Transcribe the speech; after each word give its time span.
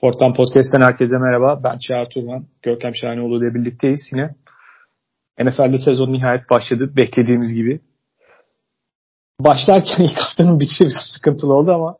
Fortan 0.00 0.34
Podcast'ten 0.34 0.82
herkese 0.82 1.18
merhaba. 1.18 1.60
Ben 1.64 1.78
Çağrı 1.78 2.08
Turman. 2.08 2.46
Görkem 2.62 2.94
Şahinoğlu 2.94 3.44
ile 3.44 3.54
birlikteyiz 3.54 4.00
yine. 4.12 4.34
NFL'de 5.40 5.78
sezon 5.78 6.12
nihayet 6.12 6.50
başladı. 6.50 6.96
Beklediğimiz 6.96 7.54
gibi. 7.54 7.80
Başlarken 9.40 10.04
ilk 10.04 10.18
haftanın 10.18 10.60
bitişi 10.60 10.84
biraz 10.84 11.06
sıkıntılı 11.14 11.54
oldu 11.54 11.72
ama 11.72 11.96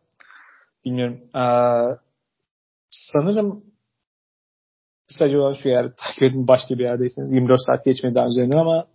bilmiyorum. 0.85 1.21
Ee, 1.37 1.45
sanırım 2.91 3.65
kısaca 5.09 5.41
olan 5.41 5.53
şu 5.53 5.69
yer 5.69 5.87
takip 5.97 6.23
edin 6.23 6.49
başka 6.49 6.79
bir 6.79 6.85
yerdeyseniz 6.85 7.33
24 7.33 7.61
saat 7.67 7.85
geçmedi 7.85 8.15
daha 8.15 8.27
üzerinden 8.27 8.59
ama 8.59 8.87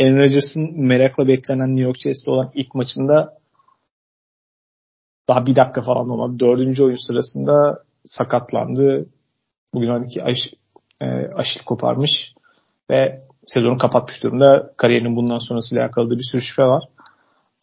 Aaron 0.00 0.18
Rodgers'ın 0.18 0.80
merakla 0.80 1.28
beklenen 1.28 1.68
New 1.68 1.82
York 1.82 1.98
Jets'te 1.98 2.30
olan 2.30 2.50
ilk 2.54 2.74
maçında 2.74 3.37
daha 5.28 5.46
bir 5.46 5.56
dakika 5.56 5.82
falan 5.82 6.08
olmadı. 6.08 6.38
Dördüncü 6.38 6.84
oyun 6.84 7.06
sırasında 7.06 7.82
sakatlandı. 8.04 9.06
Bugün 9.74 9.88
hani 9.88 10.22
aş, 10.22 10.38
e, 11.00 11.06
aşil 11.34 11.64
koparmış 11.66 12.10
ve 12.90 13.22
sezonu 13.46 13.78
kapatmış 13.78 14.22
durumda. 14.22 14.72
Kariyerinin 14.76 15.16
bundan 15.16 15.38
sonrasıyla 15.38 15.84
alakalı 15.84 16.10
bir 16.10 16.24
sürü 16.32 16.42
şüphe 16.42 16.62
var. 16.62 16.84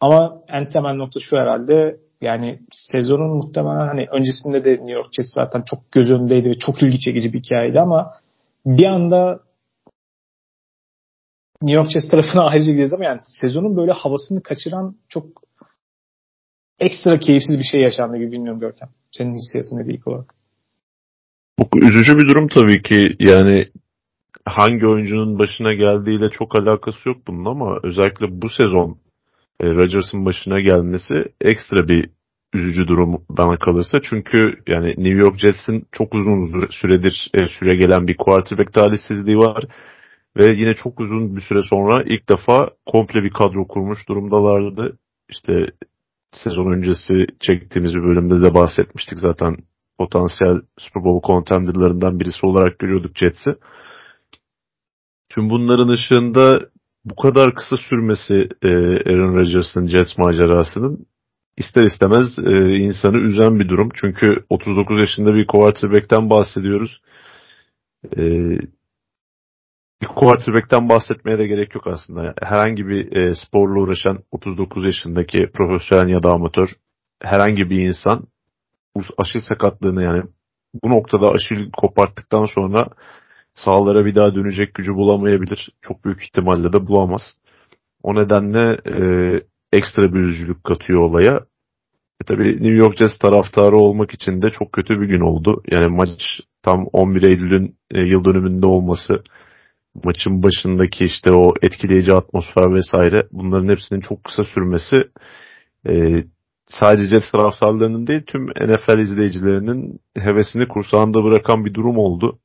Ama 0.00 0.38
en 0.48 0.68
temel 0.68 0.94
nokta 0.94 1.20
şu 1.20 1.38
herhalde 1.38 1.96
yani 2.20 2.60
sezonun 2.72 3.36
muhtemelen 3.36 3.86
hani 3.86 4.06
öncesinde 4.12 4.64
de 4.64 4.70
New 4.70 4.92
York 4.92 5.12
Jets 5.12 5.34
zaten 5.34 5.62
çok 5.62 5.92
göz 5.92 6.10
önündeydi 6.10 6.50
ve 6.50 6.58
çok 6.58 6.82
ilgi 6.82 7.00
çekici 7.00 7.32
bir 7.32 7.38
hikayeydi 7.38 7.80
ama 7.80 8.12
bir 8.66 8.84
anda 8.84 9.40
New 11.62 11.76
York 11.76 11.90
Jets 11.90 12.08
tarafına 12.08 12.42
ayrıca 12.50 12.66
gideceğiz 12.66 12.92
ama 12.92 13.04
yani 13.04 13.20
sezonun 13.40 13.76
böyle 13.76 13.92
havasını 13.92 14.42
kaçıran 14.42 14.96
çok 15.08 15.26
ekstra 16.78 17.18
keyifsiz 17.18 17.58
bir 17.58 17.64
şey 17.64 17.80
yaşandı 17.80 18.16
gibi 18.16 18.32
bilmiyorum 18.32 18.60
Görkem. 18.60 18.88
Senin 19.10 19.34
hissiyatın 19.34 19.76
ne 19.76 19.94
ilk 19.94 20.06
olarak? 20.06 20.34
Bu 21.58 21.86
üzücü 21.86 22.18
bir 22.18 22.28
durum 22.28 22.48
tabii 22.48 22.82
ki. 22.82 23.16
Yani 23.18 23.66
hangi 24.44 24.86
oyuncunun 24.86 25.38
başına 25.38 25.74
geldiğiyle 25.74 26.30
çok 26.30 26.58
alakası 26.60 27.08
yok 27.08 27.18
bunun 27.26 27.44
ama 27.44 27.78
özellikle 27.82 28.42
bu 28.42 28.48
sezon 28.48 28.98
e, 29.60 29.66
Rodgers'ın 29.66 30.24
başına 30.24 30.60
gelmesi 30.60 31.14
ekstra 31.40 31.88
bir 31.88 32.10
üzücü 32.54 32.88
durum 32.88 33.22
bana 33.30 33.58
kalırsa. 33.58 34.00
Çünkü 34.02 34.54
yani 34.66 34.88
New 34.88 35.18
York 35.18 35.38
Jets'in 35.38 35.86
çok 35.92 36.14
uzun 36.14 36.68
süredir 36.70 37.30
e, 37.34 37.46
süre 37.46 37.76
gelen 37.76 38.08
bir 38.08 38.16
quarterback 38.16 38.72
talihsizliği 38.72 39.38
var. 39.38 39.64
Ve 40.36 40.54
yine 40.54 40.74
çok 40.74 41.00
uzun 41.00 41.36
bir 41.36 41.40
süre 41.40 41.62
sonra 41.62 42.02
ilk 42.06 42.28
defa 42.28 42.70
komple 42.86 43.22
bir 43.22 43.30
kadro 43.30 43.66
kurmuş 43.68 44.08
durumdalardı. 44.08 44.98
İşte 45.28 45.66
sezon 46.44 46.72
öncesi 46.72 47.26
çektiğimiz 47.40 47.94
bir 47.94 48.02
bölümde 48.02 48.42
de 48.42 48.54
bahsetmiştik 48.54 49.18
zaten 49.18 49.56
potansiyel 49.98 50.56
Super 50.78 51.04
Bowl 51.04 51.26
contenderlarından 51.26 52.20
birisi 52.20 52.46
olarak 52.46 52.78
görüyorduk 52.78 53.16
Jets'i. 53.16 53.54
Tüm 55.28 55.50
bunların 55.50 55.88
ışığında 55.88 56.60
bu 57.04 57.16
kadar 57.16 57.54
kısa 57.54 57.76
sürmesi 57.76 58.48
e, 58.62 58.68
Aaron 59.10 59.36
Rodgers'ın 59.36 59.86
Jets 59.86 60.18
macerasının 60.18 61.06
ister 61.56 61.84
istemez 61.84 62.38
e, 62.38 62.76
insanı 62.76 63.16
üzen 63.16 63.60
bir 63.60 63.68
durum. 63.68 63.88
Çünkü 63.94 64.44
39 64.50 64.98
yaşında 64.98 65.34
bir 65.34 65.46
quarterback'ten 65.46 66.30
bahsediyoruz. 66.30 67.00
E, 68.16 68.22
bir 70.02 70.06
quarterback'ten 70.06 70.88
bahsetmeye 70.88 71.38
de 71.38 71.46
gerek 71.46 71.74
yok 71.74 71.86
aslında. 71.86 72.34
Herhangi 72.42 72.86
bir 72.86 73.16
e, 73.16 73.34
sporla 73.34 73.80
uğraşan 73.80 74.18
39 74.30 74.84
yaşındaki 74.84 75.50
profesyonel 75.54 76.08
ya 76.08 76.22
da 76.22 76.32
amatör 76.32 76.68
herhangi 77.22 77.70
bir 77.70 77.80
insan 77.80 78.26
aşil 79.18 79.40
sakatlığını 79.40 80.02
yani 80.02 80.22
bu 80.84 80.90
noktada 80.90 81.30
aşil 81.30 81.70
koparttıktan 81.70 82.44
sonra 82.44 82.88
sahalara 83.54 84.04
bir 84.04 84.14
daha 84.14 84.34
dönecek 84.34 84.74
gücü 84.74 84.94
bulamayabilir. 84.94 85.70
Çok 85.82 86.04
büyük 86.04 86.22
ihtimalle 86.22 86.72
de 86.72 86.86
bulamaz. 86.86 87.22
O 88.02 88.14
nedenle 88.14 88.78
e, 88.86 88.96
ekstra 89.72 90.14
bir 90.14 90.20
üzücülük 90.20 90.64
katıyor 90.64 91.00
olaya. 91.00 91.40
E 92.20 92.24
tabii 92.26 92.52
New 92.52 92.74
York 92.74 92.96
Jets 92.96 93.18
taraftarı 93.18 93.76
olmak 93.76 94.14
için 94.14 94.42
de 94.42 94.50
çok 94.50 94.72
kötü 94.72 95.00
bir 95.00 95.06
gün 95.06 95.20
oldu. 95.20 95.62
Yani 95.70 95.86
maç 95.88 96.40
tam 96.62 96.86
11 96.92 97.22
Eylül'ün 97.22 97.76
e, 97.90 98.00
yıl 98.00 98.24
dönümünde 98.24 98.66
olması 98.66 99.22
maçın 100.04 100.42
başındaki 100.42 101.04
işte 101.04 101.32
o 101.32 101.52
etkileyici 101.62 102.14
atmosfer 102.14 102.74
vesaire 102.74 103.28
bunların 103.32 103.68
hepsinin 103.68 104.00
çok 104.00 104.24
kısa 104.24 104.44
sürmesi 104.44 104.96
e, 105.88 106.24
sadece 106.66 107.08
Jets 107.08 107.30
taraftarlarının 107.30 108.06
değil 108.06 108.22
tüm 108.26 108.46
NFL 108.46 108.98
izleyicilerinin 108.98 110.00
hevesini 110.16 110.68
kursağında 110.68 111.24
bırakan 111.24 111.64
bir 111.64 111.74
durum 111.74 111.98
oldu. 111.98 112.38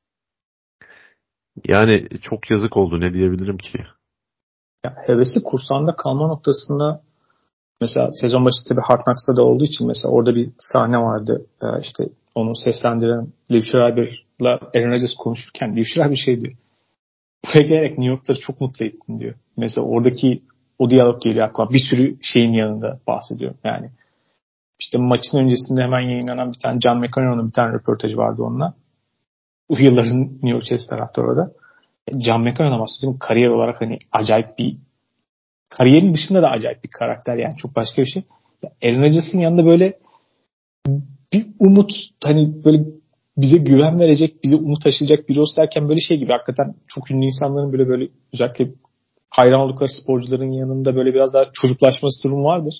Yani 1.68 2.08
çok 2.22 2.52
yazık 2.52 2.78
oldu 2.78 3.00
ne 3.00 3.14
diyebilirim 3.14 3.58
ki? 3.58 3.78
Ya, 4.86 4.96
hevesi 5.08 5.40
kursağında 5.44 5.96
kalma 5.96 6.28
noktasında 6.28 7.02
mesela 7.82 8.12
sezon 8.22 8.46
başı 8.46 8.56
tabii 8.70 8.82
Hard 8.82 9.04
Knocks'ta 9.04 9.36
da 9.36 9.44
olduğu 9.44 9.64
için 9.64 9.88
mesela 9.88 10.12
orada 10.12 10.36
bir 10.36 10.48
sahne 10.60 10.98
vardı. 10.98 11.46
Ee, 11.64 11.82
işte 11.82 12.10
onu 12.36 12.56
seslendiren 12.56 13.28
Liv 13.52 13.62
Schreiber'la 13.62 14.50
Aaron 14.50 14.92
Rodgers 14.92 15.16
konuşurken 15.20 15.76
Liv 15.76 15.84
Schreiber 15.84 16.16
şey 16.16 16.42
diyor 16.42 16.54
buraya 17.46 17.64
gelerek 17.64 17.98
New 17.98 18.14
York'ları 18.14 18.40
çok 18.40 18.62
mutlu 18.62 18.86
ettin 18.86 19.20
diyor. 19.20 19.36
Mesela 19.58 19.88
oradaki 19.88 20.42
o 20.80 20.90
diyalog 20.90 21.22
geliyor 21.22 21.48
aklıma. 21.48 21.70
Bir 21.70 21.82
sürü 21.90 22.18
şeyin 22.22 22.54
yanında 22.54 23.00
bahsediyor. 23.08 23.54
Yani 23.64 23.90
işte 24.80 24.98
maçın 24.98 25.38
öncesinde 25.38 25.82
hemen 25.84 26.00
yayınlanan 26.00 26.54
bir 26.54 26.60
tane 26.60 26.80
John 26.80 27.00
McEnroe'nun 27.00 27.48
bir 27.48 27.54
tane 27.54 27.74
röportajı 27.74 28.18
vardı 28.18 28.44
onunla. 28.44 28.74
Bu 29.70 29.80
yılların 29.80 30.22
New 30.22 30.50
York 30.50 30.64
Jets 30.64 30.88
taraftarı 30.88 31.28
orada. 31.28 31.52
John 32.20 32.42
McEnroe'na 32.42 32.80
bahsediyorum. 32.80 33.20
Kariyer 33.20 33.50
olarak 33.50 33.82
hani 33.82 34.00
acayip 34.12 34.58
bir 34.60 34.78
kariyerin 35.70 36.14
dışında 36.14 36.42
da 36.42 36.50
acayip 36.50 36.84
bir 36.84 36.90
karakter 36.90 37.38
yani 37.38 37.58
çok 37.58 37.76
başka 37.76 38.02
bir 38.02 38.08
şey. 38.08 38.24
Aaron 38.84 39.02
Rodgers'ın 39.02 39.40
yanında 39.40 39.66
böyle 39.66 40.00
bir 41.34 41.48
umut 41.60 41.92
hani 42.24 42.64
böyle 42.64 42.84
bize 43.38 43.58
güven 43.58 44.00
verecek, 44.00 44.44
bize 44.44 44.56
umut 44.56 44.84
taşıyacak 44.84 45.30
biri 45.30 45.42
olsa 45.42 45.62
derken 45.62 45.90
böyle 45.90 46.00
şey 46.00 46.18
gibi 46.18 46.32
hakikaten 46.32 46.76
çok 46.88 47.12
ünlü 47.12 47.26
insanların 47.26 47.72
böyle 47.72 47.88
böyle 47.88 48.10
özellikle 48.34 48.72
hayran 49.30 49.60
oldukları 49.60 49.90
sporcuların 49.90 50.52
yanında 50.52 50.96
böyle 50.96 51.14
biraz 51.14 51.34
daha 51.34 51.46
çocuklaşması 51.54 52.24
durumu 52.24 52.44
vardır. 52.44 52.74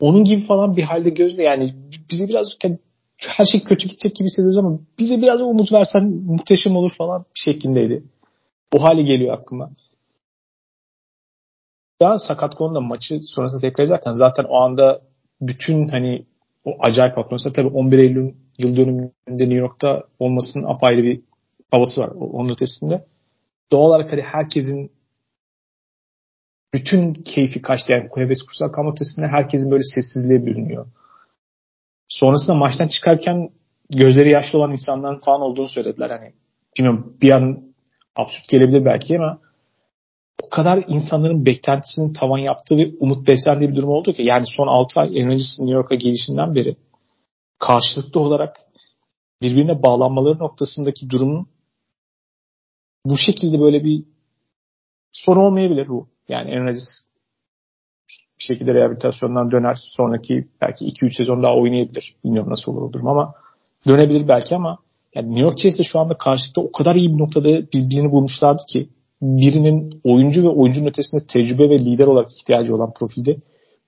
Onun 0.00 0.24
gibi 0.24 0.46
falan 0.46 0.76
bir 0.76 0.82
halde 0.82 1.10
gözle 1.10 1.42
yani 1.42 1.74
bize 2.10 2.28
biraz 2.28 2.46
yani 2.64 2.78
her 3.26 3.44
şey 3.44 3.64
kötü 3.64 3.88
gidecek 3.88 4.14
gibi 4.16 4.26
hissediyoruz 4.26 4.58
ama 4.58 4.78
bize 4.98 5.22
biraz 5.22 5.40
umut 5.40 5.72
versen 5.72 6.02
muhteşem 6.08 6.76
olur 6.76 6.92
falan 6.98 7.24
şeklindeydi. 7.34 8.04
O 8.74 8.82
hale 8.82 9.02
geliyor 9.02 9.38
aklıma. 9.38 9.70
Daha 12.00 12.18
sakat 12.18 12.54
konuda 12.54 12.80
maçı 12.80 13.20
sonrasında 13.22 13.60
tekrar 13.60 13.84
izlerken 13.84 14.12
zaten 14.12 14.44
o 14.44 14.56
anda 14.56 15.00
bütün 15.40 15.88
hani 15.88 16.26
o 16.64 16.70
acayip 16.80 17.18
atmosfer 17.18 17.52
tabii 17.52 17.68
11 17.68 17.98
Eylül 17.98 18.32
yıl 18.62 18.76
dönümünde 18.76 19.12
New 19.28 19.54
York'ta 19.54 20.04
olmasının 20.18 20.64
apayrı 20.64 21.02
bir 21.02 21.20
havası 21.70 22.00
var 22.00 22.08
onun 22.08 22.52
ötesinde. 22.52 23.04
Doğal 23.72 23.88
olarak 23.88 24.12
hani 24.12 24.22
herkesin 24.22 24.90
bütün 26.74 27.12
keyfi 27.12 27.62
kaçtı. 27.62 27.92
Yani 27.92 28.08
heves 28.14 28.42
kursal 28.42 28.72
kalma 28.72 28.92
ötesinde 28.92 29.26
herkesin 29.26 29.70
böyle 29.70 29.82
sessizliğe 29.94 30.46
bürünüyor. 30.46 30.86
Sonrasında 32.08 32.56
maçtan 32.56 32.88
çıkarken 32.88 33.50
gözleri 33.90 34.30
yaşlı 34.30 34.58
olan 34.58 34.72
insanların 34.72 35.18
falan 35.18 35.40
olduğunu 35.40 35.68
söylediler. 35.68 36.10
Hani 36.10 36.32
bilmiyorum 36.78 37.16
bir 37.22 37.30
an 37.30 37.62
absürt 38.16 38.48
gelebilir 38.48 38.84
belki 38.84 39.18
ama 39.18 39.38
o 40.42 40.48
kadar 40.48 40.84
insanların 40.88 41.46
beklentisinin 41.46 42.12
tavan 42.12 42.38
yaptığı 42.38 42.76
ve 42.76 42.90
umut 43.00 43.28
beslendiği 43.28 43.70
bir 43.70 43.76
durum 43.76 43.88
oldu 43.88 44.12
ki 44.12 44.22
yani 44.22 44.44
son 44.56 44.66
6 44.66 45.00
ay 45.00 45.08
Aaron 45.08 45.30
New 45.30 45.74
York'a 45.74 45.94
gelişinden 45.94 46.54
beri 46.54 46.76
karşılıklı 47.60 48.20
olarak 48.20 48.56
birbirine 49.42 49.82
bağlanmaları 49.82 50.38
noktasındaki 50.38 51.10
durumun 51.10 51.46
bu 53.06 53.16
şekilde 53.16 53.60
böyle 53.60 53.84
bir 53.84 54.04
sorun 55.12 55.40
olmayabilir 55.40 55.88
bu. 55.88 56.08
Yani 56.28 56.50
en 56.50 56.60
Rodgers 56.60 57.04
bir 58.38 58.44
şekilde 58.44 58.74
rehabilitasyondan 58.74 59.50
döner. 59.50 59.78
Sonraki 59.96 60.48
belki 60.60 60.84
2-3 60.84 61.16
sezon 61.16 61.42
daha 61.42 61.56
oynayabilir. 61.56 62.14
Bilmiyorum 62.24 62.50
nasıl 62.50 62.76
olur 62.76 62.92
durum 62.92 63.08
ama 63.08 63.34
dönebilir 63.86 64.28
belki 64.28 64.56
ama 64.56 64.78
yani 65.14 65.28
New 65.28 65.40
York 65.40 65.58
Jets'te 65.58 65.84
şu 65.84 65.98
anda 65.98 66.18
karşılıklı 66.18 66.62
o 66.62 66.72
kadar 66.72 66.94
iyi 66.94 67.08
bir 67.08 67.18
noktada 67.18 67.48
birbirini 67.48 68.10
bulmuşlardı 68.10 68.62
ki 68.68 68.88
birinin 69.22 70.00
oyuncu 70.04 70.42
ve 70.42 70.48
oyuncunun 70.48 70.86
ötesinde 70.86 71.26
tecrübe 71.26 71.70
ve 71.70 71.78
lider 71.78 72.06
olarak 72.06 72.28
ihtiyacı 72.40 72.74
olan 72.74 72.92
profilde 72.92 73.36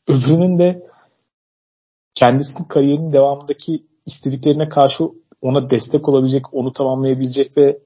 öbürünün 0.08 0.58
de 0.58 0.82
kendisinin 2.14 2.68
kariyerinin 2.68 3.12
devamındaki 3.12 3.86
istediklerine 4.06 4.68
karşı 4.68 5.04
ona 5.42 5.70
destek 5.70 6.08
olabilecek, 6.08 6.54
onu 6.54 6.72
tamamlayabilecek 6.72 7.56
ve 7.56 7.78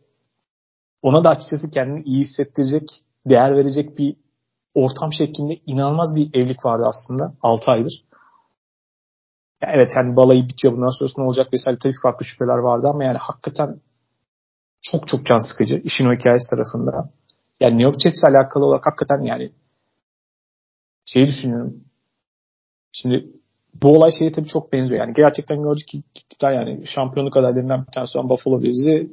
ona 1.02 1.24
da 1.24 1.30
açıkçası 1.30 1.70
kendini 1.70 2.02
iyi 2.02 2.20
hissettirecek, 2.20 2.88
değer 3.26 3.56
verecek 3.56 3.98
bir 3.98 4.16
ortam 4.74 5.12
şeklinde 5.12 5.60
inanılmaz 5.66 6.16
bir 6.16 6.34
evlilik 6.34 6.64
vardı 6.64 6.84
aslında 6.86 7.34
6 7.42 7.70
aydır. 7.70 8.04
ya 9.62 9.68
evet 9.74 9.90
yani 9.96 10.16
balayı 10.16 10.48
bitiyor 10.48 10.74
bundan 10.76 10.98
sonrası 10.98 11.20
ne 11.20 11.24
olacak 11.24 11.52
vesaire 11.52 11.78
tabii 11.82 11.92
farklı 12.02 12.24
şüpheler 12.26 12.58
vardı 12.58 12.86
ama 12.90 13.04
yani 13.04 13.18
hakikaten 13.18 13.80
çok 14.82 15.08
çok 15.08 15.26
can 15.26 15.52
sıkıcı 15.52 15.74
işin 15.74 16.06
o 16.06 16.14
hikayesi 16.14 16.50
tarafında. 16.50 17.10
Yani 17.60 17.72
New 17.72 17.82
York 17.82 18.00
Jets'le 18.00 18.24
alakalı 18.24 18.64
olarak 18.64 18.86
hakikaten 18.86 19.22
yani 19.22 19.52
şeyi 21.06 21.26
düşünüyorum. 21.26 21.84
Şimdi 22.92 23.32
bu 23.82 23.96
olay 23.96 24.10
şeye 24.18 24.32
tabii 24.32 24.48
çok 24.48 24.72
benziyor. 24.72 25.00
Yani 25.00 25.14
gerçekten 25.16 25.62
gördük 25.62 25.88
ki 25.88 26.02
yani 26.42 26.86
şampiyonluk 26.86 27.36
adaylarından 27.36 27.86
bir 27.86 27.92
tanesi 27.92 28.18
olan 28.18 28.30
Buffalo 28.30 28.62
Bills'i 28.62 29.12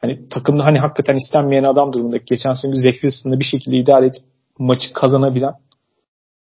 hani 0.00 0.28
takımda 0.28 0.64
hani 0.64 0.78
hakikaten 0.78 1.16
istenmeyen 1.16 1.64
adam 1.64 1.92
durumunda 1.92 2.16
geçen 2.16 2.52
sene 2.52 2.74
Zach 2.74 2.92
Wilson'la 2.92 3.38
bir 3.38 3.44
şekilde 3.44 3.76
idare 3.76 4.06
edip 4.06 4.22
maçı 4.58 4.92
kazanabilen 4.92 5.54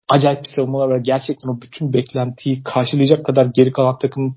acayip 0.10 0.44
bir 0.44 0.50
savunmalar 0.56 0.88
var. 0.88 0.98
Gerçekten 0.98 1.50
o 1.50 1.62
bütün 1.62 1.94
beklentiyi 1.94 2.64
karşılayacak 2.64 3.26
kadar 3.26 3.46
geri 3.46 3.72
kalan 3.72 3.98
takım 4.00 4.36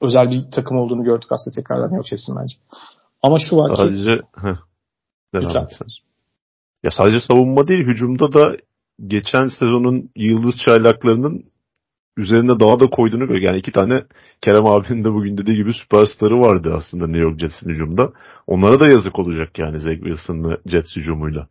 özel 0.00 0.30
bir 0.30 0.50
takım 0.50 0.76
olduğunu 0.76 1.04
gördük 1.04 1.32
aslında 1.32 1.54
tekrardan 1.54 1.96
yok 1.96 2.06
Jets'in 2.06 2.36
bence. 2.36 2.56
Ama 3.22 3.38
şu 3.38 3.56
var 3.56 3.76
sadece, 3.76 4.16
ki 4.16 4.22
heh, 4.36 4.56
ya 6.82 6.90
sadece 6.90 7.20
savunma 7.20 7.68
değil 7.68 7.84
hücumda 7.84 8.32
da 8.32 8.56
geçen 9.06 9.46
sezonun 9.46 10.10
yıldız 10.16 10.54
çaylaklarının 10.64 11.44
üzerinde 12.16 12.60
daha 12.60 12.80
da 12.80 12.86
koyduğunu 12.86 13.28
gör. 13.28 13.40
Yani 13.40 13.58
iki 13.58 13.72
tane 13.72 14.04
Kerem 14.40 14.66
abinin 14.66 15.04
de 15.04 15.12
bugün 15.12 15.38
dediği 15.38 15.56
gibi 15.56 15.72
süperstarı 15.72 16.40
vardı 16.40 16.74
aslında 16.76 17.06
New 17.06 17.22
York 17.22 17.40
Jets'in 17.40 17.70
hücumda. 17.70 18.12
Onlara 18.46 18.80
da 18.80 18.88
yazık 18.88 19.18
olacak 19.18 19.58
yani 19.58 19.78
Zach 19.78 19.98
Wilson'lı 19.98 20.60
Jets 20.66 20.96
hücumuyla. 20.96 21.48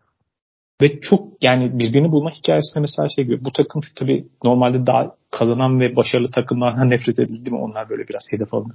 Ve 0.82 1.00
çok 1.00 1.44
yani 1.44 1.80
birbirini 1.80 2.12
bulma 2.12 2.32
hikayesinde 2.32 2.82
mesela 2.82 3.10
şey 3.16 3.26
gibi 3.26 3.46
bu 3.46 3.52
takım 3.52 3.82
tabii 3.96 4.28
normalde 4.44 4.86
daha 4.88 5.16
kazanan 5.32 5.80
ve 5.80 5.96
başarılı 5.96 6.32
takımlardan 6.32 6.90
nefret 6.90 7.20
edildi 7.20 7.52
mi 7.52 7.58
onlar 7.58 7.90
böyle 7.90 8.08
biraz 8.08 8.22
hedef 8.32 8.54
alındı. 8.54 8.74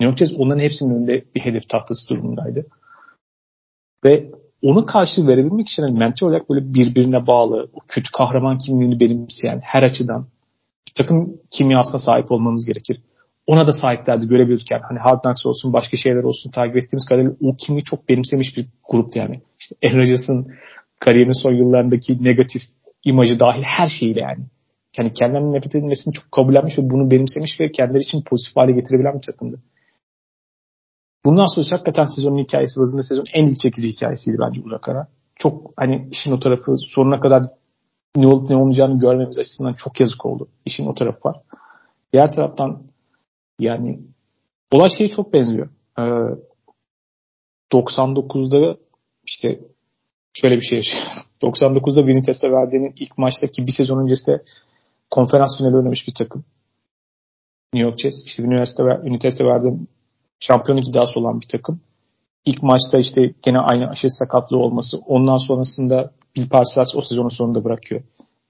New 0.00 0.10
York 0.10 0.18
Jets 0.18 0.40
onların 0.40 0.60
hepsinin 0.60 0.94
önünde 0.94 1.24
bir 1.34 1.40
hedef 1.40 1.68
tahtası 1.68 2.08
durumundaydı. 2.08 2.66
Ve 4.04 4.30
onu 4.62 4.86
karşı 4.86 5.26
verebilmek 5.26 5.68
için 5.68 5.82
hani 5.82 5.98
mental 5.98 6.26
olarak 6.26 6.50
böyle 6.50 6.74
birbirine 6.74 7.26
bağlı, 7.26 7.68
o 7.74 7.78
kötü 7.88 8.08
kahraman 8.12 8.58
kimliğini 8.58 9.00
benimseyen 9.00 9.60
her 9.62 9.82
açıdan 9.82 10.26
takım 10.94 11.36
kimyasına 11.50 11.98
sahip 11.98 12.32
olmanız 12.32 12.66
gerekir. 12.66 13.00
Ona 13.46 13.66
da 13.66 13.72
sahiplerdi 13.72 14.26
görebilirken 14.26 14.80
hani 14.88 14.98
Hard 14.98 15.22
Knocks 15.22 15.46
olsun 15.46 15.72
başka 15.72 15.96
şeyler 15.96 16.22
olsun 16.22 16.50
takip 16.50 16.76
ettiğimiz 16.76 17.04
kadarıyla 17.08 17.32
o 17.42 17.56
kimliği 17.56 17.84
çok 17.84 18.08
benimsemiş 18.08 18.56
bir 18.56 18.66
gruptu 18.90 19.18
yani. 19.18 19.40
İşte 19.60 19.76
Aaron 19.86 19.98
Rodgers'ın 19.98 20.46
kariyerinin 21.00 21.42
son 21.42 21.52
yıllarındaki 21.52 22.24
negatif 22.24 22.62
imajı 23.04 23.40
dahil 23.40 23.62
her 23.62 23.88
şeyiyle 23.88 24.20
yani. 24.20 24.44
Yani 24.98 25.12
kendilerinin 25.12 25.52
nefret 25.52 25.74
edilmesini 25.74 26.14
çok 26.14 26.32
kabullenmiş 26.32 26.78
ve 26.78 26.90
bunu 26.90 27.10
benimsemiş 27.10 27.60
ve 27.60 27.72
kendileri 27.72 28.02
için 28.02 28.22
pozitif 28.22 28.56
hale 28.56 28.72
getirebilen 28.72 29.14
bir 29.14 29.26
takımdı. 29.26 29.60
Bundan 31.24 31.46
sonra 31.46 31.66
hakikaten 31.70 32.06
sezonun 32.16 32.44
hikayesi 32.44 32.80
bazında 32.80 33.02
sezon 33.02 33.24
en 33.34 33.46
ilk 33.46 33.60
çekici 33.60 33.88
hikayesiydi 33.88 34.36
bence 34.40 34.64
Burak 34.64 34.88
Ara. 34.88 35.08
Çok 35.36 35.72
hani 35.76 36.08
işin 36.10 36.32
o 36.32 36.40
tarafı 36.40 36.76
sonuna 36.78 37.20
kadar 37.20 37.42
ne 38.16 38.26
olup 38.26 38.50
ne 38.50 38.56
olmayacağını 38.56 39.00
görmemiz 39.00 39.38
açısından 39.38 39.72
çok 39.72 40.00
yazık 40.00 40.26
oldu. 40.26 40.48
İşin 40.64 40.86
o 40.86 40.94
tarafı 40.94 41.18
var. 41.24 41.40
Diğer 42.12 42.32
taraftan 42.32 42.82
yani 43.58 44.00
olay 44.72 44.90
şeye 44.98 45.08
çok 45.08 45.32
benziyor. 45.32 45.68
Ee, 45.98 46.02
99'da 47.72 48.76
işte 49.26 49.60
şöyle 50.32 50.56
bir 50.56 50.62
şey 50.62 50.78
yaşıyor. 50.78 51.02
99'da 51.42 52.06
Vinites'e 52.06 52.50
verdiğinin 52.50 52.92
ilk 52.96 53.18
maçtaki 53.18 53.66
bir 53.66 53.72
sezon 53.72 54.02
öncesinde 54.02 54.42
konferans 55.10 55.58
finali 55.58 55.76
oynamış 55.76 56.08
bir 56.08 56.14
takım. 56.14 56.44
New 57.74 57.88
York 57.88 57.98
Jets. 57.98 58.24
İşte 58.26 58.42
üniversite 58.42 58.84
Vinites'e 58.84 59.44
verdiğim 59.44 59.88
şampiyonluk 60.40 60.88
iddiası 60.88 61.20
olan 61.20 61.40
bir 61.40 61.48
takım. 61.48 61.80
İlk 62.44 62.62
maçta 62.62 62.98
işte 62.98 63.34
gene 63.42 63.58
aynı 63.58 63.88
aşı 63.88 64.10
sakatlığı 64.10 64.58
olması. 64.58 64.98
Ondan 65.06 65.36
sonrasında 65.36 66.10
Bill 66.36 66.48
Parcells 66.48 66.94
o 66.96 67.02
sezonun 67.02 67.28
sonunda 67.28 67.64
bırakıyor. 67.64 68.02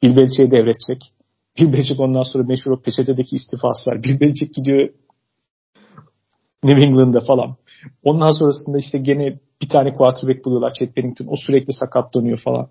Bill 0.03 0.17
Belichick'e 0.17 0.50
devredecek. 0.50 1.12
Bill 1.59 1.73
Belichick 1.73 2.00
ondan 2.00 2.23
sonra 2.23 2.44
meşhur 2.44 2.71
o 2.71 2.81
peçetedeki 2.81 3.37
istifası 3.37 3.91
var. 3.91 4.03
Bill 4.03 4.21
Belichick 4.21 4.55
gidiyor 4.55 4.88
New 6.65 6.85
England'da 6.85 7.21
falan. 7.21 7.56
Ondan 8.03 8.32
sonrasında 8.32 8.79
işte 8.79 8.99
gene 8.99 9.38
bir 9.62 9.69
tane 9.69 9.94
quarterback 9.94 10.44
buluyorlar 10.44 10.75
Chet 10.75 10.97
Bennington. 10.97 11.27
O 11.27 11.37
sürekli 11.37 11.73
sakatlanıyor 11.73 12.38
falan. 12.38 12.69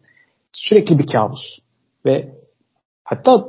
Sürekli 0.54 1.00
bir 1.00 1.08
kabus. 1.08 1.60
Ve 2.06 2.36
hatta 3.04 3.46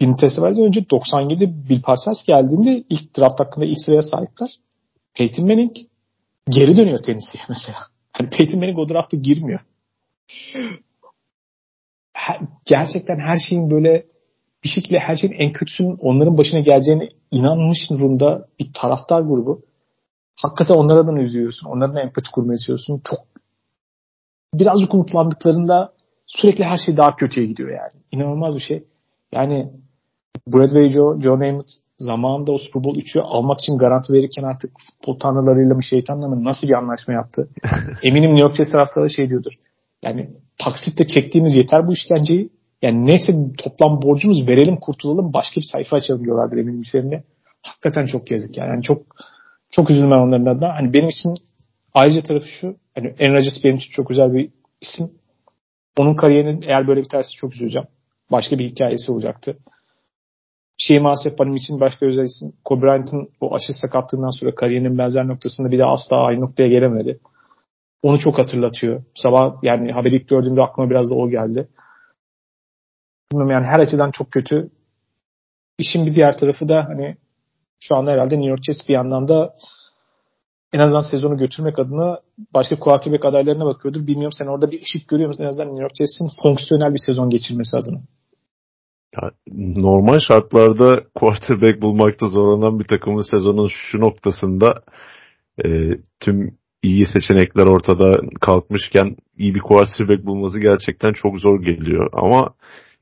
Benitez'e 0.00 0.40
önce 0.40 0.90
97 0.90 1.68
Bill 1.68 1.82
Parcells 1.82 2.24
geldiğinde 2.24 2.84
ilk 2.90 3.18
draft 3.18 3.40
hakkında 3.40 3.64
ilk 3.64 3.80
sıraya 3.80 4.02
sahipler. 4.02 4.50
Peyton 5.14 5.46
Manning 5.46 5.76
geri 6.48 6.76
dönüyor 6.78 7.02
tenisiye 7.02 7.44
mesela. 7.48 7.78
Hani 8.12 8.30
Peyton 8.30 8.60
Manning 8.60 8.78
o 8.78 8.88
drafta 8.88 9.16
girmiyor. 9.16 9.60
Gerçekten 12.64 13.18
her 13.18 13.38
şeyin 13.48 13.70
böyle 13.70 14.06
bir 14.64 14.68
şekilde 14.68 14.98
her 14.98 15.16
şeyin 15.16 15.34
en 15.34 15.52
kötüsünün 15.52 15.96
onların 16.00 16.38
başına 16.38 16.60
geleceğine 16.60 17.08
inanmış 17.30 17.90
durumda 17.90 18.48
bir 18.60 18.70
taraftar 18.74 19.20
grubu. 19.20 19.62
Hakikaten 20.42 20.74
onlara 20.74 21.06
da 21.06 21.20
üzülüyorsun. 21.20 21.68
Onlara 21.68 21.94
da 21.94 22.00
empati 22.00 22.30
kurmaya 22.30 22.58
çalışıyorsun. 22.58 23.02
Çok 23.04 23.18
birazcık 24.54 24.94
umutlandıklarında 24.94 25.92
sürekli 26.26 26.64
her 26.64 26.76
şey 26.76 26.96
daha 26.96 27.16
kötüye 27.16 27.46
gidiyor 27.46 27.68
yani. 27.68 28.02
İnanılmaz 28.12 28.54
bir 28.54 28.60
şey. 28.60 28.84
Yani 29.32 29.72
Broadway 30.46 30.88
Joe, 30.88 31.18
Joe 31.20 31.40
Namath 31.40 31.72
zamanında 31.98 32.52
o 32.52 32.58
Super 32.58 32.84
Bowl 32.84 33.00
3'ü 33.00 33.20
almak 33.20 33.60
için 33.60 33.78
garanti 33.78 34.12
verirken 34.12 34.42
artık 34.42 34.70
futbol 34.78 35.18
tanrılarıyla 35.18 35.74
mı 35.74 35.82
şeytanla 35.82 36.28
mı 36.28 36.44
nasıl 36.44 36.68
bir 36.68 36.72
anlaşma 36.72 37.14
yaptı? 37.14 37.48
Eminim 38.02 38.30
New 38.30 38.40
York 38.40 38.56
Jets 38.56 38.70
taraftarı 38.70 39.10
şey 39.10 39.28
diyordur. 39.28 39.52
Yani 40.04 40.30
taksitle 40.58 41.06
çektiğimiz 41.06 41.54
yeter 41.54 41.86
bu 41.86 41.92
işkenceyi. 41.92 42.50
Yani 42.82 43.06
neyse 43.06 43.32
toplam 43.58 44.02
borcumuz 44.02 44.46
verelim 44.46 44.76
kurtulalım 44.76 45.32
başka 45.32 45.60
bir 45.60 45.66
sayfa 45.72 45.96
açalım 45.96 46.24
diyorlardır 46.24 46.56
eminim 46.56 46.82
üzerine. 46.82 47.22
Hakikaten 47.62 48.04
çok 48.04 48.30
yazık 48.30 48.56
yani. 48.56 48.68
yani 48.68 48.82
çok 48.82 49.02
çok 49.70 49.90
üzüldüm 49.90 50.10
ben 50.10 50.16
onların 50.16 50.46
adına. 50.46 50.74
Hani 50.74 50.94
benim 50.94 51.08
için 51.08 51.30
ayrıca 51.94 52.22
tarafı 52.22 52.48
şu. 52.48 52.76
Hani 52.94 53.10
Rodgers 53.10 53.64
benim 53.64 53.76
için 53.76 53.90
çok 53.90 54.08
güzel 54.08 54.32
bir 54.32 54.50
isim. 54.80 55.10
Onun 55.98 56.14
kariyerinin 56.14 56.62
eğer 56.62 56.88
böyle 56.88 57.00
bir 57.00 57.08
tersi 57.08 57.30
çok 57.32 57.54
üzüleceğim. 57.54 57.88
Başka 58.32 58.58
bir 58.58 58.64
hikayesi 58.64 59.12
olacaktı 59.12 59.56
şey 60.78 60.98
maalesef 60.98 61.38
benim 61.38 61.54
için 61.54 61.80
başka 61.80 62.06
özel 62.06 62.24
isim. 62.24 62.52
Kobe 62.64 62.82
Bryant'ın 62.82 63.28
o 63.40 63.54
aşı 63.54 63.72
sakatlığından 63.72 64.30
sonra 64.30 64.54
kariyerinin 64.54 64.98
benzer 64.98 65.28
noktasında 65.28 65.70
bir 65.70 65.78
de 65.78 65.84
asla 65.84 66.16
aynı 66.16 66.40
noktaya 66.40 66.68
gelemedi. 66.68 67.20
Onu 68.02 68.18
çok 68.18 68.38
hatırlatıyor. 68.38 69.02
Sabah 69.14 69.54
yani 69.62 69.92
haberi 69.92 70.16
ilk 70.16 70.28
gördüğümde 70.28 70.62
aklıma 70.62 70.90
biraz 70.90 71.10
da 71.10 71.14
o 71.14 71.30
geldi. 71.30 71.68
Bilmiyorum 73.32 73.52
yani 73.52 73.66
her 73.66 73.78
açıdan 73.78 74.10
çok 74.10 74.32
kötü. 74.32 74.70
İşin 75.78 76.06
bir 76.06 76.14
diğer 76.14 76.38
tarafı 76.38 76.68
da 76.68 76.84
hani 76.88 77.16
şu 77.80 77.96
anda 77.96 78.10
herhalde 78.10 78.34
New 78.34 78.50
York 78.50 78.64
Jets 78.64 78.88
bir 78.88 78.94
yandan 78.94 79.28
da 79.28 79.54
en 80.72 80.78
azından 80.78 81.10
sezonu 81.10 81.38
götürmek 81.38 81.78
adına 81.78 82.18
başka 82.54 82.78
quarterback 82.78 83.24
adaylarına 83.24 83.66
bakıyordur. 83.66 84.06
Bilmiyorum 84.06 84.36
sen 84.38 84.46
orada 84.46 84.70
bir 84.70 84.82
ışık 84.82 85.08
görüyor 85.08 85.28
musun 85.28 85.44
en 85.44 85.48
azından 85.48 85.68
New 85.68 85.82
York 85.82 85.96
Jets'in 85.96 86.28
fonksiyonel 86.42 86.94
bir 86.94 87.02
sezon 87.06 87.30
geçirmesi 87.30 87.76
adına? 87.76 88.00
Ya, 89.16 89.30
normal 89.76 90.18
şartlarda 90.18 91.04
quarterback 91.14 91.82
bulmakta 91.82 92.28
zorlanan 92.28 92.78
bir 92.78 92.84
takımın 92.84 93.30
sezonun 93.30 93.68
şu 93.68 94.00
noktasında 94.00 94.82
e, 95.64 95.68
tüm 96.20 96.57
iyi 96.82 97.06
seçenekler 97.06 97.66
ortada 97.66 98.20
kalkmışken 98.40 99.16
iyi 99.38 99.54
bir 99.54 99.60
quarterback 99.60 100.26
bulması 100.26 100.60
gerçekten 100.60 101.12
çok 101.12 101.40
zor 101.40 101.62
geliyor. 101.62 102.10
Ama 102.12 102.54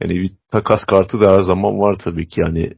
yani 0.03 0.15
bir 0.15 0.31
takas 0.51 0.85
kartı 0.85 1.21
da 1.21 1.37
her 1.37 1.41
zaman 1.41 1.81
var 1.81 1.97
tabii 2.05 2.29
ki. 2.29 2.41
Yani 2.41 2.73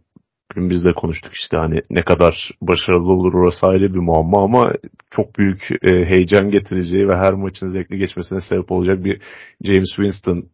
bugün 0.50 0.71
biz 0.71 0.85
de 0.85 0.93
konuştuk 0.93 1.33
işte 1.35 1.57
hani 1.57 1.81
ne 1.90 2.02
kadar 2.02 2.50
başarılı 2.62 3.12
olur 3.12 3.35
orası 3.35 3.67
ayrı 3.67 3.95
bir 3.95 3.99
muamma 3.99 4.45
ama 4.45 4.73
çok 5.11 5.38
büyük 5.38 5.69
e, 5.83 6.05
heyecan 6.05 6.50
getireceği 6.50 7.09
ve 7.09 7.17
her 7.17 7.33
maçın 7.33 7.69
zevkli 7.69 7.99
geçmesine 7.99 8.40
sebep 8.40 8.73
olacak 8.73 9.05
bir 9.05 9.23
James 9.64 9.88
Winston 9.88 10.49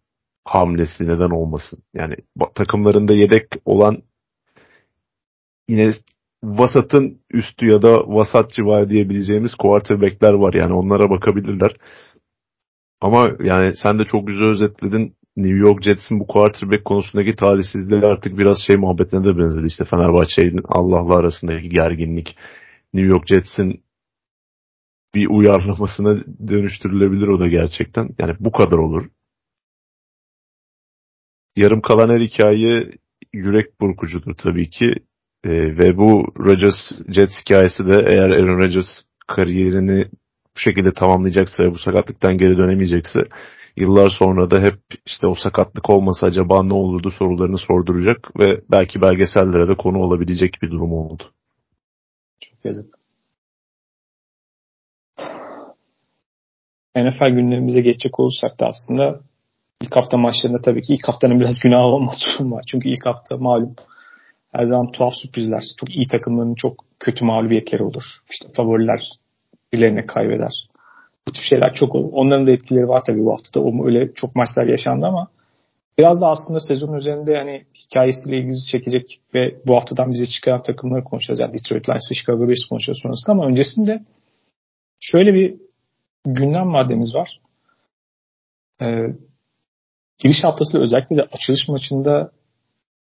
hamlesi 0.44 1.04
neden 1.04 1.30
olmasın. 1.30 1.78
Yani 1.94 2.14
takımlarında 2.54 3.14
yedek 3.14 3.46
olan 3.64 4.02
yine 5.68 5.92
vasatın 6.44 7.20
üstü 7.30 7.66
ya 7.66 7.82
da 7.82 7.98
vasat 8.06 8.50
civarı 8.50 8.88
diyebileceğimiz 8.88 9.54
quarterback'ler 9.54 10.32
var. 10.32 10.54
Yani 10.54 10.72
onlara 10.72 11.10
bakabilirler. 11.10 11.76
Ama 13.00 13.28
yani 13.40 13.76
sen 13.76 13.98
de 13.98 14.04
çok 14.04 14.26
güzel 14.26 14.46
özetledin. 14.46 15.16
New 15.36 15.56
York 15.56 15.82
Jets'in 15.82 16.20
bu 16.20 16.26
quarterback 16.26 16.84
konusundaki 16.84 17.36
talihsizliği 17.36 18.00
artık 18.00 18.38
biraz 18.38 18.58
şey 18.66 18.76
muhabbetine 18.76 19.24
de 19.24 19.38
benzedi. 19.38 19.66
İşte 19.66 19.84
Fenerbahçe'nin 19.84 20.62
Allah'la 20.64 21.16
arasındaki 21.16 21.68
gerginlik. 21.68 22.36
New 22.94 23.10
York 23.10 23.26
Jets'in 23.26 23.84
bir 25.14 25.26
uyarlamasına 25.26 26.24
dönüştürülebilir 26.48 27.28
o 27.28 27.40
da 27.40 27.48
gerçekten. 27.48 28.08
Yani 28.20 28.36
bu 28.40 28.52
kadar 28.52 28.78
olur 28.78 29.06
yarım 31.56 31.80
kalan 31.80 32.08
her 32.08 32.20
hikaye 32.20 32.90
yürek 33.32 33.80
burkucudur 33.80 34.34
tabii 34.34 34.70
ki. 34.70 34.94
E, 35.44 35.50
ve 35.50 35.96
bu 35.96 36.24
Rodgers 36.38 36.92
Jets 37.08 37.32
hikayesi 37.40 37.86
de 37.86 38.04
eğer 38.06 38.30
Aaron 38.30 38.58
Rodgers 38.58 38.86
kariyerini 39.36 40.06
bu 40.56 40.60
şekilde 40.60 40.92
tamamlayacaksa 40.92 41.64
bu 41.70 41.78
sakatlıktan 41.78 42.38
geri 42.38 42.56
dönemeyecekse 42.58 43.20
yıllar 43.76 44.10
sonra 44.18 44.50
da 44.50 44.60
hep 44.60 44.78
işte 45.06 45.26
o 45.26 45.34
sakatlık 45.34 45.90
olmasa 45.90 46.26
acaba 46.26 46.62
ne 46.62 46.74
olurdu 46.74 47.10
sorularını 47.10 47.58
sorduracak 47.58 48.40
ve 48.40 48.60
belki 48.70 49.02
belgesellere 49.02 49.68
de 49.68 49.74
konu 49.74 49.98
olabilecek 49.98 50.54
bir 50.62 50.70
durum 50.70 50.92
oldu. 50.92 51.32
Çok 52.40 52.64
yazık. 52.64 52.98
NFL 56.96 57.28
gündemimize 57.28 57.80
geçecek 57.80 58.20
olursak 58.20 58.60
da 58.60 58.66
aslında 58.66 59.20
ilk 59.82 59.96
hafta 59.96 60.16
maçlarında 60.16 60.62
tabii 60.62 60.82
ki 60.82 60.94
ilk 60.94 61.08
haftanın 61.08 61.40
biraz 61.40 61.58
günahı 61.62 61.82
olması 61.82 62.50
var. 62.50 62.64
Çünkü 62.70 62.88
ilk 62.88 63.06
hafta 63.06 63.36
malum 63.36 63.76
her 64.54 64.64
zaman 64.64 64.90
tuhaf 64.90 65.12
sürprizler, 65.22 65.64
çok 65.80 65.96
iyi 65.96 66.06
takımların 66.06 66.54
çok 66.54 66.84
kötü 67.00 67.24
mağlubiyetleri 67.24 67.82
olur. 67.82 68.04
İşte 68.30 68.48
favoriler 68.56 69.00
birilerine 69.72 70.06
kaybeder. 70.06 70.52
Bu 71.28 71.32
tip 71.32 71.42
şeyler 71.44 71.74
çok 71.74 71.94
olur. 71.94 72.10
Onların 72.12 72.46
da 72.46 72.50
etkileri 72.50 72.88
var 72.88 73.02
tabii 73.06 73.24
bu 73.24 73.32
haftada. 73.32 73.64
O 73.64 73.86
öyle 73.86 74.12
çok 74.14 74.36
maçlar 74.36 74.66
yaşandı 74.66 75.06
ama 75.06 75.28
biraz 75.98 76.20
da 76.20 76.26
aslında 76.26 76.60
sezon 76.60 76.94
üzerinde 76.94 77.36
hani 77.36 77.64
hikayesiyle 77.74 78.38
ilgili 78.38 78.66
çekecek 78.72 79.20
ve 79.34 79.56
bu 79.66 79.74
haftadan 79.74 80.10
bize 80.10 80.26
çıkan 80.26 80.62
takımları 80.62 81.04
konuşacağız. 81.04 81.40
Yani 81.40 81.52
Detroit 81.52 81.88
Lions 81.88 82.10
ve 82.10 82.14
Chicago 82.14 82.48
Bears 82.48 82.68
konuşacağız 82.68 82.98
sonrasında 83.02 83.32
ama 83.32 83.46
öncesinde 83.46 84.02
şöyle 85.00 85.34
bir 85.34 85.54
gündem 86.26 86.66
maddemiz 86.66 87.14
var. 87.14 87.40
Ee, 88.82 89.06
giriş 90.18 90.44
haftası 90.44 90.80
özellikle 90.80 91.16
de 91.16 91.22
açılış 91.32 91.68
maçında 91.68 92.30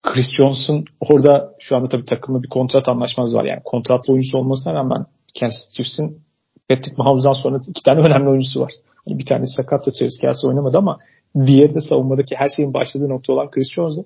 Chris 0.03 0.27
Johnson 0.37 0.85
orada 1.01 1.55
şu 1.59 1.77
anda 1.77 1.89
tabii 1.89 2.05
takımla 2.05 2.43
bir 2.43 2.49
kontrat 2.49 2.89
anlaşmaz 2.89 3.35
var. 3.35 3.45
Yani 3.45 3.61
kontratlı 3.65 4.13
oyuncusu 4.13 4.39
olmasına 4.39 4.75
rağmen 4.75 5.07
Kansas 5.41 5.75
Chiefs'in 5.77 6.23
Patrick 6.69 6.95
Mahomes'dan 6.99 7.33
sonra 7.33 7.61
iki 7.69 7.83
tane 7.83 8.01
önemli 8.01 8.29
oyuncusu 8.29 8.61
var. 8.61 8.73
Yani 9.07 9.19
bir 9.19 9.27
tane 9.27 9.47
sakat 9.47 9.87
da 9.87 9.91
Travis 9.91 10.19
Kelsey 10.21 10.49
oynamadı 10.49 10.79
ama 10.79 10.99
diğeri 11.47 11.75
de 11.75 11.81
savunmadaki 11.81 12.37
her 12.37 12.49
şeyin 12.57 12.75
başladığı 12.75 13.09
nokta 13.09 13.33
olan 13.33 13.51
Chris 13.51 13.73
Jones'du. 13.73 14.05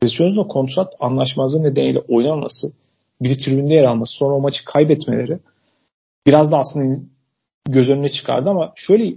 Chris 0.00 0.12
Jones'un 0.12 0.48
kontrat 0.48 0.94
anlaşmazlığı 1.00 1.62
nedeniyle 1.62 1.98
oynamaması, 1.98 2.66
bir 3.20 3.38
tribünde 3.38 3.74
yer 3.74 3.84
alması, 3.84 4.16
sonra 4.18 4.34
o 4.34 4.40
maçı 4.40 4.64
kaybetmeleri 4.64 5.38
biraz 6.26 6.52
da 6.52 6.56
aslında 6.56 7.00
göz 7.68 7.90
önüne 7.90 8.08
çıkardı 8.08 8.50
ama 8.50 8.72
şöyle 8.76 9.14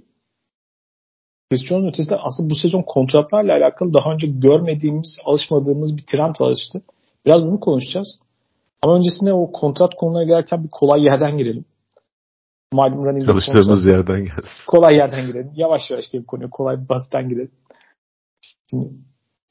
Chris 1.51 1.71
ötesinde 1.71 2.19
aslında 2.19 2.49
bu 2.49 2.55
sezon 2.55 2.81
kontratlarla 2.81 3.53
alakalı 3.53 3.93
daha 3.93 4.13
önce 4.13 4.27
görmediğimiz, 4.27 5.17
alışmadığımız 5.25 5.97
bir 5.97 6.03
trend 6.03 6.35
var 6.39 6.51
işte. 6.51 6.81
Biraz 7.25 7.45
bunu 7.45 7.59
konuşacağız. 7.59 8.19
Ama 8.81 8.95
öncesinde 8.95 9.33
o 9.33 9.51
kontrat 9.51 9.95
konularına 9.95 10.27
gelirken 10.27 10.63
bir 10.63 10.69
kolay 10.69 11.03
yerden 11.03 11.37
girelim. 11.37 11.65
Malum 12.73 13.05
running 13.05 13.25
Çalıştığımız 13.25 13.85
yerden 13.85 14.19
gelsin. 14.19 14.49
Kolay 14.67 14.95
yerden 14.95 15.27
girelim. 15.27 15.51
Yavaş 15.55 15.91
yavaş 15.91 16.11
gelip 16.11 16.27
konuya 16.27 16.49
kolay 16.49 16.83
bir 16.83 16.89
basitten 16.89 17.29
girelim. 17.29 17.51
Şimdi, 18.69 18.89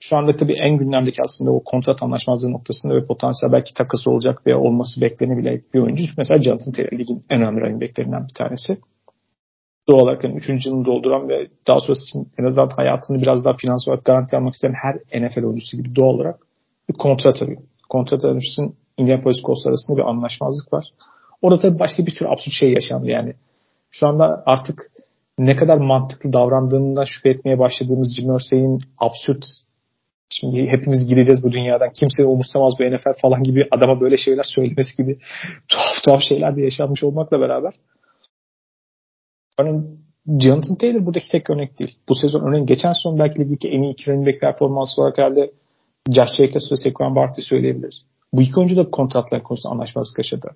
şu 0.02 0.16
anda 0.16 0.36
tabii 0.36 0.52
en 0.52 0.78
gündemdeki 0.78 1.22
aslında 1.22 1.50
o 1.50 1.64
kontrat 1.64 2.02
anlaşmazlığı 2.02 2.52
noktasında 2.52 2.94
ve 2.94 3.06
potansiyel 3.06 3.52
belki 3.52 3.74
takası 3.74 4.10
olacak 4.10 4.46
veya 4.46 4.58
olması 4.58 5.00
beklenebilecek 5.00 5.74
bir 5.74 5.80
oyuncu. 5.80 6.02
Mesela 6.18 6.42
Jonathan 6.42 6.72
Taylor 6.72 6.98
ligin 6.98 7.22
en 7.30 7.42
önemli 7.42 7.60
running 7.60 7.82
backlerinden 7.82 8.28
bir 8.28 8.34
tanesi 8.34 8.78
doğal 9.90 10.00
olarak 10.00 10.24
yani 10.24 10.36
3. 10.36 10.66
yılını 10.66 10.84
dolduran 10.84 11.28
ve 11.28 11.46
daha 11.68 11.80
sonrası 11.80 12.04
için 12.04 12.28
en 12.38 12.44
azından 12.44 12.68
hayatını 12.68 13.22
biraz 13.22 13.44
daha 13.44 13.54
finansal 13.56 13.92
olarak 13.92 14.04
garanti 14.04 14.36
almak 14.36 14.54
isteyen 14.54 14.74
her 14.82 15.20
NFL 15.20 15.44
oyuncusu 15.44 15.76
gibi 15.76 15.96
doğal 15.96 16.14
olarak 16.14 16.40
bir 16.88 16.94
kontrat 16.94 17.42
arıyor. 17.42 17.62
Kontrat 17.88 18.24
aramak 18.24 18.42
için 18.42 18.74
Indianapolis 18.98 19.42
Colts 19.42 19.66
arasında 19.66 19.96
bir 19.96 20.08
anlaşmazlık 20.08 20.72
var. 20.72 20.84
Orada 21.42 21.60
tabii 21.60 21.78
başka 21.78 22.06
bir 22.06 22.10
sürü 22.10 22.28
absürt 22.28 22.54
şey 22.60 22.72
yaşandı 22.72 23.06
yani. 23.06 23.34
Şu 23.90 24.06
anda 24.06 24.42
artık 24.46 24.90
ne 25.38 25.56
kadar 25.56 25.76
mantıklı 25.76 26.32
davrandığından 26.32 27.04
şüphe 27.04 27.30
etmeye 27.30 27.58
başladığımız 27.58 28.14
Jim 28.16 28.36
Irsay'in 28.36 28.78
absürt 28.98 29.44
şimdi 30.30 30.66
hepimiz 30.66 31.06
gireceğiz 31.08 31.44
bu 31.44 31.52
dünyadan 31.52 31.90
kimse 31.92 32.24
umursamaz 32.24 32.72
bu 32.78 32.84
NFL 32.84 33.20
falan 33.22 33.42
gibi 33.42 33.68
adama 33.70 34.00
böyle 34.00 34.16
şeyler 34.16 34.42
söylemesi 34.42 34.96
gibi 35.02 35.18
tuhaf 35.68 36.04
tuhaf 36.04 36.20
şeyler 36.22 36.56
de 36.56 36.62
yaşanmış 36.62 37.04
olmakla 37.04 37.40
beraber 37.40 37.74
Örneğin 39.60 40.00
Jonathan 40.40 40.76
Taylor 40.76 41.06
buradaki 41.06 41.30
tek 41.30 41.50
örnek 41.50 41.78
değil. 41.78 41.98
Bu 42.08 42.14
sezon 42.14 42.40
örneğin 42.40 42.66
geçen 42.66 42.92
sezon 42.92 43.18
belki 43.18 43.38
ligdeki 43.38 43.68
en 43.68 43.82
iyi 43.82 43.92
iki 43.92 44.10
running 44.10 44.26
back 44.26 44.40
performansı 44.40 45.00
olarak 45.00 45.18
herhalde 45.18 45.52
Josh 46.10 46.34
Jacobs 46.34 46.72
ve 46.72 46.76
Saquon 46.76 47.16
Barkley 47.16 47.44
söyleyebiliriz. 47.44 48.06
Bu 48.32 48.42
iki 48.42 48.60
oyuncu 48.60 48.76
da 48.76 48.90
kontratlar 48.90 49.42
konusunda 49.42 49.74
anlaşmazlık 49.74 50.18
yaşadı. 50.18 50.50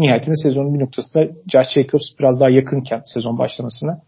Nihayetinde 0.00 0.36
sezonun 0.36 0.74
bir 0.74 0.80
noktasında 0.80 1.24
Josh 1.52 1.70
Jacobs 1.74 2.04
biraz 2.18 2.40
daha 2.40 2.50
yakınken 2.50 3.02
sezon 3.06 3.38
başlamasına 3.38 4.02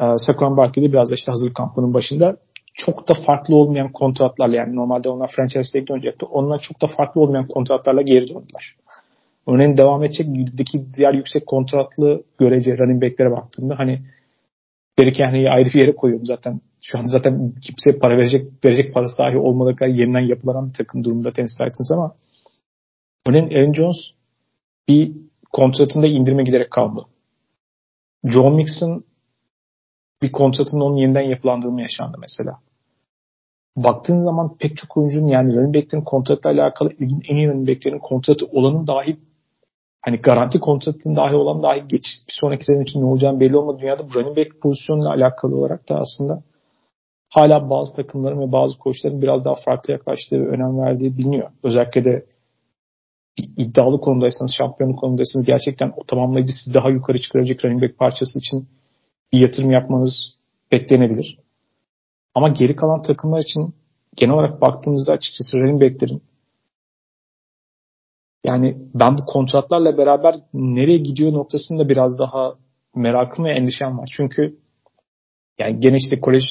e, 0.00 0.04
Saquon 0.16 0.56
Barkley 0.56 0.84
de 0.84 0.92
biraz 0.92 1.10
da 1.10 1.14
işte 1.14 1.32
hazırlık 1.32 1.56
kampının 1.56 1.94
başında 1.94 2.36
çok 2.74 3.08
da 3.08 3.14
farklı 3.26 3.56
olmayan 3.56 3.92
kontratlarla 3.92 4.56
yani 4.56 4.76
normalde 4.76 5.08
onlar 5.08 5.32
franchise 5.36 5.78
ligde 5.78 5.92
oynayacaktı. 5.92 6.26
Onlar 6.26 6.58
çok 6.58 6.82
da 6.82 6.86
farklı 6.96 7.20
olmayan 7.20 7.48
kontratlarla 7.48 8.02
geri 8.02 8.28
döndüler. 8.28 8.76
Örneğin 9.48 9.76
devam 9.76 10.04
edecek 10.04 10.26
ligdeki 10.26 10.94
diğer 10.94 11.14
yüksek 11.14 11.46
kontratlı 11.46 12.22
görece 12.38 12.78
running 12.78 13.02
back'lere 13.02 13.30
baktığımda 13.30 13.78
hani 13.78 14.02
Derrick 14.98 15.24
Henry'i 15.24 15.50
ayrı 15.50 15.68
bir 15.68 15.80
yere 15.80 15.96
koyuyorum 15.96 16.26
zaten. 16.26 16.60
Şu 16.82 16.98
an 16.98 17.06
zaten 17.06 17.52
kimse 17.62 17.98
para 17.98 18.16
verecek 18.16 18.64
verecek 18.64 18.94
parası 18.94 19.18
dahi 19.18 19.38
olmadığı 19.38 19.76
kadar 19.76 19.90
yeniden 19.90 20.28
yapılanan 20.28 20.68
bir 20.68 20.74
takım 20.74 21.04
durumda 21.04 21.32
Tennessee 21.32 21.68
Titans 21.68 21.90
ama 21.92 22.14
örneğin 23.26 23.50
Aaron 23.50 23.72
Jones 23.72 23.96
bir 24.88 25.12
kontratında 25.52 26.06
indirme 26.06 26.44
giderek 26.44 26.70
kaldı. 26.70 27.06
John 28.24 28.54
Mixon 28.54 29.04
bir 30.22 30.32
kontratının 30.32 30.80
onun 30.80 30.96
yeniden 30.96 31.20
yapılandırılma 31.20 31.80
yaşandı 31.82 32.16
mesela. 32.20 32.58
Baktığın 33.76 34.16
zaman 34.16 34.56
pek 34.58 34.76
çok 34.76 34.96
oyuncunun 34.96 35.26
yani 35.26 35.56
running 35.56 35.74
back'lerin 35.76 36.04
kontratla 36.04 36.50
alakalı 36.50 36.92
en 37.00 37.36
iyi 37.36 37.48
running 37.48 37.68
back'lerin 37.68 37.98
kontratı 37.98 38.46
olanın 38.46 38.86
dahi 38.86 39.16
hani 40.06 40.16
garanti 40.16 40.60
kontratın 40.60 41.16
dahi 41.16 41.34
olan 41.34 41.62
dahi 41.62 41.88
geç 41.88 42.04
bir 42.28 42.34
sonraki 42.40 42.64
sene 42.64 42.82
için 42.82 43.00
ne 43.00 43.04
olacağını 43.04 43.40
belli 43.40 43.56
olmadı. 43.56 43.78
Dünyada 43.80 44.02
running 44.14 44.36
back 44.36 44.60
pozisyonuyla 44.60 45.10
alakalı 45.10 45.56
olarak 45.56 45.88
da 45.88 45.96
aslında 45.96 46.42
hala 47.30 47.70
bazı 47.70 47.96
takımların 47.96 48.40
ve 48.40 48.52
bazı 48.52 48.78
koçların 48.78 49.22
biraz 49.22 49.44
daha 49.44 49.54
farklı 49.54 49.92
yaklaştığı 49.92 50.40
ve 50.40 50.48
önem 50.48 50.78
verdiği 50.78 51.16
biliniyor. 51.16 51.50
Özellikle 51.62 52.04
de 52.04 52.26
iddialı 53.36 54.00
konumdaysanız, 54.00 54.52
şampiyonluk 54.58 54.98
konumdaysanız 54.98 55.46
gerçekten 55.46 55.92
o 55.96 56.04
tamamlayıcı 56.04 56.52
sizi 56.52 56.74
daha 56.74 56.90
yukarı 56.90 57.20
çıkaracak 57.20 57.64
running 57.64 57.82
back 57.82 57.98
parçası 57.98 58.38
için 58.38 58.68
bir 59.32 59.38
yatırım 59.38 59.70
yapmanız 59.70 60.34
beklenebilir. 60.72 61.38
Ama 62.34 62.48
geri 62.48 62.76
kalan 62.76 63.02
takımlar 63.02 63.40
için 63.40 63.74
genel 64.16 64.34
olarak 64.34 64.60
baktığımızda 64.60 65.12
açıkçası 65.12 65.58
running 65.58 65.82
backlerin 65.82 66.22
yani 68.44 68.76
ben 68.94 69.18
bu 69.18 69.24
kontratlarla 69.24 69.98
beraber 69.98 70.36
nereye 70.54 70.98
gidiyor 70.98 71.32
noktasında 71.32 71.88
biraz 71.88 72.18
daha 72.18 72.54
merakım 72.94 73.44
ve 73.44 73.52
endişem 73.52 73.98
var. 73.98 74.08
Çünkü 74.16 74.56
yani 75.58 75.80
gene 75.80 75.96
işte 75.96 76.20
kolej, 76.20 76.42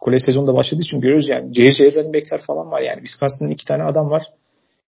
kolej 0.00 0.22
sezonunda 0.22 0.54
başladığı 0.54 0.82
için 0.82 1.00
görüyoruz 1.00 1.28
yani 1.28 1.52
CC 1.52 1.94
running 1.94 2.24
falan 2.46 2.70
var 2.70 2.80
yani. 2.80 2.98
Wisconsin'ın 2.98 3.50
iki 3.50 3.64
tane 3.64 3.82
adam 3.82 4.10
var. 4.10 4.22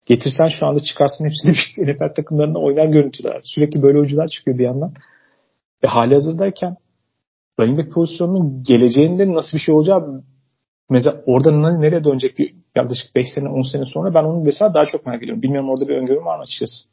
Getirsen 0.06 0.48
şu 0.48 0.66
anda 0.66 0.80
çıkarsın 0.80 1.24
hepsini 1.24 1.52
NFL 1.92 2.14
takımlarında 2.14 2.58
oynar 2.58 2.86
görüntüler. 2.86 3.40
Sürekli 3.44 3.82
böyle 3.82 3.98
oyuncular 3.98 4.28
çıkıyor 4.28 4.58
bir 4.58 4.64
yandan. 4.64 4.92
Ve 5.84 5.88
hali 5.88 6.14
hazırdayken 6.14 6.76
running 7.60 7.78
back 7.78 7.92
pozisyonunun 7.92 8.62
geleceğinde 8.62 9.32
nasıl 9.32 9.58
bir 9.58 9.62
şey 9.62 9.74
olacağı 9.74 10.22
mesela 10.90 11.22
orada 11.26 11.70
nereye 11.78 12.04
dönecek 12.04 12.38
bir 12.38 12.54
yaklaşık 12.76 13.14
5 13.14 13.26
sene 13.34 13.48
10 13.48 13.62
sene 13.62 13.84
sonra 13.84 14.14
ben 14.14 14.24
onu 14.24 14.44
mesela 14.44 14.74
daha 14.74 14.86
çok 14.86 15.06
merak 15.06 15.22
ediyorum. 15.22 15.42
Bilmiyorum 15.42 15.70
orada 15.70 15.88
bir 15.88 15.96
öngörüm 15.96 16.24
var 16.24 16.36
mı 16.36 16.42
açıkçası? 16.42 16.88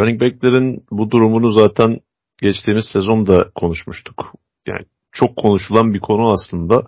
Running 0.00 0.20
back'lerin 0.20 0.84
bu 0.90 1.10
durumunu 1.10 1.50
zaten 1.50 2.00
geçtiğimiz 2.40 2.84
sezonda 2.92 3.50
konuşmuştuk. 3.54 4.32
Yani 4.66 4.84
çok 5.12 5.36
konuşulan 5.36 5.94
bir 5.94 6.00
konu 6.00 6.32
aslında. 6.32 6.82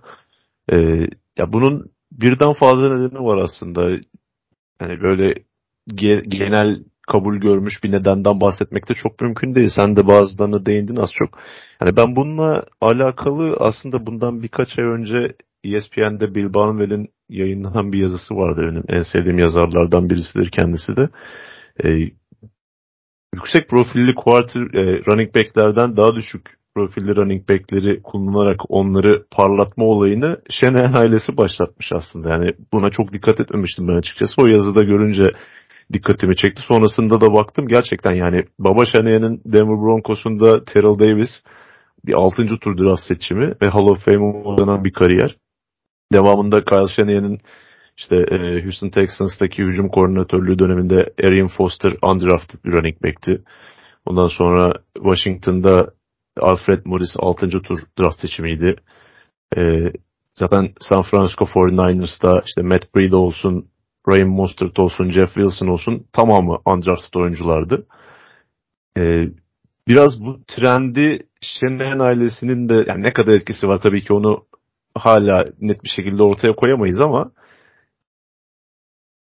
Ee, 0.72 0.76
ya 1.38 1.52
bunun 1.52 1.90
birden 2.12 2.52
fazla 2.52 2.96
nedeni 2.96 3.24
var 3.24 3.38
aslında. 3.38 3.90
Yani 4.80 5.02
böyle 5.02 5.34
ge- 5.88 6.28
genel 6.28 6.84
kabul 7.08 7.36
görmüş 7.36 7.84
bir 7.84 7.92
nedenden 7.92 8.40
bahsetmek 8.40 8.88
de 8.88 8.94
çok 8.94 9.20
mümkün 9.20 9.54
değil. 9.54 9.70
Sen 9.76 9.96
de 9.96 10.06
bazılarına 10.06 10.66
değindin 10.66 10.96
az 10.96 11.10
çok. 11.12 11.38
Yani 11.82 11.96
ben 11.96 12.16
bununla 12.16 12.64
alakalı 12.80 13.56
aslında 13.60 14.06
bundan 14.06 14.42
birkaç 14.42 14.78
ay 14.78 14.84
önce 14.84 15.34
ESPN'de 15.64 16.34
Bill 16.34 16.54
Barnwell'in 16.54 17.08
yayınlanan 17.28 17.92
bir 17.92 17.98
yazısı 17.98 18.34
vardı 18.34 18.60
benim. 18.62 18.84
En 18.88 19.02
sevdiğim 19.02 19.38
yazarlardan 19.38 20.10
birisidir 20.10 20.50
kendisi 20.50 20.96
de. 20.96 21.08
Ee, 21.84 22.10
yüksek 23.34 23.68
profilli 23.68 24.14
quarter 24.14 24.60
e, 24.60 25.02
running 25.06 25.36
back'lerden 25.36 25.96
daha 25.96 26.14
düşük 26.14 26.60
profilli 26.74 27.16
running 27.16 27.48
back'leri 27.48 28.02
kullanarak 28.02 28.60
onları 28.68 29.24
parlatma 29.30 29.84
olayını 29.84 30.40
Shanahan 30.50 31.00
ailesi 31.00 31.36
başlatmış 31.36 31.92
aslında. 31.92 32.28
Yani 32.28 32.52
buna 32.72 32.90
çok 32.90 33.12
dikkat 33.12 33.40
etmemiştim 33.40 33.88
ben 33.88 33.96
açıkçası. 33.96 34.42
O 34.42 34.46
yazıda 34.46 34.82
görünce 34.82 35.32
dikkatimi 35.92 36.36
çekti. 36.36 36.62
Sonrasında 36.62 37.20
da 37.20 37.32
baktım 37.32 37.68
gerçekten 37.68 38.14
yani 38.14 38.44
Baba 38.58 38.86
Shanahan'ın 38.86 39.40
Denver 39.44 39.82
Broncos'unda 39.82 40.64
Terrell 40.64 40.98
Davis 40.98 41.30
bir 42.06 42.12
6. 42.12 42.58
tur 42.58 42.78
draft 42.78 43.02
seçimi 43.02 43.54
ve 43.62 43.66
Hall 43.70 43.86
of 43.86 44.04
Fame'e 44.04 44.48
uzanan 44.48 44.84
bir 44.84 44.92
kariyer. 44.92 45.36
Devamında 46.12 46.64
Kyle 46.64 46.88
Shanahan'ın 46.96 47.38
işte 47.96 48.16
e, 48.16 48.62
Houston 48.64 48.88
Texans'taki 48.88 49.62
hücum 49.62 49.88
koordinatörlüğü 49.88 50.58
döneminde 50.58 51.12
Arian 51.28 51.48
Foster 51.48 51.92
undrafted 52.02 52.64
bir 52.64 52.72
running 52.72 53.02
back'ti. 53.04 53.42
Ondan 54.06 54.26
sonra 54.28 54.72
Washington'da 54.94 55.90
Alfred 56.40 56.80
Morris 56.84 57.16
6. 57.18 57.48
tur 57.48 57.78
draft 57.98 58.20
seçimiydi. 58.20 58.76
E, 59.56 59.60
zaten 60.34 60.68
San 60.80 61.02
Francisco 61.02 61.44
49ers'ta 61.44 62.40
işte 62.46 62.62
Matt 62.62 62.94
Breida 62.96 63.16
olsun, 63.16 63.66
Ryan 64.08 64.28
Mostert 64.28 64.78
olsun, 64.80 65.08
Jeff 65.08 65.34
Wilson 65.34 65.66
olsun 65.66 66.06
tamamı 66.12 66.58
undrafted 66.66 67.14
oyunculardı. 67.14 67.86
E, 68.96 69.28
biraz 69.88 70.20
bu 70.20 70.40
trendi 70.46 71.26
Shanahan 71.40 71.98
ailesinin 71.98 72.68
de 72.68 72.84
yani 72.88 73.02
ne 73.02 73.12
kadar 73.12 73.32
etkisi 73.32 73.68
var 73.68 73.80
tabii 73.80 74.04
ki 74.04 74.12
onu 74.12 74.44
hala 75.00 75.44
net 75.60 75.84
bir 75.84 75.88
şekilde 75.88 76.22
ortaya 76.22 76.56
koyamayız 76.56 77.00
ama 77.00 77.32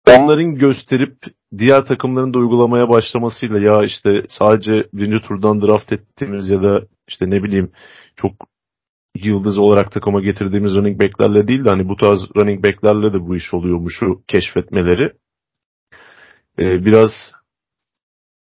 onların 0.08 0.56
gösterip 0.56 1.18
diğer 1.58 1.86
takımların 1.86 2.34
da 2.34 2.38
uygulamaya 2.38 2.90
başlamasıyla 2.90 3.60
ya 3.60 3.84
işte 3.84 4.26
sadece 4.30 4.72
birinci 4.94 5.28
turdan 5.28 5.62
draft 5.62 5.94
ettiğimiz 5.94 6.50
ya 6.50 6.64
da 6.64 6.82
işte 7.08 7.26
ne 7.30 7.44
bileyim 7.44 7.72
çok 8.16 8.32
yıldız 9.16 9.58
olarak 9.58 9.92
takıma 9.92 10.22
getirdiğimiz 10.22 10.76
running 10.76 11.04
backlerle 11.04 11.48
değil 11.48 11.66
de 11.66 11.70
hani 11.70 11.90
bu 11.90 11.96
tarz 11.96 12.20
running 12.36 12.66
backlerle 12.66 13.14
de 13.14 13.28
bu 13.28 13.36
iş 13.36 13.54
oluyormuşu 13.54 14.24
keşfetmeleri 14.28 15.12
ee, 16.60 16.86
biraz 16.86 17.12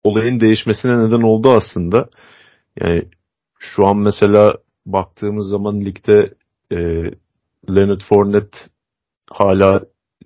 olayın 0.05 0.41
değişmesine 0.41 0.93
neden 0.93 1.23
oldu 1.23 1.51
aslında. 1.51 2.09
Yani 2.81 3.09
şu 3.59 3.87
an 3.87 3.97
mesela 3.97 4.55
baktığımız 4.87 5.49
zaman 5.49 5.81
ligde 5.81 6.35
e, 6.73 6.77
Leonard 7.75 8.01
Fournette 8.09 8.59
hala 9.31 9.81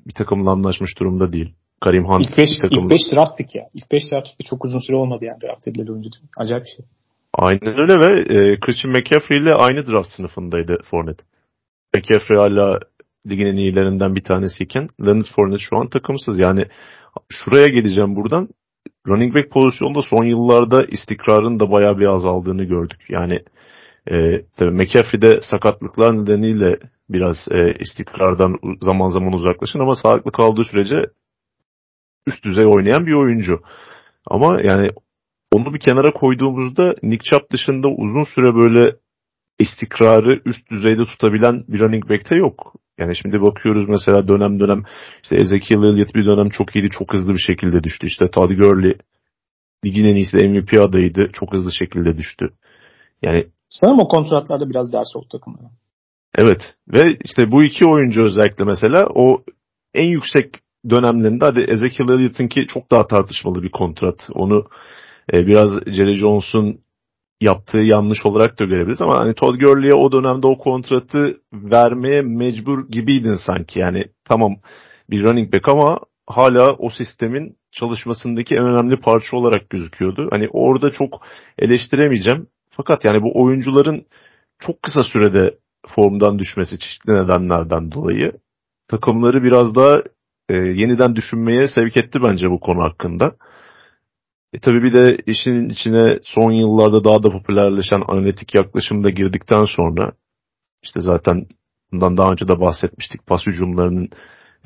bir 0.07 0.15
takımla 0.15 0.51
anlaşmış 0.51 0.99
durumda 1.01 1.33
değil. 1.33 1.55
Karim 1.81 2.05
Hunt 2.05 2.27
ilk 2.31 2.39
5 2.39 2.49
ilk 2.71 2.91
5 2.91 3.01
draft 3.15 3.39
pick 3.39 3.55
ya. 3.55 3.69
İlk 3.75 3.93
5 3.93 4.03
draft 4.13 4.39
pick 4.39 4.51
çok 4.51 4.65
uzun 4.65 4.79
süre 4.79 4.97
olmadı 4.97 5.25
yani 5.25 5.41
draft 5.41 5.69
edilen 5.69 5.93
oyuncu. 5.93 6.11
Acayip 6.39 6.65
bir 6.65 6.71
şey. 6.71 6.87
Aynen 7.35 7.81
öyle 7.81 8.01
ve 8.01 8.21
e, 8.21 8.61
Christian 8.61 8.93
McCaffrey 8.93 9.39
ile 9.39 9.55
aynı 9.55 9.87
draft 9.87 10.09
sınıfındaydı 10.09 10.77
Fournette. 10.91 11.25
McCaffrey 11.95 12.39
hala 12.39 12.79
ligin 13.31 13.47
en 13.47 13.57
iyilerinden 13.57 14.15
bir 14.15 14.25
tanesiyken 14.25 14.89
Leonard 15.07 15.27
Fournette 15.37 15.65
şu 15.71 15.77
an 15.77 15.89
takımsız. 15.89 16.39
Yani 16.39 16.65
şuraya 17.29 17.67
geleceğim 17.67 18.17
buradan. 18.17 18.49
Running 19.07 19.35
back 19.35 19.51
pozisyonda 19.51 20.03
son 20.03 20.25
yıllarda 20.25 20.85
istikrarın 20.85 21.61
da 21.61 21.71
bayağı 21.71 21.99
bir 21.99 22.07
azaldığını 22.07 22.65
gördük. 22.65 23.01
Yani 23.09 23.41
e, 24.11 24.45
tabii 24.57 24.71
McCaffrey'de 24.71 25.41
sakatlıklar 25.43 26.23
nedeniyle 26.23 26.79
biraz 27.09 27.37
e, 27.51 27.75
istikrardan 27.81 28.57
zaman 28.81 29.09
zaman 29.09 29.33
uzaklaşın 29.33 29.79
ama 29.79 29.97
sağlıklı 29.97 30.33
kaldığı 30.33 30.65
sürece 30.65 31.07
üst 32.27 32.45
düzey 32.45 32.67
oynayan 32.67 33.07
bir 33.07 33.15
oyuncu. 33.15 33.61
Ama 34.27 34.61
yani 34.63 34.91
onu 35.53 35.75
bir 35.75 35.81
kenara 35.81 36.13
koyduğumuzda 36.13 36.95
Nick 37.03 37.25
Chubb 37.31 37.53
dışında 37.53 37.89
uzun 37.89 38.25
süre 38.25 38.55
böyle 38.55 38.97
istikrarı 39.59 40.41
üst 40.45 40.71
düzeyde 40.71 41.05
tutabilen 41.05 41.65
bir 41.69 41.81
running 41.81 42.11
back'te 42.11 42.37
yok. 42.37 42.75
Yani 42.99 43.17
şimdi 43.17 43.43
bakıyoruz 43.43 43.89
mesela 43.89 44.29
dönem 44.29 44.61
dönem 44.61 44.83
işte 45.23 45.37
Ezekiel 45.37 45.79
Elliott 45.79 46.15
bir 46.15 46.27
dönem 46.27 46.49
çok 46.49 46.77
iyiydi, 46.77 46.89
çok 46.91 47.15
hızlı 47.15 47.35
bir 47.35 47.43
şekilde 47.47 47.83
düştü. 47.83 48.07
İşte 48.07 48.31
Todd 48.31 48.51
Gurley 48.51 48.95
ligin 49.85 50.05
en 50.05 50.17
iyisi 50.17 50.49
MVP 50.49 50.81
adayıydı, 50.81 51.31
çok 51.33 51.53
hızlı 51.53 51.73
şekilde 51.73 52.19
düştü. 52.19 52.49
Yani 53.23 53.47
Sanırım 53.81 54.01
o 54.01 54.09
kontratlarda 54.09 54.71
biraz 54.71 54.93
ders 54.93 55.17
oldu 55.17 55.27
takımlara. 55.33 55.71
Evet 56.39 56.61
ve 56.89 57.17
işte 57.25 57.51
bu 57.51 57.65
iki 57.65 57.87
oyuncu 57.87 58.25
özellikle 58.25 58.65
mesela 58.65 59.07
o 59.15 59.43
en 59.95 60.09
yüksek 60.09 60.55
dönemlerinde 60.91 61.45
hadi 61.45 61.61
Ezekiel 61.61 62.09
Elliott'ınki 62.09 62.67
çok 62.67 62.91
daha 62.91 63.07
tartışmalı 63.07 63.63
bir 63.63 63.71
kontrat. 63.71 64.29
Onu 64.35 64.65
e, 65.33 65.47
biraz 65.47 65.71
Jerry 65.87 66.15
Jones'un 66.15 66.81
yaptığı 67.41 67.79
yanlış 67.79 68.27
olarak 68.27 68.61
da 68.61 68.65
görebiliriz 68.65 69.03
ama 69.03 69.19
hani 69.19 69.35
Todd 69.35 69.61
Gurley'e 69.61 69.95
o 69.95 70.13
dönemde 70.13 70.47
o 70.47 70.59
kontratı 70.59 71.41
vermeye 71.53 72.23
mecbur 72.23 72.89
gibiydin 72.89 73.37
sanki. 73.47 73.79
Yani 73.79 74.05
tamam 74.25 74.57
bir 75.11 75.23
running 75.23 75.55
back 75.55 75.69
ama 75.69 75.99
hala 76.27 76.73
o 76.73 76.91
sistemin 76.91 77.57
çalışmasındaki 77.73 78.55
en 78.55 78.67
önemli 78.67 79.01
parça 79.01 79.37
olarak 79.37 79.71
gözüküyordu. 79.71 80.29
Hani 80.33 80.49
orada 80.53 80.93
çok 80.93 81.23
eleştiremeyeceğim. 81.59 82.47
Fakat 82.77 83.05
yani 83.05 83.23
bu 83.23 83.43
oyuncuların 83.43 84.07
çok 84.59 84.83
kısa 84.83 85.03
sürede 85.03 85.59
formdan 85.87 86.39
düşmesi 86.39 86.79
çeşitli 86.79 87.13
nedenlerden 87.13 87.93
dolayı 87.93 88.33
takımları 88.89 89.43
biraz 89.43 89.75
daha 89.75 90.03
e, 90.49 90.55
yeniden 90.55 91.17
düşünmeye 91.17 91.69
sevk 91.69 91.97
etti 91.97 92.19
bence 92.29 92.51
bu 92.51 92.61
konu 92.61 92.83
hakkında. 92.83 93.33
E 94.53 94.59
tabii 94.59 94.83
bir 94.83 94.93
de 94.93 95.19
işin 95.27 95.69
içine 95.69 96.19
son 96.23 96.53
yıllarda 96.53 97.05
daha 97.05 97.23
da 97.23 97.31
popülerleşen 97.31 98.03
analitik 98.09 98.55
yaklaşım 98.55 99.05
da 99.05 99.11
girdikten 99.11 99.65
sonra 99.65 100.13
işte 100.83 101.01
zaten 101.01 101.47
bundan 101.93 102.17
daha 102.17 102.33
önce 102.33 102.49
de 102.49 102.61
bahsetmiştik 102.61 103.27
pas 103.27 103.47
hücumlarının 103.47 104.09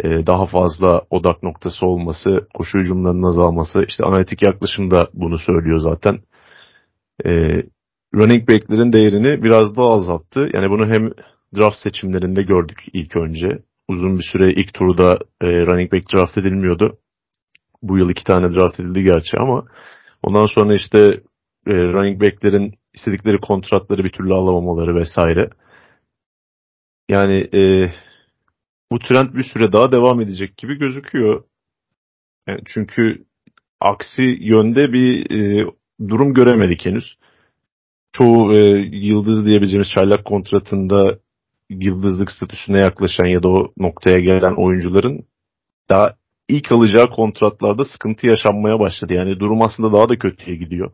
e, 0.05 0.27
daha 0.27 0.47
fazla 0.47 1.03
odak 1.11 1.43
noktası 1.43 1.87
olması, 1.87 2.49
koşu 2.55 2.79
hücumlarının 2.79 3.29
azalması 3.29 3.85
işte 3.89 4.05
analitik 4.05 4.43
yaklaşım 4.43 4.91
da 4.91 5.09
bunu 5.15 5.39
söylüyor 5.39 5.79
zaten. 5.79 6.19
E, 7.27 7.63
running 8.15 8.49
back'lerin 8.49 8.93
değerini 8.93 9.43
biraz 9.43 9.77
daha 9.77 9.95
azalttı. 9.95 10.51
Yani 10.55 10.71
bunu 10.71 10.87
hem 10.87 11.11
draft 11.57 11.77
seçimlerinde 11.77 12.43
gördük 12.43 12.79
ilk 12.93 13.17
önce. 13.17 13.49
Uzun 13.89 14.19
bir 14.19 14.25
süre 14.33 14.53
ilk 14.53 14.75
turda 14.75 15.19
e, 15.41 15.47
running 15.47 15.93
back 15.93 16.13
draft 16.15 16.39
edilmiyordu. 16.39 16.99
Bu 17.83 17.99
yıl 17.99 18.11
iki 18.11 18.25
tane 18.25 18.55
draft 18.55 18.81
edildi 18.81 19.03
gerçi 19.03 19.37
ama 19.39 19.65
ondan 20.23 20.47
sonra 20.47 20.75
işte 20.75 20.99
e, 21.67 21.73
running 21.73 22.23
back'lerin 22.23 22.75
istedikleri 22.95 23.39
kontratları 23.39 24.05
bir 24.05 24.13
türlü 24.13 24.35
alamamaları 24.35 24.95
vesaire. 24.95 25.51
Yani 27.09 27.49
e, 27.55 27.91
bu 28.93 28.99
trend 28.99 29.35
bir 29.35 29.45
süre 29.45 29.73
daha 29.73 29.93
devam 29.93 30.21
edecek 30.21 30.57
gibi 30.57 30.75
gözüküyor. 30.75 31.45
Yani 32.49 32.61
çünkü 32.67 33.25
aksi 33.81 34.23
yönde 34.41 34.93
bir 34.93 35.31
e, 35.31 35.67
durum 36.09 36.35
göremedik 36.35 36.87
henüz 36.87 37.19
çoğu 38.13 38.55
e, 38.55 38.59
yıldız 38.93 39.47
diyebileceğimiz 39.47 39.91
çaylak 39.91 40.25
kontratında 40.25 41.19
yıldızlık 41.71 42.31
statüsüne 42.31 42.83
yaklaşan 42.83 43.27
ya 43.27 43.43
da 43.43 43.49
o 43.49 43.73
noktaya 43.77 44.21
gelen 44.21 44.55
oyuncuların 44.57 45.25
daha 45.89 46.15
ilk 46.49 46.73
alacağı 46.73 47.11
kontratlarda 47.11 47.85
sıkıntı 47.85 48.27
yaşanmaya 48.27 48.81
başladı. 48.81 49.15
Yani 49.15 49.41
durum 49.41 49.63
aslında 49.63 49.93
daha 49.93 50.09
da 50.09 50.19
kötüye 50.19 50.57
gidiyor. 50.57 50.93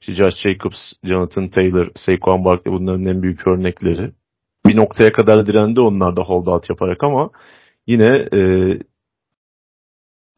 İşte 0.00 0.12
Josh 0.12 0.36
Jacobs, 0.36 0.92
Jonathan 1.04 1.48
Taylor, 1.48 1.90
Saquon 1.96 2.44
Barkley 2.44 2.74
bunların 2.74 3.06
en 3.06 3.22
büyük 3.22 3.46
örnekleri. 3.46 4.12
Bir 4.66 4.76
noktaya 4.76 5.12
kadar 5.12 5.46
direndi 5.46 5.80
onlar 5.80 6.16
da 6.16 6.22
holdout 6.22 6.70
yaparak 6.70 7.04
ama 7.04 7.30
yine 7.86 8.28
e, 8.34 8.40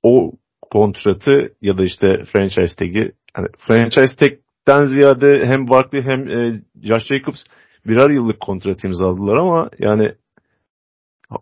o 0.03 0.33
kontratı 0.71 1.55
ya 1.63 1.79
da 1.79 1.85
işte 1.85 2.25
franchise 2.33 2.77
tag'i 2.77 3.13
yani 3.37 3.49
franchise 3.59 4.17
tag 4.17 4.33
den 4.69 4.85
ziyade 4.85 5.47
hem 5.47 5.69
Barkley 5.69 6.03
hem 6.03 6.29
e, 6.29 6.63
Josh 6.83 7.07
Jacobs 7.07 7.45
birer 7.87 8.11
yıllık 8.11 8.41
kontrat 8.41 8.85
imzaladılar 8.85 9.37
ama 9.37 9.71
yani 9.79 10.15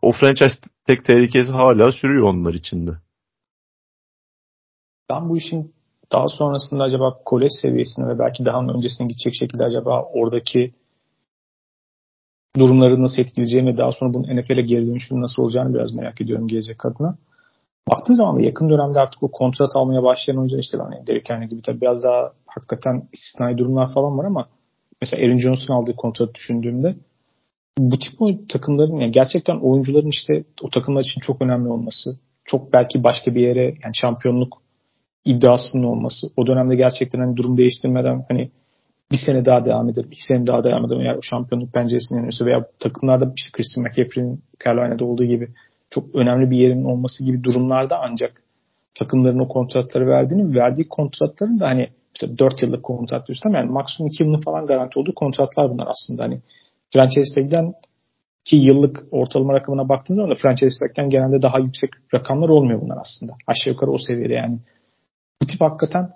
o 0.03 0.12
franchise 0.12 0.59
tek 0.87 1.05
tehlikesi 1.05 1.53
hala 1.53 1.93
sürüyor 1.93 2.25
onlar 2.25 2.55
içinde. 2.55 2.91
Ben 5.11 5.29
bu 5.29 5.37
işin 5.37 5.75
daha 6.12 6.29
sonrasında 6.29 6.85
acaba 6.85 7.23
kolej 7.25 7.51
seviyesine 7.62 8.09
ve 8.09 8.19
belki 8.19 8.45
daha 8.45 8.61
öncesine 8.61 9.07
gidecek 9.07 9.33
şekilde 9.41 9.65
acaba 9.65 10.03
oradaki 10.03 10.75
durumları 12.59 13.03
nasıl 13.03 13.23
etkileyeceğini 13.23 13.73
ve 13.73 13.77
daha 13.77 13.93
sonra 13.93 14.15
bunun 14.15 14.37
NFL'e 14.37 14.62
geri 14.62 14.87
dönüşünün 14.87 15.23
nasıl 15.23 15.43
olacağını 15.43 15.75
biraz 15.75 15.95
merak 15.95 16.21
ediyorum 16.21 16.49
gelecek 16.49 16.87
adına. 16.87 17.19
Baktığın 17.90 18.14
zaman 18.14 18.37
da 18.37 18.40
yakın 18.40 18.70
dönemde 18.70 19.01
artık 19.01 19.22
o 19.22 19.31
kontrat 19.31 19.77
almaya 19.77 20.03
başlayan 20.03 20.38
oyuncular 20.38 20.62
işte 20.62 20.79
hani 20.79 21.07
Derek 21.07 21.31
Henry 21.31 21.49
gibi 21.49 21.62
tabii 21.62 21.81
biraz 21.81 22.03
daha 22.03 22.33
hakikaten 22.46 23.09
istisnai 23.12 23.59
durumlar 23.59 23.92
falan 23.92 24.18
var 24.18 24.25
ama 24.25 24.49
mesela 25.01 25.27
Aaron 25.27 25.37
Jones'un 25.37 25.75
aldığı 25.75 25.96
kontratı 25.96 26.35
düşündüğümde 26.35 26.96
bu 27.79 27.99
tip 27.99 28.49
takımların 28.49 28.96
yani 28.96 29.12
gerçekten 29.12 29.57
oyuncuların 29.57 30.09
işte 30.09 30.44
o 30.62 30.70
takımlar 30.70 31.01
için 31.01 31.20
çok 31.20 31.42
önemli 31.42 31.68
olması, 31.68 32.11
çok 32.44 32.72
belki 32.72 33.05
başka 33.05 33.35
bir 33.35 33.40
yere 33.40 33.64
yani 33.64 33.94
şampiyonluk 33.94 34.62
iddiasının 35.25 35.83
olması, 35.83 36.27
o 36.37 36.46
dönemde 36.46 36.77
gerçekten 36.77 37.18
hani 37.18 37.37
durum 37.37 37.59
değiştirmeden 37.59 38.25
hani 38.29 38.51
bir 39.12 39.18
sene 39.27 39.44
daha 39.44 39.64
devam 39.64 39.88
ederim, 39.88 40.09
iki 40.12 40.25
sene 40.25 40.46
daha 40.46 40.64
devam 40.64 40.85
ederim 40.85 41.03
eğer 41.03 41.16
o 41.16 41.22
şampiyonluk 41.22 41.72
penceresini 41.72 42.16
yanıyorsa 42.16 42.46
veya 42.46 42.66
takımlarda 42.79 43.33
işte 43.37 43.51
Christian 43.53 43.87
McCaffrey'in 43.87 44.42
Carolina'da 44.64 45.05
olduğu 45.05 45.25
gibi 45.25 45.49
çok 45.90 46.14
önemli 46.14 46.51
bir 46.51 46.57
yerin 46.57 46.85
olması 46.85 47.25
gibi 47.25 47.44
durumlarda 47.44 47.99
ancak 48.01 48.42
takımların 48.94 49.38
o 49.38 49.49
kontratları 49.49 50.07
verdiğini 50.07 50.55
verdiği 50.55 50.88
kontratların 50.88 51.61
da 51.61 51.66
hani 51.66 51.88
mesela 52.14 52.38
4 52.38 52.62
yıllık 52.62 52.83
kontrat 52.83 53.29
diyorsun 53.29 53.51
yani 53.51 53.70
maksimum 53.70 54.11
2 54.12 54.22
yılın 54.22 54.40
falan 54.40 54.66
garanti 54.66 54.99
olduğu 54.99 55.14
kontratlar 55.14 55.70
bunlar 55.70 55.88
aslında. 55.90 56.22
Hani 56.22 56.40
franchise 56.92 57.40
tag'den 57.40 57.75
ki 58.44 58.57
yıllık 58.57 59.07
ortalama 59.11 59.55
rakamına 59.55 59.88
baktığınız 59.88 60.16
zaman 60.16 60.31
da 60.31 60.38
franchise 60.42 60.87
tag'den 60.87 61.11
genelde 61.11 61.42
daha 61.42 61.59
yüksek 61.59 61.90
rakamlar 62.14 62.49
olmuyor 62.49 62.81
bunlar 62.81 62.99
aslında. 63.01 63.33
Aşağı 63.46 63.72
yukarı 63.72 63.90
o 63.90 63.99
seviyede 63.99 64.35
yani. 64.35 64.59
Bu 65.42 65.46
tip 65.46 65.61
hakikaten 65.61 66.11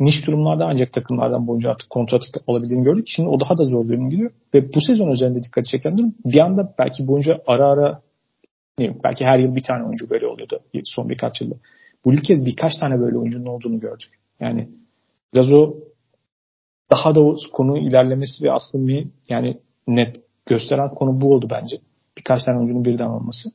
niş 0.00 0.26
durumlarda 0.26 0.64
ancak 0.64 0.92
takımlardan 0.92 1.46
boyunca 1.46 1.70
artık 1.70 1.90
kontrat 1.90 2.22
olabildiğini 2.46 2.84
gördük. 2.84 3.06
Şimdi 3.08 3.28
o 3.28 3.40
daha 3.40 3.58
da 3.58 3.64
zor 3.64 3.88
durum 3.88 4.10
gidiyor. 4.10 4.30
Ve 4.54 4.74
bu 4.74 4.80
sezon 4.80 5.10
üzerinde 5.10 5.42
dikkat 5.42 5.66
çeken 5.66 5.98
durum 5.98 6.14
bir 6.24 6.40
anda 6.40 6.74
belki 6.78 7.06
boyunca 7.06 7.40
ara 7.46 7.66
ara 7.66 8.00
bileyim, 8.78 9.00
belki 9.04 9.24
her 9.24 9.38
yıl 9.38 9.56
bir 9.56 9.62
tane 9.62 9.84
oyuncu 9.84 10.10
böyle 10.10 10.26
oluyordu 10.26 10.60
son 10.84 11.08
birkaç 11.08 11.40
yılda. 11.40 11.54
Bu 12.04 12.12
ilk 12.12 12.24
kez 12.24 12.46
birkaç 12.46 12.72
tane 12.80 13.00
böyle 13.00 13.18
oyuncunun 13.18 13.46
olduğunu 13.46 13.80
gördük. 13.80 14.20
Yani 14.40 14.68
biraz 15.34 15.52
o 15.52 15.74
daha 16.90 17.14
da 17.14 17.20
o 17.20 17.36
konu 17.52 17.78
ilerlemesi 17.78 18.44
ve 18.44 18.52
aslında 18.52 18.88
bir 18.88 19.06
yani 19.28 19.58
net 19.88 20.20
gösteren 20.46 20.88
konu 20.88 21.20
bu 21.20 21.34
oldu 21.34 21.48
bence. 21.50 21.76
Birkaç 22.18 22.44
tane 22.44 22.58
oyuncunun 22.58 22.84
birden 22.84 23.08
olması. 23.08 23.48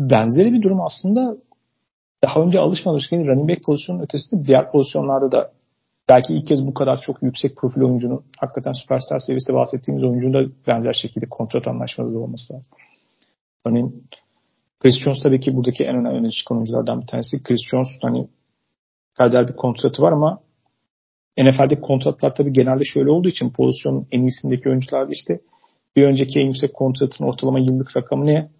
Benzeri 0.00 0.52
bir 0.52 0.62
durum 0.62 0.80
aslında 0.80 1.36
daha 2.24 2.40
önce 2.40 2.58
alışmamıştık. 2.58 3.12
Running 3.12 3.50
back 3.50 3.64
pozisyonunun 3.64 4.04
ötesinde 4.04 4.46
diğer 4.46 4.72
pozisyonlarda 4.72 5.32
da 5.32 5.52
belki 6.08 6.34
ilk 6.34 6.46
kez 6.46 6.66
bu 6.66 6.74
kadar 6.74 7.00
çok 7.00 7.22
yüksek 7.22 7.56
profil 7.56 7.80
oyuncunun 7.80 8.24
hakikaten 8.38 8.72
süperstar 8.72 9.18
seviyesinde 9.18 9.56
bahsettiğimiz 9.56 10.04
oyuncunun 10.04 10.34
da 10.34 10.50
benzer 10.66 10.92
şekilde 10.92 11.26
kontrat 11.26 11.68
anlaşması 11.68 12.18
olması 12.18 12.54
lazım. 12.54 12.70
Örneğin 13.66 14.04
Chris 14.86 15.04
Jones 15.04 15.22
tabii 15.22 15.40
ki 15.40 15.56
buradaki 15.56 15.84
en 15.84 15.96
önemli 15.96 16.30
çıkan 16.32 16.56
oyunculardan 16.56 17.00
bir 17.00 17.06
tanesi. 17.06 17.42
Chris 17.42 17.60
Jones 17.70 17.88
hani 18.02 18.28
kader 19.14 19.48
bir 19.48 19.52
kontratı 19.52 20.02
var 20.02 20.12
ama 20.12 20.40
NFL'deki 21.38 21.80
kontratlar 21.80 22.34
tabii 22.34 22.52
genelde 22.52 22.84
şöyle 22.84 23.10
olduğu 23.10 23.28
için 23.28 23.50
pozisyonun 23.50 24.06
en 24.12 24.22
iyisindeki 24.22 24.68
oyuncularda 24.68 25.12
işte 25.12 25.40
bir 25.96 26.04
önceki 26.04 26.40
en 26.40 26.46
yüksek 26.46 26.74
kontratın 26.74 27.24
ortalama 27.24 27.58
yıllık 27.58 27.96
rakamı 27.96 28.26
ne? 28.26 28.50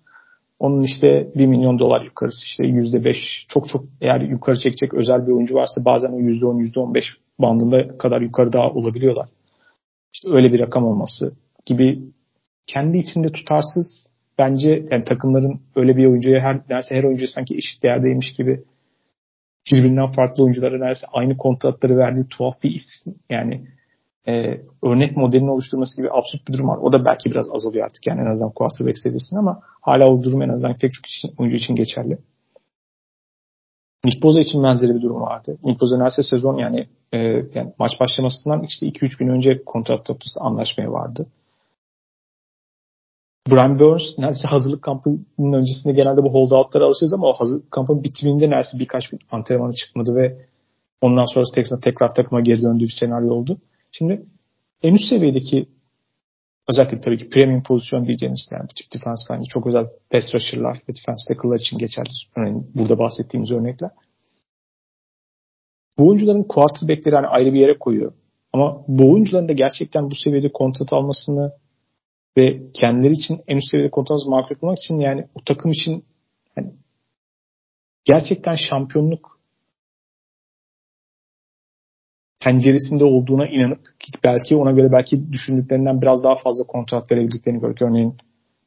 Onun 0.58 0.82
işte 0.82 1.32
1 1.34 1.46
milyon 1.46 1.78
dolar 1.78 2.02
yukarısı 2.02 2.44
işte 2.44 2.64
%5 2.64 3.14
çok 3.48 3.68
çok 3.68 3.84
eğer 4.00 4.20
yukarı 4.20 4.58
çekecek 4.58 4.94
özel 4.94 5.26
bir 5.26 5.32
oyuncu 5.32 5.54
varsa 5.54 5.84
bazen 5.84 6.12
o 6.12 6.20
%10 6.20 6.60
%15 6.60 7.02
bandında 7.38 7.98
kadar 7.98 8.20
yukarı 8.20 8.52
daha 8.52 8.70
olabiliyorlar. 8.70 9.28
İşte 10.14 10.28
öyle 10.30 10.52
bir 10.52 10.60
rakam 10.60 10.84
olması 10.84 11.36
gibi 11.66 12.02
kendi 12.66 12.98
içinde 12.98 13.28
tutarsız 13.28 14.15
bence 14.38 14.86
yani 14.90 15.04
takımların 15.04 15.60
öyle 15.76 15.96
bir 15.96 16.06
oyuncuya 16.06 16.40
her 16.40 16.56
neredeyse 16.56 16.94
her 16.94 17.04
oyuncu 17.04 17.28
sanki 17.28 17.54
eşit 17.54 17.82
değerdeymiş 17.82 18.32
gibi 18.32 18.64
birbirinden 19.72 20.12
farklı 20.12 20.44
oyunculara 20.44 20.78
neredeyse 20.78 21.06
aynı 21.12 21.36
kontratları 21.36 21.96
verdiği 21.96 22.28
tuhaf 22.28 22.62
bir 22.62 22.70
isim. 22.70 23.14
Yani 23.30 23.66
e, 24.28 24.60
örnek 24.82 25.16
modelini 25.16 25.50
oluşturması 25.50 25.96
gibi 25.96 26.10
absürt 26.10 26.48
bir 26.48 26.52
durum 26.52 26.68
var. 26.68 26.78
O 26.78 26.92
da 26.92 27.04
belki 27.04 27.30
biraz 27.30 27.50
azalıyor 27.52 27.84
artık 27.84 28.06
yani 28.06 28.20
en 28.20 28.26
azından 28.26 28.52
quarterback 28.52 28.98
seviyesinde 28.98 29.40
ama 29.40 29.60
hala 29.80 30.10
o 30.10 30.22
durum 30.22 30.42
en 30.42 30.48
azından 30.48 30.78
pek 30.78 30.92
çok 30.92 31.06
için, 31.06 31.34
oyuncu 31.38 31.56
için 31.56 31.76
geçerli. 31.76 32.18
Nick 34.04 34.22
Boza 34.22 34.40
için 34.40 34.62
benzeri 34.62 34.94
bir 34.94 35.02
durum 35.02 35.20
vardı. 35.20 35.58
Nick 35.64 35.80
Boza 35.80 35.96
neredeyse 35.96 36.22
sezon 36.22 36.58
yani, 36.58 36.88
e, 37.12 37.18
yani 37.54 37.72
maç 37.78 38.00
başlamasından 38.00 38.62
işte 38.62 38.86
2-3 38.86 39.18
gün 39.18 39.28
önce 39.28 39.64
kontrat 39.64 40.06
toplusu 40.06 40.44
anlaşmaya 40.44 40.92
vardı. 40.92 41.26
Brian 43.50 43.78
Burns 43.78 44.18
neredeyse 44.18 44.48
hazırlık 44.48 44.82
kampının 44.82 45.52
öncesinde 45.52 45.92
genelde 45.92 46.22
bu 46.22 46.32
holdoutlara 46.32 46.84
alışırız 46.84 47.12
ama 47.12 47.26
o 47.26 47.32
hazırlık 47.32 47.70
kampının 47.70 48.04
bitiminde 48.04 48.50
neredeyse 48.50 48.78
birkaç 48.78 49.08
gün 49.08 49.20
antrenmana 49.30 49.72
çıkmadı 49.72 50.14
ve 50.14 50.46
ondan 51.00 51.24
sonra 51.34 51.44
Texas'a 51.54 51.80
tekrar 51.80 52.14
takıma 52.14 52.40
geri 52.40 52.62
döndüğü 52.62 52.84
bir 52.84 52.96
senaryo 53.00 53.34
oldu. 53.34 53.58
Şimdi 53.92 54.26
en 54.82 54.94
üst 54.94 55.08
seviyedeki 55.08 55.66
özellikle 56.68 57.00
tabii 57.00 57.18
ki 57.18 57.28
premium 57.28 57.62
pozisyon 57.62 58.06
diyeceğiniz 58.06 58.48
yani 58.52 58.62
bu 58.62 58.74
tip 58.74 58.92
defense 58.94 59.24
bence 59.30 59.48
çok 59.48 59.66
özel 59.66 59.86
pass 60.10 60.34
rusher'lar 60.34 60.76
ve 60.88 60.94
defense 60.94 61.34
tackle'lar 61.34 61.56
için 61.56 61.78
geçerli. 61.78 62.10
Örneğin 62.36 62.70
burada 62.74 62.98
bahsettiğimiz 62.98 63.50
örnekler. 63.50 63.90
Bu 65.98 66.08
oyuncuların 66.08 66.42
quarterback'leri 66.42 67.14
hani 67.14 67.26
ayrı 67.26 67.52
bir 67.52 67.60
yere 67.60 67.78
koyuyor. 67.78 68.12
Ama 68.52 68.84
bu 68.88 69.12
oyuncuların 69.12 69.48
da 69.48 69.52
gerçekten 69.52 70.10
bu 70.10 70.14
seviyede 70.14 70.52
kontrat 70.52 70.92
almasını 70.92 71.52
ve 72.36 72.62
kendileri 72.72 73.12
için 73.12 73.40
en 73.48 73.56
üst 73.56 73.70
seviyede 73.70 73.90
kontrat 73.90 74.18
makul 74.26 74.60
bulmak 74.60 74.78
için 74.78 75.00
yani 75.00 75.26
o 75.34 75.40
takım 75.44 75.70
için 75.70 76.04
hani 76.54 76.72
gerçekten 78.04 78.54
şampiyonluk 78.54 79.36
penceresinde 82.40 83.04
olduğuna 83.04 83.46
inanıp 83.46 83.80
belki 84.24 84.56
ona 84.56 84.70
göre 84.70 84.92
belki 84.92 85.32
düşündüklerinden 85.32 86.02
biraz 86.02 86.24
daha 86.24 86.34
fazla 86.34 86.64
kontrat 86.66 87.12
verebildiklerini 87.12 87.60
gördük. 87.60 87.82
Örneğin 87.82 88.14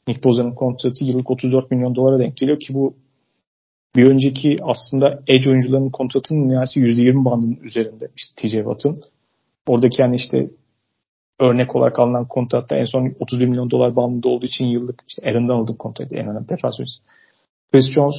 Nick 0.07 0.23
Boza'nın 0.23 0.55
kontratı 0.55 1.05
yıllık 1.05 1.31
34 1.31 1.71
milyon 1.71 1.95
dolara 1.95 2.19
denk 2.19 2.37
geliyor 2.37 2.59
ki 2.59 2.73
bu 2.73 2.95
bir 3.95 4.05
önceki 4.05 4.55
aslında 4.61 5.23
edge 5.27 5.49
oyuncularının 5.49 5.89
kontratının 5.89 6.49
neredeyse 6.49 6.79
%20 6.79 7.25
bandının 7.25 7.59
üzerinde. 7.63 8.07
İşte 8.15 8.41
TJ 8.41 8.51
Watt'ın. 8.51 9.01
Oradaki 9.67 10.01
yani 10.01 10.15
işte 10.15 10.49
örnek 11.39 11.75
olarak 11.75 11.99
alınan 11.99 12.27
kontratta 12.27 12.75
en 12.75 12.85
son 12.85 13.15
31 13.19 13.45
milyon 13.45 13.71
dolar 13.71 13.95
bandında 13.95 14.29
olduğu 14.29 14.45
için 14.45 14.65
yıllık 14.65 15.03
işte 15.07 15.29
Aaron 15.29 15.47
Donald'ın 15.47 15.73
kontratı 15.73 16.15
en 16.15 16.27
önemli 16.27 16.49
defans 16.49 16.79
Chris 17.71 17.91
Jones 17.91 18.15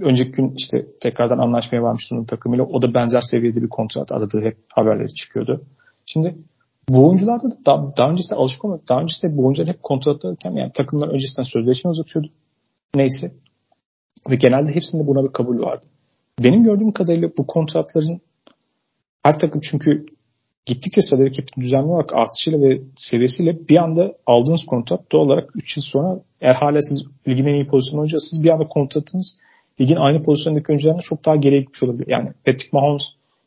önceki 0.00 0.32
gün 0.32 0.54
işte 0.56 0.86
tekrardan 1.00 1.38
anlaşmaya 1.38 1.82
varmış 1.82 2.04
sunum 2.08 2.24
takımıyla. 2.24 2.64
O 2.64 2.82
da 2.82 2.94
benzer 2.94 3.20
seviyede 3.30 3.62
bir 3.62 3.68
kontrat 3.68 4.12
aradığı 4.12 4.40
hep 4.40 4.56
haberleri 4.72 5.14
çıkıyordu. 5.14 5.64
Şimdi 6.06 6.36
bu 6.88 7.08
oyuncularda 7.08 7.50
da 7.50 7.56
daha, 7.66 7.96
daha 7.96 8.10
öncesinde 8.10 8.34
alışık 8.34 8.64
olmadık. 8.64 8.88
Daha 8.88 9.00
öncesinde 9.00 9.36
bu 9.36 9.44
oyuncular 9.44 9.68
hep 9.68 9.82
kontrat 9.82 10.24
alırken 10.24 10.52
yani 10.52 10.72
takımlar 10.72 11.08
öncesinden 11.08 11.48
sözleşme 11.52 11.90
uzatıyordu. 11.90 12.28
Neyse. 12.94 13.32
Ve 14.30 14.36
genelde 14.36 14.74
hepsinde 14.74 15.06
buna 15.06 15.24
bir 15.24 15.32
kabul 15.32 15.58
vardı. 15.58 15.86
Benim 16.38 16.64
gördüğüm 16.64 16.92
kadarıyla 16.92 17.28
bu 17.38 17.46
kontratların 17.46 18.20
her 19.22 19.38
takım 19.38 19.60
çünkü 19.60 20.06
gittikçe 20.66 21.02
salary 21.02 21.32
cap'in 21.32 21.62
düzenli 21.62 21.86
olarak 21.86 22.12
artışıyla 22.12 22.60
ve 22.60 22.80
seviyesiyle 22.96 23.68
bir 23.68 23.76
anda 23.76 24.12
aldığınız 24.26 24.64
kontrat 24.66 25.12
doğal 25.12 25.22
olarak 25.22 25.56
3 25.56 25.76
yıl 25.76 25.82
sonra 25.82 26.20
eğer 26.40 26.54
hala 26.54 26.78
siz 26.82 27.06
ligin 27.28 27.46
en 27.46 27.54
iyi 27.54 27.66
pozisyonu 27.66 28.00
oyuncusunuz 28.00 28.44
bir 28.44 28.50
anda 28.50 28.68
kontratınız 28.68 29.36
ligin 29.80 29.96
aynı 29.96 30.22
pozisyondaki 30.22 30.66
oyuncularına 30.68 31.02
çok 31.02 31.24
daha 31.24 31.36
geriye 31.36 31.60
gitmiş 31.60 31.82
olabilir. 31.82 32.06
Yani 32.08 32.32
Patrick 32.46 32.68
Mahomes 32.72 33.02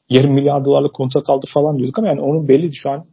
yarım 0.10 0.34
milyar 0.34 0.66
dolarlık 0.66 0.94
kontrat 0.94 1.30
aldı 1.30 1.46
falan 1.54 1.78
diyorduk 1.78 2.00
ama 2.00 2.08
yani 2.08 2.22
onun 2.22 2.48
belliydi 2.48 2.76
şu 2.76 2.90
an 2.90 3.06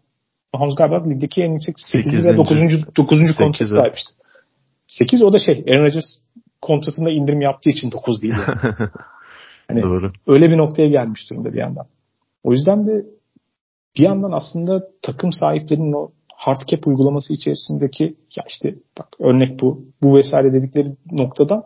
Mahomes 0.54 0.74
galiba 0.74 1.08
ligdeki 1.08 1.42
en 1.42 1.52
yüksek 1.52 1.74
8. 1.80 2.12
8. 2.12 2.26
ve 2.26 2.36
9. 2.36 2.58
9. 2.96 3.36
kontrat 3.36 3.68
sahibi 3.68 3.94
işte. 3.96 4.12
8 4.86 5.22
o 5.22 5.32
da 5.32 5.38
şey 5.38 5.64
Aaron 5.68 5.84
Rodgers 5.84 6.04
kontratında 6.62 7.10
indirim 7.10 7.40
yaptığı 7.40 7.70
için 7.70 7.92
9 7.92 8.22
değil. 8.22 8.34
Yani. 8.34 8.70
hani 9.68 9.82
Doğru. 9.82 10.06
Öyle 10.26 10.50
bir 10.50 10.56
noktaya 10.56 10.88
gelmiş 10.88 11.30
durumda 11.30 11.52
bir 11.52 11.58
yandan. 11.58 11.86
O 12.44 12.52
yüzden 12.52 12.86
de 12.86 13.04
bir 13.98 14.02
yandan 14.02 14.32
aslında 14.32 14.88
takım 15.02 15.32
sahiplerinin 15.32 15.92
o 15.92 16.10
hard 16.34 16.60
cap 16.66 16.86
uygulaması 16.86 17.34
içerisindeki 17.34 18.04
ya 18.04 18.44
işte 18.48 18.74
bak 18.98 19.08
örnek 19.18 19.60
bu 19.60 19.84
bu 20.02 20.16
vesaire 20.16 20.52
dedikleri 20.52 20.88
noktadan 21.12 21.64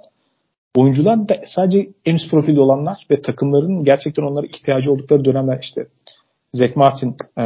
oyuncular 0.76 1.28
da 1.28 1.40
sadece 1.46 1.88
en 2.04 2.14
üst 2.14 2.30
profilde 2.30 2.60
olanlar 2.60 3.06
ve 3.10 3.22
takımların 3.22 3.84
gerçekten 3.84 4.22
onlara 4.22 4.46
ihtiyacı 4.46 4.92
oldukları 4.92 5.24
dönemler 5.24 5.58
işte 5.62 5.86
Zach 6.52 6.76
Martin 6.76 7.16
e, 7.38 7.42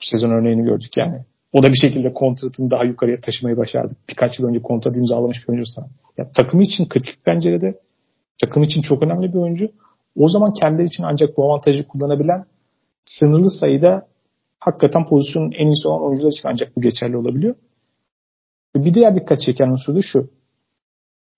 sezon 0.00 0.30
örneğini 0.30 0.62
gördük 0.62 0.96
yani. 0.96 1.18
O 1.52 1.62
da 1.62 1.68
bir 1.68 1.76
şekilde 1.76 2.12
kontratını 2.12 2.70
daha 2.70 2.84
yukarıya 2.84 3.20
taşımayı 3.20 3.56
başardı. 3.56 3.96
Birkaç 4.08 4.38
yıl 4.38 4.48
önce 4.48 4.62
kontrat 4.62 4.96
imzalamış 4.96 5.36
bir 5.42 5.52
oyuncu 5.52 5.66
sana. 5.66 5.86
Ya, 6.18 6.30
takımı 6.30 6.62
için 6.62 6.88
kritik 6.88 7.24
pencerede 7.24 7.80
takım 8.40 8.62
için 8.62 8.82
çok 8.82 9.02
önemli 9.02 9.32
bir 9.32 9.38
oyuncu. 9.38 9.68
O 10.16 10.28
zaman 10.28 10.52
kendileri 10.52 10.86
için 10.86 11.02
ancak 11.02 11.36
bu 11.36 11.44
avantajı 11.44 11.88
kullanabilen 11.88 12.44
sınırlı 13.04 13.50
sayıda 13.50 14.06
hakikaten 14.58 15.06
pozisyonun 15.06 15.52
en 15.52 15.66
iyisi 15.66 15.88
olan 15.88 16.02
oyuncular 16.02 16.30
için 16.30 16.48
ancak 16.48 16.76
bu 16.76 16.80
geçerli 16.80 17.16
olabiliyor. 17.16 17.54
Bir 18.76 18.94
diğer 18.94 19.16
dikkat 19.16 19.40
çeken 19.40 19.68
unsur 19.68 19.94
da 19.94 20.02
şu 20.02 20.18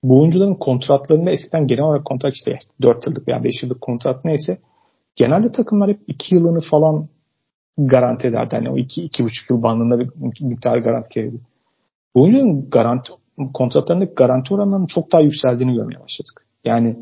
bu 0.02 0.20
oyuncuların 0.20 0.54
kontratlarında 0.54 1.30
eskiden 1.30 1.66
genel 1.66 1.82
olarak 1.82 2.04
kontrat 2.04 2.34
işte 2.34 2.58
4 2.82 3.06
yıllık 3.06 3.28
veya 3.28 3.44
5 3.44 3.62
yıllık 3.62 3.80
kontrat 3.80 4.24
neyse 4.24 4.58
genelde 5.16 5.52
takımlar 5.52 5.90
hep 5.90 6.00
2 6.06 6.34
yılını 6.34 6.60
falan 6.70 7.08
garanti 7.78 8.26
ederdi. 8.26 8.54
Yani 8.54 8.70
o 8.70 8.78
2 8.78 9.08
2,5 9.08 9.30
yıl 9.50 9.62
bandında 9.62 9.98
bir 10.00 10.10
miktar 10.40 10.78
garanti 10.78 11.20
verirdi. 11.20 11.40
Bu 12.14 12.22
oyuncuların 12.22 12.70
garanti 12.70 13.12
kontratlarındaki 13.54 14.14
garanti 14.14 14.54
oranlarının 14.54 14.86
çok 14.86 15.12
daha 15.12 15.20
yükseldiğini 15.20 15.74
görmeye 15.74 16.00
başladık. 16.00 16.46
Yani 16.64 16.96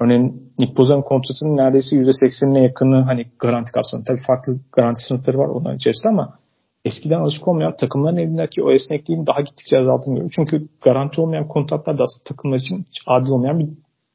örneğin 0.00 0.52
Nick 0.58 0.76
Boza'nın 0.76 1.02
kontratının 1.02 1.56
neredeyse 1.56 1.96
%80'ine 1.96 2.62
yakını 2.62 3.02
hani 3.02 3.26
garanti 3.38 3.72
kapsamında. 3.72 4.06
Tabii 4.06 4.26
farklı 4.26 4.58
garanti 4.72 5.02
sınıfları 5.02 5.38
var 5.38 5.48
onların 5.48 5.76
içerisinde 5.76 6.08
ama 6.08 6.38
eskiden 6.84 7.20
alışık 7.20 7.48
olmayan 7.48 7.76
takımların 7.76 8.16
elindeki 8.16 8.62
o 8.62 8.70
esnekliğin 8.70 9.26
daha 9.26 9.40
gittikçe 9.40 9.78
azaldığını 9.78 10.14
görüyoruz. 10.14 10.32
Çünkü 10.34 10.68
garanti 10.80 11.20
olmayan 11.20 11.48
kontratlar 11.48 11.98
da 11.98 12.02
aslında 12.02 12.24
takımlar 12.24 12.56
için 12.56 12.78
hiç 12.78 13.02
adil 13.06 13.30
olmayan 13.30 13.58
bir 13.58 13.68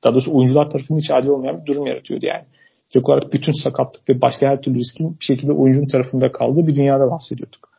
daha 0.04 0.13
doğrusu 0.13 0.38
oyuncular 0.38 0.69
tarafından 0.69 1.00
hiç 1.00 1.12
adil 1.12 1.28
olmayan 1.28 1.62
bir 1.62 1.65
durum 1.65 1.88
yaratıyordu 1.88 2.26
yani. 2.26 2.43
Yok 2.93 3.10
olarak 3.10 3.34
bütün 3.34 3.63
sakatlık 3.63 4.10
ve 4.10 4.22
başka 4.22 4.48
her 4.48 4.62
türlü 4.62 4.78
riskin 4.78 5.17
bir 5.19 5.26
şekilde 5.26 5.54
oyuncunun 5.54 5.88
tarafında 5.88 6.32
kaldığı 6.32 6.67
bir 6.67 6.76
dünyada 6.76 7.12
bahsediyorduk. 7.12 7.69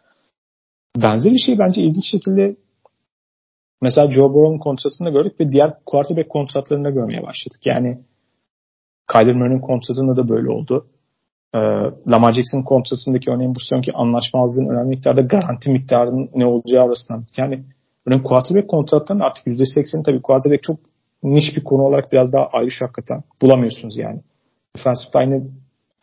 Benzer 0.96 1.32
bir 1.32 1.38
şey 1.38 1.58
bence 1.58 1.82
ilginç 1.82 2.10
şekilde 2.10 2.56
mesela 3.84 4.10
Joe 4.10 4.34
Burrow'un 4.34 4.58
kontratında 4.58 5.10
gördük 5.10 5.40
ve 5.40 5.52
diğer 5.52 5.74
quarterback 5.86 6.30
kontratlarında 6.30 6.90
görmeye 6.90 7.22
başladık. 7.22 7.60
Yani 7.64 7.98
Kyler 9.12 9.34
Murray'nin 9.34 9.60
kontratında 9.60 10.16
da 10.16 10.28
böyle 10.28 10.50
oldu. 10.50 10.86
Ee, 11.54 11.58
Lamar 12.10 12.32
Jackson 12.32 12.62
kontratındaki 12.62 13.30
örneğin 13.30 13.54
bu 13.54 13.60
sonki 13.60 13.92
anlaşmazlığın 13.92 14.68
önemli 14.68 14.88
miktarda 14.88 15.20
garanti 15.20 15.70
miktarının 15.70 16.30
ne 16.34 16.46
olacağı 16.46 16.84
arasından. 16.84 17.24
Yani 17.36 17.64
örneğin 18.06 18.22
quarterback 18.22 18.68
kontratlarının 18.68 19.24
artık 19.24 19.46
%80'i 19.46 20.02
tabii 20.02 20.22
quarterback 20.22 20.62
çok 20.62 20.76
niş 21.22 21.56
bir 21.56 21.64
konu 21.64 21.82
olarak 21.82 22.12
biraz 22.12 22.32
daha 22.32 22.46
ayrı 22.46 22.70
şu 22.70 22.84
hakikaten. 22.84 23.22
Bulamıyorsunuz 23.42 23.98
yani. 23.98 24.20
Defensive 24.76 25.24
line'ı 25.24 25.42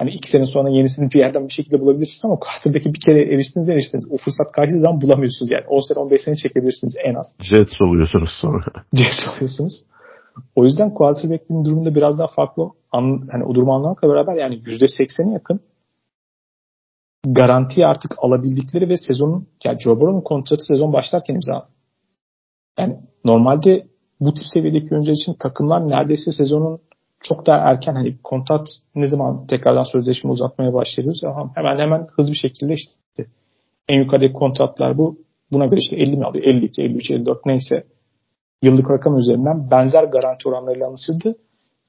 hani 0.02 0.12
iki 0.12 0.30
sene 0.30 0.46
sonra 0.46 0.70
yenisini 0.70 1.12
bir 1.12 1.20
yerden 1.20 1.48
bir 1.48 1.54
şekilde 1.54 1.80
bulabilirsiniz 1.80 2.26
ama 2.26 2.40
quarterback'i 2.40 2.94
bir 2.94 3.00
kere 3.06 3.34
eriştiniz 3.34 3.70
eriştiniz. 3.70 4.06
O 4.12 4.18
fırsat 4.18 4.52
kaçtığı 4.52 4.80
zaman 4.80 5.02
bulamıyorsunuz 5.02 5.50
yani. 5.56 5.66
10 5.68 5.88
sene 5.88 6.00
15 6.04 6.22
sene 6.22 6.36
çekebilirsiniz 6.36 6.94
en 7.06 7.16
az. 7.16 7.28
Jets 7.40 7.82
oluyorsunuz 7.82 8.30
sonra. 8.42 8.64
Jets 8.94 9.28
oluyorsunuz. 9.28 9.84
O 10.56 10.66
yüzden 10.66 10.94
quarterback'in 10.94 11.66
durumunda 11.66 11.96
biraz 11.96 12.20
daha 12.20 12.28
farklı 12.28 12.64
an, 12.92 13.28
hani 13.32 13.44
o 13.44 13.56
durumu 13.56 13.74
anlamakla 13.74 14.10
beraber 14.10 14.36
yani 14.36 14.56
%80'e 14.56 15.34
yakın 15.34 15.60
garanti 17.26 17.86
artık 17.86 18.16
alabildikleri 18.18 18.90
ve 18.90 18.98
sezonun 18.98 19.48
yani 19.66 19.80
Joe 19.80 19.96
Burrow'un 19.96 20.22
kontratı 20.22 20.64
sezon 20.64 20.94
başlarken 20.94 21.34
imza. 21.36 21.68
Yani 22.80 23.00
normalde 23.26 23.88
bu 24.20 24.34
tip 24.34 24.48
seviyedeki 24.54 24.88
oyuncular 24.92 25.16
için 25.16 25.34
takımlar 25.34 25.90
neredeyse 25.90 26.32
sezonun 26.32 26.80
çok 27.24 27.46
daha 27.46 27.58
erken 27.58 27.94
hani 27.96 28.18
kontrat 28.24 28.68
ne 28.96 29.08
zaman 29.08 29.48
tekrardan 29.48 29.84
sözleşme 29.84 30.32
uzatmaya 30.32 30.74
başlıyoruz 30.74 31.22
hemen 31.56 31.80
hemen 31.80 32.08
hızlı 32.16 32.32
bir 32.32 32.38
şekilde 32.38 32.74
işte 32.74 33.26
en 33.90 34.00
yukarıdaki 34.00 34.34
kontratlar 34.34 34.98
bu. 34.98 35.18
Buna 35.52 35.66
göre 35.66 35.80
işte 35.80 35.96
50 35.96 36.18
mi 36.18 36.26
alıyor? 36.26 36.46
52, 36.46 36.82
53, 36.82 37.12
54 37.12 37.46
neyse 37.46 37.84
yıllık 38.62 38.92
rakam 38.92 39.18
üzerinden 39.18 39.72
benzer 39.72 40.04
garanti 40.04 40.50
oranlarıyla 40.50 40.88
anlaşıldı. 40.88 41.38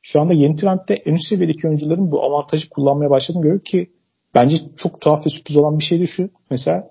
Şu 0.02 0.20
anda 0.20 0.34
yeni 0.34 0.56
trendde 0.56 0.94
en 0.94 1.14
üst 1.14 1.28
seviyedeki 1.28 1.68
oyuncuların 1.68 2.10
bu 2.10 2.22
avantajı 2.24 2.68
kullanmaya 2.68 3.10
başladığını 3.10 3.42
görüyoruz 3.42 3.64
ki 3.64 3.90
bence 4.34 4.56
çok 4.76 5.00
tuhaf 5.00 5.26
ve 5.26 5.30
sürpriz 5.30 5.56
olan 5.56 5.78
bir 5.78 5.84
şey 5.84 6.00
de 6.00 6.06
şu. 6.06 6.30
Mesela 6.50 6.88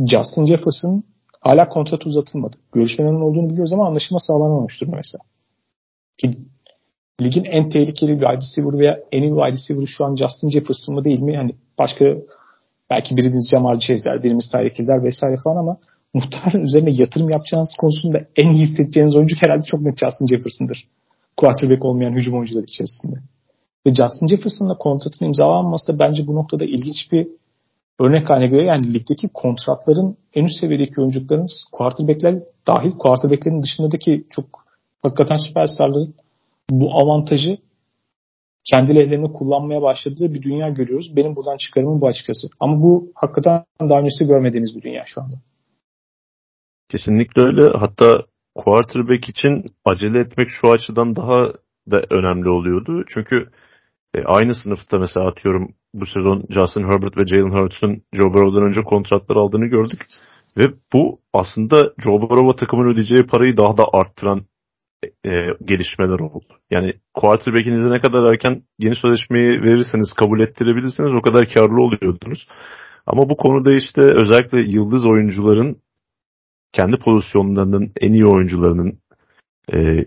Justin 0.00 0.46
Jefferson 0.46 1.02
hala 1.40 1.68
kontratı 1.68 2.08
uzatılmadı. 2.08 2.56
Görüşmelerin 2.72 3.20
olduğunu 3.20 3.50
biliyoruz 3.50 3.72
ama 3.72 3.86
anlaşılma 3.86 4.20
sağlanamamış 4.20 4.80
durumda 4.80 4.96
mesela. 4.96 5.22
Ki 6.18 6.30
ligin 7.20 7.44
en 7.44 7.68
tehlikeli 7.70 8.12
wide 8.12 8.36
receiver 8.36 8.78
veya 8.78 8.98
en 9.12 9.22
iyi 9.22 9.34
wide 9.34 9.52
receiver 9.52 9.86
şu 9.86 10.04
an 10.04 10.16
Justin 10.16 10.50
Jefferson 10.50 10.94
mı 10.94 11.04
değil 11.04 11.20
mi? 11.20 11.36
Hani 11.36 11.54
başka 11.78 12.04
belki 12.90 13.16
birimiz 13.16 13.48
Jamar 13.50 13.80
Chase'ler, 13.80 14.22
birimiz 14.22 14.50
Tyreek 14.50 14.78
Hill'ler 14.78 15.04
vesaire 15.04 15.36
falan 15.44 15.56
ama 15.56 15.76
muhtemelen 16.14 16.66
üzerine 16.66 16.90
yatırım 16.92 17.30
yapacağınız 17.30 17.76
konusunda 17.80 18.18
en 18.36 18.48
iyi 18.48 18.62
hissedeceğiniz 18.66 19.16
oyuncu 19.16 19.36
herhalde 19.40 19.62
çok 19.66 19.80
net 19.80 19.98
Justin 19.98 20.26
Jefferson'dır. 20.26 20.88
Quarterback 21.36 21.84
olmayan 21.84 22.12
hücum 22.12 22.34
oyuncular 22.34 22.62
içerisinde. 22.62 23.16
Ve 23.86 23.94
Justin 23.94 24.26
Jefferson'la 24.28 24.78
kontratın 24.78 25.26
imzalanması 25.26 25.92
da 25.92 25.98
bence 25.98 26.26
bu 26.26 26.34
noktada 26.34 26.64
ilginç 26.64 27.12
bir 27.12 27.28
örnek 28.00 28.30
haline 28.30 28.46
göre 28.46 28.64
yani 28.64 28.94
ligdeki 28.94 29.28
kontratların 29.28 30.16
en 30.34 30.44
üst 30.44 30.60
seviyedeki 30.60 31.00
oyuncuların 31.00 31.46
quarterbackler 31.72 32.42
dahil 32.66 32.90
quarterbacklerin 32.90 33.62
dışındaki 33.62 34.24
çok 34.30 34.44
hakikaten 35.02 35.36
süperstarların 35.36 36.14
bu 36.70 36.94
avantajı 36.94 37.58
kendi 38.70 38.92
ellerine 38.92 39.32
kullanmaya 39.32 39.82
başladığı 39.82 40.34
bir 40.34 40.42
dünya 40.42 40.68
görüyoruz. 40.68 41.16
Benim 41.16 41.36
buradan 41.36 41.56
çıkarımım 41.56 42.00
bu 42.00 42.06
açıkçası. 42.06 42.48
Ama 42.60 42.82
bu 42.82 43.12
hakikaten 43.14 43.64
daha 43.80 44.00
öncesi 44.00 44.26
görmediğimiz 44.26 44.76
bir 44.76 44.82
dünya 44.82 45.04
şu 45.06 45.20
anda. 45.20 45.36
Kesinlikle 46.90 47.42
öyle. 47.42 47.62
Hatta 47.78 48.24
quarterback 48.54 49.28
için 49.28 49.64
acele 49.84 50.18
etmek 50.18 50.48
şu 50.50 50.70
açıdan 50.70 51.16
daha 51.16 51.52
da 51.90 52.02
önemli 52.10 52.48
oluyordu. 52.48 53.04
Çünkü 53.08 53.48
e, 54.14 54.22
aynı 54.24 54.54
sınıfta 54.54 54.98
mesela 54.98 55.26
atıyorum 55.26 55.74
bu 55.94 56.06
sezon 56.06 56.44
Justin 56.50 56.84
Herbert 56.84 57.16
ve 57.16 57.26
Jalen 57.26 57.62
Hurts'un 57.62 58.02
Joe 58.12 58.34
Burrow'dan 58.34 58.68
önce 58.68 58.82
kontratlar 58.82 59.36
aldığını 59.36 59.66
gördük. 59.66 60.00
Ve 60.56 60.62
bu 60.92 61.20
aslında 61.32 61.92
Joe 61.98 62.20
Burrow'a 62.20 62.56
takımın 62.56 62.92
ödeyeceği 62.92 63.26
parayı 63.26 63.56
daha 63.56 63.76
da 63.76 63.84
arttıran 63.92 64.40
e, 65.04 65.30
gelişmeler 65.64 66.20
oldu. 66.20 66.54
Yani 66.70 66.94
quarterback'inize 67.14 67.90
ne 67.90 68.00
kadar 68.00 68.32
erken 68.32 68.62
yeni 68.78 68.94
sözleşmeyi 68.94 69.62
verirseniz, 69.62 70.12
kabul 70.12 70.40
ettirebilirsiniz 70.40 71.12
o 71.12 71.22
kadar 71.22 71.46
karlı 71.54 71.82
oluyordunuz. 71.82 72.48
Ama 73.06 73.28
bu 73.28 73.36
konuda 73.36 73.72
işte 73.72 74.00
özellikle 74.00 74.60
yıldız 74.60 75.06
oyuncuların 75.06 75.76
kendi 76.72 76.96
pozisyonlarının 76.96 77.92
en 78.00 78.12
iyi 78.12 78.26
oyuncularının 78.26 78.98
e, 79.74 80.04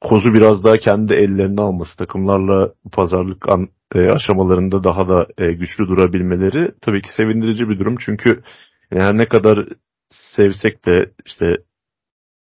kozu 0.00 0.34
biraz 0.34 0.64
daha 0.64 0.76
kendi 0.76 1.14
ellerine 1.14 1.60
alması, 1.60 1.96
takımlarla 1.96 2.72
pazarlık 2.92 3.48
an, 3.48 3.68
e, 3.94 3.98
aşamalarında 3.98 4.84
daha 4.84 5.08
da 5.08 5.26
e, 5.38 5.52
güçlü 5.52 5.88
durabilmeleri 5.88 6.70
tabii 6.80 7.02
ki 7.02 7.08
sevindirici 7.16 7.68
bir 7.68 7.78
durum. 7.78 7.96
Çünkü 8.00 8.42
yani 8.90 9.18
ne 9.18 9.26
kadar 9.26 9.68
sevsek 10.08 10.86
de 10.86 11.10
işte 11.26 11.56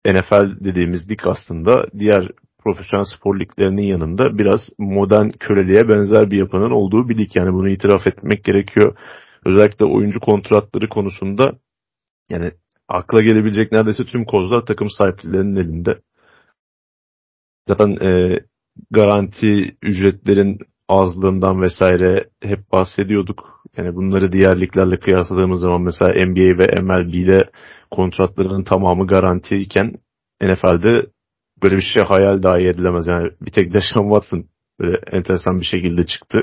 NFL 0.06 0.64
dediğimiz 0.64 1.10
lig 1.10 1.26
aslında 1.26 1.86
diğer 1.98 2.28
profesyonel 2.58 3.04
spor 3.04 3.40
liglerinin 3.40 3.82
yanında 3.82 4.38
biraz 4.38 4.60
modern 4.78 5.28
köleliğe 5.28 5.88
benzer 5.88 6.30
bir 6.30 6.38
yapının 6.38 6.70
olduğu 6.70 7.08
bir 7.08 7.18
lig. 7.18 7.36
Yani 7.36 7.52
bunu 7.52 7.68
itiraf 7.68 8.06
etmek 8.06 8.44
gerekiyor. 8.44 8.96
Özellikle 9.44 9.84
oyuncu 9.84 10.20
kontratları 10.20 10.88
konusunda 10.88 11.52
yani 12.30 12.52
akla 12.88 13.22
gelebilecek 13.22 13.72
neredeyse 13.72 14.04
tüm 14.04 14.24
kozlar 14.24 14.66
takım 14.66 14.88
sahiplerinin 14.88 15.56
elinde. 15.56 16.00
Zaten 17.68 17.96
e, 18.06 18.40
garanti 18.90 19.76
ücretlerin 19.82 20.58
azlığından 20.88 21.62
vesaire 21.62 22.28
hep 22.42 22.72
bahsediyorduk. 22.72 23.64
Yani 23.76 23.94
bunları 23.94 24.32
diğer 24.32 24.60
liglerle 24.60 25.00
kıyasladığımız 25.00 25.60
zaman 25.60 25.82
mesela 25.82 26.26
NBA 26.26 26.58
ve 26.58 26.82
MLB'de 26.82 27.38
kontratlarının 27.90 28.64
tamamı 28.64 29.06
garanti 29.06 29.56
iken 29.56 29.94
NFL'de 30.42 31.06
böyle 31.62 31.76
bir 31.76 31.82
şey 31.94 32.02
hayal 32.02 32.42
dahi 32.42 32.62
edilemez. 32.62 33.06
Yani 33.06 33.30
bir 33.40 33.50
tek 33.50 33.74
Deshaun 33.74 34.14
Watson 34.14 34.44
böyle 34.80 34.98
enteresan 35.12 35.60
bir 35.60 35.66
şekilde 35.66 36.06
çıktı. 36.06 36.38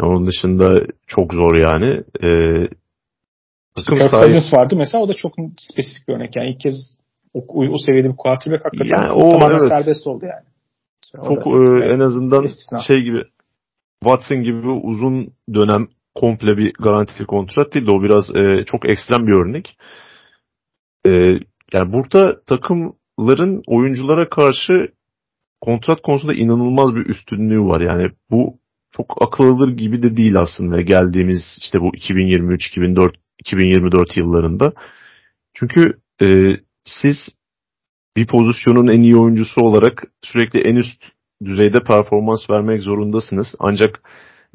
Yani 0.00 0.10
onun 0.10 0.26
dışında 0.26 0.86
çok 1.06 1.34
zor 1.34 1.54
yani. 1.54 2.02
Ee, 2.22 2.68
Kirk 3.76 3.98
sahip... 3.98 4.10
Cousins 4.10 4.52
vardı 4.52 4.74
mesela 4.76 5.04
o 5.04 5.08
da 5.08 5.14
çok 5.14 5.32
spesifik 5.58 6.08
bir 6.08 6.14
örnek. 6.14 6.36
Yani 6.36 6.50
ilk 6.50 6.60
kez 6.60 6.98
o, 7.34 7.64
o 7.74 7.78
seviyede 7.86 8.08
bir 8.08 8.16
quarterback 8.16 8.64
hakikaten 8.64 9.02
yani 9.02 9.12
o, 9.12 9.30
tamamen 9.30 9.58
evet. 9.58 9.68
serbest 9.68 10.06
oldu 10.06 10.26
yani. 10.26 10.46
Mesela 11.02 11.34
çok 11.34 11.46
e, 11.46 11.94
en 11.94 12.00
azından 12.00 12.44
istisna. 12.44 12.80
şey 12.80 13.02
gibi 13.02 13.22
Watson 14.02 14.42
gibi 14.42 14.68
uzun 14.68 15.32
dönem 15.54 15.88
komple 16.14 16.56
bir 16.56 16.72
garantili 16.72 17.26
kontrat 17.26 17.74
değil 17.74 17.86
de 17.86 17.90
o 17.90 18.02
biraz 18.02 18.36
e, 18.36 18.64
çok 18.64 18.88
ekstrem 18.88 19.26
bir 19.26 19.32
örnek. 19.32 19.76
E, 21.06 21.10
yani 21.72 21.92
burada 21.92 22.40
takımların 22.44 23.62
oyunculara 23.66 24.28
karşı 24.28 24.88
kontrat 25.60 26.02
konusunda 26.02 26.34
inanılmaz 26.34 26.94
bir 26.94 27.06
üstünlüğü 27.06 27.60
var. 27.60 27.80
Yani 27.80 28.10
bu 28.30 28.58
çok 28.96 29.22
akıl 29.22 29.44
alır 29.44 29.68
gibi 29.76 30.02
de 30.02 30.16
değil 30.16 30.40
aslında 30.40 30.80
geldiğimiz 30.80 31.58
işte 31.60 31.80
bu 31.80 31.96
2023 31.96 32.66
2004 32.66 33.16
2024 33.38 34.16
yıllarında. 34.16 34.72
Çünkü 35.54 35.92
e, 36.22 36.26
siz 36.84 37.16
bir 38.16 38.26
pozisyonun 38.26 38.88
en 38.88 39.02
iyi 39.02 39.16
oyuncusu 39.16 39.60
olarak 39.60 40.04
sürekli 40.22 40.60
en 40.60 40.76
üst 40.76 41.02
düzeyde 41.44 41.78
performans 41.78 42.50
vermek 42.50 42.82
zorundasınız. 42.82 43.46
Ancak 43.58 44.00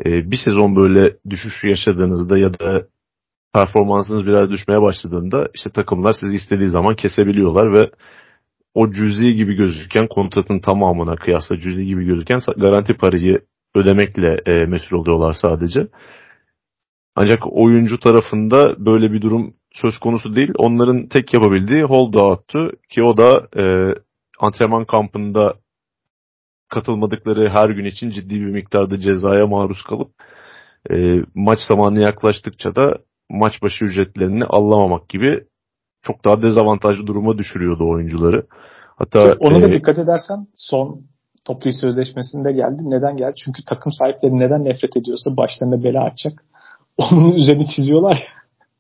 e, 0.06 0.32
bir 0.32 0.40
sezon 0.46 0.76
böyle 0.76 1.18
düşüş 1.30 1.64
yaşadığınızda 1.64 2.38
ya 2.38 2.54
da 2.60 2.88
performansınız 3.54 4.26
biraz 4.26 4.50
düşmeye 4.50 4.82
başladığında 4.82 5.48
işte 5.54 5.70
takımlar 5.70 6.14
sizi 6.20 6.36
istediği 6.36 6.70
zaman 6.70 6.96
kesebiliyorlar 6.96 7.74
ve 7.74 7.90
o 8.74 8.92
cüzi 8.92 9.34
gibi 9.34 9.56
gözüken 9.56 10.08
kontratın 10.08 10.60
tamamına 10.60 11.16
kıyasla 11.16 11.58
cüzi 11.58 11.86
gibi 11.86 12.06
gözüken 12.06 12.40
garanti 12.58 12.94
parayı 12.94 13.40
ödemekle 13.76 14.38
e, 14.46 14.66
mesul 14.66 14.98
oluyorlar 14.98 15.34
sadece. 15.42 15.88
Ancak 17.16 17.38
oyuncu 17.52 18.00
tarafında 18.00 18.86
böyle 18.86 19.12
bir 19.12 19.22
durum 19.22 19.54
söz 19.74 19.98
konusu 19.98 20.36
değil. 20.36 20.52
Onların 20.56 21.08
tek 21.08 21.34
yapabildiği 21.34 21.84
hold 21.84 22.14
out'tu 22.14 22.72
ki 22.90 23.04
o 23.04 23.18
da 23.18 23.48
e, 23.58 23.94
antrenman 24.40 24.86
kampında 24.86 25.54
katılmadıkları 26.70 27.50
her 27.50 27.70
gün 27.70 27.86
için 27.86 28.10
ciddi 28.10 28.36
bir 28.36 28.52
miktarda 28.52 29.00
cezaya 29.00 29.48
maruz 29.48 29.84
kalıp 29.84 30.12
e, 30.92 31.16
maç 31.36 31.60
zamanı 31.70 32.02
yaklaştıkça 32.02 32.76
da 32.76 32.98
maç 33.34 33.62
başı 33.62 33.86
ücretlerini 33.86 34.46
alamamak 34.46 35.10
gibi 35.10 35.44
çok 36.02 36.26
daha 36.26 36.42
dezavantajlı 36.42 37.08
duruma 37.08 37.38
düşürüyordu 37.38 37.90
oyuncuları. 37.90 38.46
Hatta 38.96 39.38
ona 39.40 39.62
da 39.62 39.68
e, 39.70 39.74
dikkat 39.74 40.00
edersen 40.00 40.48
son 40.56 41.02
toplu 41.46 41.70
iş 41.70 41.76
sözleşmesinde 41.82 42.52
geldi. 42.52 42.82
Neden 42.84 43.18
geldi? 43.18 43.36
Çünkü 43.46 43.64
takım 43.70 43.92
sahipleri 43.92 44.40
neden 44.40 44.66
nefret 44.66 44.98
ediyorsa 44.98 45.38
başlarına 45.38 45.84
bela 45.84 46.04
açacak. 46.04 46.44
Onun 46.98 47.32
üzerine 47.32 47.66
çiziyorlar 47.76 48.24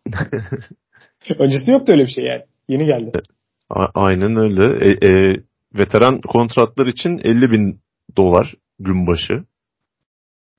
Öncesi 1.39 1.71
yoktu 1.71 1.91
öyle 1.91 2.03
bir 2.03 2.11
şey 2.11 2.25
yani. 2.25 2.43
Yeni 2.67 2.85
geldi. 2.85 3.21
A- 3.69 3.87
aynen 3.93 4.35
öyle. 4.35 4.85
E, 4.85 5.07
e, 5.07 5.35
veteran 5.75 6.21
kontratlar 6.21 6.87
için 6.87 7.17
50 7.17 7.51
bin 7.51 7.79
dolar 8.17 8.53
gün 8.79 9.07
başı. 9.07 9.43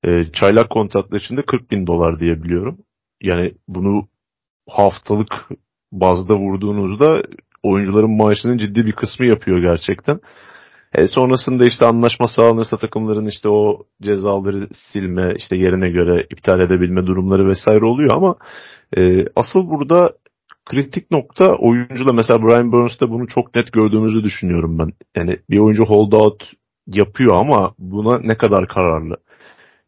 E, 0.04 0.32
çaylak 0.32 0.70
kontratlar 0.70 1.20
için 1.20 1.36
de 1.36 1.42
40 1.42 1.70
bin 1.70 1.86
dolar 1.86 2.20
diye 2.20 2.42
biliyorum. 2.42 2.78
Yani 3.22 3.52
bunu 3.68 4.08
haftalık 4.68 5.48
bazda 5.92 6.34
vurduğunuzda 6.34 7.22
oyuncuların 7.62 8.16
maaşının 8.16 8.58
ciddi 8.58 8.86
bir 8.86 8.92
kısmı 8.92 9.26
yapıyor 9.26 9.58
gerçekten. 9.58 10.20
E, 10.94 11.06
sonrasında 11.06 11.66
işte 11.66 11.86
anlaşma 11.86 12.28
sağlanırsa 12.28 12.76
takımların 12.76 13.26
işte 13.26 13.48
o 13.48 13.82
cezaları 14.02 14.68
silme, 14.92 15.34
işte 15.36 15.56
yerine 15.56 15.90
göre 15.90 16.26
iptal 16.30 16.60
edebilme 16.60 17.06
durumları 17.06 17.48
vesaire 17.48 17.84
oluyor 17.84 18.10
ama 18.12 18.36
e, 18.96 19.24
asıl 19.36 19.70
burada 19.70 20.12
kritik 20.66 21.10
nokta 21.10 21.54
oyuncuyla 21.54 22.12
mesela 22.12 22.42
Brian 22.42 22.72
Burns'ta 22.72 23.10
bunu 23.10 23.26
çok 23.26 23.54
net 23.54 23.72
gördüğümüzü 23.72 24.24
düşünüyorum 24.24 24.78
ben. 24.78 24.92
Yani 25.16 25.38
bir 25.50 25.58
oyuncu 25.58 25.84
holdout 25.84 26.42
yapıyor 26.86 27.34
ama 27.34 27.74
buna 27.78 28.18
ne 28.18 28.38
kadar 28.38 28.68
kararlı. 28.68 29.16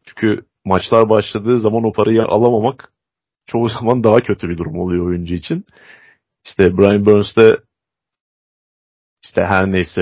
Çünkü 0.05 0.45
maçlar 0.65 1.09
başladığı 1.09 1.59
zaman 1.59 1.83
o 1.83 1.91
parayı 1.91 2.23
alamamak 2.23 2.91
çoğu 3.47 3.69
zaman 3.79 4.03
daha 4.03 4.17
kötü 4.17 4.49
bir 4.49 4.57
durum 4.57 4.79
oluyor 4.79 5.05
oyuncu 5.05 5.33
için. 5.33 5.65
İşte 6.45 6.77
Brian 6.77 7.05
Burns'te 7.05 7.57
işte 9.23 9.43
her 9.43 9.71
neyse 9.71 10.01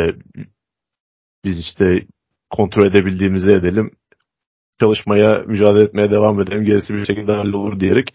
biz 1.46 1.60
işte 1.60 2.06
kontrol 2.50 2.86
edebildiğimizi 2.86 3.52
edelim. 3.52 3.92
Çalışmaya, 4.80 5.44
mücadele 5.48 5.84
etmeye 5.84 6.12
devam 6.12 6.42
edelim. 6.42 6.66
Gerisi 6.66 6.94
bir 6.94 7.06
şekilde 7.06 7.32
hallolur 7.32 7.80
diyerek 7.80 8.14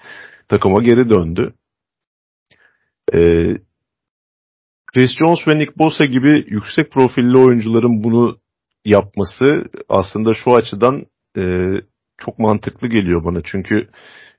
takıma 0.49 0.83
geri 0.83 1.11
döndü. 1.11 1.55
Ee, 3.15 3.57
Chris 4.87 5.11
Jones 5.19 5.49
ve 5.49 5.59
Nick 5.59 5.73
Bosa 5.79 6.05
gibi 6.05 6.47
yüksek 6.49 6.93
profilli 6.93 7.39
oyuncuların 7.39 8.05
bunu 8.05 8.39
yapması 8.85 9.65
aslında 9.89 10.35
şu 10.35 10.55
açıdan 10.55 11.07
e, 11.37 11.43
çok 12.19 12.39
mantıklı 12.39 12.89
geliyor 12.89 13.25
bana. 13.25 13.41
Çünkü 13.45 13.89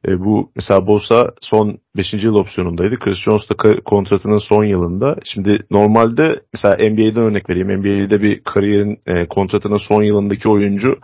e, 0.07 0.19
bu 0.19 0.51
mesela 0.55 0.87
Bosa 0.87 1.31
son 1.41 1.77
5. 1.97 2.13
yıl 2.13 2.35
opsiyonundaydı. 2.35 2.99
Chris 2.99 3.17
Jones 3.17 3.49
da 3.49 3.81
kontratının 3.85 4.37
son 4.37 4.63
yılında. 4.63 5.15
Şimdi 5.23 5.59
normalde 5.71 6.41
mesela 6.53 6.75
NBA'den 6.75 7.23
örnek 7.23 7.49
vereyim. 7.49 7.79
NBA'de 7.79 8.21
bir 8.21 8.43
kariyerin 8.43 8.99
e, 9.07 9.27
kontratının 9.27 9.77
son 9.77 10.03
yılındaki 10.03 10.49
oyuncu 10.49 10.99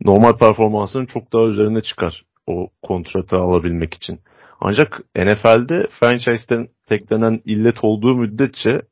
normal 0.00 0.32
performansının 0.32 1.06
çok 1.06 1.32
daha 1.32 1.42
üzerine 1.42 1.80
çıkar 1.80 2.22
o 2.46 2.68
kontratı 2.82 3.36
alabilmek 3.36 3.94
için. 3.94 4.20
Ancak 4.60 5.00
NFL'de 5.16 5.86
franchise'den 6.00 6.68
teklenen 6.88 7.40
illet 7.44 7.84
olduğu 7.84 8.16
müddetçe 8.16 8.82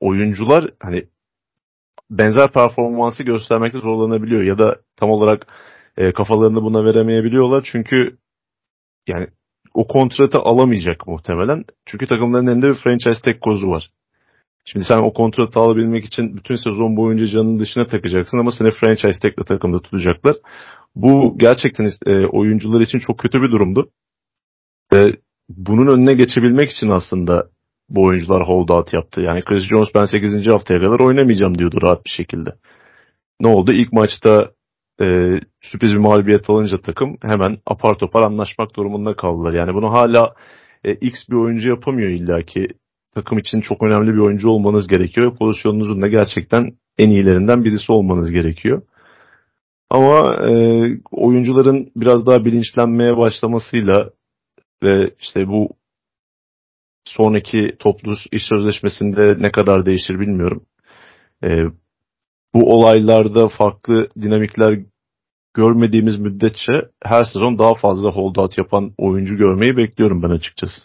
oyuncular 0.00 0.70
hani 0.80 1.04
benzer 2.10 2.52
performansı 2.52 3.22
göstermekte 3.22 3.78
zorlanabiliyor 3.78 4.42
ya 4.42 4.58
da 4.58 4.76
tam 4.96 5.10
olarak 5.10 5.46
e, 5.96 6.12
kafalarını 6.12 6.62
buna 6.62 6.84
veremeyebiliyorlar 6.84 7.68
çünkü 7.72 8.16
yani 9.06 9.26
o 9.74 9.86
kontratı 9.86 10.38
alamayacak 10.38 11.06
muhtemelen. 11.06 11.64
Çünkü 11.86 12.06
takımların 12.06 12.46
elinde 12.46 12.68
bir 12.68 12.74
franchise 12.74 13.20
tek 13.24 13.40
kozu 13.40 13.68
var. 13.68 13.90
Şimdi 14.64 14.84
sen 14.84 14.98
o 14.98 15.12
kontratı 15.12 15.60
alabilmek 15.60 16.04
için 16.04 16.36
bütün 16.36 16.56
sezon 16.56 16.96
boyunca 16.96 17.26
canının 17.26 17.58
dışına 17.58 17.86
takacaksın 17.86 18.38
ama 18.38 18.50
seni 18.50 18.70
franchise 18.70 19.20
tekle 19.22 19.44
takımda 19.44 19.80
tutacaklar. 19.80 20.36
Bu 20.96 21.38
gerçekten 21.38 21.90
e, 22.06 22.26
oyuncular 22.26 22.80
için 22.80 22.98
çok 22.98 23.18
kötü 23.18 23.42
bir 23.42 23.50
durumdu. 23.50 23.90
Ve 24.92 25.16
bunun 25.48 25.96
önüne 25.96 26.14
geçebilmek 26.14 26.70
için 26.70 26.88
aslında 26.88 27.48
bu 27.88 28.04
oyuncular 28.04 28.48
holdout 28.48 28.92
yaptı. 28.92 29.20
Yani 29.20 29.42
Chris 29.42 29.64
Jones 29.64 29.88
ben 29.94 30.04
8. 30.04 30.46
haftaya 30.46 30.80
kadar 30.80 31.00
oynamayacağım 31.00 31.58
diyordu 31.58 31.78
rahat 31.82 32.04
bir 32.04 32.10
şekilde. 32.10 32.50
Ne 33.40 33.48
oldu? 33.48 33.72
İlk 33.72 33.92
maçta 33.92 34.50
e, 35.00 35.40
sürpriz 35.60 35.92
bir 35.92 35.96
mağlubiyet 35.96 36.50
alınca 36.50 36.78
takım 36.80 37.16
hemen 37.22 37.58
apar 37.66 37.98
topar 37.98 38.24
anlaşmak 38.24 38.76
durumunda 38.76 39.16
kaldılar. 39.16 39.52
Yani 39.52 39.74
bunu 39.74 39.92
hala 39.92 40.34
e, 40.84 40.92
X 40.94 41.14
bir 41.30 41.36
oyuncu 41.36 41.68
yapamıyor 41.68 42.10
illa 42.10 42.42
ki. 42.42 42.68
Takım 43.14 43.38
için 43.38 43.60
çok 43.60 43.82
önemli 43.82 44.14
bir 44.14 44.18
oyuncu 44.18 44.48
olmanız 44.48 44.86
gerekiyor. 44.86 45.36
Pozisyonunuzun 45.36 46.02
da 46.02 46.08
gerçekten 46.08 46.72
en 46.98 47.10
iyilerinden 47.10 47.64
birisi 47.64 47.92
olmanız 47.92 48.30
gerekiyor. 48.30 48.82
Ama 49.90 50.34
e, 50.48 50.52
oyuncuların 51.10 51.92
biraz 51.96 52.26
daha 52.26 52.44
bilinçlenmeye 52.44 53.16
başlamasıyla 53.16 54.10
ve 54.82 55.10
işte 55.20 55.48
bu 55.48 55.68
sonraki 57.04 57.76
toplu 57.78 58.14
iş 58.32 58.42
sözleşmesinde 58.48 59.36
ne 59.38 59.50
kadar 59.50 59.86
değişir 59.86 60.20
bilmiyorum. 60.20 60.64
E, 61.44 61.48
bu 62.56 62.74
olaylarda 62.74 63.48
farklı 63.48 64.08
dinamikler 64.20 64.78
görmediğimiz 65.54 66.18
müddetçe 66.18 66.72
her 67.02 67.24
sezon 67.24 67.58
daha 67.58 67.74
fazla 67.74 68.10
holdout 68.10 68.58
yapan 68.58 68.92
oyuncu 68.98 69.36
görmeyi 69.36 69.76
bekliyorum 69.76 70.22
ben 70.22 70.30
açıkçası. 70.30 70.80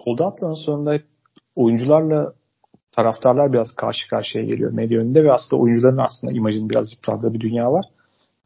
Holdout'ların 0.00 0.64
sonunda 0.66 0.98
oyuncularla 1.56 2.32
taraftarlar 2.92 3.52
biraz 3.52 3.66
karşı 3.76 4.08
karşıya 4.08 4.44
geliyor 4.44 4.72
medya 4.72 5.00
önünde 5.00 5.24
ve 5.24 5.32
aslında 5.32 5.62
oyuncuların 5.62 5.98
aslında 5.98 6.32
imajını 6.32 6.70
biraz 6.70 6.92
yıprattığı 6.92 7.34
bir 7.34 7.40
dünya 7.40 7.72
var. 7.72 7.84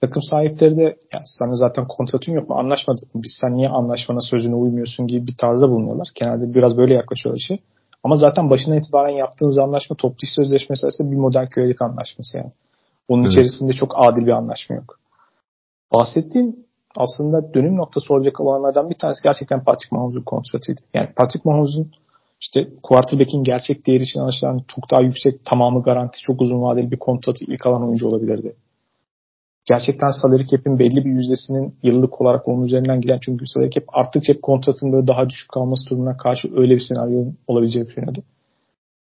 Takım 0.01 0.23
sahipleri 0.23 0.77
de 0.77 0.83
ya 0.83 1.23
sana 1.27 1.53
zaten 1.53 1.89
kontratın 1.89 2.33
yok 2.33 2.49
mu 2.49 2.57
anlaşmadık 2.57 3.15
mı 3.15 3.23
biz 3.23 3.39
sen 3.41 3.57
niye 3.57 3.69
anlaşmana 3.69 4.21
sözüne 4.21 4.55
uymuyorsun 4.55 5.07
gibi 5.07 5.27
bir 5.27 5.37
tarzda 5.39 5.69
bulunuyorlar. 5.71 6.09
Genelde 6.15 6.55
biraz 6.55 6.77
böyle 6.77 6.95
yaklaşıyor 6.95 7.37
işi. 7.37 7.59
Ama 8.07 8.17
zaten 8.17 8.51
başından 8.51 8.79
itibaren 8.79 9.17
yaptığınız 9.17 9.59
anlaşma 9.59 9.97
toplu 9.97 10.19
iş 10.23 10.31
sözleşmesi 10.33 10.87
aslında 10.87 11.11
bir 11.11 11.17
modern 11.17 11.47
kölelik 11.47 11.83
anlaşması 11.83 12.39
yani. 12.39 12.53
Onun 13.09 13.23
evet. 13.23 13.33
içerisinde 13.33 13.73
çok 13.73 13.95
adil 13.97 14.27
bir 14.27 14.33
anlaşma 14.33 14.77
yok. 14.77 14.99
Bahsettiğim 15.93 16.57
aslında 16.97 17.55
dönüm 17.55 17.77
noktası 17.77 18.15
olacak 18.15 18.41
olanlardan 18.41 18.91
bir 18.91 18.95
tanesi 18.95 19.23
gerçekten 19.23 19.65
Patrick 19.65 19.97
Mahomes'un 19.97 20.23
kontratıydı. 20.23 20.81
Yani 20.95 21.09
Patrick 21.17 21.49
Mahomes'un 21.49 21.91
işte 22.41 22.69
quarterback'in 22.83 23.45
gerçek 23.45 23.87
değeri 23.87 24.03
için 24.03 24.21
anlaşılan 24.21 24.61
çok 24.69 24.91
daha 24.91 25.01
yüksek 25.01 25.45
tamamı 25.45 25.83
garanti 25.83 26.19
çok 26.21 26.41
uzun 26.41 26.63
vadeli 26.63 26.91
bir 26.91 26.99
kontratı 26.99 27.45
ilk 27.45 27.67
alan 27.67 27.87
oyuncu 27.87 28.09
olabilirdi 28.09 28.57
gerçekten 29.67 30.09
salary 30.23 30.45
cap'in 30.45 30.79
belli 30.79 31.05
bir 31.05 31.11
yüzdesinin 31.11 31.75
yıllık 31.83 32.21
olarak 32.21 32.49
onun 32.49 32.65
üzerinden 32.65 33.01
giden 33.01 33.19
çünkü 33.23 33.47
salary 33.47 33.71
cap 33.71 33.85
arttıkça 33.89 34.33
hep 34.33 34.43
kontratın 34.43 34.93
böyle 34.93 35.07
daha 35.07 35.29
düşük 35.31 35.53
kalması 35.53 35.91
durumuna 35.91 36.17
karşı 36.17 36.49
öyle 36.57 36.75
bir 36.75 36.81
senaryo 36.81 37.25
olabileceği 37.47 37.87
düşünüyordu. 37.87 38.23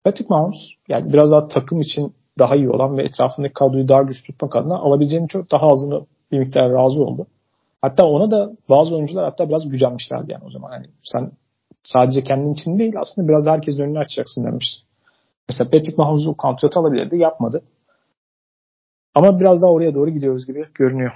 Patrick 0.05 0.27
Mahomes 0.31 0.59
yani 0.89 1.13
biraz 1.13 1.33
daha 1.33 1.49
takım 1.49 1.81
için 1.81 2.13
daha 2.39 2.57
iyi 2.57 2.71
olan 2.71 2.99
ve 2.99 3.03
etrafındaki 3.03 3.55
kadroyu 3.55 3.89
daha 3.89 4.03
güçlü 4.03 4.33
tutmak 4.33 4.57
adına 4.57 4.79
alabileceğini 4.79 5.29
çok 5.29 5.53
daha 5.53 5.67
azını 5.67 6.07
bir 6.33 6.39
miktar 6.39 6.73
razı 6.73 7.03
oldu. 7.03 7.27
Hatta 7.83 8.07
ona 8.07 8.31
da 8.31 8.53
bazı 8.69 8.97
oyuncular 8.97 9.25
hatta 9.25 9.49
biraz 9.49 9.69
gücenmişlerdi 9.69 10.33
yani 10.33 10.45
o 10.47 10.51
zaman. 10.51 10.73
Yani 10.73 10.87
sen 11.03 11.31
sadece 11.83 12.25
kendin 12.25 12.53
için 12.53 12.79
değil 12.79 12.93
aslında 12.99 13.29
biraz 13.29 13.47
da 13.47 13.53
herkesin 13.53 13.83
önünü 13.83 13.99
açacaksın 13.99 14.45
demiş. 14.45 14.67
Mesela 15.49 15.71
Patrick 15.71 15.95
Mahomes 15.99 16.27
o 16.27 16.35
kontratı 16.35 16.81
alabilirdi 16.81 17.19
yapmadı. 17.19 17.63
Ama 19.17 19.41
biraz 19.41 19.63
daha 19.63 19.71
oraya 19.71 19.95
doğru 19.95 20.11
gidiyoruz 20.11 20.47
gibi 20.47 20.67
görünüyor. 20.75 21.13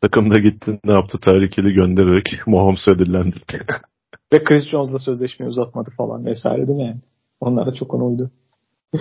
Takım 0.00 0.30
da 0.30 0.38
gitti 0.38 0.80
ne 0.84 0.92
yaptı 0.92 1.18
Tarikeli 1.20 1.72
göndererek 1.72 2.26
Mahomes'u 2.46 2.90
ödüllendirdi. 2.90 3.66
Ve 4.32 4.44
Chris 4.44 4.68
Jones'la 4.70 4.98
sözleşmeyi 4.98 5.50
uzatmadı 5.50 5.90
falan 5.96 6.26
vesaire 6.26 6.68
değil 6.68 6.78
mi 6.78 6.84
yani? 6.84 7.00
Onlar 7.40 7.66
da 7.66 7.74
çok 7.74 7.94
ona 7.94 8.04
uydu. 8.04 8.30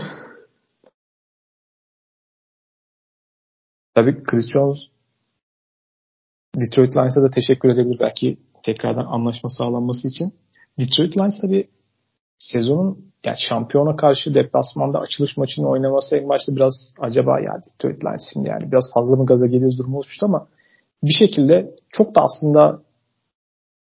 Tabii 3.96 4.24
Chris 4.24 4.52
Jones 4.54 4.78
Detroit 6.56 6.98
Lions'a 6.98 7.22
da 7.22 7.30
teşekkür 7.30 7.70
edebilir 7.70 8.00
belki 8.00 8.38
tekrardan 8.64 9.06
anlaşma 9.06 9.50
sağlanması 9.50 10.08
için. 10.08 10.34
Detroit 10.80 11.18
Lions 11.18 11.42
tabii 11.42 11.70
sezonun 12.40 13.11
yani 13.26 13.38
şampiyona 13.50 13.96
karşı 13.96 14.34
deplasmanda 14.34 15.00
açılış 15.00 15.38
maçını 15.38 15.70
oynaması 15.70 16.18
en 16.18 16.30
başta 16.30 16.56
biraz 16.56 16.94
acaba 17.00 17.40
ya 17.40 17.62
Detroit 17.68 18.06
Lions 18.06 18.30
şimdi 18.34 18.50
yani 18.50 18.72
biraz 18.72 18.84
fazla 18.94 19.16
mı 19.16 19.26
gaza 19.26 19.48
geliyoruz 19.48 19.80
durumu 19.80 19.98
oluşmuştu 19.98 20.26
ama 20.26 20.48
bir 21.04 21.14
şekilde 21.14 21.76
çok 21.90 22.16
da 22.16 22.22
aslında 22.22 22.82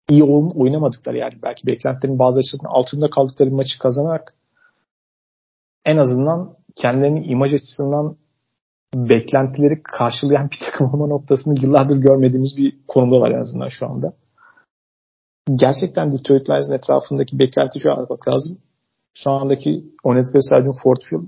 iyi 0.09 0.25
oynamadıkları 0.55 1.17
yani 1.17 1.35
belki 1.43 1.67
beklentilerin 1.67 2.19
bazı 2.19 2.41
açılarının 2.41 2.79
altında 2.79 3.11
kaldıkları 3.11 3.51
maçı 3.51 3.79
kazanarak 3.79 4.35
en 5.85 5.97
azından 5.97 6.55
kendilerinin 6.77 7.29
imaj 7.31 7.55
açısından 7.55 8.17
beklentileri 8.95 9.83
karşılayan 9.83 10.51
bir 10.51 10.59
takım 10.65 10.95
olma 10.95 11.07
noktasını 11.07 11.55
yıllardır 11.63 11.97
görmediğimiz 11.97 12.57
bir 12.57 12.79
konumda 12.89 13.21
var 13.21 13.31
en 13.31 13.41
azından 13.41 13.69
şu 13.69 13.87
anda. 13.87 14.13
Gerçekten 15.55 16.13
Detroit 16.13 16.51
Lions'ın 16.51 16.75
etrafındaki 16.75 17.39
beklenti 17.39 17.81
şu 17.81 17.93
an 17.93 18.07
bak 18.09 18.29
lazım. 18.29 18.59
Şu 19.25 19.31
andaki 19.31 19.85
oynadıkları 20.05 20.43
stadyum 20.43 20.75
Ford 20.83 21.01
Field 21.11 21.25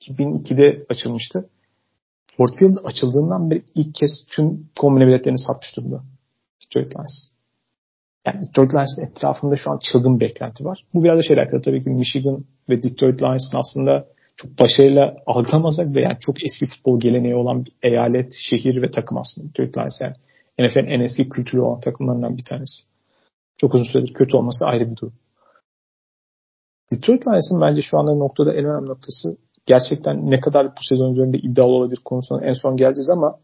2002'de 0.00 0.86
açılmıştı. 0.88 1.48
Ford 2.36 2.48
Field 2.58 2.76
açıldığından 2.84 3.50
beri 3.50 3.62
ilk 3.74 3.94
kez 3.94 4.26
tüm 4.30 4.68
kombine 4.78 5.06
biletlerini 5.06 5.38
satmış 5.38 5.76
durumda. 5.76 6.02
Detroit 6.62 6.96
Lions. 6.96 7.30
Yani 8.26 8.40
Detroit 8.40 8.74
Lions'ın 8.74 9.02
etrafında 9.02 9.56
şu 9.56 9.70
an 9.70 9.78
çılgın 9.78 10.20
beklenti 10.20 10.64
var. 10.64 10.84
Bu 10.94 11.04
biraz 11.04 11.18
da 11.18 11.22
şey 11.22 11.36
alakalı 11.36 11.62
tabii 11.62 11.82
ki 11.82 11.90
Michigan 11.90 12.44
ve 12.68 12.82
Detroit 12.82 13.22
Lions'ın 13.22 13.58
aslında 13.58 14.06
çok 14.36 14.58
başarıyla 14.60 15.16
algılamasak 15.26 15.94
da 15.94 16.00
yani 16.00 16.16
çok 16.20 16.44
eski 16.44 16.66
futbol 16.66 17.00
geleneği 17.00 17.34
olan 17.34 17.64
bir 17.64 17.72
eyalet, 17.82 18.32
şehir 18.50 18.82
ve 18.82 18.90
takım 18.90 19.18
aslında 19.18 19.48
Detroit 19.48 19.76
Lions 19.78 20.00
yani. 20.00 20.14
NFL'in 20.58 20.86
en 20.86 21.00
eski 21.00 21.28
kültürü 21.28 21.60
olan 21.60 21.80
takımlarından 21.80 22.36
bir 22.36 22.44
tanesi. 22.44 22.82
Çok 23.58 23.74
uzun 23.74 23.84
süredir 23.84 24.14
kötü 24.14 24.36
olması 24.36 24.64
ayrı 24.64 24.90
bir 24.90 24.96
durum. 24.96 25.14
Detroit 26.94 27.26
Lions'ın 27.26 27.60
bence 27.60 27.82
şu 27.82 27.98
anda 27.98 28.14
noktada 28.14 28.52
en 28.52 28.64
önemli 28.64 28.86
noktası 28.86 29.36
gerçekten 29.66 30.30
ne 30.30 30.40
kadar 30.40 30.66
bu 30.66 30.80
sezon 30.88 31.12
üzerinde 31.12 31.38
iddialı 31.38 31.72
olabilir 31.72 32.00
konusuna 32.04 32.44
en 32.44 32.52
son 32.52 32.76
geleceğiz 32.76 33.10
ama 33.10 33.38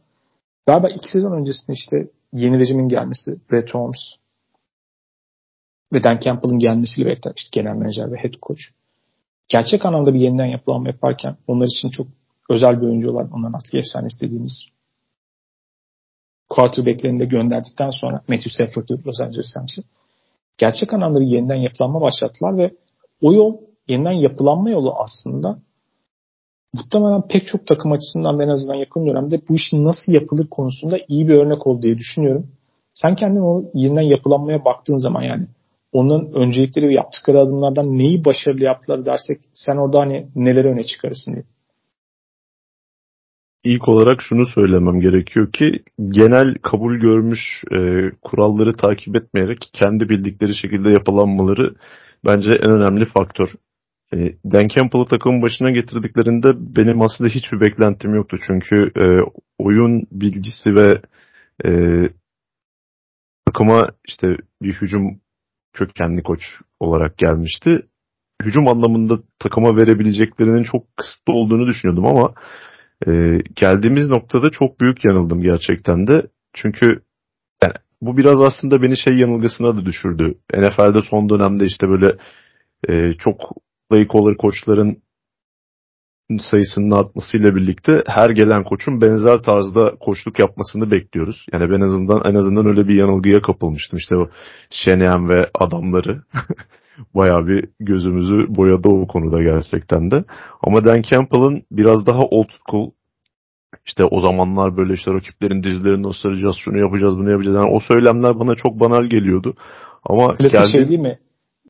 galiba 0.66 0.88
iki 0.88 1.08
sezon 1.08 1.32
öncesinde 1.32 1.72
işte 1.72 2.10
yeni 2.32 2.58
rejimin 2.58 2.88
gelmesi, 2.88 3.30
Brett 3.50 3.74
Holmes 3.74 4.16
ve 5.94 6.02
Dan 6.02 6.18
Campbell'ın 6.18 6.58
gelmesiyle 6.58 7.10
birlikte 7.10 7.32
işte 7.36 7.60
genel 7.60 7.76
menajer 7.76 8.12
ve 8.12 8.16
head 8.16 8.34
coach. 8.42 8.60
Gerçek 9.48 9.84
anlamda 9.84 10.14
bir 10.14 10.20
yeniden 10.20 10.46
yapılanma 10.46 10.88
yaparken 10.88 11.36
onlar 11.46 11.66
için 11.66 11.90
çok 11.90 12.06
özel 12.50 12.80
bir 12.80 12.86
oyuncu 12.86 13.10
olan 13.10 13.30
onların 13.30 13.52
artık 13.52 13.74
efsanesi 13.74 14.26
dediğimiz 14.26 14.66
quarterback'lerini 16.48 17.20
de 17.20 17.24
gönderdikten 17.24 17.90
sonra 17.90 18.22
Matthew 18.28 18.50
Stafford'ı 18.50 19.06
Los 19.06 19.20
Angeles 19.20 19.56
Rams'i 19.56 19.82
gerçek 20.58 20.92
anlamda 20.92 21.20
bir 21.20 21.26
yeniden 21.26 21.54
yapılanma 21.54 22.00
başlattılar 22.00 22.58
ve 22.58 22.70
o 23.22 23.32
yol 23.32 23.56
yeniden 23.88 24.12
yapılanma 24.12 24.70
yolu 24.70 24.94
aslında 24.94 25.58
muhtemelen 26.74 27.22
pek 27.28 27.46
çok 27.46 27.66
takım 27.66 27.92
açısından 27.92 28.40
en 28.40 28.48
azından 28.48 28.74
yakın 28.74 29.06
dönemde 29.06 29.40
bu 29.48 29.54
işin 29.54 29.84
nasıl 29.84 30.12
yapılır 30.12 30.46
konusunda 30.46 30.98
iyi 31.08 31.28
bir 31.28 31.34
örnek 31.34 31.66
oldu 31.66 31.82
diye 31.82 31.98
düşünüyorum. 31.98 32.46
Sen 32.94 33.14
kendin 33.14 33.40
o 33.40 33.64
yeniden 33.74 34.02
yapılanmaya 34.02 34.64
baktığın 34.64 34.96
zaman 34.96 35.22
yani 35.22 35.46
onun 35.92 36.32
öncelikleri 36.32 36.88
ve 36.88 36.94
yaptıkları 36.94 37.40
adımlardan 37.40 37.98
neyi 37.98 38.24
başarılı 38.24 38.64
yaptılar 38.64 39.06
dersek 39.06 39.38
sen 39.54 39.76
orada 39.76 40.00
hani 40.00 40.26
neleri 40.34 40.68
öne 40.68 40.84
çıkarırsın 40.84 41.32
diye. 41.32 41.44
İlk 43.64 43.88
olarak 43.88 44.22
şunu 44.22 44.46
söylemem 44.46 45.00
gerekiyor 45.00 45.52
ki 45.52 45.82
genel 46.10 46.54
kabul 46.62 46.96
görmüş 46.96 47.64
e, 47.72 48.10
kuralları 48.22 48.72
takip 48.72 49.16
etmeyerek 49.16 49.70
kendi 49.72 50.08
bildikleri 50.08 50.54
şekilde 50.54 50.90
yapılanmaları 50.90 51.74
bence 52.26 52.52
en 52.52 52.70
önemli 52.70 53.04
faktör. 53.04 53.48
E, 54.14 54.16
Dan 54.44 54.68
Campbell'ı 54.68 55.06
takımın 55.08 55.42
başına 55.42 55.70
getirdiklerinde 55.70 56.52
benim 56.76 57.02
aslında 57.02 57.30
hiçbir 57.30 57.60
beklentim 57.60 58.14
yoktu. 58.14 58.36
Çünkü 58.46 58.90
e, 58.96 59.04
oyun 59.58 60.06
bilgisi 60.12 60.74
ve 60.74 61.00
e, 61.64 61.70
takıma 63.46 63.88
işte 64.08 64.36
bir 64.62 64.72
hücum 64.72 65.20
kökenli 65.72 66.22
koç 66.22 66.40
olarak 66.80 67.18
gelmişti. 67.18 67.82
Hücum 68.42 68.68
anlamında 68.68 69.18
takıma 69.38 69.76
verebileceklerinin 69.76 70.62
çok 70.62 70.96
kısıtlı 70.96 71.32
olduğunu 71.32 71.66
düşünüyordum 71.66 72.06
ama 72.06 72.34
e, 73.06 73.38
geldiğimiz 73.56 74.08
noktada 74.08 74.50
çok 74.50 74.80
büyük 74.80 75.04
yanıldım 75.04 75.42
gerçekten 75.42 76.06
de. 76.06 76.26
Çünkü 76.54 77.02
bu 78.00 78.16
biraz 78.16 78.40
aslında 78.40 78.82
beni 78.82 78.96
şey 78.96 79.14
yanılgısına 79.14 79.76
da 79.76 79.84
düşürdü. 79.84 80.34
NFL'de 80.54 81.00
son 81.10 81.28
dönemde 81.28 81.66
işte 81.66 81.88
böyle 81.88 82.16
e, 82.88 83.14
çok 83.18 83.40
play 83.90 84.08
caller 84.08 84.36
koçların 84.36 85.02
sayısının 86.38 86.90
artmasıyla 86.90 87.54
birlikte 87.56 88.02
her 88.06 88.30
gelen 88.30 88.64
koçun 88.64 89.00
benzer 89.00 89.42
tarzda 89.42 89.94
koçluk 90.00 90.40
yapmasını 90.40 90.90
bekliyoruz. 90.90 91.46
Yani 91.52 91.70
ben 91.70 91.76
en 91.76 91.80
azından 91.80 92.22
en 92.24 92.34
azından 92.34 92.66
öyle 92.66 92.88
bir 92.88 92.94
yanılgıya 92.94 93.42
kapılmıştım. 93.42 93.98
İşte 93.98 94.16
o 94.16 94.28
Şeneyen 94.70 95.28
ve 95.28 95.50
adamları 95.54 96.22
bayağı 97.14 97.46
bir 97.46 97.68
gözümüzü 97.80 98.46
boyadı 98.48 98.88
o 98.88 99.06
konuda 99.06 99.42
gerçekten 99.42 100.10
de. 100.10 100.24
Ama 100.62 100.84
Dan 100.84 101.02
Campbell'ın 101.02 101.62
biraz 101.70 102.06
daha 102.06 102.20
old 102.20 102.48
school 102.66 102.90
işte 103.86 104.04
o 104.04 104.20
zamanlar 104.20 104.76
böyle 104.76 104.92
işte 104.94 105.14
rakiplerin 105.14 105.62
dizilerini 105.62 106.06
ısıracağız, 106.06 106.56
şunu 106.56 106.78
yapacağız, 106.78 107.16
bunu 107.16 107.30
yapacağız. 107.30 107.56
Yani 107.56 107.70
o 107.70 107.80
söylemler 107.80 108.38
bana 108.38 108.54
çok 108.54 108.80
banal 108.80 109.04
geliyordu. 109.04 109.54
Ama 110.04 110.34
Klasik 110.34 110.52
geldi... 110.52 110.72
şey 110.72 110.88
değil 110.88 111.00
mi? 111.00 111.18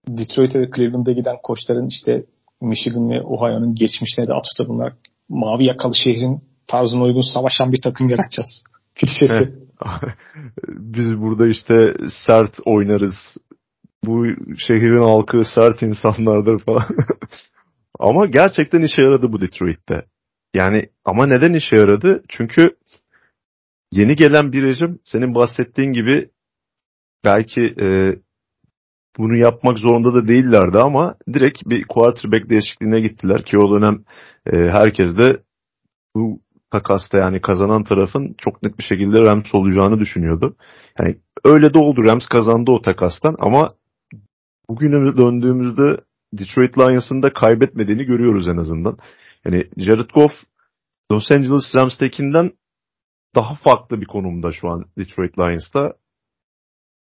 Detroit'e 0.09 0.61
ve 0.61 0.71
Cleveland'a 0.77 1.13
giden 1.13 1.37
koçların 1.43 1.89
işte 1.89 2.25
Michigan 2.61 3.11
ve 3.11 3.23
Ohio'nun 3.23 3.75
geçmişine 3.75 4.29
de 4.29 4.35
atıfta 4.35 4.69
bunlar 4.69 4.93
mavi 5.29 5.65
yakalı 5.65 5.95
şehrin 5.95 6.41
tarzına 6.67 7.03
uygun 7.03 7.35
savaşan 7.35 7.73
bir 7.73 7.83
takım 7.83 8.09
yaratacağız. 8.09 8.65
Klişesi. 8.95 9.55
Biz 10.69 11.21
burada 11.21 11.47
işte 11.47 11.95
sert 12.27 12.55
oynarız. 12.65 13.15
Bu 14.05 14.27
şehrin 14.59 15.03
halkı 15.03 15.45
sert 15.55 15.83
insanlardır 15.83 16.59
falan. 16.59 16.87
ama 17.99 18.27
gerçekten 18.27 18.83
işe 18.83 19.03
yaradı 19.03 19.33
bu 19.33 19.41
Detroit'te. 19.41 19.95
Yani 20.55 20.83
ama 21.05 21.27
neden 21.27 21.53
işe 21.55 21.77
yaradı? 21.77 22.23
Çünkü 22.29 22.77
yeni 23.93 24.17
gelen 24.17 24.53
bir 24.53 24.63
rejim 24.63 24.99
senin 25.05 25.35
bahsettiğin 25.35 25.93
gibi 25.93 26.31
belki 27.25 27.75
e, 27.81 28.17
bunu 29.19 29.37
yapmak 29.37 29.79
zorunda 29.79 30.15
da 30.15 30.29
değillerdi 30.29 30.79
ama 30.79 31.15
direkt 31.33 31.59
bir 31.67 31.85
quarterback 31.85 32.51
değişikliğine 32.51 33.01
gittiler 33.01 33.45
ki 33.45 33.59
o 33.59 33.75
dönem 33.75 34.05
e, 34.47 34.57
herkes 34.57 35.19
de 35.19 35.43
bu 36.17 36.41
takasta 36.71 37.19
yani 37.19 37.41
kazanan 37.41 37.85
tarafın 37.85 38.35
çok 38.39 38.63
net 38.63 38.79
bir 38.79 38.85
şekilde 38.85 39.19
Rams 39.21 39.55
olacağını 39.55 40.01
düşünüyordu. 40.01 40.57
Yani 40.99 41.19
öyle 41.45 41.75
de 41.75 41.79
oldu. 41.79 42.05
Rams 42.05 42.27
kazandı 42.27 42.71
o 42.71 42.83
takastan 42.83 43.37
ama 43.39 43.69
bugüne 44.69 45.17
döndüğümüzde 45.17 46.01
Detroit 46.33 46.79
Lions'ın 46.79 47.23
da 47.23 47.33
kaybetmediğini 47.33 48.05
görüyoruz 48.05 48.49
en 48.49 48.57
azından. 48.57 48.99
Yani 49.45 49.65
Jared 49.77 50.11
Goff 50.11 50.33
Los 51.13 51.31
Angeles 51.33 51.75
Rams'tekinden 51.75 52.53
daha 53.35 53.55
farklı 53.55 54.01
bir 54.01 54.07
konumda 54.07 54.53
şu 54.53 54.69
an 54.69 54.85
Detroit 54.99 55.39
Lions'ta. 55.39 55.93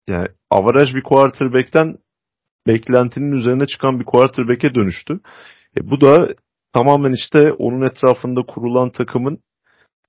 Yani 0.08 0.28
averaj 0.50 0.94
bir 0.94 1.02
quarterback'ten 1.02 1.96
beklentinin 2.66 3.32
üzerine 3.32 3.66
çıkan 3.66 4.00
bir 4.00 4.04
quarterback'e 4.04 4.74
dönüştü. 4.74 5.20
E, 5.76 5.90
bu 5.90 6.00
da 6.00 6.28
tamamen 6.72 7.12
işte 7.12 7.52
onun 7.52 7.86
etrafında 7.86 8.42
kurulan 8.42 8.90
takımın 8.90 9.38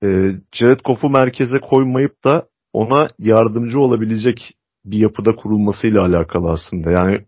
e, 0.02 0.06
Jared 0.52 0.80
Goff'u 0.84 1.10
merkeze 1.10 1.58
koymayıp 1.58 2.24
da 2.24 2.48
ona 2.72 3.08
yardımcı 3.18 3.80
olabilecek 3.80 4.54
bir 4.84 4.98
yapıda 4.98 5.36
kurulmasıyla 5.36 6.02
alakalı 6.02 6.50
aslında. 6.50 6.90
Yani 6.90 7.24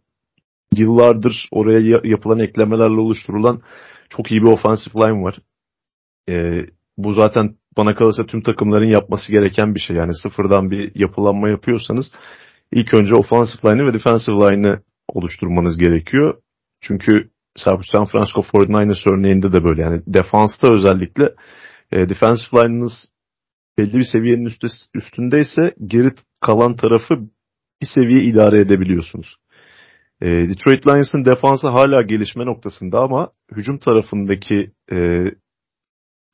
yıllardır 0.77 1.49
oraya 1.51 2.01
yapılan 2.05 2.39
eklemelerle 2.39 3.01
oluşturulan 3.01 3.63
çok 4.09 4.31
iyi 4.31 4.43
bir 4.43 4.49
offensive 4.49 4.95
line 4.95 5.23
var. 5.23 5.39
E, 6.29 6.35
bu 6.97 7.15
zaten 7.15 7.55
bana 7.77 7.95
kalırsa 7.95 8.27
tüm 8.27 8.43
takımların 8.43 8.87
yapması 8.87 9.33
gereken 9.33 9.75
bir 9.75 9.81
şey. 9.81 9.97
Yani 9.97 10.15
sıfırdan 10.15 10.71
bir 10.71 10.93
yapılanma 10.95 11.49
yapıyorsanız 11.49 12.13
ilk 12.73 12.95
önce 12.95 13.15
offensive 13.15 13.73
line'ı 13.73 13.87
ve 13.87 13.95
defensive 13.95 14.37
line'ı 14.37 14.83
oluşturmanız 15.09 15.79
gerekiyor. 15.79 16.43
Çünkü 16.81 17.31
San 17.57 18.05
Francisco 18.05 18.41
49ers 18.41 19.11
örneğinde 19.11 19.53
de 19.53 19.65
böyle. 19.65 19.83
Yani 19.83 20.03
defansta 20.07 20.73
özellikle 20.73 21.35
e, 21.93 22.09
defensive 22.09 22.61
line'ınız 22.61 23.13
belli 23.79 23.95
bir 23.95 24.05
seviyenin 24.05 24.45
üstte, 24.45 24.67
üstündeyse 24.95 25.75
geri 25.87 26.13
kalan 26.47 26.77
tarafı 26.77 27.15
bir 27.83 27.87
seviye 27.87 28.23
idare 28.23 28.61
edebiliyorsunuz. 28.61 29.37
E, 30.21 30.27
Detroit 30.27 30.87
Lions'ın 30.87 31.25
defansı 31.25 31.69
hala 31.69 32.03
gelişme 32.03 32.47
noktasında 32.47 33.01
ama 33.01 33.31
hücum 33.57 33.79
tarafındaki 33.79 34.73
e, 34.93 35.25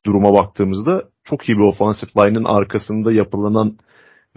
duruma 0.05 0.33
baktığımızda 0.33 1.09
çok 1.23 1.49
iyi 1.49 1.57
bir 1.57 1.63
offensive 1.63 2.11
line'ın 2.17 2.45
arkasında 2.45 3.11
yapılanan 3.11 3.77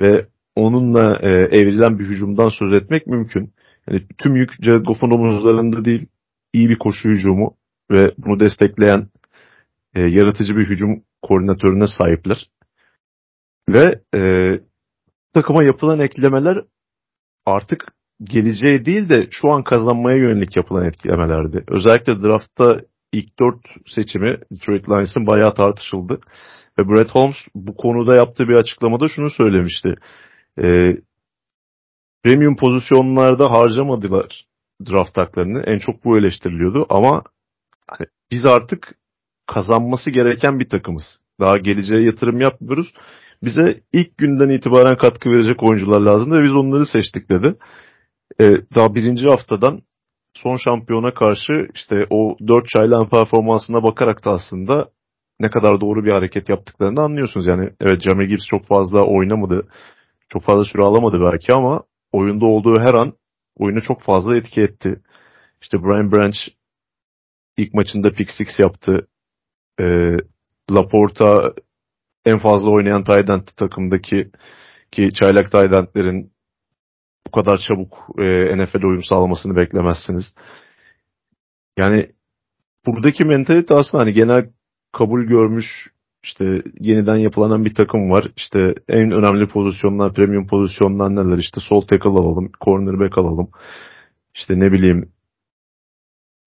ve 0.01 0.27
onunla 0.57 1.19
e, 1.23 1.29
evrilen 1.29 1.99
bir 1.99 2.05
hücumdan 2.05 2.49
söz 2.49 2.73
etmek 2.73 3.07
mümkün. 3.07 3.53
Yani 3.89 4.07
tüm 4.19 4.37
yük 4.37 4.63
Jared 4.63 4.85
Goff'un 4.85 5.11
omuzlarında 5.11 5.85
değil, 5.85 6.07
iyi 6.53 6.69
bir 6.69 6.79
koşu 6.79 7.09
hücumu 7.09 7.57
ve 7.91 8.13
bunu 8.19 8.41
destekleyen 8.41 9.09
e, 9.95 10.01
yaratıcı 10.01 10.57
bir 10.57 10.69
hücum 10.69 11.03
koordinatörüne 11.23 11.87
sahipler. 11.87 12.51
Ve 13.69 14.01
e, 14.15 14.21
takıma 15.35 15.65
yapılan 15.65 16.01
eklemeler 16.01 16.65
artık 17.47 17.98
geleceğe 18.25 18.85
değil 18.85 19.09
de 19.09 19.29
şu 19.31 19.51
an 19.51 19.65
kazanmaya 19.65 20.17
yönelik 20.17 20.57
yapılan 20.57 20.89
eklemelerdi. 20.89 21.65
Özellikle 21.69 22.23
draftta 22.23 22.81
ilk 23.13 23.39
dört 23.39 23.61
seçimi 23.87 24.39
Detroit 24.53 24.89
Lions'ın 24.89 25.27
bayağı 25.27 25.55
tartışıldı. 25.55 26.21
Ve 26.79 26.89
Brett 26.89 27.11
Holmes 27.11 27.37
bu 27.55 27.77
konuda 27.77 28.17
yaptığı 28.17 28.49
bir 28.49 28.55
açıklamada 28.55 29.09
şunu 29.09 29.31
söylemişti. 29.31 29.95
E, 30.63 30.97
premium 32.25 32.57
pozisyonlarda 32.57 33.51
harcamadılar 33.51 34.47
draft 34.87 35.17
haklarını. 35.17 35.63
En 35.67 35.79
çok 35.79 36.05
bu 36.05 36.19
eleştiriliyordu 36.19 36.87
ama 36.89 37.23
hani 37.87 38.07
biz 38.31 38.47
artık 38.47 38.95
kazanması 39.47 40.11
gereken 40.11 40.61
bir 40.61 40.69
takımız. 40.69 41.05
Daha 41.41 41.59
geleceğe 41.59 42.05
yatırım 42.05 42.41
yapmıyoruz. 42.41 42.93
Bize 43.43 43.81
ilk 43.93 44.19
günden 44.19 44.49
itibaren 44.49 44.97
katkı 44.97 45.31
verecek 45.31 45.63
oyuncular 45.63 46.01
lazım 46.01 46.33
ve 46.33 46.45
biz 46.45 46.55
onları 46.55 46.87
seçtik 46.87 47.31
dedi. 47.31 47.55
Ee, 48.41 48.51
daha 48.75 48.95
birinci 48.95 49.29
haftadan 49.29 49.83
son 50.35 50.57
şampiyona 50.57 51.15
karşı 51.15 51.69
işte 51.75 52.07
o 52.11 52.37
dört 52.49 52.69
çaylan 52.69 53.09
performansına 53.09 53.83
bakarak 53.83 54.25
da 54.25 54.31
aslında 54.31 54.91
ne 55.41 55.51
kadar 55.51 55.81
doğru 55.81 56.05
bir 56.05 56.11
hareket 56.11 56.49
yaptıklarını 56.49 57.01
anlıyorsunuz. 57.01 57.47
Yani 57.47 57.71
evet 57.81 58.03
Jamie 58.03 58.27
Gibbs 58.27 58.47
çok 58.47 58.67
fazla 58.67 59.05
oynamadı. 59.05 59.69
Çok 60.29 60.43
fazla 60.43 60.65
süre 60.65 60.83
alamadı 60.83 61.21
belki 61.21 61.53
ama 61.55 61.83
oyunda 62.13 62.47
olduğu 62.47 62.81
her 62.81 62.95
an 62.95 63.13
oyunu 63.57 63.83
çok 63.83 64.03
fazla 64.03 64.37
etki 64.37 64.61
etti. 64.61 65.03
İşte 65.63 65.79
Brian 65.83 66.13
Branch 66.13 66.37
ilk 67.57 67.75
maçında 67.75 68.13
pick 68.13 68.31
six 68.31 68.49
yaptı. 68.59 69.09
E, 69.81 70.17
Laporta 70.71 71.55
en 72.25 72.39
fazla 72.39 72.71
oynayan 72.71 73.05
tight 73.05 73.57
takımdaki 73.57 74.31
ki 74.93 75.11
çaylak 75.15 75.53
tight 75.53 75.73
bu 77.29 77.31
kadar 77.31 77.59
çabuk 77.69 77.99
e, 78.19 78.57
NFL 78.57 78.83
uyum 78.85 79.05
sağlamasını 79.05 79.57
beklemezsiniz. 79.57 80.35
Yani 81.79 82.11
buradaki 82.87 83.25
mentalite 83.25 83.75
aslında 83.75 84.05
hani 84.05 84.13
genel 84.13 84.51
kabul 84.93 85.25
görmüş 85.25 85.67
işte 86.23 86.63
yeniden 86.81 87.17
yapılanan 87.17 87.65
bir 87.65 87.75
takım 87.75 88.11
var. 88.11 88.33
İşte 88.37 88.75
en 88.89 89.11
önemli 89.11 89.49
pozisyonlar, 89.49 90.15
premium 90.15 90.47
pozisyonlar 90.47 91.17
neler? 91.17 91.39
İşte 91.39 91.61
sol 91.61 91.81
tackle 91.81 92.11
alalım, 92.11 92.51
cornerback 92.65 93.19
alalım. 93.19 93.51
İşte 94.35 94.61
ne 94.61 94.73
bileyim 94.73 95.13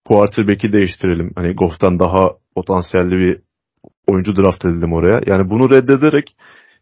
quarterback'i 0.04 0.72
değiştirelim. 0.72 1.32
Hani 1.36 1.54
Goff'tan 1.54 1.98
daha 1.98 2.30
potansiyelli 2.54 3.16
bir 3.18 3.40
oyuncu 4.06 4.36
draft 4.36 4.64
edelim 4.64 4.92
oraya. 4.92 5.20
Yani 5.26 5.50
bunu 5.50 5.70
reddederek 5.70 6.36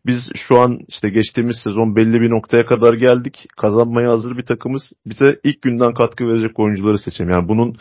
biz 0.07 0.31
şu 0.49 0.59
an 0.61 0.79
işte 0.89 1.09
geçtiğimiz 1.09 1.57
sezon 1.65 1.97
belli 1.97 2.21
bir 2.21 2.31
noktaya 2.31 2.67
kadar 2.67 2.95
geldik. 2.95 3.47
Kazanmaya 3.57 4.11
hazır 4.11 4.37
bir 4.37 4.47
takımız. 4.47 4.93
Bize 5.07 5.41
ilk 5.45 5.63
günden 5.63 5.95
katkı 5.95 6.29
verecek 6.29 6.59
oyuncuları 6.59 6.99
seçelim. 6.99 7.31
Yani 7.31 7.49
bunun 7.49 7.77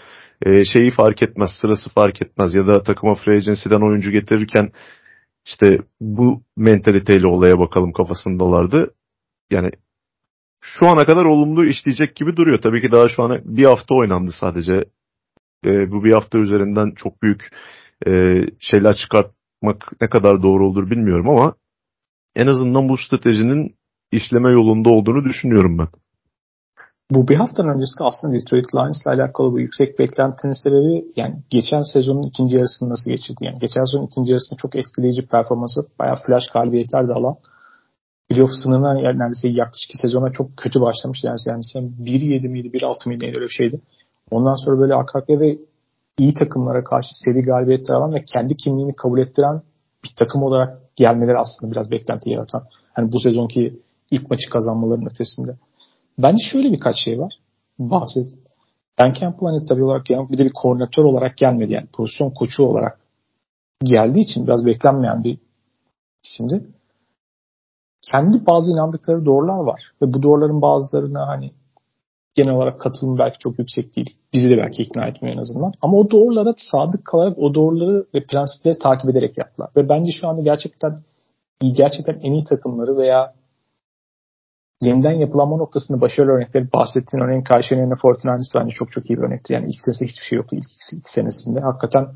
e, 0.45 0.65
şeyi 0.65 0.91
fark 0.91 1.23
etmez, 1.23 1.49
sırası 1.61 1.89
fark 1.89 2.21
etmez 2.21 2.53
ya 2.55 2.67
da 2.67 2.83
takıma 2.83 3.15
free 3.15 3.37
agency'den 3.37 3.89
oyuncu 3.89 4.11
getirirken 4.11 4.71
işte 5.45 5.79
bu 6.01 6.43
mentaliteyle 6.57 7.27
olaya 7.27 7.59
bakalım 7.59 7.93
kafasındalardı. 7.93 8.93
Yani 9.51 9.71
şu 10.61 10.87
ana 10.87 11.05
kadar 11.05 11.25
olumlu 11.25 11.65
işleyecek 11.65 12.15
gibi 12.15 12.35
duruyor. 12.35 12.61
Tabii 12.61 12.81
ki 12.81 12.91
daha 12.91 13.09
şu 13.09 13.23
an 13.23 13.41
bir 13.45 13.65
hafta 13.65 13.95
oynandı 13.95 14.31
sadece. 14.39 14.73
E, 15.65 15.91
bu 15.91 16.03
bir 16.03 16.13
hafta 16.13 16.37
üzerinden 16.37 16.91
çok 16.95 17.21
büyük 17.21 17.49
e, 18.07 18.41
şeyler 18.59 18.95
çıkartmak 18.95 20.01
ne 20.01 20.09
kadar 20.09 20.43
doğru 20.43 20.67
olur 20.67 20.89
bilmiyorum 20.91 21.29
ama 21.29 21.55
en 22.35 22.47
azından 22.47 22.89
bu 22.89 22.97
stratejinin 22.97 23.75
işleme 24.11 24.51
yolunda 24.51 24.89
olduğunu 24.89 25.23
düşünüyorum 25.23 25.77
ben. 25.77 25.87
Bu 27.11 27.27
bir 27.27 27.35
haftanın 27.35 27.73
öncesi 27.73 28.03
aslında 28.03 28.33
Detroit 28.35 28.75
Lions 28.75 29.01
ile 29.01 29.11
alakalı 29.11 29.51
bu 29.51 29.59
yüksek 29.59 29.99
beklentinin 29.99 30.63
sebebi 30.63 31.05
yani 31.15 31.35
geçen 31.49 31.81
sezonun 31.93 32.23
ikinci 32.23 32.55
yarısını 32.55 32.89
nasıl 32.89 33.11
geçirdi? 33.11 33.45
Yani 33.45 33.59
geçen 33.59 33.83
sezonun 33.83 34.07
ikinci 34.07 34.31
yarısında 34.31 34.57
çok 34.57 34.75
etkileyici 34.75 35.27
performansı, 35.27 35.81
bayağı 35.99 36.15
flash 36.15 36.47
galibiyetler 36.53 37.07
de 37.07 37.13
alan 37.13 37.35
playoff 38.29 38.51
sınırına 38.63 39.01
yani 39.01 39.19
neredeyse 39.19 39.47
yaklaşık 39.47 39.91
sezona 40.01 40.31
çok 40.31 40.57
kötü 40.57 40.81
başlamıştı. 40.81 41.27
Yani, 41.27 41.61
yani 41.75 41.91
1-7 42.01 42.47
miydi, 42.47 42.77
1-6 42.77 43.09
miydi 43.09 43.25
öyle 43.25 43.41
bir 43.41 43.49
şeydi. 43.49 43.81
Ondan 44.31 44.55
sonra 44.65 44.79
böyle 44.79 44.93
arka 44.93 45.23
ve 45.29 45.57
iyi 46.17 46.33
takımlara 46.33 46.83
karşı 46.83 47.09
seri 47.11 47.41
galibiyetler 47.41 47.95
alan 47.95 48.13
ve 48.13 48.23
kendi 48.33 48.55
kimliğini 48.55 48.95
kabul 48.95 49.19
ettiren 49.19 49.61
bir 50.03 50.09
takım 50.15 50.43
olarak 50.43 50.95
gelmeleri 50.95 51.37
aslında 51.37 51.71
biraz 51.71 51.91
beklenti 51.91 52.29
yaratan. 52.29 52.63
Hani 52.93 53.11
bu 53.11 53.19
sezonki 53.19 53.79
ilk 54.11 54.29
maçı 54.29 54.49
kazanmaların 54.49 55.09
ötesinde. 55.09 55.55
Bence 56.17 56.43
şöyle 56.51 56.71
birkaç 56.71 56.95
şey 57.03 57.19
var. 57.19 57.33
Bahset. 57.79 58.27
Ben 58.99 59.13
Campbell 59.13 59.49
hani 59.49 59.65
tabii 59.65 59.83
olarak 59.83 60.05
bir 60.05 60.37
de 60.37 60.45
bir 60.45 60.53
koordinatör 60.53 61.03
olarak 61.03 61.37
gelmedi. 61.37 61.73
Yani 61.73 61.87
pozisyon 61.93 62.29
koçu 62.29 62.63
olarak 62.63 62.99
geldiği 63.83 64.19
için 64.19 64.47
biraz 64.47 64.65
beklenmeyen 64.65 65.23
bir 65.23 65.37
isimdi. 66.25 66.67
Kendi 68.11 68.45
bazı 68.45 68.71
inandıkları 68.71 69.25
doğrular 69.25 69.59
var. 69.63 69.81
Ve 70.01 70.13
bu 70.13 70.23
doğruların 70.23 70.61
bazılarına 70.61 71.27
hani 71.27 71.51
genel 72.41 72.55
olarak 72.55 72.81
katılım 72.81 73.17
belki 73.17 73.37
çok 73.39 73.59
yüksek 73.59 73.95
değil. 73.95 74.09
Bizi 74.33 74.49
de 74.49 74.57
belki 74.57 74.83
ikna 74.83 75.07
etmiyor 75.07 75.35
en 75.35 75.41
azından. 75.41 75.73
Ama 75.81 75.97
o 75.97 76.11
doğrulara 76.11 76.53
sadık 76.57 77.05
kalarak 77.05 77.37
o 77.39 77.53
doğruları 77.53 78.05
ve 78.13 78.25
prensipleri 78.25 78.79
takip 78.79 79.09
ederek 79.09 79.37
yaptılar. 79.37 79.69
Ve 79.75 79.89
bence 79.89 80.11
şu 80.11 80.27
anda 80.27 80.41
gerçekten 80.41 80.99
gerçekten 81.61 82.19
en 82.23 82.31
iyi 82.31 82.43
takımları 82.43 82.97
veya 82.97 83.33
yeniden 84.81 85.11
yapılanma 85.11 85.57
noktasında 85.57 86.01
başarılı 86.01 86.31
örnekleri 86.31 86.73
bahsettiğin 86.73 87.23
örneğin 87.23 87.43
yönüne 87.71 87.95
Fortnite 88.01 88.59
bence 88.59 88.71
çok 88.71 88.91
çok 88.91 89.09
iyi 89.09 89.17
bir 89.17 89.23
örnekti. 89.23 89.53
Yani 89.53 89.67
ilk 89.69 89.81
senesi 89.81 90.05
hiçbir 90.05 90.25
şey 90.25 90.37
yoktu 90.37 90.55
ilk, 90.55 90.97
ilk 90.99 91.09
senesinde. 91.09 91.59
Hakikaten 91.59 92.07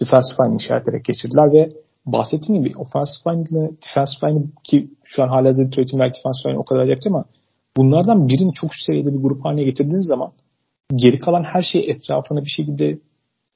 defensive 0.00 0.46
line 0.46 0.54
inşa 0.54 0.76
ederek 0.76 1.04
geçirdiler 1.04 1.52
ve 1.52 1.68
bahsettiğim 2.06 2.64
gibi 2.64 2.76
offensive 2.76 3.34
line 3.34 3.42
ile 3.50 3.70
defensive 3.86 4.30
line 4.30 4.42
ki 4.64 4.90
şu 5.04 5.22
an 5.22 5.28
hala 5.28 5.56
Detroit'in 5.56 6.00
belki 6.00 6.18
defensive 6.18 6.52
line 6.52 6.58
o 6.58 6.64
kadar 6.64 6.84
yaptı 6.84 7.08
ama 7.08 7.24
bunlardan 7.76 8.28
birini 8.28 8.54
çok 8.54 8.72
üst 8.74 8.86
seviyede 8.86 9.12
bir 9.12 9.18
grup 9.18 9.44
haline 9.44 9.64
getirdiğiniz 9.64 10.06
zaman 10.06 10.32
geri 10.96 11.18
kalan 11.18 11.44
her 11.44 11.62
şeyi 11.62 11.90
etrafına 11.90 12.44
bir 12.44 12.50
şekilde 12.50 12.98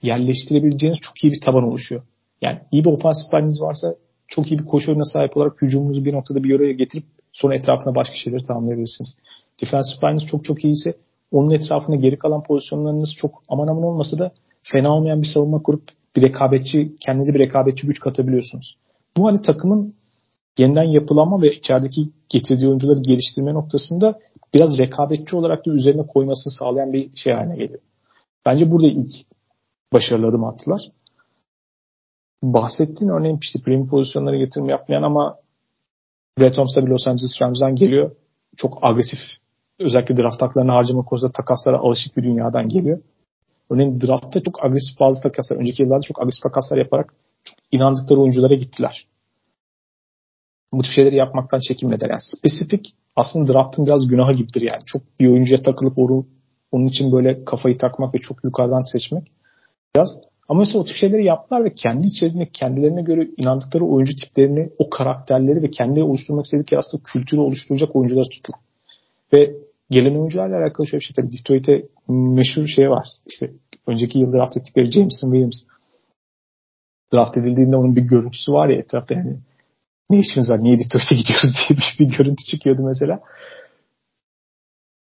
yerleştirebileceğiniz 0.02 0.98
çok 1.00 1.24
iyi 1.24 1.32
bir 1.32 1.40
taban 1.40 1.64
oluşuyor. 1.64 2.02
Yani 2.42 2.58
iyi 2.72 2.84
bir 2.84 2.90
offensive 2.90 3.38
line'iniz 3.38 3.60
varsa 3.62 3.94
çok 4.28 4.50
iyi 4.50 4.58
bir 4.58 4.64
koşu 4.64 4.92
oyuna 4.92 5.04
sahip 5.04 5.36
olarak 5.36 5.62
hücumunuzu 5.62 6.04
bir 6.04 6.12
noktada 6.12 6.44
bir 6.44 6.56
araya 6.56 6.72
getirip 6.72 7.04
sonra 7.32 7.54
etrafına 7.54 7.94
başka 7.94 8.14
şeyleri 8.14 8.42
tamamlayabilirsiniz. 8.42 9.18
Defensive 9.62 10.06
line'iniz 10.06 10.26
çok 10.26 10.44
çok 10.44 10.64
iyiyse 10.64 10.94
onun 11.32 11.50
etrafında 11.50 11.96
geri 11.96 12.18
kalan 12.18 12.42
pozisyonlarınız 12.42 13.14
çok 13.16 13.42
aman 13.48 13.68
aman 13.68 13.84
olmasa 13.84 14.18
da 14.18 14.32
fena 14.62 14.96
olmayan 14.96 15.22
bir 15.22 15.26
savunma 15.34 15.62
kurup 15.62 15.82
bir 16.16 16.22
rekabetçi, 16.22 16.96
kendinize 17.00 17.34
bir 17.34 17.38
rekabetçi 17.38 17.86
güç 17.86 18.00
katabiliyorsunuz. 18.00 18.76
Bu 19.16 19.26
hani 19.26 19.42
takımın 19.42 19.94
yeniden 20.58 20.82
yapılanma 20.82 21.42
ve 21.42 21.56
içerideki 21.56 22.10
getirdiği 22.28 22.68
oyuncuları 22.68 23.00
geliştirme 23.00 23.54
noktasında 23.54 24.18
biraz 24.54 24.78
rekabetçi 24.78 25.36
olarak 25.36 25.66
da 25.66 25.70
üzerine 25.70 26.06
koymasını 26.06 26.52
sağlayan 26.52 26.92
bir 26.92 27.16
şey 27.16 27.32
haline 27.32 27.56
geliyor. 27.56 27.80
Bence 28.46 28.70
burada 28.70 28.86
ilk 28.86 29.10
başarılı 29.92 30.26
adım 30.26 30.44
attılar. 30.44 30.80
Bahsettiğin 32.42 33.10
örneğin 33.10 33.38
işte 33.42 33.58
premium 33.64 33.88
pozisyonlara 33.88 34.36
yatırım 34.36 34.68
yapmayan 34.68 35.02
ama 35.02 35.36
Brett 36.38 36.58
Holmes 36.58 36.76
bir 36.76 36.82
Los 36.82 37.08
Angeles 37.08 37.42
Rams'dan 37.42 37.76
geliyor. 37.76 38.10
Çok 38.56 38.78
agresif 38.82 39.18
özellikle 39.78 40.16
draft 40.16 40.42
haklarını 40.42 40.72
harcama 40.72 41.04
konusunda 41.04 41.32
takaslara 41.32 41.78
alışık 41.78 42.16
bir 42.16 42.22
dünyadan 42.22 42.68
geliyor. 42.68 43.00
Örneğin 43.70 44.00
draftta 44.00 44.42
çok 44.42 44.64
agresif 44.64 45.00
bazı 45.00 45.22
takaslar, 45.22 45.56
önceki 45.56 45.82
yıllarda 45.82 46.02
çok 46.06 46.22
agresif 46.22 46.42
takaslar 46.42 46.78
yaparak 46.78 47.14
çok 47.44 47.58
inandıkları 47.72 48.20
oyunculara 48.20 48.54
gittiler. 48.54 49.06
Bu 50.78 50.82
tip 50.82 50.92
şeyleri 50.92 51.16
yapmaktan 51.16 51.58
çekinmediler. 51.68 52.10
Yani 52.10 52.20
spesifik 52.20 52.94
aslında 53.16 53.52
draftın 53.52 53.86
biraz 53.86 54.08
günahı 54.08 54.32
gibidir 54.32 54.60
yani. 54.60 54.80
Çok 54.86 55.02
bir 55.20 55.28
oyuncuya 55.28 55.62
takılıp 55.62 55.98
onu, 55.98 56.26
onun 56.72 56.86
için 56.86 57.12
böyle 57.12 57.44
kafayı 57.44 57.78
takmak 57.78 58.14
ve 58.14 58.18
çok 58.18 58.44
yukarıdan 58.44 58.92
seçmek 58.92 59.32
biraz. 59.96 60.08
Ama 60.48 60.60
mesela 60.60 60.80
o 60.82 60.84
tip 60.84 60.96
şeyleri 60.96 61.24
yaptılar 61.24 61.64
ve 61.64 61.74
kendi 61.74 62.06
içerisinde 62.06 62.48
kendilerine 62.52 63.02
göre 63.02 63.28
inandıkları 63.36 63.84
oyuncu 63.84 64.16
tiplerini, 64.16 64.70
o 64.78 64.90
karakterleri 64.90 65.62
ve 65.62 65.70
kendi 65.70 66.02
oluşturmak 66.02 66.44
istedikleri 66.44 66.78
aslında 66.78 67.02
kültürü 67.12 67.40
oluşturacak 67.40 67.96
oyuncuları 67.96 68.28
tuttular. 68.28 68.60
Ve 69.32 69.54
gelen 69.90 70.14
oyuncularla 70.14 70.58
alakalı 70.62 70.86
şöyle 70.86 71.00
bir 71.00 71.04
şey 71.04 71.14
tabii 71.16 71.32
Detroit'e 71.32 71.88
meşhur 72.08 72.66
şey 72.66 72.90
var. 72.90 73.06
İşte 73.26 73.50
önceki 73.86 74.18
yıl 74.18 74.32
draft 74.32 74.56
ettikleri 74.56 74.90
Jameson 74.90 75.30
Williams 75.30 75.62
draft 77.14 77.36
edildiğinde 77.36 77.76
onun 77.76 77.96
bir 77.96 78.02
görüntüsü 78.02 78.52
var 78.52 78.68
ya 78.68 78.76
etrafta 78.78 79.14
yani 79.14 79.36
ne 80.10 80.18
işimiz 80.18 80.50
var 80.50 80.62
niye 80.62 80.78
Detroit'e 80.78 81.14
gidiyoruz 81.20 81.54
diye 81.68 81.78
bir, 81.78 81.96
bir 81.98 82.16
görüntü 82.16 82.44
çıkıyordu 82.44 82.82
mesela. 82.82 83.20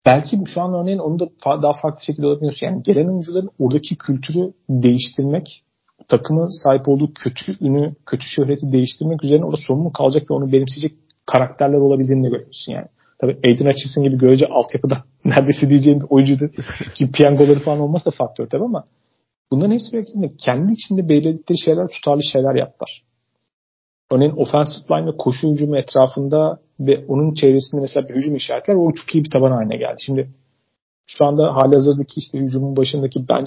Belki 0.06 0.38
şu 0.54 0.60
an 0.60 0.74
örneğin 0.74 0.98
onu 0.98 1.18
da 1.18 1.28
daha 1.62 1.72
farklı 1.72 2.04
şekilde 2.04 2.26
olabiliyorsun. 2.26 2.66
Yani 2.66 2.82
gelen 2.82 3.08
oyuncuların 3.08 3.50
oradaki 3.58 3.96
kültürü 3.96 4.52
değiştirmek, 4.68 5.64
takımın 6.08 6.62
sahip 6.64 6.88
olduğu 6.88 7.12
kötü 7.12 7.64
ünü, 7.64 7.94
kötü 8.06 8.26
şöhreti 8.26 8.72
değiştirmek 8.72 9.24
üzerine 9.24 9.44
orada 9.44 9.60
sorumlu 9.66 9.92
kalacak 9.92 10.30
ve 10.30 10.34
onu 10.34 10.52
benimseyecek 10.52 10.98
karakterler 11.26 11.78
olabildiğini 11.78 12.24
de 12.24 12.28
görüyorsun 12.28 12.72
yani. 12.72 12.86
Tabii 13.20 13.38
Aiden 13.44 13.66
Hutchinson 13.66 14.04
gibi 14.04 14.18
görece 14.18 14.46
altyapıda 14.46 15.04
neredeyse 15.24 15.68
diyeceğim 15.68 16.00
bir 16.00 16.06
oyuncuydu. 16.10 16.50
Ki 16.94 17.12
piyangoları 17.12 17.60
falan 17.60 17.80
olmasa 17.80 18.10
faktör 18.10 18.46
tabii 18.46 18.64
ama 18.64 18.84
bunların 19.50 19.72
hepsi 19.72 19.92
belki 19.92 20.36
kendi 20.36 20.72
içinde 20.72 21.08
belirledikleri 21.08 21.58
şeyler 21.58 21.88
tutarlı 21.88 22.22
şeyler 22.32 22.54
yaptılar. 22.54 23.02
Örneğin 24.12 24.36
offensive 24.36 24.84
line 24.90 25.06
ve 25.06 25.16
koşu 25.16 25.52
hücumu 25.52 25.78
etrafında 25.78 26.58
ve 26.80 27.04
onun 27.08 27.34
çevresinde 27.34 27.80
mesela 27.80 28.08
bir 28.08 28.14
hücum 28.14 28.36
işaretler 28.36 28.74
o 28.74 28.92
çok 28.92 29.14
iyi 29.14 29.24
bir 29.24 29.30
taban 29.30 29.50
haline 29.50 29.76
geldi. 29.76 29.96
Şimdi 30.06 30.30
şu 31.06 31.24
anda 31.24 31.56
hali 31.56 31.74
hazırdaki 31.74 32.20
işte 32.20 32.38
hücumun 32.38 32.76
başındaki 32.76 33.28
Ben 33.28 33.44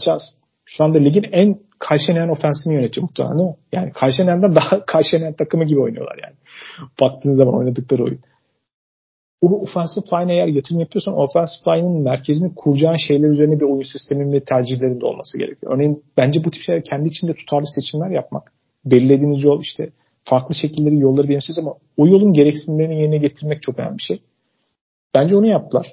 şu 0.66 0.84
anda 0.84 0.98
ligin 0.98 1.26
en 1.32 1.60
Kayseri'nin 1.80 2.30
ofensini 2.30 2.76
yönetiyor 2.76 3.04
muhtemelen 3.04 3.38
değil 3.38 3.50
mi? 3.50 3.56
Yani 3.72 3.92
Kayseri'den 3.92 4.56
daha 4.56 4.86
Kayseri'nin 4.86 5.34
takımı 5.34 5.64
gibi 5.64 5.80
oynuyorlar 5.80 6.20
yani. 6.24 6.36
Baktığınız 7.02 7.38
zaman 7.38 7.58
oynadıkları 7.58 8.04
oyun. 8.04 8.20
O 9.42 9.62
offensive 9.62 10.06
line'e 10.14 10.36
eğer 10.36 10.48
yatırım 10.48 10.80
yapıyorsan 10.80 11.18
offensive 11.18 11.78
line'ın 11.78 12.04
merkezini 12.04 12.56
kuracağın 12.56 12.98
şeyler 13.08 13.28
üzerine 13.28 13.60
bir 13.60 13.66
oyun 13.66 13.92
sistemin 13.94 14.34
ve 14.34 14.40
tercihlerin 14.40 15.02
de 15.02 15.06
olması 15.06 15.38
gerekiyor. 15.38 15.74
Örneğin 15.76 16.04
bence 16.18 16.44
bu 16.44 16.52
tip 16.52 16.62
şeyler 16.62 16.84
kendi 16.84 17.08
içinde 17.08 17.34
tutarlı 17.34 17.68
seçimler 17.68 18.10
yapmak. 18.10 18.52
Belirlediğiniz 18.86 19.44
yol 19.44 19.62
işte 19.62 19.90
farklı 20.26 20.56
şekilleri, 20.56 21.00
yolları 21.00 21.30
benimsiz 21.30 21.60
ama 21.60 21.74
o 21.98 22.08
yolun 22.08 22.34
gereksinimlerini 22.34 23.02
yerine 23.02 23.18
getirmek 23.18 23.62
çok 23.62 23.80
önemli 23.80 23.98
bir 23.98 24.04
şey. 24.04 24.20
Bence 25.16 25.38
onu 25.38 25.48
yaptılar. 25.48 25.88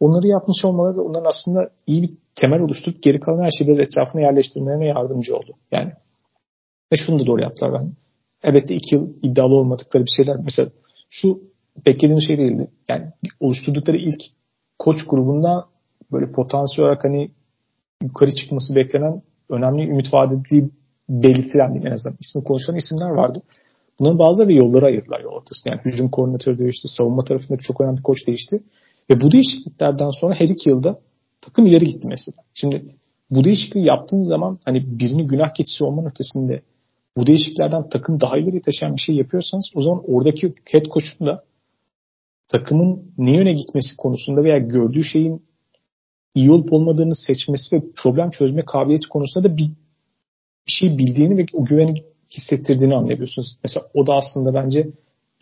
Onları 0.00 0.26
yapmış 0.26 0.64
olmaları 0.64 0.96
da 0.96 1.02
onların 1.02 1.28
aslında 1.28 1.70
iyi 1.86 2.02
bir 2.02 2.10
temel 2.34 2.60
oluşturup 2.60 3.02
geri 3.02 3.20
kalan 3.20 3.44
her 3.44 3.50
şeyi 3.58 3.68
biraz 3.68 3.78
etrafına 3.78 4.22
yerleştirmelerine 4.22 4.86
yardımcı 4.86 5.36
oldu. 5.36 5.52
Yani 5.72 5.92
ve 6.92 6.96
şunu 6.96 7.20
da 7.20 7.26
doğru 7.26 7.42
yaptılar 7.42 7.72
ben. 7.72 7.92
Elbette 8.42 8.74
iki 8.74 8.94
yıl 8.94 9.08
iddialı 9.22 9.54
olmadıkları 9.54 10.04
bir 10.04 10.10
şeyler. 10.16 10.36
Mesela 10.44 10.68
şu 11.10 11.40
beklediğim 11.86 12.20
şey 12.20 12.38
değildi. 12.38 12.70
Yani 12.88 13.06
oluşturdukları 13.40 13.96
ilk 13.96 14.20
koç 14.78 14.96
grubunda 15.10 15.64
böyle 16.12 16.32
potansiyel 16.32 16.86
olarak 16.86 17.04
hani 17.04 17.30
yukarı 18.02 18.34
çıkması 18.34 18.74
beklenen 18.74 19.22
önemli 19.50 19.82
ümit 19.82 20.12
vaat 20.12 20.32
ettiği 20.32 20.70
belirtilen 21.08 21.74
en 21.74 21.90
azından. 21.90 22.16
ismi 22.20 22.44
konuşulan 22.44 22.78
isimler 22.78 23.10
vardı. 23.10 23.42
Bunların 23.98 24.18
bazıları 24.18 24.52
yolları 24.52 24.86
ayırdılar 24.86 25.20
yol 25.20 25.32
ortasında. 25.32 25.74
Yani 25.74 25.80
hücum 25.84 26.10
koordinatörü 26.10 26.58
değişti, 26.58 26.88
savunma 26.88 27.24
tarafındaki 27.24 27.64
çok 27.64 27.80
önemli 27.80 28.02
koç 28.02 28.26
değişti. 28.26 28.62
Ve 29.10 29.20
bu 29.20 29.32
değişikliklerden 29.32 30.10
sonra 30.10 30.34
her 30.34 30.48
iki 30.48 30.68
yılda 30.68 31.00
takım 31.40 31.66
ileri 31.66 31.84
gitti 31.84 32.08
mesela. 32.08 32.36
Şimdi 32.54 32.94
bu 33.30 33.44
değişikliği 33.44 33.86
yaptığınız 33.86 34.28
zaman 34.28 34.58
hani 34.64 34.98
birini 34.98 35.26
günah 35.26 35.54
keçisi 35.54 35.84
olmanın 35.84 36.10
ötesinde 36.10 36.62
bu 37.16 37.26
değişikliklerden 37.26 37.88
takım 37.88 38.20
daha 38.20 38.38
ileri 38.38 38.60
taşıyan 38.60 38.96
bir 38.96 39.00
şey 39.00 39.14
yapıyorsanız 39.14 39.70
o 39.74 39.82
zaman 39.82 40.02
oradaki 40.06 40.54
head 40.64 40.84
coach'un 40.84 41.26
da 41.26 41.44
takımın 42.48 43.12
ne 43.18 43.36
yöne 43.36 43.52
gitmesi 43.52 43.96
konusunda 43.96 44.44
veya 44.44 44.58
gördüğü 44.58 45.04
şeyin 45.04 45.42
iyi 46.34 46.50
olup 46.50 46.72
olmadığını 46.72 47.14
seçmesi 47.14 47.76
ve 47.76 47.82
problem 47.96 48.30
çözme 48.30 48.64
kabiliyeti 48.64 49.08
konusunda 49.08 49.48
da 49.48 49.56
bir, 49.56 49.68
bir 50.66 50.72
şey 50.72 50.98
bildiğini 50.98 51.38
ve 51.38 51.46
o 51.52 51.64
güveni 51.64 52.04
hissettirdiğini 52.30 52.94
anlayabiliyorsunuz. 52.96 53.58
Mesela 53.64 53.86
o 53.94 54.06
da 54.06 54.14
aslında 54.14 54.54
bence 54.54 54.88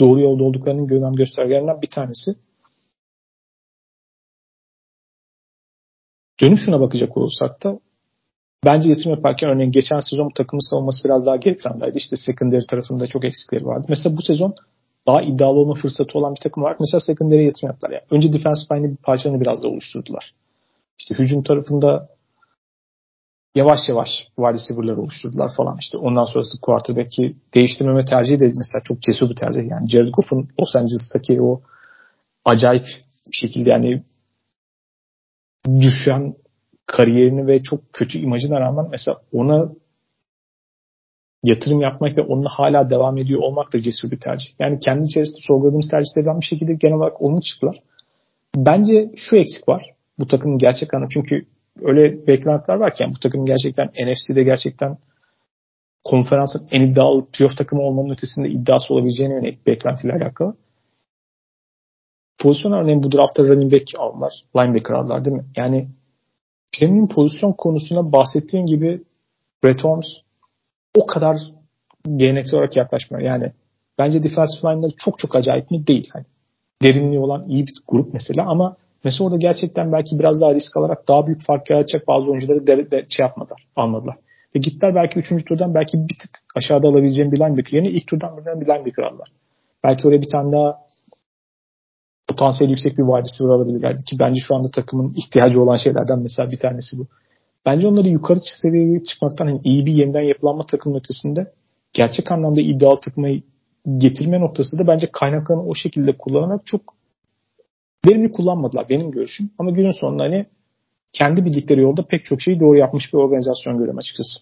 doğru 0.00 0.20
yolda 0.20 0.44
olduklarının 0.44 0.86
güven 0.86 1.12
göstergelerinden 1.12 1.82
bir 1.82 1.90
tanesi. 1.90 2.30
Dönüp 6.40 6.58
şuna 6.58 6.80
bakacak 6.80 7.16
olursak 7.16 7.64
da 7.64 7.80
bence 8.64 8.88
yatırım 8.88 9.10
yaparken 9.10 9.50
örneğin 9.50 9.72
geçen 9.72 10.00
sezon 10.00 10.28
takımın 10.28 10.70
savunması 10.70 11.04
biraz 11.04 11.26
daha 11.26 11.36
geri 11.36 11.58
plandaydı. 11.58 11.98
İşte 11.98 12.16
secondary 12.16 12.66
tarafında 12.66 13.06
çok 13.06 13.24
eksikleri 13.24 13.66
vardı. 13.66 13.86
Mesela 13.88 14.16
bu 14.16 14.22
sezon 14.22 14.54
daha 15.06 15.22
iddialı 15.22 15.58
olma 15.58 15.74
fırsatı 15.74 16.18
olan 16.18 16.34
bir 16.34 16.40
takım 16.40 16.62
var. 16.62 16.76
Mesela 16.80 17.00
secondary'e 17.00 17.44
yatırım 17.44 17.68
yaptılar. 17.68 17.90
Yani 17.90 18.02
önce 18.10 18.32
defense 18.32 18.74
line'in 18.74 18.96
parçalarını 18.96 19.40
biraz 19.40 19.62
da 19.62 19.68
oluşturdular. 19.68 20.34
İşte 20.98 21.14
hücum 21.14 21.42
tarafında 21.42 22.08
yavaş 23.54 23.88
yavaş 23.88 24.08
wide 24.36 24.54
receiver'lar 24.54 24.96
oluşturdular 24.96 25.54
falan 25.56 25.78
işte. 25.80 25.98
Ondan 25.98 26.24
sonrası 26.24 26.60
quarterback'i 26.60 27.36
değiştirmeme 27.54 28.04
tercihi 28.04 28.38
de 28.38 28.44
mesela 28.44 28.82
çok 28.84 29.02
cesur 29.02 29.30
bir 29.30 29.36
tercih. 29.36 29.70
Yani 29.70 29.88
Jared 29.88 30.12
Goff'un 30.12 30.48
Los 30.60 30.76
Angeles'taki 30.76 31.42
o 31.42 31.60
acayip 32.44 32.84
şekilde 33.32 33.70
yani 33.70 34.02
düşen 35.80 36.34
kariyerini 36.86 37.46
ve 37.46 37.62
çok 37.62 37.92
kötü 37.92 38.18
imajına 38.18 38.60
rağmen 38.60 38.86
mesela 38.90 39.20
ona 39.32 39.68
yatırım 41.44 41.80
yapmak 41.80 42.18
ve 42.18 42.22
onunla 42.22 42.48
hala 42.48 42.90
devam 42.90 43.18
ediyor 43.18 43.40
olmak 43.40 43.72
da 43.72 43.80
cesur 43.80 44.10
bir 44.10 44.20
tercih. 44.20 44.48
Yani 44.58 44.78
kendi 44.78 45.06
içerisinde 45.06 45.40
sorguladığımız 45.40 45.88
tercihlerden 45.88 46.40
bir 46.40 46.46
şekilde 46.46 46.74
genel 46.74 46.96
olarak 46.96 47.22
olumlu 47.22 47.42
çıktılar. 47.42 47.82
Bence 48.56 49.10
şu 49.16 49.36
eksik 49.36 49.68
var. 49.68 49.82
Bu 50.18 50.26
takımın 50.26 50.58
gerçek 50.58 50.94
anı. 50.94 51.06
Çünkü 51.10 51.46
öyle 51.82 52.26
beklentiler 52.26 52.74
varken 52.74 53.12
bu 53.14 53.18
takım 53.18 53.46
gerçekten 53.46 53.86
NFC'de 53.86 54.42
gerçekten 54.42 54.98
konferansın 56.04 56.68
en 56.70 56.80
iddialı 56.80 57.26
playoff 57.26 57.56
takımı 57.56 57.82
olmanın 57.82 58.10
ötesinde 58.10 58.48
iddiası 58.48 58.94
olabileceğine 58.94 59.34
yönelik 59.34 59.66
beklentiler 59.66 60.14
alakalı. 60.14 60.56
Pozisyon 62.38 62.72
örneğin 62.72 63.02
bu 63.02 63.12
draftta 63.12 63.42
running 63.42 63.72
back 63.72 63.84
aldılar. 63.98 64.32
Linebacker 64.56 64.94
aldılar 64.94 65.24
değil 65.24 65.36
mi? 65.36 65.44
Yani 65.56 65.88
premium 66.72 67.08
pozisyon 67.08 67.52
konusunda 67.52 68.12
bahsettiğin 68.12 68.66
gibi 68.66 69.02
Brett 69.64 69.84
Holmes 69.84 70.06
o 70.96 71.06
kadar 71.06 71.36
geleneksel 72.16 72.58
olarak 72.58 72.76
yaklaşmıyor. 72.76 73.24
Yani 73.24 73.52
bence 73.98 74.22
defensive 74.22 74.72
line'ları 74.72 74.92
çok 74.96 75.18
çok 75.18 75.36
acayip 75.36 75.70
mi? 75.70 75.86
Değil. 75.86 76.10
Hani 76.12 76.24
derinliği 76.82 77.20
olan 77.20 77.42
iyi 77.48 77.66
bir 77.66 77.74
grup 77.88 78.14
mesela 78.14 78.46
ama 78.46 78.76
mesela 79.04 79.26
orada 79.26 79.36
gerçekten 79.36 79.92
belki 79.92 80.18
biraz 80.18 80.40
daha 80.40 80.54
risk 80.54 80.76
alarak 80.76 81.08
daha 81.08 81.26
büyük 81.26 81.46
fark 81.46 81.70
yaratacak 81.70 82.08
bazı 82.08 82.30
oyuncuları 82.30 82.66
de, 82.66 82.90
de 82.90 83.06
şey 83.08 83.26
yapmadılar, 83.26 83.66
almadılar. 83.76 84.16
Ve 84.56 84.60
gittiler 84.60 84.94
belki 84.94 85.18
3. 85.18 85.44
turdan 85.48 85.74
belki 85.74 85.98
bir 85.98 86.16
tık 86.22 86.30
aşağıda 86.54 86.88
alabileceğim 86.88 87.32
bir 87.32 87.36
linebacker 87.36 87.72
yerine 87.72 87.90
ilk 87.90 88.06
turdan 88.06 88.36
bir 88.36 88.66
linebacker 88.66 89.02
aldılar. 89.02 89.28
Belki 89.84 90.08
oraya 90.08 90.22
bir 90.22 90.30
tane 90.30 90.52
daha 90.52 90.78
potansiyel 92.28 92.70
yüksek 92.70 92.92
bir 92.98 93.02
wide 93.02 93.22
receiver 93.22 93.54
alabilirlerdi 93.54 94.04
ki 94.04 94.16
bence 94.18 94.40
şu 94.48 94.54
anda 94.54 94.68
takımın 94.74 95.14
ihtiyacı 95.16 95.62
olan 95.62 95.76
şeylerden 95.76 96.18
mesela 96.18 96.50
bir 96.50 96.58
tanesi 96.58 96.98
bu. 96.98 97.06
Bence 97.66 97.88
onları 97.88 98.08
yukarı 98.08 98.38
seviyeye 98.62 99.04
çıkmaktan 99.04 99.46
hani 99.46 99.60
iyi 99.64 99.86
bir 99.86 99.92
yeniden 99.92 100.20
yapılanma 100.20 100.62
takımın 100.70 100.98
ötesinde 100.98 101.52
gerçek 101.92 102.32
anlamda 102.32 102.60
iddialı 102.60 103.00
takımayı 103.00 103.42
getirme 103.96 104.40
noktası 104.40 104.78
da 104.78 104.86
bence 104.86 105.08
kaynaklarını 105.12 105.62
o 105.62 105.74
şekilde 105.74 106.12
kullanarak 106.12 106.66
çok 106.66 106.80
verimli 108.06 108.32
kullanmadılar 108.32 108.88
benim 108.88 109.10
görüşüm. 109.10 109.50
Ama 109.58 109.70
günün 109.70 110.00
sonunda 110.00 110.22
hani 110.22 110.46
kendi 111.12 111.44
bildikleri 111.44 111.80
yolda 111.80 112.06
pek 112.06 112.24
çok 112.24 112.40
şeyi 112.40 112.60
doğru 112.60 112.76
yapmış 112.76 113.12
bir 113.12 113.18
organizasyon 113.18 113.74
görüyorum 113.74 113.98
açıkçası. 113.98 114.38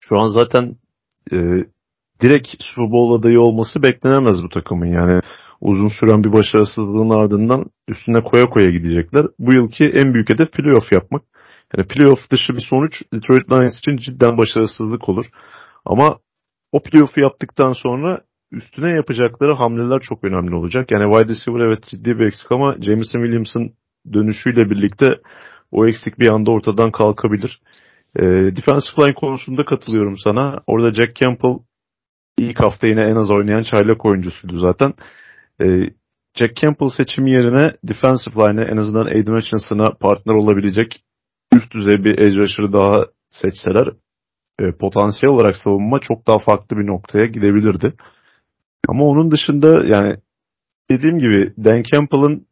Şu 0.00 0.16
an 0.16 0.26
zaten 0.26 0.76
e, 1.32 1.36
direkt 2.20 2.48
Super 2.60 2.92
Bowl 2.92 3.20
adayı 3.20 3.40
olması 3.40 3.82
beklenemez 3.82 4.42
bu 4.42 4.48
takımın. 4.48 4.86
Yani 4.86 5.20
uzun 5.60 5.88
süren 5.88 6.24
bir 6.24 6.32
başarısızlığın 6.32 7.10
ardından 7.10 7.64
üstüne 7.88 8.22
koya 8.22 8.44
koya 8.44 8.70
gidecekler. 8.70 9.26
Bu 9.38 9.52
yılki 9.52 9.84
en 9.84 10.14
büyük 10.14 10.28
hedef 10.30 10.52
playoff 10.52 10.92
yapmak. 10.92 11.22
Yani 11.76 11.86
playoff 11.88 12.30
dışı 12.30 12.56
bir 12.56 12.66
sonuç 12.70 13.02
Detroit 13.12 13.50
Lions 13.50 13.78
için 13.78 13.96
cidden 13.96 14.38
başarısızlık 14.38 15.08
olur. 15.08 15.26
Ama 15.84 16.18
o 16.72 16.82
playoff'u 16.82 17.20
yaptıktan 17.20 17.72
sonra 17.72 18.20
üstüne 18.52 18.90
yapacakları 18.90 19.52
hamleler 19.52 20.00
çok 20.00 20.24
önemli 20.24 20.54
olacak. 20.54 20.90
Yani 20.90 21.12
wide 21.12 21.32
receiver 21.32 21.60
evet 21.66 21.88
ciddi 21.88 22.18
bir 22.18 22.26
eksik 22.26 22.52
ama 22.52 22.76
Jameson 22.80 23.20
Williams'ın 23.20 23.72
dönüşüyle 24.12 24.70
birlikte 24.70 25.20
o 25.70 25.86
eksik 25.86 26.18
bir 26.18 26.30
anda 26.30 26.50
ortadan 26.50 26.90
kalkabilir. 26.90 27.60
E, 28.16 28.22
defensive 28.56 29.06
line 29.06 29.14
konusunda 29.14 29.64
katılıyorum 29.64 30.16
sana. 30.18 30.60
Orada 30.66 30.94
Jack 30.94 31.16
Campbell 31.16 31.58
ilk 32.38 32.60
hafta 32.60 32.86
yine 32.86 33.00
en 33.00 33.16
az 33.16 33.30
oynayan 33.30 33.62
çaylak 33.62 34.04
oyuncusuydu 34.04 34.56
zaten. 34.56 34.94
E, 35.60 35.66
Jack 36.34 36.56
Campbell 36.56 36.88
seçimi 36.88 37.30
yerine 37.30 37.72
defensive 37.84 38.34
line'e 38.34 38.64
en 38.64 38.76
azından 38.76 39.06
Aiden 39.06 39.34
Hutchinson'a 39.34 39.90
partner 39.90 40.34
olabilecek 40.34 41.04
üst 41.52 41.74
düzey 41.74 42.04
bir 42.04 42.18
edge 42.18 42.36
rusher'ı 42.36 42.72
daha 42.72 43.06
seçseler 43.30 43.88
e, 44.60 44.72
potansiyel 44.72 45.34
olarak 45.34 45.56
savunma 45.56 45.98
çok 45.98 46.26
daha 46.26 46.38
farklı 46.38 46.76
bir 46.76 46.86
noktaya 46.86 47.26
gidebilirdi. 47.26 47.92
Ama 48.88 49.04
onun 49.04 49.30
dışında 49.30 49.84
yani 49.84 50.16
dediğim 50.90 51.18
gibi 51.18 51.52
Dan 51.64 51.82
Campbell'ın 51.82 52.46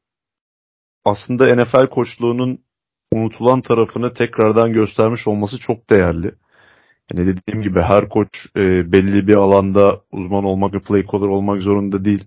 aslında 1.05 1.57
NFL 1.57 1.87
koçluğunun 1.87 2.59
unutulan 3.12 3.61
tarafını 3.61 4.14
tekrardan 4.14 4.72
göstermiş 4.72 5.29
olması 5.29 5.59
çok 5.59 5.91
değerli. 5.91 6.35
Yani 7.12 7.26
dediğim 7.26 7.62
gibi 7.62 7.81
her 7.81 8.09
koç 8.09 8.29
e, 8.57 8.93
belli 8.93 9.29
bir 9.29 9.35
alanda 9.35 10.01
uzman 10.12 10.45
olmak 10.45 10.74
ve 10.74 10.79
play 10.79 11.07
caller 11.12 11.29
olmak 11.29 11.62
zorunda 11.62 12.05
değil. 12.05 12.24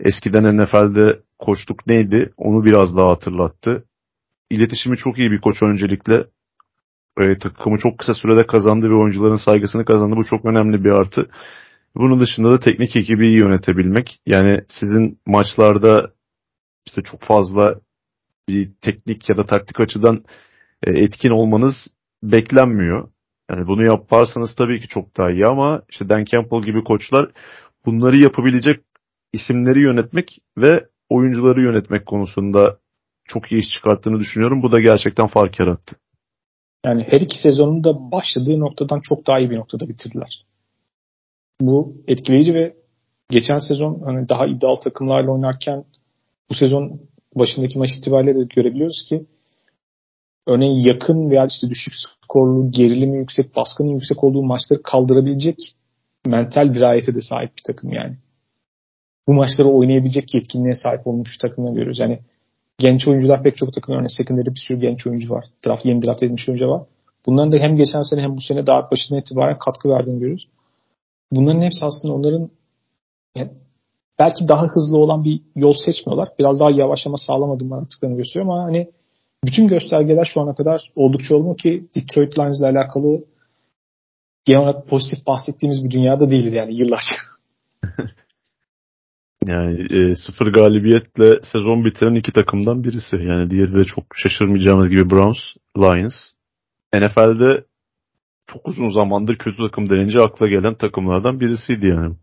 Eskiden 0.00 0.56
NFL'de 0.56 1.20
koçluk 1.38 1.86
neydi 1.86 2.32
onu 2.36 2.64
biraz 2.64 2.96
daha 2.96 3.10
hatırlattı. 3.10 3.84
İletişimi 4.50 4.96
çok 4.96 5.18
iyi 5.18 5.30
bir 5.30 5.40
koç 5.40 5.62
öncelikle. 5.62 6.24
E, 7.20 7.38
takımı 7.38 7.78
çok 7.78 7.98
kısa 7.98 8.14
sürede 8.14 8.46
kazandı 8.46 8.90
ve 8.90 8.94
oyuncuların 8.94 9.36
saygısını 9.36 9.84
kazandı. 9.84 10.16
Bu 10.16 10.24
çok 10.24 10.44
önemli 10.44 10.84
bir 10.84 10.90
artı. 10.90 11.28
Bunun 11.96 12.20
dışında 12.20 12.50
da 12.50 12.60
teknik 12.60 12.96
ekibi 12.96 13.26
iyi 13.26 13.38
yönetebilmek. 13.38 14.20
Yani 14.26 14.60
sizin 14.68 15.20
maçlarda 15.26 16.10
işte 16.86 17.02
çok 17.02 17.22
fazla 17.22 17.74
bir 18.48 18.72
teknik 18.80 19.28
ya 19.28 19.36
da 19.36 19.46
taktik 19.46 19.80
açıdan 19.80 20.24
e, 20.82 20.90
etkin 20.90 21.30
olmanız 21.30 21.74
beklenmiyor. 22.22 23.08
Yani 23.50 23.66
bunu 23.66 23.84
yaparsanız 23.84 24.54
tabii 24.54 24.80
ki 24.80 24.88
çok 24.88 25.16
daha 25.16 25.30
iyi 25.30 25.46
ama 25.46 25.82
işte 25.88 26.08
Dan 26.08 26.24
Campbell 26.24 26.62
gibi 26.62 26.84
koçlar 26.84 27.30
bunları 27.86 28.16
yapabilecek 28.16 28.80
isimleri 29.32 29.82
yönetmek 29.82 30.38
ve 30.58 30.86
oyuncuları 31.08 31.62
yönetmek 31.62 32.06
konusunda 32.06 32.78
çok 33.24 33.52
iyi 33.52 33.60
iş 33.60 33.68
çıkarttığını 33.68 34.20
düşünüyorum. 34.20 34.62
Bu 34.62 34.72
da 34.72 34.80
gerçekten 34.80 35.26
fark 35.26 35.60
yarattı. 35.60 35.96
Yani 36.84 37.06
her 37.10 37.20
iki 37.20 37.38
sezonun 37.42 37.84
da 37.84 38.10
başladığı 38.10 38.60
noktadan 38.60 39.00
çok 39.00 39.26
daha 39.26 39.38
iyi 39.38 39.50
bir 39.50 39.56
noktada 39.56 39.88
bitirdiler. 39.88 40.46
Bu 41.60 41.94
etkileyici 42.08 42.54
ve 42.54 42.76
geçen 43.30 43.58
sezon 43.58 44.00
hani 44.04 44.28
daha 44.28 44.46
iddialı 44.46 44.80
takımlarla 44.80 45.30
oynarken 45.30 45.84
bu 46.50 46.54
sezon 46.54 47.00
başındaki 47.34 47.78
maç 47.78 47.90
itibariyle 47.98 48.34
de 48.34 48.44
görebiliyoruz 48.56 49.04
ki 49.08 49.26
örneğin 50.46 50.80
yakın 50.80 51.30
veya 51.30 51.46
işte 51.46 51.70
düşük 51.70 51.94
skorlu, 52.22 52.70
gerilimi 52.70 53.18
yüksek, 53.18 53.56
baskının 53.56 53.88
yüksek 53.88 54.24
olduğu 54.24 54.42
maçları 54.42 54.82
kaldırabilecek 54.82 55.56
mental 56.26 56.74
dirayete 56.74 57.14
de 57.14 57.20
sahip 57.20 57.50
bir 57.56 57.62
takım 57.66 57.92
yani. 57.92 58.16
Bu 59.26 59.32
maçları 59.32 59.68
oynayabilecek 59.68 60.34
yetkinliğe 60.34 60.74
sahip 60.74 61.06
olmuş 61.06 61.28
bir 61.32 61.48
takımla 61.48 61.70
görüyoruz. 61.70 61.98
Yani 61.98 62.18
genç 62.78 63.08
oyuncular 63.08 63.42
pek 63.42 63.56
çok 63.56 63.72
takım 63.72 63.94
örneğin 63.94 64.16
secondary'de 64.16 64.50
bir 64.50 64.60
sürü 64.68 64.80
genç 64.80 65.06
oyuncu 65.06 65.30
var. 65.30 65.44
Draft, 65.66 65.86
yeni 65.86 66.02
draft 66.02 66.22
edilmiş 66.22 66.48
oyuncu 66.48 66.68
var. 66.68 66.82
Bunların 67.26 67.52
da 67.52 67.56
hem 67.56 67.76
geçen 67.76 68.02
sene 68.02 68.22
hem 68.22 68.36
bu 68.36 68.40
sene 68.40 68.66
daha 68.66 68.90
başından 68.90 69.20
itibaren 69.20 69.58
katkı 69.58 69.88
verdiğini 69.88 70.20
görüyoruz. 70.20 70.48
Bunların 71.32 71.62
hepsi 71.62 71.84
aslında 71.84 72.14
onların 72.14 72.50
yani 73.36 73.50
belki 74.18 74.48
daha 74.48 74.66
hızlı 74.66 74.98
olan 74.98 75.24
bir 75.24 75.40
yol 75.56 75.74
seçmiyorlar. 75.86 76.28
Biraz 76.38 76.60
daha 76.60 76.70
yavaşlama 76.70 77.16
sağlam 77.16 77.50
adımlar 77.50 77.78
attıklarını 77.78 78.16
gösteriyor 78.16 78.52
ama 78.52 78.64
hani 78.64 78.90
bütün 79.44 79.68
göstergeler 79.68 80.28
şu 80.34 80.40
ana 80.40 80.54
kadar 80.54 80.90
oldukça 80.96 81.34
olumlu 81.34 81.56
ki 81.56 81.86
Detroit 81.96 82.38
Lions 82.38 82.60
ile 82.60 82.66
alakalı 82.66 83.24
genel 84.44 84.60
olarak 84.60 84.88
pozitif 84.88 85.26
bahsettiğimiz 85.26 85.84
bir 85.84 85.90
dünyada 85.90 86.30
değiliz 86.30 86.54
yani 86.54 86.78
yıllarca. 86.78 87.14
Yani 89.48 89.86
e, 89.90 90.14
sıfır 90.14 90.46
galibiyetle 90.46 91.30
sezon 91.52 91.84
bitiren 91.84 92.14
iki 92.14 92.32
takımdan 92.32 92.84
birisi. 92.84 93.16
Yani 93.16 93.50
diğeri 93.50 93.72
de 93.72 93.84
çok 93.84 94.04
şaşırmayacağımız 94.16 94.88
gibi 94.88 95.10
Browns, 95.10 95.38
Lions. 95.78 96.14
NFL'de 96.94 97.64
çok 98.46 98.68
uzun 98.68 98.88
zamandır 98.88 99.38
kötü 99.38 99.56
takım 99.56 99.90
denince 99.90 100.20
akla 100.20 100.48
gelen 100.48 100.74
takımlardan 100.74 101.40
birisiydi 101.40 101.86
yani. 101.86 102.14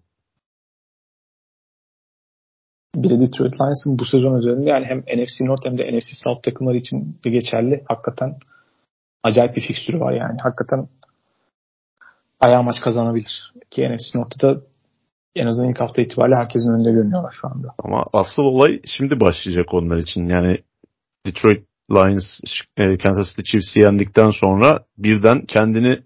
Bir 2.95 3.09
de 3.09 3.19
Detroit 3.19 3.53
Lions'ın 3.53 3.99
bu 3.99 4.05
sezon 4.05 4.37
üzerinde 4.37 4.69
yani 4.69 4.85
hem 4.85 4.99
NFC 4.99 5.45
North 5.45 5.65
hem 5.65 5.77
de 5.77 5.97
NFC 5.97 6.09
South 6.23 6.43
takımları 6.43 6.77
için 6.77 7.17
de 7.25 7.29
geçerli. 7.29 7.83
Hakikaten 7.87 8.35
acayip 9.23 9.55
bir 9.55 9.61
fikstürü 9.61 9.99
var 9.99 10.13
yani. 10.13 10.37
Hakikaten 10.43 10.87
ayağı 12.39 12.63
maç 12.63 12.75
kazanabilir. 12.83 13.53
Ki 13.71 13.95
NFC 13.95 14.19
North'ta 14.19 14.61
en 15.35 15.47
azından 15.47 15.69
ilk 15.69 15.79
hafta 15.79 16.01
itibariyle 16.01 16.35
herkesin 16.35 16.73
önünde 16.73 16.91
görünüyorlar 16.91 17.33
şu 17.41 17.47
anda. 17.47 17.67
Ama 17.77 18.05
asıl 18.13 18.43
olay 18.43 18.81
şimdi 18.85 19.19
başlayacak 19.19 19.73
onlar 19.73 19.97
için. 19.97 20.25
Yani 20.25 20.57
Detroit 21.25 21.67
Lions 21.91 22.39
e, 22.77 22.97
Kansas 22.97 23.29
City 23.29 23.51
Chiefs'i 23.51 23.79
yendikten 23.79 24.29
sonra 24.29 24.85
birden 24.97 25.45
kendini 25.45 26.03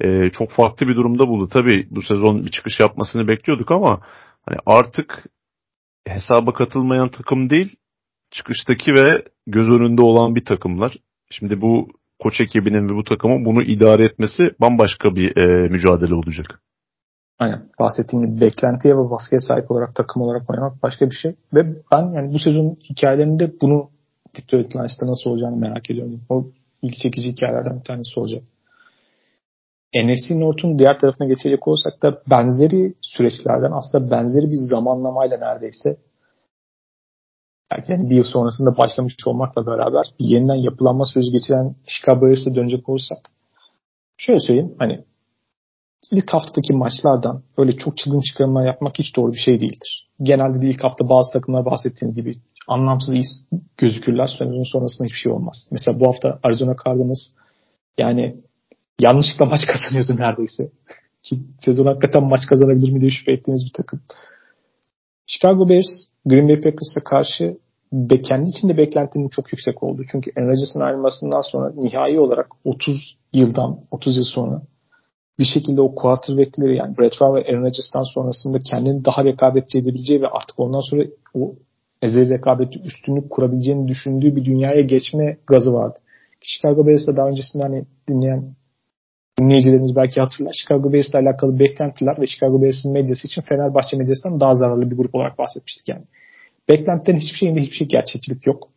e, 0.00 0.30
çok 0.30 0.50
farklı 0.50 0.88
bir 0.88 0.96
durumda 0.96 1.28
buldu. 1.28 1.48
Tabii 1.52 1.86
bu 1.90 2.02
sezon 2.02 2.44
bir 2.44 2.50
çıkış 2.50 2.80
yapmasını 2.80 3.28
bekliyorduk 3.28 3.70
ama 3.70 4.00
hani 4.46 4.58
artık 4.66 5.24
hesaba 6.06 6.54
katılmayan 6.54 7.08
takım 7.08 7.50
değil, 7.50 7.76
çıkıştaki 8.30 8.94
ve 8.94 9.22
göz 9.46 9.68
önünde 9.68 10.02
olan 10.02 10.34
bir 10.34 10.44
takımlar. 10.44 10.92
Şimdi 11.30 11.60
bu 11.60 11.88
koç 12.18 12.40
ekibinin 12.40 12.84
ve 12.84 12.94
bu 12.94 13.04
takımın 13.04 13.44
bunu 13.44 13.62
idare 13.62 14.04
etmesi 14.04 14.42
bambaşka 14.60 15.16
bir 15.16 15.36
e, 15.36 15.68
mücadele 15.68 16.14
olacak. 16.14 16.60
Aynen. 17.38 17.68
Bahsettiğim 17.80 18.26
gibi 18.26 18.40
beklentiye 18.40 18.94
ve 18.94 19.10
baskıya 19.10 19.40
sahip 19.40 19.70
olarak 19.70 19.94
takım 19.94 20.22
olarak 20.22 20.50
oynamak 20.50 20.82
başka 20.82 21.10
bir 21.10 21.14
şey. 21.14 21.34
Ve 21.54 21.66
ben 21.92 22.12
yani 22.12 22.34
bu 22.34 22.38
sezon 22.38 22.76
hikayelerinde 22.90 23.52
bunu 23.60 23.90
Detroit 24.38 24.76
Lions'ta 24.76 25.06
nasıl 25.06 25.30
olacağını 25.30 25.56
merak 25.56 25.90
ediyorum. 25.90 26.20
O 26.28 26.46
ilgi 26.82 26.98
çekici 26.98 27.32
hikayelerden 27.32 27.78
bir 27.78 27.84
tanesi 27.84 28.20
olacak. 28.20 28.42
NFC 29.94 30.40
North'un 30.40 30.78
diğer 30.78 30.98
tarafına 30.98 31.26
geçecek 31.26 31.68
olsak 31.68 32.02
da 32.02 32.22
benzeri 32.30 32.94
süreçlerden 33.02 33.72
aslında 33.72 34.10
benzeri 34.10 34.46
bir 34.46 34.68
zamanlamayla 34.70 35.38
neredeyse 35.38 35.96
yani 37.88 38.10
bir 38.10 38.16
yıl 38.16 38.22
sonrasında 38.22 38.76
başlamış 38.76 39.14
olmakla 39.26 39.66
beraber 39.66 40.04
bir 40.20 40.24
yeniden 40.24 40.54
yapılanma 40.54 41.04
süreci 41.04 41.30
geçiren 41.30 41.76
Chicago 41.86 42.26
Bears'e 42.26 42.54
dönecek 42.54 42.88
olursak 42.88 43.30
şöyle 44.16 44.40
söyleyeyim 44.40 44.74
hani 44.78 45.04
ilk 46.12 46.32
haftadaki 46.32 46.72
maçlardan 46.72 47.42
öyle 47.58 47.72
çok 47.72 47.96
çılgın 47.96 48.20
çıkarımlar 48.20 48.66
yapmak 48.66 48.98
hiç 48.98 49.16
doğru 49.16 49.32
bir 49.32 49.38
şey 49.38 49.60
değildir. 49.60 50.08
Genelde 50.22 50.62
de 50.62 50.66
ilk 50.66 50.84
hafta 50.84 51.08
bazı 51.08 51.32
takımlar 51.32 51.64
bahsettiğim 51.64 52.14
gibi 52.14 52.38
anlamsız 52.68 53.14
iyi 53.14 53.24
gözükürler. 53.76 54.26
Sezon 54.38 54.72
sonrasında 54.72 55.04
hiçbir 55.04 55.18
şey 55.18 55.32
olmaz. 55.32 55.68
Mesela 55.72 56.00
bu 56.00 56.06
hafta 56.06 56.38
Arizona 56.42 56.76
Cardinals 56.84 57.26
yani 57.98 58.36
yanlışlıkla 59.00 59.46
maç 59.46 59.60
kazanıyordu 59.72 60.22
neredeyse. 60.22 60.70
Ki 61.22 61.36
sezon 61.60 61.86
hakikaten 61.86 62.24
maç 62.24 62.46
kazanabilir 62.46 62.92
mi 62.92 63.00
diye 63.00 63.10
şüphe 63.10 63.32
ettiğimiz 63.32 63.64
bir 63.66 63.72
takım. 63.72 64.00
Chicago 65.26 65.68
Bears 65.68 65.88
Green 66.26 66.48
Bay 66.48 66.60
Packers'a 66.60 67.00
karşı 67.04 67.56
be, 67.92 68.22
kendi 68.22 68.50
içinde 68.50 68.76
beklentinin 68.76 69.28
çok 69.28 69.52
yüksek 69.52 69.82
oldu. 69.82 70.02
Çünkü 70.12 70.30
Aaron 70.36 70.48
Rodgers'ın 70.48 70.80
ayrılmasından 70.80 71.40
sonra 71.40 71.72
nihai 71.76 72.20
olarak 72.20 72.46
30 72.64 73.16
yıldan 73.32 73.78
30 73.90 74.16
yıl 74.16 74.24
sonra 74.24 74.62
bir 75.38 75.44
şekilde 75.44 75.80
o 75.80 75.94
quarterback'leri 75.94 76.76
yani 76.76 76.98
Brett 76.98 77.16
Favre 77.18 77.40
ve 77.40 77.48
Aaron 77.48 77.62
Rodgers'tan 77.62 78.14
sonrasında 78.14 78.58
kendini 78.58 79.04
daha 79.04 79.24
rekabetçi 79.24 79.78
edebileceği 79.78 80.22
ve 80.22 80.28
artık 80.28 80.58
ondan 80.60 80.80
sonra 80.80 81.04
o 81.34 81.54
ezeli 82.06 82.30
rekabeti 82.30 82.80
üstünlük 82.80 83.30
kurabileceğini 83.30 83.88
düşündüğü 83.88 84.36
bir 84.36 84.44
dünyaya 84.44 84.80
geçme 84.80 85.36
gazı 85.46 85.72
vardı. 85.72 85.98
Chicago 86.40 86.86
Bears'ta 86.86 87.16
daha 87.16 87.28
öncesinde 87.28 87.62
hani 87.62 87.84
dinleyen 88.08 88.54
dinleyicilerimiz 89.38 89.96
belki 89.96 90.20
hatırlar. 90.20 90.52
Chicago 90.52 90.92
Bears'la 90.92 91.18
alakalı 91.18 91.58
beklentiler 91.58 92.20
ve 92.20 92.26
Chicago 92.26 92.62
Bears'ın 92.62 92.92
medyası 92.92 93.26
için 93.26 93.42
Fenerbahçe 93.42 93.96
medyasından 93.96 94.40
daha 94.40 94.54
zararlı 94.54 94.90
bir 94.90 94.96
grup 94.96 95.14
olarak 95.14 95.38
bahsetmiştik 95.38 95.88
yani. 95.88 96.04
Beklentilerin 96.68 97.20
hiçbir 97.20 97.38
şeyinde 97.38 97.60
hiçbir 97.60 97.76
şey 97.76 97.88
gerçekçilik 97.88 98.46
yok. 98.46 98.68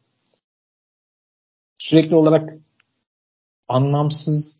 Sürekli 1.78 2.16
olarak 2.16 2.54
anlamsız 3.68 4.60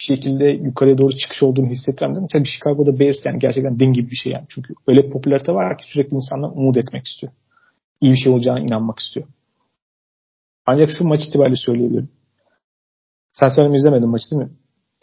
bir 0.00 0.04
şekilde 0.04 0.44
yukarıya 0.44 0.98
doğru 0.98 1.16
çıkış 1.16 1.42
olduğunu 1.42 1.66
hissettiren 1.66 2.14
değil 2.14 2.22
mi? 2.22 2.28
Tabii 2.32 2.48
Chicago'da 2.48 2.98
Bears 2.98 3.26
yani 3.26 3.38
gerçekten 3.38 3.78
din 3.78 3.92
gibi 3.92 4.10
bir 4.10 4.16
şey 4.16 4.32
yani. 4.36 4.46
Çünkü 4.48 4.74
öyle 4.86 5.02
bir 5.04 5.10
popülarite 5.10 5.52
var 5.52 5.78
ki 5.78 5.84
sürekli 5.92 6.14
insanlar 6.14 6.48
umut 6.48 6.76
etmek 6.76 7.06
istiyor. 7.06 7.32
İyi 8.00 8.12
bir 8.12 8.18
şey 8.18 8.32
olacağına 8.32 8.60
inanmak 8.60 8.98
istiyor. 8.98 9.26
Ancak 10.66 10.90
şu 10.98 11.04
maç 11.04 11.20
itibariyle 11.28 11.56
söyleyebilirim. 11.56 12.10
Sen 13.32 13.48
sanırım 13.48 13.74
izlemedin 13.74 14.08
maçı 14.08 14.30
değil 14.30 14.42
mi? 14.42 14.50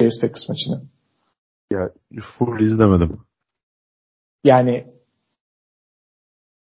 Bears 0.01 0.21
Packers 0.21 0.49
maçını. 0.49 0.83
Ya 1.71 1.89
full 2.37 2.59
izlemedim. 2.59 3.19
Yani 4.43 4.93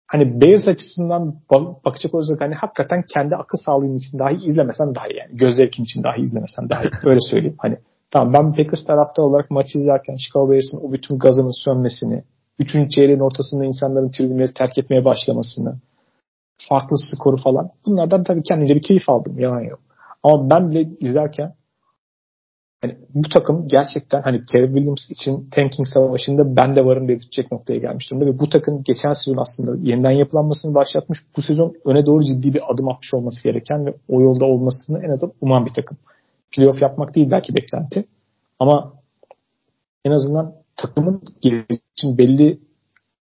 hani 0.07 0.41
Bears 0.41 0.68
açısından 0.68 1.41
bakacak 1.85 2.14
olursak 2.14 2.41
hani 2.41 2.55
hakikaten 2.55 3.05
kendi 3.14 3.37
akıl 3.37 3.59
sağlığın 3.59 3.99
için 3.99 4.18
dahi 4.18 4.37
izlemesen 4.45 4.95
daha 4.95 5.09
iyi 5.09 5.18
yani. 5.18 5.37
Göz 5.37 5.57
zevkin 5.57 5.85
için 5.85 6.03
dahi 6.03 6.20
izlemesen 6.20 6.68
daha 6.68 6.83
iyi. 6.83 6.91
Öyle 7.05 7.20
söyleyeyim. 7.20 7.57
Hani 7.59 7.79
tamam 8.11 8.33
ben 8.33 8.55
Packers 8.55 8.85
taraftar 8.85 9.22
olarak 9.22 9.51
maçı 9.51 9.79
izlerken 9.79 10.16
Chicago 10.16 10.51
Bears'ın 10.51 10.89
o 10.89 10.93
bütün 10.93 11.18
gazının 11.18 11.64
sönmesini, 11.64 12.24
üçüncü 12.59 12.91
çeyreğin 12.91 13.20
ortasında 13.20 13.64
insanların 13.64 14.11
tribünleri 14.11 14.55
terk 14.55 14.79
etmeye 14.79 15.05
başlamasını, 15.05 15.76
farklı 16.69 16.97
skoru 16.99 17.37
falan 17.37 17.71
bunlardan 17.87 18.25
tabii 18.25 18.43
kendince 18.43 18.75
bir 18.75 18.83
keyif 18.83 19.09
aldım. 19.09 19.39
Yalan 19.39 19.61
yok. 19.61 19.81
Ama 20.23 20.51
ben 20.51 20.71
bile 20.71 20.91
izlerken 21.01 21.55
hani 22.83 22.99
bu 23.15 23.29
takım 23.29 23.69
gerçekten 23.69 24.23
hani 24.23 24.41
Caleb 24.53 24.75
Williams 24.75 25.11
için 25.11 25.49
tanking 25.51 25.89
savaşında 25.89 26.57
ben 26.57 26.77
de 26.77 26.85
varım 26.85 27.09
dedirtecek 27.09 27.53
noktaya 27.53 27.79
gelmiş 27.79 28.11
durumda 28.11 28.27
ve 28.27 28.39
bu 28.39 28.49
takım 28.49 28.83
geçen 28.83 29.13
sezon 29.13 29.37
aslında 29.37 29.89
yeniden 29.91 30.11
yapılanmasını 30.11 30.75
başlatmış. 30.75 31.19
Bu 31.37 31.43
sezon 31.43 31.75
öne 31.85 32.07
doğru 32.07 32.25
ciddi 32.25 32.55
bir 32.55 32.73
adım 32.73 32.89
atmış 32.89 33.15
olması 33.15 33.43
gereken 33.45 33.87
ve 33.87 33.95
o 34.09 34.23
yolda 34.23 34.45
olmasını 34.45 35.05
en 35.05 35.11
azından 35.11 35.35
uman 35.41 35.67
bir 35.67 35.73
takım. 35.73 35.99
Playoff 36.51 36.83
yapmak 36.83 37.15
değil 37.15 37.31
belki 37.31 37.55
beklenti 37.55 38.05
ama 38.59 38.93
en 40.05 40.11
azından 40.11 40.55
takımın 40.77 41.23
için 41.97 42.19
belli 42.19 42.61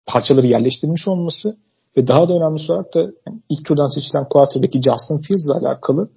parçaları 0.07 0.47
yerleştirmiş 0.47 1.09
olması 1.09 1.57
ve 1.97 2.09
daha 2.09 2.29
da 2.29 2.33
önemlisi 2.33 2.73
olarak 2.73 2.95
da 2.95 3.11
ilk 3.49 3.65
turdan 3.65 4.01
seçilen 4.01 4.29
quarterback'i 4.29 4.83
Justin 4.83 5.19
Fields'la 5.19 5.59
alakalı 5.59 6.09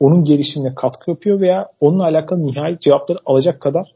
onun 0.00 0.24
gelişimine 0.24 0.74
katkı 0.74 1.10
yapıyor 1.10 1.40
veya 1.40 1.68
onunla 1.80 2.04
alakalı 2.04 2.44
nihai 2.44 2.78
cevapları 2.80 3.18
alacak 3.26 3.60
kadar 3.60 3.94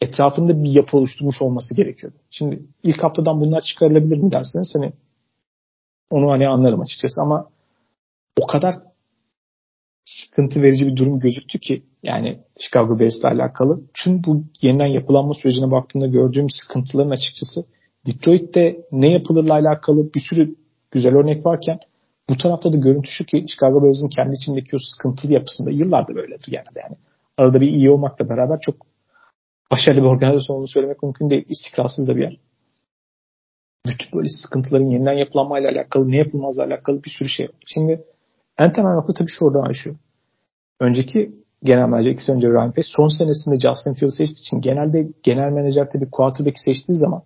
etrafında 0.00 0.62
bir 0.64 0.70
yapı 0.70 0.96
oluşturmuş 0.96 1.42
olması 1.42 1.74
gerekiyor. 1.76 2.12
Şimdi 2.30 2.62
ilk 2.82 3.02
haftadan 3.02 3.40
bunlar 3.40 3.60
çıkarılabilir 3.60 4.16
mi 4.16 4.32
derseniz 4.32 4.72
hani 4.74 4.92
onu 6.10 6.30
hani 6.30 6.48
anlarım 6.48 6.80
açıkçası 6.80 7.20
ama 7.22 7.48
o 8.40 8.46
kadar 8.46 8.74
sıkıntı 10.04 10.62
verici 10.62 10.86
bir 10.86 10.96
durum 10.96 11.20
gözüktü 11.20 11.58
ki 11.58 11.82
yani 12.02 12.40
Chicago 12.58 12.98
Bears'le 12.98 13.24
alakalı. 13.24 13.80
Tüm 13.94 14.24
bu 14.24 14.44
yeniden 14.62 14.86
yapılanma 14.86 15.34
sürecine 15.34 15.70
baktığımda 15.70 16.06
gördüğüm 16.06 16.46
sıkıntıların 16.50 17.10
açıkçası 17.10 17.60
Detroit'te 18.06 18.76
ne 18.92 19.10
yapılırla 19.10 19.52
alakalı 19.52 20.14
bir 20.14 20.20
sürü 20.30 20.54
güzel 20.90 21.16
örnek 21.16 21.46
varken 21.46 21.78
bu 22.28 22.36
tarafta 22.36 22.72
da 22.72 22.76
görüntü 22.76 23.10
şu 23.10 23.24
ki 23.24 23.46
Chicago 23.48 23.82
Bears'ın 23.82 24.08
kendi 24.08 24.34
içindeki 24.34 24.76
o 24.76 24.78
sıkıntılı 24.78 25.32
yapısında 25.32 25.70
yıllardır 25.70 26.14
böyledir 26.14 26.52
yani. 26.52 26.66
yani. 26.76 26.96
Arada 27.38 27.60
bir 27.60 27.66
iyi 27.66 27.90
olmakla 27.90 28.28
beraber 28.28 28.60
çok 28.60 28.74
başarılı 29.70 30.00
bir 30.00 30.06
organizasyon 30.06 30.56
olduğunu 30.56 30.68
söylemek 30.68 31.02
mümkün 31.02 31.30
değil. 31.30 31.44
İstikrarsız 31.48 32.08
da 32.08 32.16
bir 32.16 32.22
yer. 32.22 32.36
Bütün 33.86 34.18
böyle 34.18 34.28
sıkıntıların 34.28 34.90
yeniden 34.90 35.12
yapılanmayla 35.12 35.70
alakalı, 35.70 36.10
ne 36.10 36.16
yapılmazla 36.16 36.64
alakalı 36.64 37.04
bir 37.04 37.10
sürü 37.18 37.28
şey 37.28 37.46
var. 37.46 37.54
Şimdi 37.66 38.04
en 38.58 38.72
temel 38.72 38.94
nokta 38.94 39.14
tabii 39.14 39.30
şu 39.30 39.44
oradan 39.44 39.72
şu. 39.72 39.96
Önceki 40.80 41.32
genel 41.64 41.88
menajer, 41.88 42.10
iki 42.10 42.24
sene 42.24 42.36
önce 42.36 42.48
Ryan 42.48 42.72
Pace 42.72 42.88
son 42.96 43.08
senesinde 43.08 43.60
Justin 43.60 43.94
Fields 43.94 44.16
seçtiği 44.16 44.40
için 44.40 44.60
genelde 44.60 45.08
genel 45.22 45.52
menajer 45.52 45.90
tabii 45.90 46.10
quarterback 46.10 46.58
seçtiği 46.58 46.96
zaman 46.98 47.22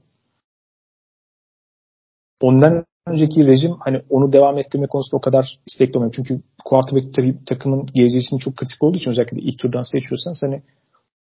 ondan 2.41 2.85
önceki 3.07 3.47
rejim 3.47 3.73
hani 3.81 4.03
onu 4.11 4.33
devam 4.33 4.59
ettirme 4.59 4.87
konusunda 4.87 5.17
o 5.17 5.21
kadar 5.21 5.59
istekli 5.67 5.99
olmuyor. 5.99 6.15
Çünkü 6.17 6.41
quarterback 6.65 7.47
takımın 7.47 7.87
geleceği 7.95 8.23
çok 8.41 8.57
kritik 8.57 8.83
olduğu 8.83 8.97
için 8.97 9.11
özellikle 9.11 9.41
ilk 9.41 9.59
turdan 9.59 9.83
seçiyorsanız 9.83 10.43
hani 10.43 10.63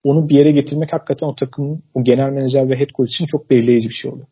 onu 0.03 0.29
bir 0.29 0.35
yere 0.35 0.51
getirmek 0.51 0.93
hakikaten 0.93 1.27
o 1.27 1.35
takımın 1.35 1.83
o 1.93 2.03
genel 2.03 2.29
menajer 2.29 2.69
ve 2.69 2.79
head 2.79 2.89
coach 2.97 3.09
için 3.09 3.25
çok 3.25 3.49
belirleyici 3.49 3.89
bir 3.89 3.93
şey 3.93 4.11
oluyor. 4.11 4.27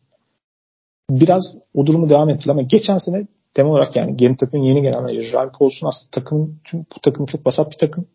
Biraz 1.10 1.42
o 1.74 1.86
durumu 1.86 2.08
devam 2.08 2.28
ettiler 2.28 2.52
ama 2.52 2.62
geçen 2.62 2.96
sene 2.96 3.26
temel 3.54 3.72
olarak 3.72 3.96
yani 3.96 4.16
Game 4.16 4.36
takımın 4.36 4.64
yeni 4.64 4.82
genel 4.82 5.02
menajeri 5.02 5.32
Ryan 5.32 5.52
Paulson 5.58 5.88
aslında 5.88 6.10
takımın 6.10 6.60
tüm 6.64 6.80
bu 6.80 7.00
takım 7.02 7.26
çok 7.26 7.44
basat 7.44 7.72
bir 7.72 7.78
takım. 7.78 8.06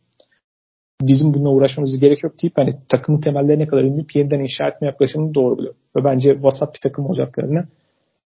Bizim 1.01 1.33
bununla 1.33 1.49
uğraşmamız 1.49 1.99
gerek 1.99 2.23
yok 2.23 2.41
deyip 2.41 2.57
hani 2.57 2.71
takımın 2.89 3.21
temellerine 3.21 3.67
kadar 3.67 3.83
inip 3.83 4.15
yeniden 4.15 4.39
inşa 4.39 4.67
etme 4.67 4.87
yaklaşımını 4.87 5.33
doğru 5.33 5.57
buluyor. 5.57 5.73
Ve 5.95 6.03
bence 6.03 6.43
vasat 6.43 6.73
bir 6.73 6.79
takım 6.83 7.05
olacaklarını 7.05 7.67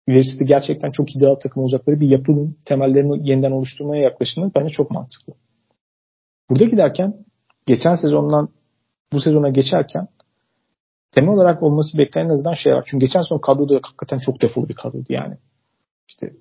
ilerisi 0.09 0.45
gerçekten 0.45 0.91
çok 0.91 1.17
ideal 1.17 1.35
takım 1.35 1.63
olacakları 1.63 2.01
bir 2.01 2.09
yapının 2.09 2.57
temellerini 2.65 3.31
yeniden 3.31 3.51
oluşturmaya 3.51 4.03
yaklaşımı 4.03 4.51
bence 4.55 4.71
çok 4.71 4.91
mantıklı. 4.91 5.35
Burada 6.51 6.65
giderken 6.65 7.15
geçen 7.67 7.95
sezondan 7.95 8.49
bu 9.13 9.21
sezona 9.21 9.49
geçerken 9.49 10.09
temel 11.13 11.31
olarak 11.31 11.63
olması 11.63 11.99
beklenen 11.99 12.27
en 12.27 12.31
azından 12.31 12.55
şey 12.55 12.75
var. 12.75 12.85
Çünkü 12.87 13.07
geçen 13.07 13.23
sezon 13.23 13.39
kadroda 13.39 13.75
hakikaten 13.83 14.19
çok 14.19 14.43
defolu 14.43 14.69
bir 14.69 14.75
kadrodu 14.75 15.07
yani. 15.09 15.37
İşte 16.09 16.33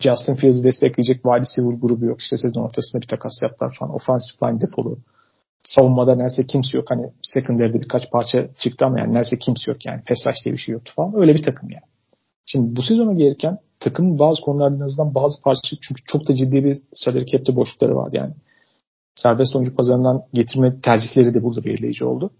Justin 0.00 0.34
Fields'ı 0.34 0.64
destekleyecek 0.64 1.16
wide 1.16 1.40
receiver 1.40 1.78
grubu 1.80 2.04
yok. 2.04 2.20
İşte 2.20 2.36
sezon 2.36 2.62
ortasında 2.62 3.02
bir 3.02 3.06
takas 3.06 3.32
yaptılar 3.42 3.76
falan. 3.80 3.94
Offensive 3.94 4.50
line 4.50 4.60
defolu. 4.60 4.98
Savunmada 5.62 6.14
neredeyse 6.14 6.46
kimse 6.46 6.78
yok. 6.78 6.90
Hani 6.90 7.12
secondary'de 7.22 7.80
birkaç 7.80 8.10
parça 8.10 8.48
çıktı 8.58 8.86
ama 8.86 9.00
yani 9.00 9.14
neredeyse 9.14 9.38
kimse 9.38 9.70
yok 9.70 9.86
yani. 9.86 10.02
Rush 10.10 10.44
diye 10.44 10.52
bir 10.52 10.58
şey 10.58 10.72
yoktu 10.72 10.92
falan. 10.96 11.20
Öyle 11.20 11.34
bir 11.34 11.42
takım 11.42 11.70
yani. 11.70 11.93
Şimdi 12.46 12.76
bu 12.76 12.82
sezona 12.82 13.12
gelirken 13.12 13.58
takımın 13.80 14.18
bazı 14.18 14.40
konularda 14.42 14.76
en 14.76 14.80
azından 14.80 15.14
bazı 15.14 15.42
parça 15.42 15.76
çünkü 15.88 16.02
çok 16.04 16.28
da 16.28 16.34
ciddi 16.34 16.64
bir 16.64 16.78
salary 16.94 17.26
cap'te 17.26 17.56
boşlukları 17.56 17.96
vardı 17.96 18.16
yani. 18.16 18.34
Serbest 19.14 19.56
oyuncu 19.56 19.76
pazarından 19.76 20.22
getirme 20.32 20.80
tercihleri 20.80 21.34
de 21.34 21.42
burada 21.42 21.64
belirleyici 21.64 22.04
oldu. 22.04 22.30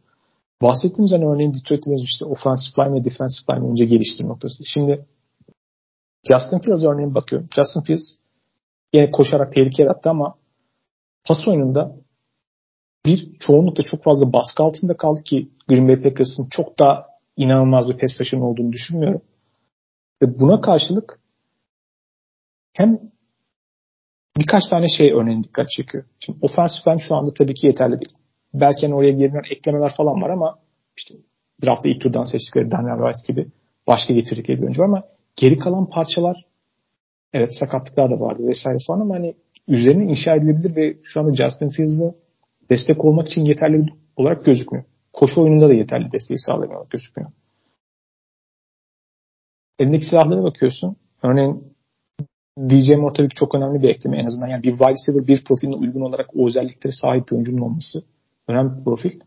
Bahsettiğimiz 0.62 1.12
hani 1.12 1.26
örneğin 1.26 1.54
Detroit'in 1.54 1.96
işte 1.96 2.24
offensive 2.24 2.86
line 2.86 3.00
ve 3.00 3.04
defensive 3.04 3.56
line 3.56 3.70
önce 3.70 3.84
geliştirme 3.84 4.30
noktası. 4.30 4.64
Şimdi 4.66 5.06
Justin 6.28 6.58
Fields 6.58 6.84
örneğin 6.84 7.14
bakıyorum. 7.14 7.48
Justin 7.56 7.80
Fields 7.80 8.16
yine 8.92 9.10
koşarak 9.10 9.52
tehlike 9.52 9.82
yarattı 9.82 10.10
ama 10.10 10.34
pas 11.24 11.48
oyununda 11.48 11.96
bir 13.06 13.38
çoğunlukla 13.38 13.84
çok 13.84 14.02
fazla 14.02 14.32
baskı 14.32 14.62
altında 14.62 14.96
kaldı 14.96 15.22
ki 15.22 15.50
Green 15.68 15.88
Bay 15.88 16.02
Packers'ın 16.02 16.48
çok 16.50 16.78
da 16.78 17.06
inanılmaz 17.36 17.88
bir 17.88 17.98
pass 17.98 18.20
rush'ın 18.20 18.40
olduğunu 18.40 18.72
düşünmüyorum. 18.72 19.22
Ve 20.22 20.40
buna 20.40 20.60
karşılık 20.60 21.20
hem 22.72 22.98
birkaç 24.36 24.62
tane 24.70 24.86
şey 24.88 25.12
örneğin 25.12 25.42
dikkat 25.42 25.70
çekiyor. 25.70 26.04
Şimdi 26.20 26.38
line 26.86 26.98
şu 26.98 27.14
anda 27.14 27.30
tabii 27.38 27.54
ki 27.54 27.66
yeterli 27.66 27.98
değil. 27.98 28.12
Belki 28.54 28.86
hani 28.86 28.94
oraya 28.94 29.12
gelinen 29.12 29.42
eklemeler 29.50 29.92
falan 29.96 30.22
var 30.22 30.30
ama 30.30 30.58
işte 30.96 31.14
draftta 31.64 31.88
ilk 31.88 32.00
turdan 32.00 32.24
seçtikleri 32.24 32.70
Daniel 32.70 32.98
Wright 32.98 33.28
gibi 33.28 33.50
başka 33.86 34.14
getirdikleri 34.14 34.58
bir 34.58 34.62
oyuncu 34.62 34.82
var 34.82 34.86
ama 34.86 35.02
geri 35.36 35.58
kalan 35.58 35.88
parçalar 35.88 36.36
evet 37.32 37.48
sakatlıklar 37.60 38.10
da 38.10 38.20
vardı 38.20 38.46
vesaire 38.46 38.78
falan 38.86 39.00
ama 39.00 39.14
hani 39.14 39.34
üzerine 39.68 40.04
inşa 40.04 40.34
edilebilir 40.34 40.76
ve 40.76 40.96
şu 41.04 41.20
anda 41.20 41.34
Justin 41.34 41.68
Fields'ı 41.68 42.14
destek 42.70 43.04
olmak 43.04 43.26
için 43.26 43.44
yeterli 43.44 43.86
olarak 44.16 44.44
gözükmüyor. 44.44 44.84
Koşu 45.12 45.42
oyununda 45.42 45.68
da 45.68 45.74
yeterli 45.74 46.12
desteği 46.12 46.38
sağlamıyor 46.38 46.86
gözükmüyor. 46.90 47.30
Elindeki 49.78 50.04
silahlara 50.04 50.42
bakıyorsun. 50.42 50.96
Örneğin 51.22 51.74
DJ 52.58 52.88
Moore 52.88 53.12
tabii 53.12 53.28
ki 53.28 53.34
çok 53.34 53.54
önemli 53.54 53.82
bir 53.82 53.88
ekleme 53.88 54.18
en 54.18 54.26
azından. 54.26 54.48
Yani 54.48 54.62
bir 54.62 54.70
wide 54.70 54.90
receiver 54.90 55.26
bir 55.26 55.44
profiline 55.44 55.76
uygun 55.76 56.00
olarak 56.00 56.30
o 56.36 56.48
özelliklere 56.48 56.92
sahip 56.92 57.28
bir 57.28 57.32
oyuncunun 57.32 57.60
olması 57.60 57.98
önemli 58.48 58.78
bir 58.78 58.84
profil. 58.84 59.20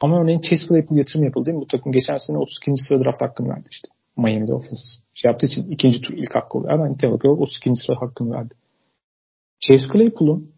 Ama 0.00 0.20
örneğin 0.20 0.40
Chase 0.40 0.66
Claypool 0.68 0.98
yatırım 0.98 1.24
yapıldı 1.24 1.46
değil 1.46 1.56
mi? 1.56 1.62
Bu 1.62 1.66
takım 1.66 1.92
geçen 1.92 2.16
sene 2.16 2.38
32. 2.38 2.72
sıra 2.76 3.04
draft 3.04 3.22
hakkını 3.22 3.48
verdi 3.48 3.68
işte. 3.70 3.88
Miami'de 4.16 4.54
offense. 4.54 5.02
Şey 5.14 5.30
yaptığı 5.30 5.46
için 5.46 5.70
ikinci 5.70 6.00
tur 6.00 6.14
ilk 6.14 6.34
hakkı 6.34 6.58
oluyor. 6.58 6.72
Ama 6.72 6.88
nitelik 6.88 7.24
olarak 7.24 7.40
32. 7.40 7.76
sıra 7.76 8.00
hakkını 8.00 8.30
verdi. 8.30 8.54
Chase 9.60 9.92
Claypool'un 9.92 10.52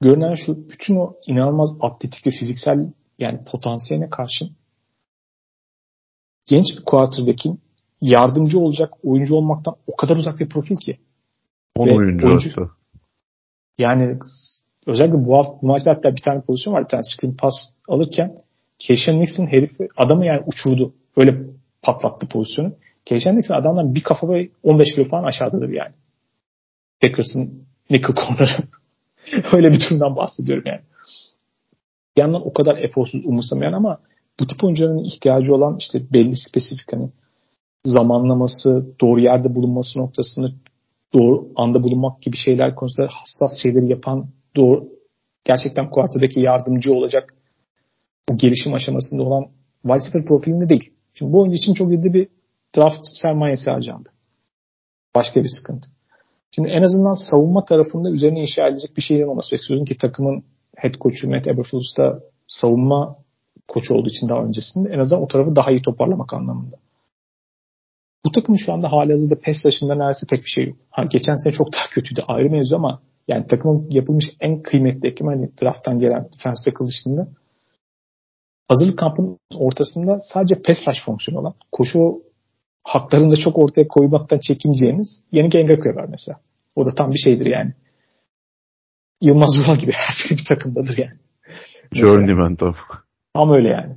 görünen 0.00 0.34
şu 0.34 0.68
bütün 0.68 0.96
o 0.96 1.14
inanılmaz 1.26 1.70
atletik 1.80 2.26
ve 2.26 2.30
fiziksel 2.30 2.92
yani 3.18 3.44
potansiyeline 3.44 4.10
karşın 4.10 4.50
genç 6.46 6.66
bir 6.78 6.84
quarterback'in 6.84 7.60
yardımcı 8.00 8.58
olacak 8.58 8.92
oyuncu 9.04 9.34
olmaktan 9.34 9.74
o 9.86 9.96
kadar 9.96 10.16
uzak 10.16 10.40
bir 10.40 10.48
profil 10.48 10.76
ki. 10.76 10.98
10 11.76 11.88
oyuncu, 11.88 12.26
oyuncu 12.26 12.70
Yani 13.78 14.18
özellikle 14.86 15.24
bu 15.24 15.38
hafta 15.38 15.58
bu 15.62 15.66
maçta 15.66 15.90
hatta 15.90 16.16
bir 16.16 16.22
tane 16.22 16.40
pozisyon 16.40 16.74
var. 16.74 16.84
Bir 16.84 16.88
tane 16.88 17.02
screen 17.02 17.36
pass 17.36 17.54
alırken 17.88 18.36
Keyshawn 18.78 19.20
Nixon 19.20 19.46
herifi 19.46 19.88
adamı 19.96 20.26
yani 20.26 20.42
uçurdu. 20.46 20.94
Öyle 21.16 21.36
patlattı 21.82 22.28
pozisyonu. 22.28 22.72
Keyshawn 23.04 23.38
Nixon 23.38 23.54
adamdan 23.54 23.94
bir 23.94 24.02
kafa 24.02 24.28
ve 24.28 24.48
15 24.62 24.94
kilo 24.94 25.04
falan 25.04 25.24
aşağıdadır 25.24 25.68
yani. 25.68 25.94
Packers'ın 27.00 27.66
nickel 27.90 28.16
corner'ı. 28.16 28.62
Öyle 29.52 29.72
bir 29.72 29.80
durumdan 29.80 30.16
bahsediyorum 30.16 30.64
yani. 30.66 30.80
Bir 32.16 32.22
yandan 32.22 32.46
o 32.46 32.52
kadar 32.52 32.76
eforsuz 32.76 33.26
umursamayan 33.26 33.72
ama 33.72 33.98
bu 34.40 34.46
tip 34.46 34.64
oyuncuların 34.64 35.04
ihtiyacı 35.04 35.54
olan 35.54 35.76
işte 35.78 36.12
belli 36.12 36.36
spesifik 36.36 36.92
hani 36.92 37.10
zamanlaması, 37.86 38.86
doğru 39.00 39.20
yerde 39.20 39.54
bulunması 39.54 39.98
noktasında 39.98 40.48
doğru 41.14 41.48
anda 41.56 41.82
bulunmak 41.82 42.22
gibi 42.22 42.36
şeyler 42.36 42.74
konusunda 42.74 43.08
hassas 43.08 43.62
şeyleri 43.62 43.88
yapan 43.88 44.26
doğru 44.56 44.88
gerçekten 45.44 45.90
kuartadaki 45.90 46.40
yardımcı 46.40 46.94
olacak 46.94 47.34
bu 48.28 48.36
gelişim 48.36 48.74
aşamasında 48.74 49.22
olan 49.22 49.46
wide 49.86 50.24
profilinde 50.24 50.68
değil. 50.68 50.92
Şimdi 51.14 51.32
bu 51.32 51.40
oyuncu 51.40 51.56
için 51.56 51.74
çok 51.74 51.90
ciddi 51.90 52.14
bir 52.14 52.28
draft 52.76 53.00
sermayesi 53.22 53.70
harcandı. 53.70 54.08
Başka 55.14 55.44
bir 55.44 55.48
sıkıntı. 55.48 55.88
Şimdi 56.50 56.68
en 56.68 56.82
azından 56.82 57.30
savunma 57.30 57.64
tarafında 57.64 58.10
üzerine 58.10 58.40
inşa 58.40 58.68
edilecek 58.68 58.96
bir 58.96 59.02
şeyin 59.02 59.22
olması 59.22 59.56
bekliyorsun 59.56 59.84
ki 59.86 59.96
takımın 59.98 60.44
head 60.76 60.94
coach'u 61.00 61.30
Matt 61.30 61.46
Eberflus 61.46 61.96
da 61.98 62.20
savunma 62.48 63.16
koçu 63.68 63.94
olduğu 63.94 64.08
için 64.08 64.28
daha 64.28 64.42
öncesinde 64.42 64.88
en 64.88 64.98
azından 64.98 65.22
o 65.22 65.28
tarafı 65.28 65.56
daha 65.56 65.70
iyi 65.70 65.82
toparlamak 65.82 66.34
anlamında. 66.34 66.76
Bu 68.26 68.30
takımın 68.32 68.58
şu 68.58 68.72
anda 68.72 68.92
hali 68.92 69.12
hazırda 69.12 69.40
PES 69.40 69.62
taşında 69.62 69.94
neredeyse 69.94 70.26
pek 70.30 70.44
bir 70.44 70.50
şey 70.50 70.66
yok. 70.66 70.76
Ha, 70.90 71.04
geçen 71.04 71.34
sene 71.34 71.52
çok 71.52 71.72
daha 71.72 71.82
kötüydü 71.90 72.22
ayrı 72.28 72.50
mevzu 72.50 72.76
ama 72.76 73.00
yani 73.28 73.46
takımın 73.46 73.90
yapılmış 73.90 74.24
en 74.40 74.62
kıymetli 74.62 75.08
ekim 75.08 75.26
hani 75.26 75.50
drafttan 75.62 75.98
gelen 75.98 76.24
defense 76.24 76.70
tackle 76.70 76.86
dışında 76.86 77.28
hazırlık 78.68 78.98
kampının 78.98 79.38
ortasında 79.54 80.18
sadece 80.22 80.62
pass 80.62 80.88
rush 80.88 81.04
fonksiyonu 81.04 81.40
olan 81.40 81.54
koşu 81.72 82.22
haklarını 82.84 83.32
da 83.32 83.36
çok 83.36 83.58
ortaya 83.58 83.88
koymaktan 83.88 84.38
çekineceğiniz 84.38 85.24
yeni 85.32 85.48
Gengaku'ya 85.48 85.94
var 85.94 86.06
mesela. 86.10 86.38
O 86.76 86.86
da 86.86 86.94
tam 86.94 87.12
bir 87.12 87.18
şeydir 87.18 87.46
yani. 87.46 87.72
Yılmaz 89.20 89.58
Vural 89.58 89.76
gibi 89.76 89.92
her 89.94 90.38
bir 90.38 90.44
takımdadır 90.48 90.98
yani. 90.98 91.18
Journeyman 91.92 92.56
tabii. 92.56 92.76
Tam 93.34 93.52
öyle 93.52 93.68
yani. 93.68 93.96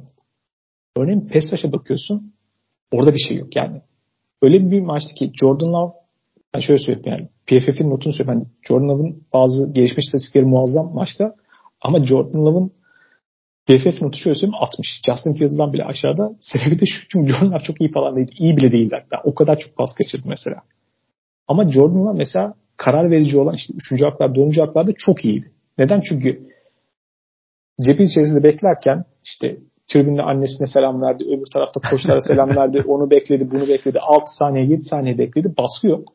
Örneğin 0.97 1.29
pass 1.33 1.53
rush'a 1.53 1.71
bakıyorsun 1.71 2.33
orada 2.91 3.13
bir 3.13 3.19
şey 3.19 3.37
yok 3.37 3.55
yani 3.55 3.81
öyle 4.41 4.71
bir 4.71 4.81
maçtı 4.81 5.15
ki 5.15 5.31
Jordan 5.39 5.73
Love 5.73 5.93
ben 6.55 6.59
şöyle 6.59 6.79
söyleyeyim 6.79 7.03
yani 7.05 7.29
PFF'in 7.47 7.89
notunu 7.89 8.13
söyleyeyim. 8.13 8.39
Yani 8.39 8.47
Jordan 8.67 8.89
Love'ın 8.89 9.23
bazı 9.33 9.73
gelişmiş 9.73 10.05
istatistikleri 10.05 10.45
muazzam 10.45 10.93
maçta 10.93 11.35
ama 11.81 12.05
Jordan 12.05 12.45
Love'ın 12.45 12.71
PFF 13.67 14.01
notu 14.01 14.17
şöyle 14.19 14.35
söyleyeyim 14.35 14.55
60. 14.61 15.01
Justin 15.05 15.33
Fields'dan 15.33 15.73
bile 15.73 15.83
aşağıda. 15.83 16.31
Sebebi 16.39 16.79
de 16.79 16.85
şu 16.85 17.07
çünkü 17.09 17.31
Jordan 17.31 17.51
Love 17.51 17.63
çok 17.63 17.81
iyi 17.81 17.91
falan 17.91 18.15
değil. 18.15 18.27
İyi 18.39 18.57
bile 18.57 18.71
değildi 18.71 18.95
hatta. 19.01 19.21
O 19.23 19.35
kadar 19.35 19.59
çok 19.59 19.75
pas 19.75 19.93
kaçırdı 19.97 20.27
mesela. 20.27 20.61
Ama 21.47 21.71
Jordan 21.71 22.05
Love 22.05 22.17
mesela 22.17 22.53
karar 22.77 23.11
verici 23.11 23.39
olan 23.39 23.55
işte 23.55 23.73
3. 23.93 24.03
haklar, 24.03 24.35
4. 24.35 24.57
haklarda 24.57 24.91
çok 24.97 25.25
iyiydi. 25.25 25.51
Neden? 25.77 26.01
Çünkü 26.09 26.47
cepin 27.85 28.05
içerisinde 28.05 28.43
beklerken 28.43 29.05
işte 29.23 29.57
tribünde 29.89 30.21
annesine 30.21 30.67
selam 30.67 31.01
verdi, 31.01 31.23
öbür 31.23 31.45
tarafta 31.53 31.89
koçlara 31.89 32.21
selam 32.21 32.55
verdi, 32.55 32.83
onu 32.87 33.09
bekledi, 33.09 33.51
bunu 33.51 33.67
bekledi, 33.67 33.99
6 33.99 34.25
saniye, 34.39 34.65
7 34.65 34.81
saniye 34.81 35.17
bekledi, 35.17 35.53
baskı 35.57 35.87
yok. 35.87 36.13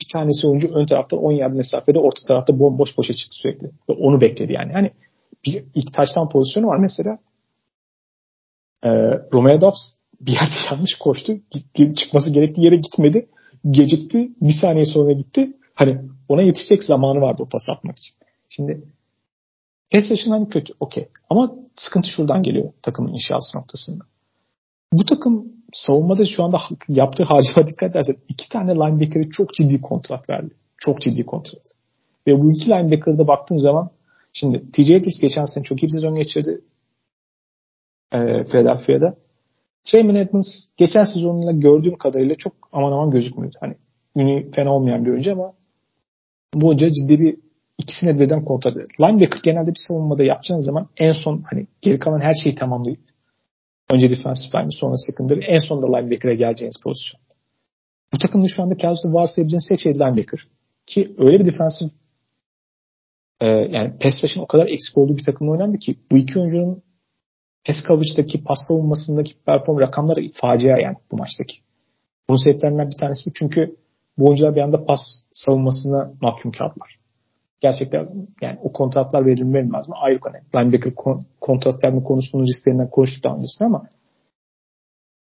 Bir 0.00 0.06
tanesi 0.12 0.46
oyuncu 0.46 0.68
ön 0.74 0.86
tarafta 0.86 1.16
10 1.16 1.32
yard 1.32 1.54
mesafede, 1.54 1.98
orta 1.98 2.20
tarafta 2.28 2.58
bomboş 2.58 2.98
boşa 2.98 3.14
çıktı 3.14 3.36
sürekli. 3.36 3.66
Ve 3.66 3.92
onu 3.92 4.20
bekledi 4.20 4.52
yani. 4.52 4.72
Hani 4.72 4.90
bir 5.46 5.64
ilk 5.74 5.94
taştan 5.94 6.28
pozisyonu 6.28 6.66
var 6.66 6.78
mesela. 6.78 7.18
Ee, 8.84 8.88
Romeo 9.32 9.60
Dobbs 9.60 9.96
bir 10.20 10.32
yerde 10.32 10.54
yanlış 10.70 10.94
koştu. 11.00 11.32
Çıkması 11.96 12.30
gerektiği 12.30 12.64
yere 12.64 12.76
gitmedi. 12.76 13.28
Gecikti. 13.70 14.28
Bir 14.42 14.54
saniye 14.60 14.84
sonra 14.84 15.12
gitti. 15.12 15.52
Hani 15.74 16.00
ona 16.28 16.42
yetişecek 16.42 16.84
zamanı 16.84 17.20
vardı 17.20 17.42
o 17.42 17.48
pas 17.48 17.68
atmak 17.68 17.98
için. 17.98 18.16
Şimdi 18.48 18.82
rush'ın 19.94 20.30
hani 20.30 20.48
kötü. 20.48 20.72
Okey. 20.80 21.08
Ama 21.30 21.54
sıkıntı 21.76 22.08
şuradan 22.08 22.42
geliyor 22.42 22.72
takımın 22.82 23.12
inşası 23.12 23.58
noktasında. 23.58 24.04
Bu 24.92 25.04
takım 25.04 25.52
savunmada 25.72 26.24
şu 26.24 26.44
anda 26.44 26.58
yaptığı 26.88 27.24
harcama 27.24 27.66
dikkat 27.66 27.90
edersen 27.90 28.16
iki 28.28 28.48
tane 28.48 28.74
linebacker'e 28.74 29.30
çok 29.30 29.54
ciddi 29.54 29.80
kontrat 29.80 30.30
verdi. 30.30 30.54
Çok 30.78 31.00
ciddi 31.00 31.26
kontrat. 31.26 31.62
Ve 32.26 32.40
bu 32.40 32.52
iki 32.52 32.70
linebacker'da 32.70 33.26
baktığım 33.26 33.58
zaman 33.58 33.90
şimdi 34.32 34.70
TJ 34.70 34.90
Edwards 34.90 35.20
geçen 35.20 35.44
sene 35.44 35.64
çok 35.64 35.82
iyi 35.82 35.86
bir 35.86 35.92
sezon 35.92 36.14
geçirdi. 36.14 36.60
E, 38.12 38.44
Philadelphia'da. 38.44 39.16
Trayman 39.84 40.16
Edmonds 40.16 40.48
geçen 40.76 41.04
sezonunda 41.04 41.52
gördüğüm 41.52 41.98
kadarıyla 41.98 42.34
çok 42.34 42.52
aman 42.72 42.92
aman 42.92 43.10
gözükmüyordu. 43.10 43.56
Hani 43.60 43.74
ünü 44.16 44.50
fena 44.50 44.72
olmayan 44.72 45.04
bir 45.04 45.10
oyuncu 45.10 45.32
ama 45.32 45.52
bu 46.54 46.68
hoca 46.68 46.90
ciddi 46.90 47.20
bir 47.20 47.45
ikisine 47.78 48.20
birden 48.20 48.44
kontrat 48.44 48.76
eder. 48.76 48.88
Linebacker 49.00 49.40
genelde 49.42 49.70
bir 49.70 49.80
savunmada 49.88 50.24
yapacağınız 50.24 50.66
zaman 50.66 50.88
en 50.96 51.12
son 51.12 51.42
hani 51.50 51.66
geri 51.82 51.98
kalan 51.98 52.20
her 52.20 52.34
şeyi 52.34 52.54
tamamlayıp 52.54 53.00
önce 53.90 54.10
defensive 54.10 54.62
line 54.62 54.70
sonra 54.70 54.94
secondary 54.96 55.40
en 55.46 55.58
sonunda 55.58 55.96
linebacker'a 55.96 56.34
geleceğiniz 56.34 56.76
pozisyon. 56.84 57.20
Bu 58.12 58.18
takımda 58.18 58.48
şu 58.48 58.62
anda 58.62 58.76
kadroda 58.76 59.12
varsayabileceğiniz 59.12 59.68
tek 59.68 59.80
şey 59.80 59.94
linebacker. 59.94 60.40
Ki 60.86 61.14
öyle 61.18 61.40
bir 61.40 61.44
defensive 61.44 61.88
e, 63.40 63.46
yani 63.46 63.98
pass 63.98 64.24
rush'ın 64.24 64.40
o 64.40 64.46
kadar 64.46 64.66
eksik 64.66 64.98
olduğu 64.98 65.16
bir 65.16 65.24
takımda 65.24 65.50
oynandı 65.50 65.78
ki 65.78 65.96
bu 66.12 66.16
iki 66.16 66.40
oyuncunun 66.40 66.82
pass 67.66 67.76
coverage'daki 67.86 68.44
pas 68.44 68.58
savunmasındaki 68.68 69.34
perform 69.46 69.80
rakamları 69.80 70.20
facia 70.34 70.78
yani 70.78 70.96
bu 71.12 71.16
maçtaki. 71.16 71.56
Bunun 72.28 72.44
sebeplerinden 72.44 72.90
bir 72.90 72.96
tanesi 72.96 73.30
bu. 73.30 73.34
Çünkü 73.34 73.76
bu 74.18 74.26
oyuncular 74.26 74.56
bir 74.56 74.60
anda 74.60 74.84
pas 74.84 75.00
savunmasına 75.32 76.12
mahkum 76.20 76.52
kaldılar. 76.52 76.95
Gerçekten 77.60 78.08
yani 78.42 78.58
o 78.62 78.72
kontratlar 78.72 79.26
verilmez 79.26 79.88
mi? 79.88 79.94
Ayrı 80.02 80.20
konu. 80.20 80.34
Linebacker 80.54 80.92
kontrat 81.40 81.84
verme 81.84 82.02
konusunun 82.02 82.44
risklerinden 82.44 82.90
konuştuk 82.90 83.24
daha 83.24 83.36
öncesinde 83.36 83.66
ama 83.66 83.88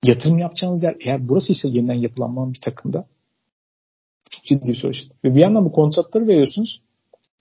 yatırım 0.03 0.37
yapacağınız 0.37 0.83
yer 0.83 0.95
eğer 1.05 1.29
burası 1.29 1.51
ise 1.51 1.67
yeniden 1.67 1.93
yapılanmayan 1.93 2.53
bir 2.53 2.61
takımda 2.61 3.05
çok 4.29 4.43
ciddi 4.43 4.67
bir 4.67 4.75
soru 4.75 4.91
Ve 5.23 5.35
bir 5.35 5.41
yandan 5.41 5.65
bu 5.65 5.71
kontratları 5.71 6.27
veriyorsunuz. 6.27 6.81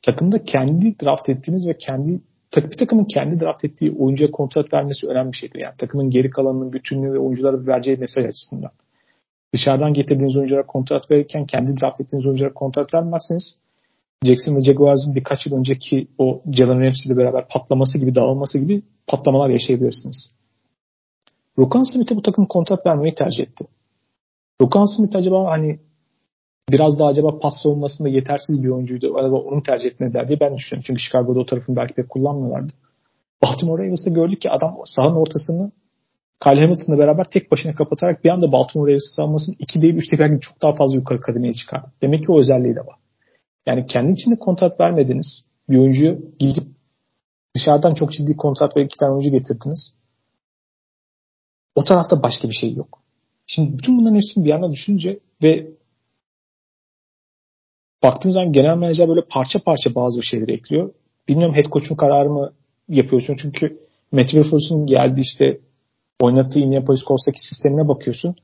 Takımda 0.02 0.44
kendi 0.44 0.94
draft 1.04 1.28
ettiğiniz 1.28 1.68
ve 1.68 1.76
kendi 1.78 2.20
tak, 2.50 2.70
bir 2.70 2.76
takımın 2.76 3.04
kendi 3.04 3.40
draft 3.40 3.64
ettiği 3.64 3.92
oyuncuya 3.98 4.30
kontrat 4.30 4.72
vermesi 4.72 5.06
önemli 5.06 5.32
bir 5.32 5.36
şeydir. 5.36 5.58
Yani 5.58 5.74
takımın 5.78 6.10
geri 6.10 6.30
kalanının 6.30 6.72
bütünlüğü 6.72 7.12
ve 7.12 7.18
oyunculara 7.18 7.66
vereceği 7.66 7.96
mesaj 7.96 8.24
açısından. 8.24 8.70
Dışarıdan 9.54 9.92
getirdiğiniz 9.92 10.36
oyunculara 10.36 10.66
kontrat 10.66 11.10
verirken 11.10 11.46
kendi 11.46 11.80
draft 11.80 12.00
ettiğiniz 12.00 12.26
oyunculara 12.26 12.54
kontrat 12.54 12.94
vermezseniz 12.94 13.60
Jackson 14.24 14.56
ve 14.56 14.60
Jaguars'ın 14.60 15.14
birkaç 15.14 15.46
yıl 15.46 15.56
önceki 15.56 16.08
o 16.18 16.42
Jalen 16.52 16.80
Ramsey 16.80 17.12
ile 17.12 17.16
beraber 17.16 17.48
patlaması 17.48 17.98
gibi 17.98 18.14
dağılması 18.14 18.58
gibi 18.58 18.82
patlamalar 19.06 19.48
yaşayabilirsiniz. 19.48 20.34
Rokan 21.58 21.82
Smith'e 21.82 22.16
bu 22.16 22.22
takım 22.22 22.46
kontrat 22.46 22.86
vermeyi 22.86 23.14
tercih 23.14 23.44
etti. 23.44 23.66
Rokan 24.60 24.96
Smith 24.96 25.16
acaba 25.16 25.50
hani 25.50 25.78
biraz 26.70 26.98
daha 26.98 27.08
acaba 27.08 27.38
pas 27.38 27.54
savunmasında 27.62 28.08
yetersiz 28.08 28.62
bir 28.62 28.68
oyuncuydu. 28.68 29.14
Acaba 29.18 29.36
onu 29.36 29.62
tercih 29.62 29.90
etmediler 29.90 30.28
diye 30.28 30.40
ben 30.40 30.56
düşünüyorum. 30.56 30.84
Çünkü 30.86 31.00
Chicago'da 31.00 31.40
o 31.40 31.46
tarafını 31.46 31.76
belki 31.76 31.94
pek 31.94 32.08
kullanmıyorlardı. 32.08 32.72
Baltimore 33.42 33.82
Ravens'da 33.82 34.10
gördük 34.10 34.40
ki 34.40 34.50
adam 34.50 34.76
sahanın 34.84 35.16
ortasını 35.16 35.72
Kyle 36.42 36.60
Hamilton'la 36.60 36.98
beraber 36.98 37.24
tek 37.24 37.52
başına 37.52 37.74
kapatarak 37.74 38.24
bir 38.24 38.30
anda 38.30 38.52
Baltimore 38.52 38.90
Ravens 38.90 39.16
savunmasını 39.16 39.54
2 39.58 39.82
değil 39.82 39.94
3 39.94 40.18
belki 40.18 40.40
çok 40.40 40.62
daha 40.62 40.74
fazla 40.74 40.96
yukarı 40.96 41.20
kademeye 41.20 41.52
çıkardı. 41.52 41.92
Demek 42.02 42.24
ki 42.24 42.32
o 42.32 42.38
özelliği 42.38 42.74
de 42.74 42.80
var. 42.80 42.96
Yani 43.66 43.86
kendi 43.86 44.12
içinde 44.12 44.38
kontrat 44.38 44.80
vermediniz. 44.80 45.46
Bir 45.68 45.78
oyuncuyu 45.78 46.18
gidip 46.38 46.64
dışarıdan 47.56 47.94
çok 47.94 48.12
ciddi 48.12 48.36
kontrat 48.36 48.76
ve 48.76 48.84
iki 48.84 48.98
tane 48.98 49.12
oyuncu 49.12 49.30
getirdiniz. 49.30 49.94
O 51.74 51.84
tarafta 51.84 52.22
başka 52.22 52.48
bir 52.48 52.54
şey 52.54 52.74
yok. 52.74 53.02
Şimdi 53.46 53.78
bütün 53.78 53.98
bunların 53.98 54.16
hepsini 54.16 54.44
bir 54.44 54.50
yana 54.50 54.70
düşününce 54.70 55.20
ve 55.42 55.70
baktığınız 58.02 58.34
zaman 58.34 58.52
genel 58.52 58.76
menajer 58.76 59.08
böyle 59.08 59.22
parça 59.30 59.58
parça 59.58 59.94
bazı 59.94 60.22
şeyleri 60.22 60.52
ekliyor. 60.52 60.94
Bilmiyorum 61.28 61.54
head 61.54 61.64
coach'un 61.64 61.96
kararı 61.96 62.30
mı 62.30 62.52
yapıyorsun 62.88 63.36
çünkü 63.42 63.84
Matt 64.12 64.32
geldi 64.84 65.20
işte 65.20 65.60
oynattığı 66.20 66.58
Indianapolis 66.58 67.04
Colts'taki 67.04 67.38
sistemine 67.40 67.88
bakıyorsun. 67.88 68.36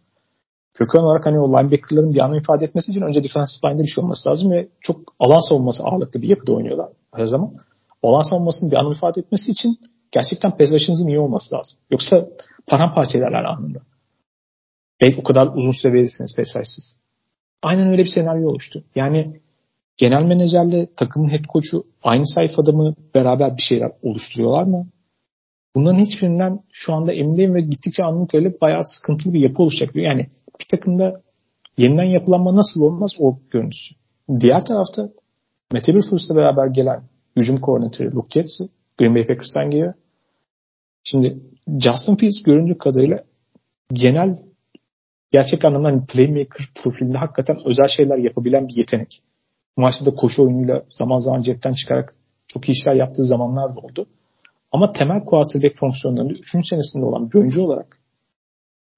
Köken 0.81 1.01
olarak 1.01 1.27
hani 1.27 1.41
o 1.41 1.49
linebacker'ların 1.49 2.15
bir 2.15 2.21
anlam 2.21 2.39
ifade 2.39 2.65
etmesi 2.65 2.91
için 2.93 3.01
önce 3.01 3.25
defensive 3.25 3.71
line'de 3.71 3.83
bir 3.83 3.89
şey 3.89 4.05
olması 4.05 4.29
lazım 4.29 4.51
ve 4.51 4.69
çok 4.81 4.97
alan 5.19 5.49
savunması 5.49 5.85
ağırlıklı 5.85 6.23
bir 6.23 6.29
yapıda 6.29 6.53
oynuyorlar 6.53 6.89
her 7.15 7.27
zaman. 7.27 7.53
Alan 8.03 8.23
savunmasının 8.23 8.71
bir 8.71 8.77
anlam 8.77 8.93
ifade 8.93 9.21
etmesi 9.21 9.53
için 9.53 9.79
gerçekten 10.13 10.57
pass 10.57 10.71
iyi 11.09 11.19
olması 11.19 11.55
lazım. 11.55 11.79
Yoksa 11.91 12.27
paramparça 12.67 13.19
ederler 13.19 13.45
anında. 13.45 13.79
Belki 15.01 15.17
o 15.21 15.23
kadar 15.23 15.47
uzun 15.47 15.73
süre 15.73 15.93
verirsiniz 15.93 16.37
pass 16.37 16.97
Aynen 17.63 17.89
öyle 17.89 18.03
bir 18.03 18.11
senaryo 18.15 18.49
oluştu. 18.49 18.85
Yani 18.95 19.41
genel 19.97 20.23
menajerle 20.23 20.89
takımın 20.97 21.31
head 21.31 21.45
coach'u 21.53 21.85
aynı 22.03 22.27
sayfada 22.27 22.73
mı 22.73 22.95
beraber 23.15 23.57
bir 23.57 23.63
şeyler 23.63 23.93
oluşturuyorlar 24.03 24.63
mı? 24.63 24.87
Bunların 25.75 25.99
hiçbirinden 25.99 26.61
şu 26.73 26.93
anda 26.93 27.13
emin 27.13 27.37
değilim 27.37 27.55
ve 27.55 27.61
gittikçe 27.61 28.05
anlık 28.05 28.35
öyle 28.35 28.61
bayağı 28.61 28.85
sıkıntılı 28.85 29.33
bir 29.33 29.41
yapı 29.41 29.63
oluşacak. 29.63 29.97
Yani 29.97 30.27
bir 30.61 30.67
takımda 30.71 31.21
yeniden 31.77 32.05
yapılanma 32.05 32.57
nasıl 32.57 32.81
olmaz 32.81 33.11
o 33.19 33.39
görüntüsü. 33.51 33.95
Diğer 34.41 34.65
tarafta 34.65 35.11
Mete 35.73 35.93
Wilfus'la 35.93 36.37
beraber 36.37 36.67
gelen 36.67 37.03
hücum 37.37 37.61
koordinatörü 37.61 38.15
Luke 38.15 38.41
Getz 38.41 38.61
Green 38.99 39.15
Bay 39.15 39.27
Packers'tan 39.27 39.71
geliyor. 39.71 39.95
Şimdi 41.05 41.41
Justin 41.69 42.17
Fields 42.17 42.43
göründüğü 42.43 42.79
kadarıyla 42.79 43.25
genel 43.93 44.39
gerçek 45.33 45.65
anlamda 45.65 45.89
hani 45.89 46.07
playmaker 46.07 46.67
profilinde 46.83 47.19
hakikaten 47.19 47.57
özel 47.65 47.89
şeyler 47.97 48.19
yapabilen 48.19 48.69
bir 48.69 48.77
yetenek. 48.77 49.23
Maçta 49.77 50.07
da 50.07 50.15
koşu 50.15 50.43
oyunuyla 50.43 50.83
zaman 50.99 51.19
zaman 51.19 51.43
cepten 51.43 51.73
çıkarak 51.73 52.15
çok 52.47 52.69
iyi 52.69 52.73
işler 52.73 52.95
yaptığı 52.95 53.25
zamanlar 53.25 53.77
da 53.77 53.81
oldu. 53.81 54.07
Ama 54.73 54.93
temel 54.93 55.25
quarterback 55.25 55.79
fonksiyonlarında 55.79 56.33
3. 56.33 56.69
senesinde 56.71 57.05
olan 57.05 57.31
bir 57.31 57.39
oyuncu 57.39 57.63
olarak 57.63 58.01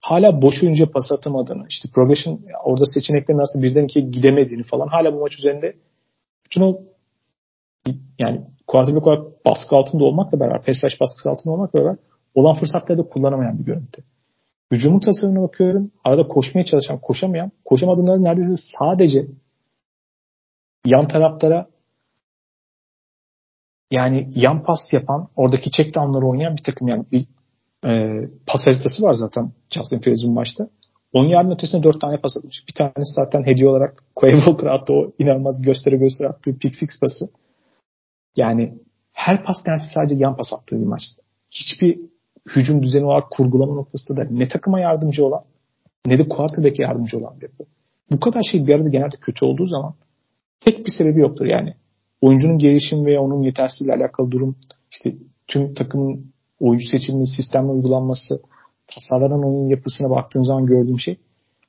hala 0.00 0.42
boş 0.42 0.62
oyuncuya 0.62 0.90
pas 0.90 1.12
atamadığını, 1.12 1.66
işte 1.68 1.88
progression 1.94 2.40
orada 2.64 2.84
seçeneklerin 2.84 3.38
aslında 3.38 3.64
birden 3.64 3.84
ikiye 3.84 4.04
gidemediğini 4.04 4.62
falan 4.62 4.88
hala 4.88 5.14
bu 5.14 5.20
maç 5.20 5.38
üzerinde 5.38 5.76
bütün 6.44 6.60
o 6.60 6.80
yani 8.18 8.40
quarterback 8.66 9.06
olarak 9.06 9.44
baskı 9.46 9.76
altında 9.76 10.04
olmakla 10.04 10.40
beraber, 10.40 10.64
pass 10.64 10.84
rush 10.84 11.00
baskısı 11.00 11.30
altında 11.30 11.54
olmakla 11.54 11.80
beraber 11.80 11.96
olan 12.34 12.54
fırsatları 12.54 12.98
da 12.98 13.02
kullanamayan 13.02 13.58
bir 13.58 13.64
görüntü. 13.64 14.02
Hücumun 14.72 15.00
tasarımına 15.00 15.42
bakıyorum. 15.42 15.90
Arada 16.04 16.28
koşmaya 16.28 16.64
çalışan, 16.64 16.98
koşamayan, 16.98 17.50
koşamadığında 17.64 18.16
neredeyse 18.16 18.62
sadece 18.78 19.26
yan 20.86 21.08
taraflara 21.08 21.66
yani 23.92 24.28
yan 24.34 24.62
pas 24.62 24.78
yapan, 24.92 25.28
oradaki 25.36 25.70
check 25.70 25.94
down'ları 25.94 26.26
oynayan 26.26 26.56
bir 26.56 26.62
takım 26.62 26.88
yani 26.88 27.04
bir 27.12 27.26
e, 27.86 28.20
pas 28.46 28.66
haritası 28.66 29.02
var 29.02 29.14
zaten 29.14 29.52
Justin 29.70 29.98
Fields'in 29.98 30.32
maçta. 30.32 30.68
10 31.12 31.24
yardın 31.24 31.50
ötesine 31.50 31.82
4 31.82 32.00
tane 32.00 32.16
pas 32.16 32.36
atmış. 32.36 32.64
Bir 32.68 32.74
tanesi 32.74 33.12
zaten 33.14 33.46
hediye 33.46 33.68
olarak 33.68 34.04
Quay 34.16 34.32
Walker 34.32 34.66
attı 34.66 34.92
o 34.92 35.12
inanılmaz 35.18 35.62
göstere 35.62 35.96
göstere 35.96 36.28
attığı 36.28 36.58
pick 36.58 36.74
six 36.74 37.00
pası. 37.00 37.24
Yani 38.36 38.78
her 39.12 39.44
pas 39.44 39.62
tanesi 39.64 39.84
sadece 39.94 40.14
yan 40.14 40.36
pas 40.36 40.52
attığı 40.52 40.76
bir 40.80 40.86
maçtı. 40.86 41.22
Hiçbir 41.50 42.00
hücum 42.56 42.82
düzeni 42.82 43.04
olarak 43.04 43.30
kurgulama 43.30 43.74
noktasında 43.74 44.20
da 44.20 44.28
ne 44.30 44.48
takıma 44.48 44.80
yardımcı 44.80 45.24
olan 45.24 45.44
ne 46.06 46.18
de 46.18 46.28
quarterback'e 46.28 46.82
yardımcı 46.82 47.18
olan 47.18 47.40
bir 47.40 47.42
yapı. 47.42 47.64
Bu 48.10 48.20
kadar 48.20 48.42
şey 48.42 48.66
bir 48.66 48.74
arada 48.74 48.88
genelde 48.88 49.16
kötü 49.20 49.44
olduğu 49.44 49.66
zaman 49.66 49.94
tek 50.60 50.86
bir 50.86 50.90
sebebi 50.98 51.20
yoktur 51.20 51.46
yani. 51.46 51.74
Oyuncunun 52.22 52.58
gelişim 52.58 53.06
veya 53.06 53.22
onun 53.22 53.42
yetersizliğiyle 53.42 54.02
alakalı 54.02 54.30
durum 54.30 54.56
işte 54.90 55.14
tüm 55.46 55.74
takımın 55.74 56.32
oyuncu 56.60 56.88
seçiminin 56.88 57.36
sistemle 57.36 57.70
uygulanması, 57.70 58.34
tasarlanan 58.86 59.44
oyun 59.44 59.68
yapısına 59.68 60.10
baktığım 60.10 60.44
zaman 60.44 60.66
gördüğüm 60.66 60.98
şey. 60.98 61.16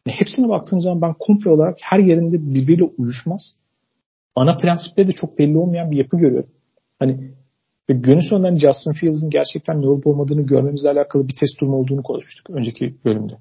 Yani 0.08 0.18
hepsine 0.20 0.50
baktığım 0.50 0.82
zaman 0.82 1.02
ben 1.02 1.14
komple 1.20 1.50
olarak 1.50 1.78
her 1.82 2.00
yerinde 2.00 2.54
birbiriyle 2.56 2.84
uyuşmaz 2.98 3.58
ana 4.36 4.58
prensipleri 4.58 5.08
de 5.08 5.12
çok 5.12 5.40
belli 5.40 5.58
olmayan 5.58 5.92
bir 5.92 5.98
yapı 5.98 6.18
görüyorum. 6.18 6.50
Hani 7.00 7.32
ve 7.90 7.94
günün 7.94 8.30
sonunda 8.30 8.60
Justin 8.60 8.94
Fields'ın 8.94 9.30
gerçekten 9.30 9.82
ne 9.82 9.88
olup 9.88 10.08
olmadığını 10.08 10.42
görmemizle 10.42 10.90
alakalı 10.90 11.28
bir 11.28 11.36
test 11.40 11.62
durumu 11.62 11.78
olduğunu 11.78 12.04
konuşmuştuk 12.04 12.50
önceki 12.50 12.96
bölümde. 13.06 13.34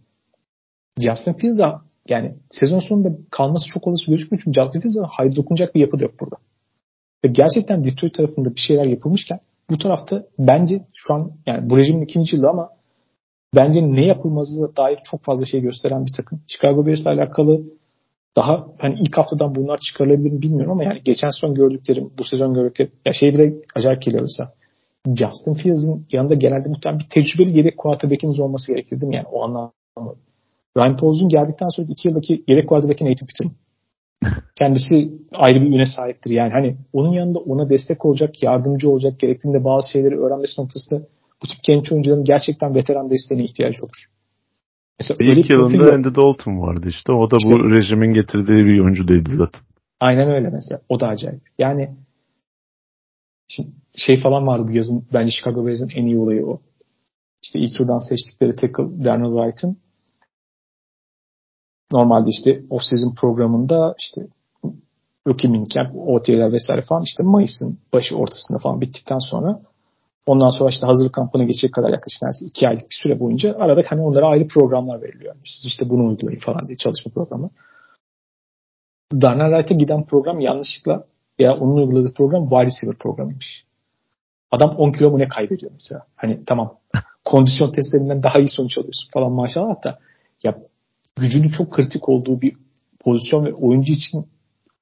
Justin 0.98 1.32
Fields'a 1.32 1.82
yani 2.08 2.34
sezon 2.50 2.78
sonunda 2.78 3.18
kalması 3.30 3.64
çok 3.74 3.86
olası 3.86 4.10
gözükmüyor 4.10 4.42
çünkü 4.44 4.60
Justin 4.60 4.80
Fields'a 4.80 5.06
hayır 5.10 5.36
dokunacak 5.36 5.74
bir 5.74 5.80
yapı 5.80 5.98
da 5.98 6.02
yok 6.02 6.20
burada. 6.20 6.36
Ve 7.24 7.28
gerçekten 7.28 7.84
Detroit 7.84 8.14
tarafında 8.14 8.54
bir 8.54 8.60
şeyler 8.60 8.84
yapılmışken 8.84 9.40
bu 9.70 9.78
tarafta 9.78 10.26
bence 10.38 10.82
şu 10.94 11.14
an 11.14 11.32
yani 11.46 11.70
bu 11.70 11.78
rejimin 11.78 12.02
ikinci 12.02 12.36
yılı 12.36 12.48
ama 12.48 12.68
bence 13.56 13.80
ne 13.82 14.04
yapılması 14.04 14.76
dair 14.76 14.98
çok 15.10 15.22
fazla 15.22 15.46
şey 15.46 15.60
gösteren 15.60 16.06
bir 16.06 16.12
takım. 16.12 16.40
Chicago 16.48 16.86
Bears'la 16.86 17.10
alakalı 17.10 17.62
daha 18.36 18.66
hani 18.78 18.94
ilk 19.00 19.18
haftadan 19.18 19.54
bunlar 19.54 19.78
çıkarılabilir 19.78 20.30
mi 20.30 20.42
bilmiyorum 20.42 20.72
ama 20.72 20.84
yani 20.84 21.00
geçen 21.04 21.30
son 21.30 21.54
gördüklerim, 21.54 22.10
bu 22.18 22.24
sezon 22.24 22.54
gördüklerim 22.54 22.92
ya 23.06 23.12
şey 23.12 23.34
bile 23.34 23.54
acayip 23.74 24.02
geliyor 24.02 24.22
mesela. 24.22 24.52
Justin 25.06 25.54
Fields'ın 25.54 26.06
yanında 26.12 26.34
genelde 26.34 26.68
muhtemelen 26.68 27.00
bir 27.00 27.08
tecrübeli 27.10 27.58
yedek 27.58 27.78
quarterback'iniz 27.78 28.40
olması 28.40 28.72
gerekir 28.72 29.00
değil 29.00 29.08
mi? 29.08 29.16
Yani 29.16 29.26
o 29.32 29.42
anlamda. 29.42 29.72
Ryan 30.76 30.96
Pauls'un 30.96 31.28
geldikten 31.28 31.68
sonra 31.68 31.86
iki 31.90 32.08
yıldaki 32.08 32.44
yedek 32.48 32.68
quarterback'in 32.68 33.06
Nathan 33.06 33.26
Peterman. 33.26 33.54
Kendisi 34.58 35.12
ayrı 35.34 35.60
bir 35.60 35.66
üne 35.66 35.86
sahiptir. 35.86 36.30
Yani 36.30 36.52
hani 36.52 36.76
onun 36.92 37.12
yanında 37.12 37.38
ona 37.38 37.70
destek 37.70 38.04
olacak, 38.04 38.42
yardımcı 38.42 38.90
olacak, 38.90 39.20
gerektiğinde 39.20 39.64
bazı 39.64 39.90
şeyleri 39.90 40.20
öğrenmesi 40.20 40.60
noktasında 40.60 41.00
bu 41.42 41.46
tip 41.46 41.58
genç 41.62 41.92
oyuncuların 41.92 42.24
gerçekten 42.24 42.74
veteran 42.74 43.10
desteğine 43.10 43.44
ihtiyacı 43.44 43.82
olur. 43.82 44.06
Mesela 45.00 45.18
bir 45.18 45.36
ilk 45.36 45.50
yılında 45.50 45.84
yok. 45.84 45.92
Andy 45.92 46.14
Dalton 46.14 46.60
vardı 46.60 46.88
işte. 46.88 47.12
O 47.12 47.30
da 47.30 47.36
işte, 47.40 47.54
bu 47.54 47.70
rejimin 47.70 48.14
getirdiği 48.14 48.64
bir 48.64 48.80
oyuncu 48.80 49.08
değildi 49.08 49.30
zaten. 49.30 49.60
Aynen 50.00 50.30
öyle 50.30 50.50
mesela. 50.50 50.80
O 50.88 51.00
da 51.00 51.08
acayip. 51.08 51.42
Yani 51.58 51.90
şimdi 53.48 53.68
şey 53.96 54.20
falan 54.20 54.46
vardı 54.46 54.64
bu 54.68 54.72
yazın. 54.72 55.06
Bence 55.12 55.30
Chicago 55.30 55.66
Bears'ın 55.66 55.90
en 55.96 56.06
iyi 56.06 56.18
olayı 56.18 56.46
o. 56.46 56.60
İşte 57.42 57.58
ilk 57.58 57.76
turdan 57.76 57.98
seçtikleri 57.98 58.56
tackle 58.56 59.04
Darnell 59.04 59.32
Wright'ın 59.32 59.76
normalde 61.92 62.30
işte 62.30 62.50
off-season 62.70 63.14
programında 63.14 63.94
işte 63.98 64.26
rookie 65.26 65.50
minicamp, 65.50 65.96
OTA'ler 65.96 66.52
vesaire 66.52 66.82
falan 66.82 67.02
işte 67.02 67.22
Mayıs'ın 67.22 67.78
başı 67.92 68.16
ortasında 68.16 68.58
falan 68.58 68.80
bittikten 68.80 69.18
sonra 69.18 69.60
ondan 70.26 70.50
sonra 70.50 70.70
işte 70.70 70.86
hazırlık 70.86 71.14
kampına 71.14 71.44
geçecek 71.44 71.74
kadar 71.74 71.90
yaklaşık 71.90 72.22
neredeyse 72.22 72.46
iki 72.46 72.68
aylık 72.68 72.90
bir 72.90 72.98
süre 73.02 73.20
boyunca 73.20 73.56
arada 73.58 73.82
hani 73.86 74.02
onlara 74.02 74.26
ayrı 74.26 74.48
programlar 74.48 75.02
veriliyor. 75.02 75.34
Siz 75.44 75.66
işte 75.66 75.90
bunu 75.90 76.08
uygulayın 76.08 76.40
falan 76.40 76.68
diye 76.68 76.76
çalışma 76.76 77.12
programı. 77.12 77.50
Darnell 79.20 79.50
Wright'a 79.50 79.74
giden 79.74 80.06
program 80.06 80.40
yanlışlıkla 80.40 81.04
veya 81.40 81.56
onun 81.56 81.76
uyguladığı 81.76 82.14
program 82.14 82.42
wide 82.48 82.66
receiver 82.66 82.98
programıymış. 82.98 83.64
Adam 84.50 84.74
10 84.76 84.92
kilo 84.92 85.10
mu 85.10 85.18
ne 85.18 85.28
kaybediyor 85.28 85.72
mesela. 85.72 86.00
Hani 86.16 86.44
tamam 86.46 86.74
kondisyon 87.24 87.72
testlerinden 87.72 88.22
daha 88.22 88.38
iyi 88.38 88.48
sonuç 88.48 88.78
alıyorsun 88.78 89.10
falan 89.14 89.32
maşallah 89.32 89.84
da 89.84 89.98
ya 90.44 90.54
gücünün 91.16 91.48
çok 91.48 91.72
kritik 91.72 92.08
olduğu 92.08 92.40
bir 92.40 92.56
pozisyon 93.00 93.44
ve 93.44 93.54
oyuncu 93.54 93.92
için 93.92 94.18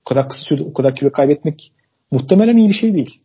o 0.00 0.08
kadar 0.08 0.28
kısa 0.28 0.42
sürede 0.44 0.62
o 0.62 0.72
kadar 0.72 0.94
kilo 0.94 1.12
kaybetmek 1.12 1.72
muhtemelen 2.10 2.56
iyi 2.56 2.68
bir 2.68 2.74
şey 2.74 2.94
değil. 2.94 3.20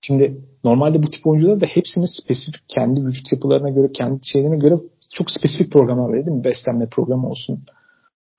Şimdi 0.00 0.40
normalde 0.64 1.02
bu 1.02 1.10
tip 1.10 1.26
oyuncular 1.26 1.60
da 1.60 1.66
hepsinin 1.66 2.22
spesifik 2.22 2.68
kendi 2.68 3.04
vücut 3.04 3.32
yapılarına 3.32 3.70
göre, 3.70 3.92
kendi 3.92 4.26
şeylerine 4.26 4.56
göre 4.56 4.74
çok 5.14 5.30
spesifik 5.30 5.72
programlar 5.72 6.08
veriyor 6.08 6.26
değil 6.26 6.36
mi? 6.36 6.44
Beslenme 6.44 6.86
programı 6.88 7.28
olsun. 7.28 7.64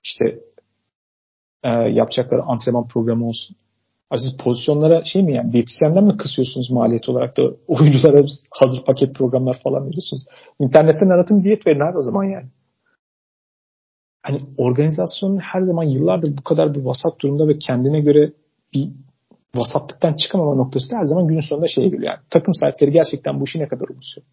İşte 0.03 0.39
e, 1.63 1.69
yapacakları 1.69 2.43
antrenman 2.43 2.87
programı 2.87 3.27
olsun. 3.27 3.55
Siz 4.17 4.37
pozisyonlara 4.37 5.03
şey 5.03 5.23
mi 5.23 5.35
yani 5.35 5.51
diyetisyenden 5.51 6.03
mi 6.03 6.17
kısıyorsunuz 6.17 6.71
maliyet 6.71 7.09
olarak 7.09 7.37
da 7.37 7.41
oyunculara 7.67 8.25
hazır 8.51 8.83
paket 8.85 9.15
programlar 9.15 9.59
falan 9.63 9.87
veriyorsunuz. 9.87 10.25
İnternetten 10.59 11.09
aratın 11.09 11.43
diyet 11.43 11.67
verin 11.67 11.79
abi 11.79 11.97
o 11.97 12.01
zaman 12.01 12.23
yani 12.23 12.45
hani 14.23 14.39
organizasyonun 14.57 15.37
her 15.37 15.61
zaman 15.61 15.83
yıllardır 15.83 16.37
bu 16.37 16.43
kadar 16.43 16.73
bir 16.73 16.81
vasat 16.81 17.21
durumda 17.21 17.47
ve 17.47 17.57
kendine 17.57 17.99
göre 17.99 18.33
bir 18.73 18.89
vasatlıktan 19.55 20.13
çıkamama 20.13 20.55
noktası 20.55 20.91
da 20.91 20.97
her 20.97 21.03
zaman 21.03 21.27
günün 21.27 21.41
sonunda 21.41 21.67
şeye 21.67 21.87
geliyor. 21.87 22.03
Yani 22.03 22.19
takım 22.29 22.53
sahipleri 22.53 22.91
gerçekten 22.91 23.39
bu 23.39 23.43
işi 23.43 23.59
ne 23.59 23.67
kadar 23.67 23.87
umursuyor. 23.89 24.27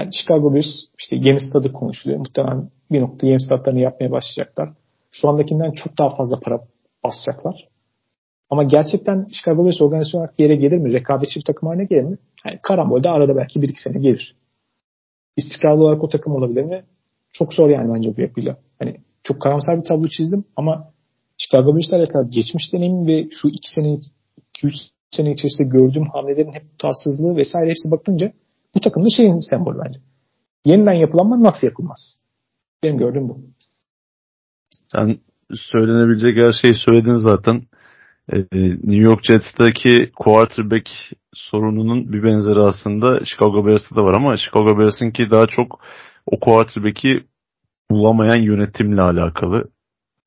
Yani 0.00 0.14
Chicago 0.14 0.54
Bears 0.54 0.66
işte 0.98 1.16
yeni 1.16 1.40
stadı 1.40 1.72
konuşuluyor. 1.72 2.18
Muhtemelen 2.18 2.70
bir 2.90 3.00
nokta 3.00 3.26
yeni 3.26 3.40
stadlarını 3.40 3.80
yapmaya 3.80 4.10
başlayacaklar. 4.10 4.68
Şu 5.10 5.28
andakinden 5.28 5.70
çok 5.70 5.98
daha 5.98 6.16
fazla 6.16 6.40
para 6.40 6.60
basacaklar. 7.04 7.68
Ama 8.50 8.62
gerçekten 8.62 9.26
Chicago 9.32 9.64
Bears 9.64 9.80
organizasyon 9.80 10.20
olarak 10.20 10.38
bir 10.38 10.44
yere 10.44 10.56
gelir 10.56 10.78
mi? 10.78 10.92
Rekabetçi 10.92 11.40
bir 11.40 11.44
takım 11.44 11.68
haline 11.68 11.84
gelir 11.84 12.02
mi? 12.02 12.18
Yani 12.46 12.58
karambolde 12.62 13.10
arada 13.10 13.36
belki 13.36 13.62
bir 13.62 13.68
iki 13.68 13.80
sene 13.82 13.98
gelir. 13.98 14.36
İstikrarlı 15.36 15.84
olarak 15.84 16.04
o 16.04 16.08
takım 16.08 16.34
olabilir 16.34 16.62
mi? 16.62 16.84
Çok 17.32 17.54
zor 17.54 17.70
yani 17.70 17.94
bence 17.94 18.16
bu 18.16 18.20
yapıyla. 18.20 18.56
Hani 18.78 18.96
çok 19.24 19.42
karamsar 19.42 19.80
bir 19.80 19.84
tablo 19.84 20.08
çizdim 20.08 20.44
ama 20.56 20.90
Chicago 21.38 21.74
Bears'la 21.74 21.96
alakalı 21.96 22.30
geçmiş 22.30 22.72
deneyim 22.72 23.06
ve 23.06 23.28
şu 23.30 23.48
iki 23.48 23.70
sene, 23.74 23.98
iki 24.36 24.66
üç 24.66 24.74
sene 25.10 25.32
içerisinde 25.32 25.68
gördüğüm 25.68 26.04
hamlelerin 26.12 26.52
hep 26.52 26.70
tutarsızlığı 26.70 27.36
vesaire 27.36 27.70
hepsi 27.70 27.90
bakınca 27.90 28.32
bu 28.74 28.80
takımda 28.80 29.08
şeyin 29.16 29.40
sembolü 29.50 29.78
bence. 29.86 30.00
Yeniden 30.64 30.92
yapılanma 30.92 31.42
nasıl 31.42 31.66
yapılmaz? 31.66 32.24
Benim 32.82 32.98
gördüğüm 32.98 33.28
bu. 33.28 33.38
Sen 34.92 35.18
söylenebilecek 35.54 36.36
her 36.36 36.52
şeyi 36.52 36.74
söyledin 36.74 37.16
zaten. 37.16 37.62
Ee, 38.32 38.36
New 38.62 39.02
York 39.02 39.24
Jets'taki 39.24 40.12
quarterback 40.16 40.88
sorununun 41.34 42.12
bir 42.12 42.22
benzeri 42.22 42.60
aslında 42.60 43.24
Chicago 43.24 43.66
Bears'ta 43.66 43.96
da 43.96 44.04
var 44.04 44.14
ama 44.14 44.36
Chicago 44.36 44.78
Bears'ınki 44.78 45.30
daha 45.30 45.46
çok 45.46 45.80
o 46.26 46.40
quarterback'i 46.40 47.24
bulamayan 47.90 48.42
yönetimle 48.42 49.00
alakalı. 49.00 49.64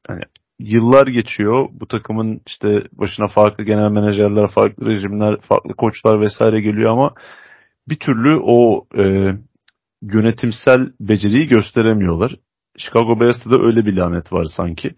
Yani 0.09 0.21
yıllar 0.59 1.07
geçiyor. 1.07 1.69
Bu 1.71 1.87
takımın 1.87 2.41
işte 2.47 2.83
başına 2.91 3.27
farklı 3.27 3.63
genel 3.63 3.91
menajerler, 3.91 4.47
farklı 4.47 4.85
rejimler, 4.85 5.41
farklı 5.41 5.73
koçlar 5.73 6.21
vesaire 6.21 6.61
geliyor 6.61 6.91
ama 6.91 7.13
bir 7.89 7.99
türlü 7.99 8.39
o 8.43 8.85
e, 8.97 9.33
yönetimsel 10.01 10.79
beceriyi 10.99 11.47
gösteremiyorlar. 11.47 12.35
Chicago 12.77 13.19
Bears'ta 13.19 13.49
da 13.49 13.63
öyle 13.63 13.85
bir 13.85 13.93
lanet 13.93 14.33
var 14.33 14.45
sanki. 14.57 14.95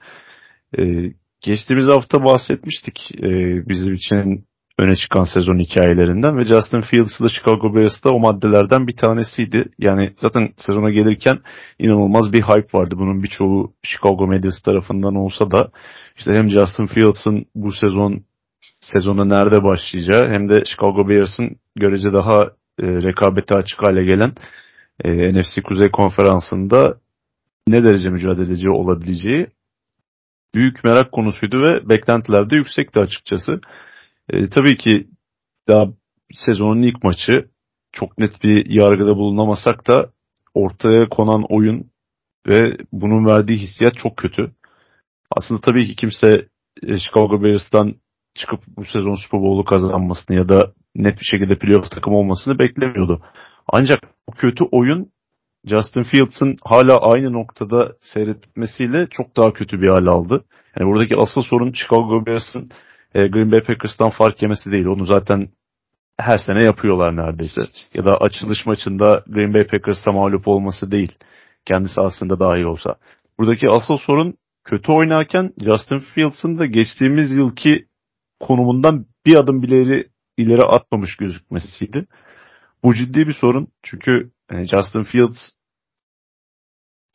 E, 0.78 1.14
geçtiğimiz 1.42 1.88
hafta 1.88 2.24
bahsetmiştik 2.24 3.12
e, 3.16 3.30
bizim 3.70 3.94
için 3.94 4.46
öne 4.80 4.96
çıkan 4.96 5.24
sezon 5.24 5.60
hikayelerinden 5.60 6.38
ve 6.38 6.46
Justin 6.46 6.82
Fields 6.82 7.20
da 7.20 7.30
Chicago 7.30 7.76
Bears'ta 7.76 8.10
o 8.10 8.20
maddelerden 8.20 8.88
bir 8.88 8.96
tanesiydi. 8.96 9.66
Yani 9.80 10.14
zaten 10.18 10.50
sezona 10.58 10.90
gelirken 10.90 11.40
inanılmaz 11.80 12.34
bir 12.34 12.42
hype 12.42 12.78
vardı. 12.78 12.96
Bunun 12.98 13.24
birçoğu 13.24 13.74
Chicago 13.84 14.28
medyası 14.28 14.64
tarafından 14.64 15.16
olsa 15.16 15.52
da 15.52 15.72
işte 16.18 16.34
hem 16.34 16.50
Justin 16.50 16.86
Fields'ın 16.86 17.46
bu 17.56 17.72
sezon 17.72 18.22
sezona 18.82 19.26
nerede 19.26 19.64
başlayacağı 19.64 20.34
hem 20.34 20.50
de 20.50 20.64
Chicago 20.66 21.10
Bears'ın 21.10 21.56
görece 21.76 22.14
daha 22.14 22.42
e, 22.82 22.86
rekabete 23.04 23.56
açık 23.56 23.88
hale 23.88 24.04
gelen 24.04 24.32
e, 25.04 25.34
NFC 25.34 25.62
Kuzey 25.62 25.92
Konferansı'nda 25.92 26.98
ne 27.68 27.84
derece 27.84 28.10
mücadeleci 28.10 28.70
olabileceği 28.70 29.48
büyük 30.56 30.84
merak 30.84 31.12
konusuydu 31.12 31.64
ve 31.64 31.90
beklentiler 31.90 32.50
de 32.50 32.56
yüksekti 32.56 33.00
açıkçası. 33.00 33.62
E, 34.30 34.50
tabii 34.50 34.78
ki 34.78 35.08
daha 35.68 35.86
sezonun 36.34 36.82
ilk 36.82 37.04
maçı 37.04 37.50
çok 37.92 38.18
net 38.18 38.44
bir 38.44 38.70
yargıda 38.70 39.16
bulunamasak 39.16 39.88
da 39.88 40.10
ortaya 40.54 41.10
konan 41.10 41.44
oyun 41.50 41.92
ve 42.48 42.78
bunun 42.92 43.26
verdiği 43.26 43.58
hissiyat 43.58 43.98
çok 43.98 44.18
kötü. 44.18 44.52
Aslında 45.32 45.62
tabii 45.62 45.88
ki 45.88 45.96
kimse 45.96 46.48
e, 46.84 47.00
Chicago 47.00 47.44
Bears'tan 47.44 47.96
çıkıp 48.36 48.60
bu 48.68 48.86
sezon 48.86 49.16
Super 49.16 49.42
Bowl'u 49.42 49.66
kazanmasını 49.66 50.38
ya 50.38 50.50
da 50.50 50.74
net 50.96 51.20
bir 51.20 51.26
şekilde 51.26 51.56
playoff 51.56 51.92
takım 51.92 52.14
olmasını 52.14 52.60
beklemiyordu. 52.60 53.22
Ancak 53.68 54.00
bu 54.30 54.32
kötü 54.32 54.64
oyun 54.72 55.12
Justin 55.66 56.04
Fields'ın 56.04 56.58
hala 56.64 56.98
aynı 56.98 57.34
noktada 57.34 57.94
seyretmesiyle 58.02 59.08
çok 59.12 59.38
daha 59.38 59.54
kötü 59.54 59.82
bir 59.82 59.90
hal 59.90 60.06
aldı. 60.06 60.46
Yani 60.80 60.90
buradaki 60.90 61.16
asıl 61.16 61.42
sorun 61.42 61.74
Chicago 61.74 62.26
Bears'ın 62.26 62.72
e, 63.14 63.28
Green 63.28 63.52
Bay 63.52 63.64
Packers'tan 63.64 64.10
fark 64.10 64.42
yemesi 64.42 64.72
değil. 64.72 64.86
Onu 64.86 65.06
zaten 65.06 65.50
her 66.20 66.38
sene 66.38 66.64
yapıyorlar 66.64 67.18
neredeyse. 67.18 67.62
Ya 67.94 68.06
da 68.06 68.18
açılış 68.18 68.66
maçında 68.66 69.24
Green 69.28 69.54
Bay 69.54 69.68
Packers'a 69.68 70.12
mağlup 70.12 70.48
olması 70.48 70.92
değil. 70.92 71.18
Kendisi 71.66 72.02
aslında 72.02 72.40
daha 72.40 72.56
iyi 72.56 72.66
olsa. 72.66 72.96
Buradaki 73.40 73.70
asıl 73.70 73.98
sorun 73.98 74.34
kötü 74.64 74.92
oynarken 74.92 75.54
Justin 75.58 76.00
Fields'ın 76.00 76.60
da 76.60 76.66
geçtiğimiz 76.66 77.32
yılki 77.32 77.86
konumundan 78.40 79.06
bir 79.26 79.36
adım 79.36 79.62
bile 79.62 79.82
ileri, 79.82 80.08
ileri 80.38 80.62
atmamış 80.62 81.16
gözükmesiydi. 81.16 82.06
Bu 82.84 82.96
ciddi 82.96 83.28
bir 83.28 83.34
sorun. 83.34 83.68
Çünkü 83.84 84.32
e, 84.52 84.66
Justin 84.66 85.04
Fields 85.04 85.40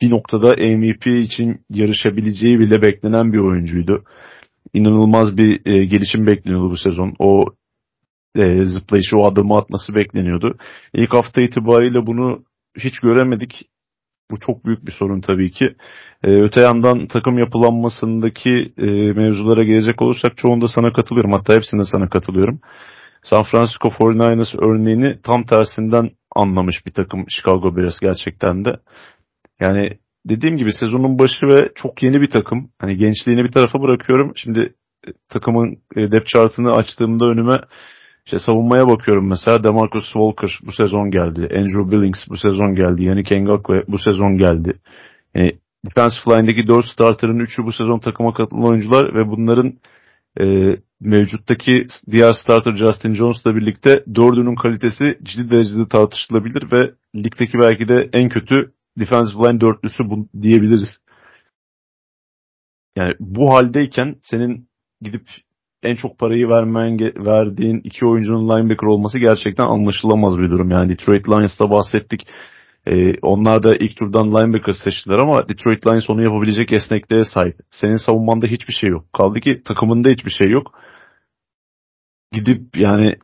bir 0.01 0.09
noktada 0.09 0.47
MVP 0.47 1.07
için 1.07 1.65
yarışabileceği 1.69 2.59
bile 2.59 2.81
beklenen 2.81 3.33
bir 3.33 3.39
oyuncuydu. 3.39 4.03
İnanılmaz 4.73 5.37
bir 5.37 5.65
e, 5.65 5.85
gelişim 5.85 6.27
bekleniyordu 6.27 6.71
bu 6.71 6.77
sezon. 6.77 7.13
O 7.19 7.45
e, 8.37 8.65
zıplayışı, 8.65 9.17
o 9.17 9.25
adımı 9.25 9.57
atması 9.57 9.95
bekleniyordu. 9.95 10.57
İlk 10.93 11.13
hafta 11.13 11.41
itibariyle 11.41 12.07
bunu 12.07 12.43
hiç 12.77 12.99
göremedik. 12.99 13.69
Bu 14.31 14.39
çok 14.39 14.65
büyük 14.65 14.85
bir 14.85 14.91
sorun 14.91 15.21
tabii 15.21 15.51
ki. 15.51 15.75
Ee, 16.23 16.41
öte 16.41 16.61
yandan 16.61 17.07
takım 17.07 17.39
yapılanmasındaki 17.39 18.73
e, 18.77 18.85
mevzulara 19.13 19.63
gelecek 19.63 20.01
olursak 20.01 20.37
çoğunda 20.37 20.67
sana 20.67 20.93
katılıyorum. 20.93 21.31
Hatta 21.31 21.53
hepsinde 21.53 21.83
sana 21.85 22.09
katılıyorum. 22.09 22.59
San 23.23 23.43
Francisco 23.43 23.89
49ers 23.89 24.57
örneğini 24.57 25.21
tam 25.21 25.43
tersinden 25.45 26.09
anlamış 26.35 26.85
bir 26.85 26.91
takım 26.91 27.25
Chicago 27.29 27.77
Bears 27.77 27.99
gerçekten 27.99 28.65
de. 28.65 28.79
Yani 29.59 29.99
dediğim 30.25 30.57
gibi 30.57 30.73
sezonun 30.73 31.19
başı 31.19 31.45
ve 31.45 31.69
çok 31.75 32.03
yeni 32.03 32.21
bir 32.21 32.29
takım. 32.29 32.69
Hani 32.79 32.97
gençliğini 32.97 33.43
bir 33.43 33.51
tarafa 33.51 33.81
bırakıyorum. 33.81 34.31
Şimdi 34.35 34.73
e, 35.07 35.11
takımın 35.29 35.77
e, 35.95 36.11
depth 36.11 36.27
chartını 36.27 36.71
açtığımda 36.71 37.25
önüme 37.25 37.57
işte 38.25 38.39
savunmaya 38.39 38.89
bakıyorum 38.89 39.29
mesela 39.29 39.63
Demarcus 39.63 40.03
Walker 40.03 40.59
bu 40.65 40.71
sezon 40.71 41.11
geldi. 41.11 41.49
Andrew 41.57 41.91
Billings 41.91 42.19
bu 42.29 42.37
sezon 42.37 42.75
geldi. 42.75 43.03
Yannick 43.03 43.39
Ngakwe 43.39 43.83
bu 43.87 43.97
sezon 43.97 44.37
geldi. 44.37 44.73
Yani 45.35 45.51
defensive 45.85 46.37
line'deki 46.37 46.67
4 46.67 46.85
starter'ın 46.85 47.39
3'ü 47.39 47.65
bu 47.65 47.71
sezon 47.71 47.99
takıma 47.99 48.33
katılan 48.33 48.71
oyuncular 48.71 49.15
ve 49.15 49.27
bunların 49.27 49.73
e, 50.41 50.75
mevcuttaki 51.01 51.87
diğer 52.11 52.33
starter 52.33 52.75
Justin 52.75 53.13
Jones'la 53.13 53.55
birlikte 53.55 54.03
dördünün 54.15 54.55
kalitesi 54.55 55.17
ciddi 55.23 55.49
derecede 55.49 55.87
tartışılabilir 55.87 56.71
ve 56.71 56.91
ligdeki 57.15 57.59
belki 57.59 57.87
de 57.87 58.09
en 58.13 58.29
kötü 58.29 58.71
defensive 58.99 59.43
line 59.43 59.61
dörtlüsü 59.61 60.09
bu 60.09 60.27
diyebiliriz. 60.41 60.99
Yani 62.97 63.13
bu 63.19 63.53
haldeyken 63.53 64.15
senin 64.21 64.69
gidip 65.01 65.27
en 65.83 65.95
çok 65.95 66.19
parayı 66.19 66.49
vermen 66.49 66.99
verdiğin 67.25 67.81
iki 67.83 68.05
oyuncunun 68.05 68.49
linebacker 68.49 68.87
olması 68.87 69.19
gerçekten 69.19 69.65
anlaşılamaz 69.65 70.37
bir 70.37 70.49
durum. 70.49 70.71
Yani 70.71 70.89
Detroit 70.89 71.29
Lions'ta 71.29 71.69
bahsettik. 71.69 72.27
Ee, 72.87 73.19
onlar 73.21 73.63
da 73.63 73.75
ilk 73.75 73.97
turdan 73.97 74.27
linebacker 74.27 74.73
seçtiler 74.83 75.17
ama 75.17 75.49
Detroit 75.49 75.87
Lions 75.87 76.09
onu 76.09 76.23
yapabilecek 76.23 76.73
esnekliğe 76.73 77.23
sahip. 77.25 77.55
Senin 77.71 77.97
savunmanda 77.97 78.47
hiçbir 78.47 78.73
şey 78.73 78.89
yok. 78.89 79.13
Kaldı 79.13 79.39
ki 79.39 79.61
takımında 79.65 80.09
hiçbir 80.09 80.31
şey 80.31 80.51
yok. 80.51 80.79
Gidip 82.31 82.77
yani 82.77 83.15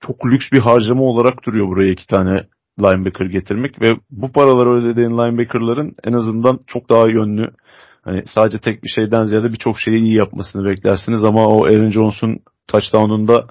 çok 0.00 0.26
lüks 0.26 0.52
bir 0.52 0.58
harcama 0.58 1.02
olarak 1.02 1.46
duruyor 1.46 1.68
buraya 1.68 1.92
iki 1.92 2.06
tane 2.06 2.46
linebacker 2.80 3.26
getirmek 3.26 3.82
ve 3.82 3.86
bu 4.10 4.32
paraları 4.32 4.70
ödediğin 4.70 5.10
linebackerların 5.10 5.94
en 6.04 6.12
azından 6.12 6.60
çok 6.66 6.90
daha 6.90 7.08
yönlü 7.08 7.50
Hani 8.06 8.22
sadece 8.26 8.58
tek 8.58 8.84
bir 8.84 8.88
şeyden 8.88 9.24
ziyade 9.24 9.52
birçok 9.52 9.80
şeyi 9.80 10.02
iyi 10.02 10.16
yapmasını 10.16 10.64
beklersiniz 10.64 11.24
ama 11.24 11.46
o 11.46 11.64
Aaron 11.64 11.90
Jones'un 11.90 12.38
touchdown'unda 12.68 13.46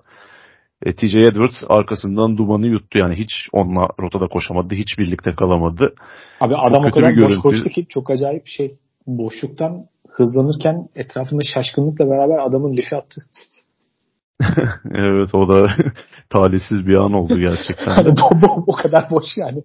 e, 0.86 0.96
TJ 0.96 1.16
Edwards 1.16 1.64
arkasından 1.70 2.38
dumanı 2.38 2.68
yuttu. 2.68 2.98
Yani 2.98 3.16
hiç 3.16 3.32
onunla 3.52 3.88
rotada 4.00 4.28
koşamadı. 4.28 4.76
Hiç 4.76 4.98
birlikte 5.00 5.32
kalamadı. 5.32 5.94
Abi 6.42 6.56
adam 6.56 6.84
çok 6.84 6.92
o 6.92 7.00
kadar 7.00 7.22
boş 7.22 7.38
koştu 7.38 7.70
ki 7.70 7.86
çok 7.90 8.10
acayip 8.10 8.46
bir 8.46 8.52
şey. 8.52 8.78
Boşluktan 9.08 9.86
hızlanırken 10.10 10.88
etrafında 10.96 11.42
şaşkınlıkla 11.56 12.10
beraber 12.10 12.38
adamın 12.48 12.78
lifi 12.78 12.96
attı. 12.96 13.22
evet 14.92 15.36
o 15.36 15.50
da 15.50 15.72
talihsiz 16.30 16.88
bir 16.88 16.96
an 16.96 17.14
oldu 17.14 17.40
gerçekten. 17.40 18.16
o 18.68 18.76
kadar 18.76 19.10
boş 19.12 19.26
yani. 19.38 19.64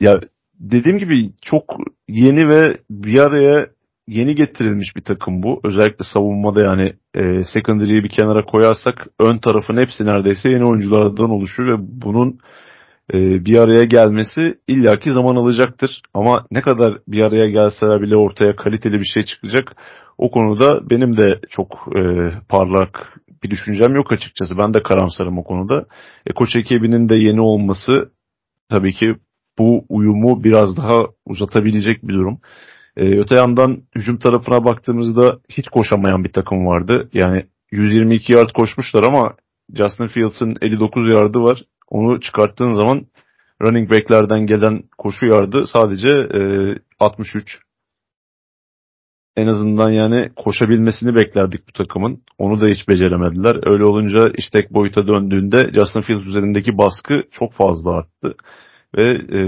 ya 0.00 0.20
dediğim 0.60 0.98
gibi 0.98 1.30
çok 1.42 1.64
yeni 2.08 2.48
ve 2.48 2.78
bir 2.90 3.18
araya 3.18 3.66
yeni 4.08 4.34
getirilmiş 4.34 4.96
bir 4.96 5.02
takım 5.02 5.42
bu. 5.42 5.60
Özellikle 5.64 6.04
savunmada 6.14 6.62
yani 6.62 6.92
e, 7.14 7.42
secondary'yi 7.44 8.04
bir 8.04 8.08
kenara 8.08 8.44
koyarsak 8.44 9.06
ön 9.20 9.38
tarafın 9.38 9.76
hepsi 9.76 10.06
neredeyse 10.06 10.48
yeni 10.48 10.64
oyunculardan 10.64 11.30
oluşuyor 11.30 11.78
ve 11.78 11.82
bunun 11.82 12.38
e, 13.12 13.44
bir 13.44 13.58
araya 13.58 13.84
gelmesi 13.84 14.58
illaki 14.68 15.12
zaman 15.12 15.36
alacaktır. 15.36 16.02
Ama 16.14 16.46
ne 16.50 16.62
kadar 16.62 16.98
bir 17.08 17.22
araya 17.22 17.50
gelseler 17.50 18.02
bile 18.02 18.16
ortaya 18.16 18.56
kaliteli 18.56 19.00
bir 19.00 19.10
şey 19.14 19.22
çıkacak. 19.22 19.76
O 20.18 20.30
konuda 20.30 20.90
benim 20.90 21.16
de 21.16 21.40
çok 21.50 21.88
e, 21.96 22.30
parlak 22.48 23.18
bir 23.42 23.50
düşüncem 23.50 23.94
yok 23.94 24.12
açıkçası. 24.12 24.58
Ben 24.58 24.74
de 24.74 24.82
karamsarım 24.82 25.38
o 25.38 25.44
konuda. 25.44 25.86
E, 26.26 26.32
koç 26.32 26.56
ekibinin 26.56 27.08
de 27.08 27.16
yeni 27.16 27.40
olması 27.40 28.10
tabii 28.70 28.92
ki 28.92 29.16
bu 29.58 29.84
uyumu 29.88 30.44
biraz 30.44 30.76
daha 30.76 31.00
uzatabilecek 31.26 32.02
bir 32.02 32.14
durum. 32.14 32.40
Ee, 32.96 33.18
öte 33.18 33.34
yandan 33.34 33.82
hücum 33.96 34.18
tarafına 34.18 34.64
baktığımızda 34.64 35.38
hiç 35.48 35.68
koşamayan 35.68 36.24
bir 36.24 36.32
takım 36.32 36.66
vardı. 36.66 37.10
Yani 37.12 37.46
122 37.70 38.32
yard 38.32 38.50
koşmuşlar 38.50 39.04
ama 39.04 39.34
Justin 39.74 40.06
Fields'ın 40.06 40.56
59 40.62 41.10
yardı 41.10 41.38
var. 41.38 41.62
Onu 41.92 42.20
çıkarttığın 42.20 42.72
zaman 42.72 43.06
running 43.62 43.90
back'lerden 43.90 44.46
gelen 44.46 44.82
koşu 44.98 45.26
yardı 45.26 45.66
sadece 45.66 46.08
e, 46.08 46.40
63. 47.00 47.58
En 49.36 49.46
azından 49.46 49.90
yani 49.90 50.30
koşabilmesini 50.36 51.14
beklerdik 51.14 51.68
bu 51.68 51.72
takımın. 51.72 52.22
Onu 52.38 52.60
da 52.60 52.66
hiç 52.66 52.88
beceremediler. 52.88 53.70
Öyle 53.72 53.84
olunca 53.84 54.32
istek 54.38 54.74
boyuta 54.74 55.06
döndüğünde 55.06 55.70
Justin 55.74 56.00
Fields 56.00 56.26
üzerindeki 56.26 56.78
baskı 56.78 57.22
çok 57.30 57.52
fazla 57.52 57.90
arttı 57.90 58.34
ve 58.96 59.10
e, 59.12 59.40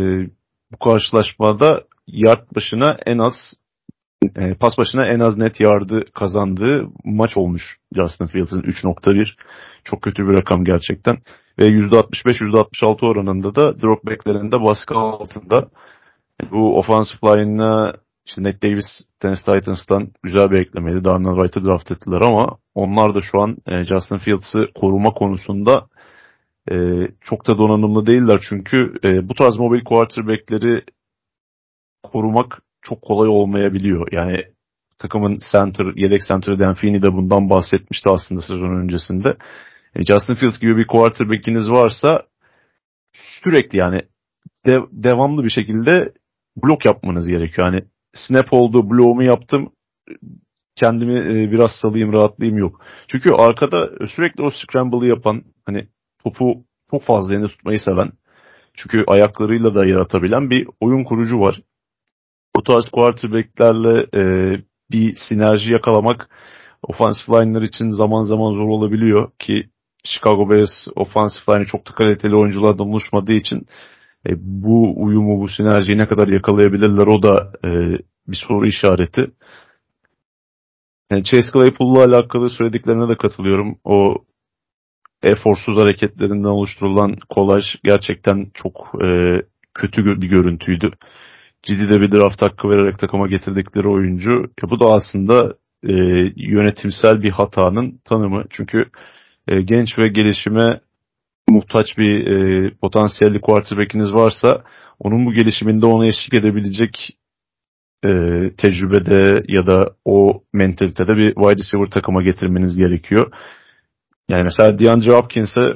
bu 0.72 0.78
karşılaşmada 0.78 1.84
yard 2.06 2.56
başına 2.56 2.98
en 3.06 3.18
az 3.18 3.34
e, 4.36 4.54
pas 4.54 4.78
başına 4.78 5.06
en 5.06 5.20
az 5.20 5.36
net 5.36 5.60
yardı 5.60 6.04
kazandığı 6.14 6.86
maç 7.04 7.36
olmuş 7.36 7.78
Justin 7.96 8.26
Fields'ın 8.26 8.62
3.1. 8.62 9.28
Çok 9.84 10.02
kötü 10.02 10.28
bir 10.28 10.38
rakam 10.38 10.64
gerçekten. 10.64 11.16
Ve 11.58 11.68
%65-%66 11.68 13.06
oranında 13.06 13.54
da 13.54 13.80
dropbacklerinde 13.80 14.60
baskı 14.60 14.94
altında. 14.94 15.68
Bu 16.50 16.78
offensive 16.78 17.38
line'ına 17.38 17.92
işte 18.26 18.42
Nate 18.42 18.62
Davis 18.62 18.86
Tennessee 19.20 19.60
Titans'tan 19.60 20.08
güzel 20.22 20.50
bir 20.50 20.60
eklemeydi. 20.60 21.04
Darnell 21.04 21.34
Wright'ı 21.34 21.64
draft 21.64 21.90
ettiler 21.90 22.20
ama 22.20 22.58
onlar 22.74 23.14
da 23.14 23.20
şu 23.20 23.40
an 23.40 23.56
e, 23.66 23.84
Justin 23.84 24.16
Fields'ı 24.16 24.68
koruma 24.74 25.10
konusunda 25.10 25.86
e, 26.70 26.74
çok 27.20 27.46
da 27.46 27.58
donanımlı 27.58 28.06
değiller 28.06 28.40
çünkü 28.48 28.94
e, 29.04 29.28
bu 29.28 29.34
tarz 29.34 29.58
mobil 29.58 29.84
quarterback'leri 29.84 30.82
korumak 32.02 32.62
çok 32.84 33.02
kolay 33.02 33.28
olmayabiliyor. 33.28 34.12
Yani 34.12 34.44
takımın 34.98 35.38
center, 35.52 35.86
yedek 35.96 36.20
center 36.28 36.58
Dan 36.58 36.74
Feeney 36.74 37.02
de 37.02 37.12
bundan 37.12 37.50
bahsetmişti 37.50 38.10
aslında 38.10 38.40
sezon 38.40 38.80
öncesinde. 38.82 39.36
E, 39.94 40.04
Justin 40.04 40.34
Fields 40.34 40.58
gibi 40.58 40.76
bir 40.76 40.86
quarterback'iniz 40.86 41.70
varsa 41.70 42.22
sürekli 43.42 43.78
yani 43.78 44.02
de, 44.66 44.80
devamlı 44.92 45.44
bir 45.44 45.50
şekilde 45.50 46.12
blok 46.56 46.84
yapmanız 46.84 47.28
gerekiyor. 47.28 47.72
Yani 47.72 47.84
snap 48.14 48.52
oldu, 48.52 48.90
bloğumu 48.90 49.22
yaptım, 49.22 49.72
kendimi 50.76 51.14
e, 51.14 51.50
biraz 51.50 51.70
salayım, 51.82 52.12
rahatlayayım 52.12 52.58
yok. 52.58 52.80
Çünkü 53.08 53.30
arkada 53.32 53.90
sürekli 54.14 54.42
o 54.42 54.50
scramble'ı 54.50 55.06
yapan, 55.06 55.42
hani 55.66 55.88
topu 56.24 56.64
çok 56.90 57.02
fazla 57.02 57.34
elinde 57.34 57.48
tutmayı 57.48 57.80
seven, 57.80 58.12
çünkü 58.74 59.04
ayaklarıyla 59.06 59.74
da 59.74 59.86
yaratabilen 59.86 60.50
bir 60.50 60.68
oyun 60.80 61.04
kurucu 61.04 61.40
var. 61.40 61.60
Bu 62.56 62.62
tarz 62.62 62.88
quarterbacklerle 62.88 64.06
e, 64.14 64.22
bir 64.90 65.14
sinerji 65.28 65.72
yakalamak 65.72 66.28
offensive 66.82 67.36
line'lar 67.36 67.62
için 67.62 67.90
zaman 67.90 68.24
zaman 68.24 68.52
zor 68.52 68.68
olabiliyor 68.68 69.30
ki 69.38 69.68
Chicago 70.04 70.50
Bears 70.50 70.88
offensive 70.96 71.56
line 71.56 71.64
çok 71.64 71.88
da 71.88 71.94
kaliteli 71.94 72.36
oyunculardan 72.36 72.88
oluşmadığı 72.88 73.32
için 73.32 73.66
e, 74.28 74.30
bu 74.36 75.04
uyumu, 75.04 75.40
bu 75.40 75.48
sinerjiyi 75.48 75.98
ne 75.98 76.06
kadar 76.06 76.28
yakalayabilirler 76.28 77.06
o 77.06 77.22
da 77.22 77.52
e, 77.64 77.68
bir 78.28 78.44
soru 78.48 78.66
işareti. 78.66 79.30
Yani 81.10 81.24
Chase 81.24 81.52
Claypool'la 81.52 82.04
alakalı 82.04 82.50
söylediklerine 82.50 83.08
de 83.08 83.16
katılıyorum. 83.16 83.78
O 83.84 84.14
eforsuz 85.22 85.76
hareketlerinden 85.76 86.48
oluşturulan 86.48 87.16
kolaj 87.28 87.64
gerçekten 87.84 88.50
çok 88.54 89.04
e, 89.04 89.40
kötü 89.74 90.04
bir 90.04 90.28
görüntüydü. 90.28 90.90
Ciddi 91.66 91.88
de 91.88 92.00
bir 92.00 92.12
draft 92.12 92.42
hakkı 92.42 92.68
vererek 92.68 92.98
takıma 92.98 93.26
getirdikleri 93.26 93.88
oyuncu. 93.88 94.30
Ya 94.62 94.70
bu 94.70 94.80
da 94.80 94.86
aslında 94.86 95.54
e, 95.82 95.92
yönetimsel 96.36 97.22
bir 97.22 97.30
hatanın 97.30 98.00
tanımı. 98.04 98.44
Çünkü 98.50 98.84
e, 99.48 99.60
genç 99.60 99.98
ve 99.98 100.08
gelişime 100.08 100.80
muhtaç 101.48 101.98
bir 101.98 102.26
e, 102.26 102.70
potansiyelli 102.74 103.40
quarterback'iniz 103.40 104.12
varsa 104.12 104.64
onun 104.98 105.26
bu 105.26 105.32
gelişiminde 105.32 105.86
ona 105.86 106.06
eşlik 106.06 106.34
edebilecek 106.34 107.16
e, 108.04 108.10
tecrübede 108.56 109.42
ya 109.48 109.66
da 109.66 109.90
o 110.04 110.42
mentalitede 110.52 111.16
bir 111.16 111.34
wide 111.34 111.62
receiver 111.62 111.90
takıma 111.90 112.22
getirmeniz 112.22 112.76
gerekiyor. 112.76 113.32
Yani 114.28 114.42
mesela 114.42 114.78
DeAndre 114.78 115.12
Hopkins'e 115.12 115.72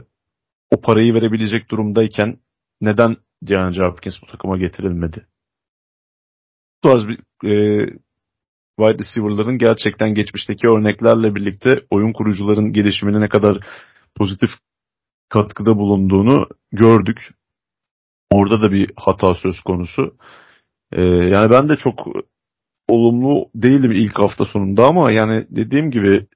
o 0.71 0.81
parayı 0.81 1.15
verebilecek 1.15 1.71
durumdayken 1.71 2.37
neden 2.81 3.17
DeAndre 3.43 3.89
Hopkins 3.89 4.15
bu 4.23 4.27
takıma 4.27 4.59
getirilmedi? 4.59 5.27
Tarz 6.83 7.09
bir 7.09 7.19
e, 7.45 7.87
wide 8.79 8.99
receiver'ların 9.05 9.59
gerçekten 9.59 10.15
geçmişteki 10.15 10.69
örneklerle 10.69 11.35
birlikte 11.35 11.81
oyun 11.91 12.13
kurucuların 12.13 12.73
gelişimine 12.73 13.21
ne 13.21 13.29
kadar 13.29 13.59
pozitif 14.15 14.51
katkıda 15.29 15.77
bulunduğunu 15.77 16.47
gördük. 16.73 17.35
Orada 18.31 18.63
da 18.63 18.73
bir 18.73 18.91
hata 18.97 19.35
söz 19.35 19.61
konusu. 19.61 20.17
Ee, 20.93 21.03
yani 21.03 21.51
ben 21.51 21.69
de 21.69 21.77
çok 21.77 22.07
olumlu 22.89 23.49
değilim 23.55 23.93
ilk 23.93 24.19
hafta 24.19 24.45
sonunda 24.45 24.87
ama 24.87 25.13
yani 25.13 25.47
dediğim 25.51 25.91
gibi 25.91 26.27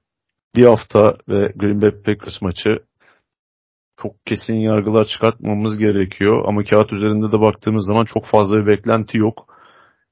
bir 0.55 0.65
hafta 0.65 1.17
ve 1.29 1.53
Green 1.55 1.81
Bay 1.81 1.91
Packers 1.91 2.41
maçı 2.41 2.79
çok 4.01 4.25
kesin 4.25 4.55
yargılar 4.55 5.05
çıkartmamız 5.05 5.77
gerekiyor. 5.77 6.45
Ama 6.47 6.63
kağıt 6.63 6.93
üzerinde 6.93 7.31
de 7.31 7.41
baktığımız 7.41 7.85
zaman 7.85 8.05
çok 8.05 8.25
fazla 8.25 8.55
bir 8.55 8.67
beklenti 8.67 9.17
yok. 9.17 9.52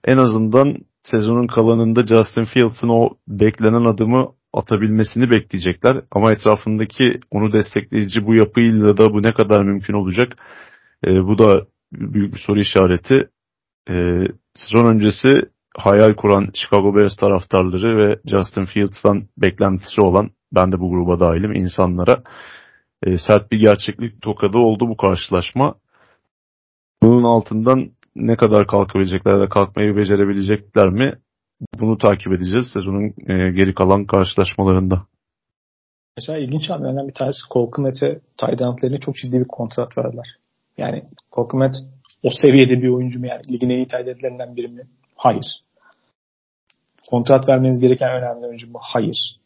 En 0.05 0.17
azından 0.17 0.75
sezonun 1.03 1.47
kalanında 1.47 2.07
Justin 2.07 2.43
Fields'ın 2.43 2.89
o 2.89 3.09
beklenen 3.27 3.85
adımı 3.85 4.31
atabilmesini 4.53 5.31
bekleyecekler. 5.31 6.01
Ama 6.11 6.31
etrafındaki 6.31 7.19
onu 7.31 7.53
destekleyici 7.53 8.25
bu 8.25 8.35
yapıyla 8.35 8.97
da 8.97 9.13
bu 9.13 9.23
ne 9.23 9.31
kadar 9.31 9.63
mümkün 9.63 9.93
olacak? 9.93 10.37
E, 11.07 11.23
bu 11.23 11.37
da 11.37 11.65
büyük 11.93 12.33
bir 12.33 12.39
soru 12.39 12.59
işareti. 12.59 13.29
E, 13.89 13.93
sezon 14.55 14.93
öncesi 14.93 15.27
hayal 15.77 16.13
kuran 16.13 16.49
Chicago 16.53 16.95
Bears 16.95 17.15
taraftarları 17.15 17.97
ve 17.97 18.19
Justin 18.25 18.65
Fields'tan 18.65 19.27
beklentisi 19.37 20.01
olan 20.01 20.29
ben 20.51 20.71
de 20.71 20.79
bu 20.79 20.89
gruba 20.89 21.19
dahilim 21.19 21.53
insanlara 21.55 22.23
e, 23.03 23.17
sert 23.17 23.51
bir 23.51 23.59
gerçeklik 23.59 24.21
tokadı 24.21 24.57
oldu 24.57 24.89
bu 24.89 24.97
karşılaşma. 24.97 25.75
Bunun 27.03 27.23
altından 27.23 27.91
ne 28.15 28.35
kadar 28.35 28.67
kalkabilecekler 28.67 29.39
da 29.39 29.49
kalkmayı 29.49 29.95
becerebilecekler 29.95 30.89
mi? 30.89 31.13
Bunu 31.79 31.97
takip 31.97 32.33
edeceğiz 32.33 32.67
sezonun 32.73 33.03
e, 33.03 33.51
geri 33.51 33.73
kalan 33.73 34.05
karşılaşmalarında. 34.05 35.01
Mesela 36.17 36.39
ilginç 36.39 36.69
hamlelerden 36.69 37.07
bir 37.07 37.13
tanesi 37.13 37.39
Kolkumet'e 37.49 38.19
Taylandlerine 38.37 38.99
çok 38.99 39.15
ciddi 39.15 39.39
bir 39.39 39.47
kontrat 39.47 39.97
verdiler. 39.97 40.37
Yani 40.77 41.03
Kolkumet 41.31 41.75
o 42.23 42.29
seviyede 42.41 42.81
bir 42.81 42.89
oyuncu 42.89 43.19
mu 43.19 43.27
yani? 43.27 43.41
Ligin 43.53 43.69
en 43.69 43.77
iyi 43.77 43.87
Taylandlerinden 43.87 44.55
biri 44.55 44.67
mi? 44.67 44.81
Hayır. 45.15 45.61
Kontrat 47.09 47.49
vermeniz 47.49 47.79
gereken 47.79 48.09
önemli 48.11 48.47
oyuncu 48.47 48.71
mu? 48.71 48.79
Hayır. 48.81 49.41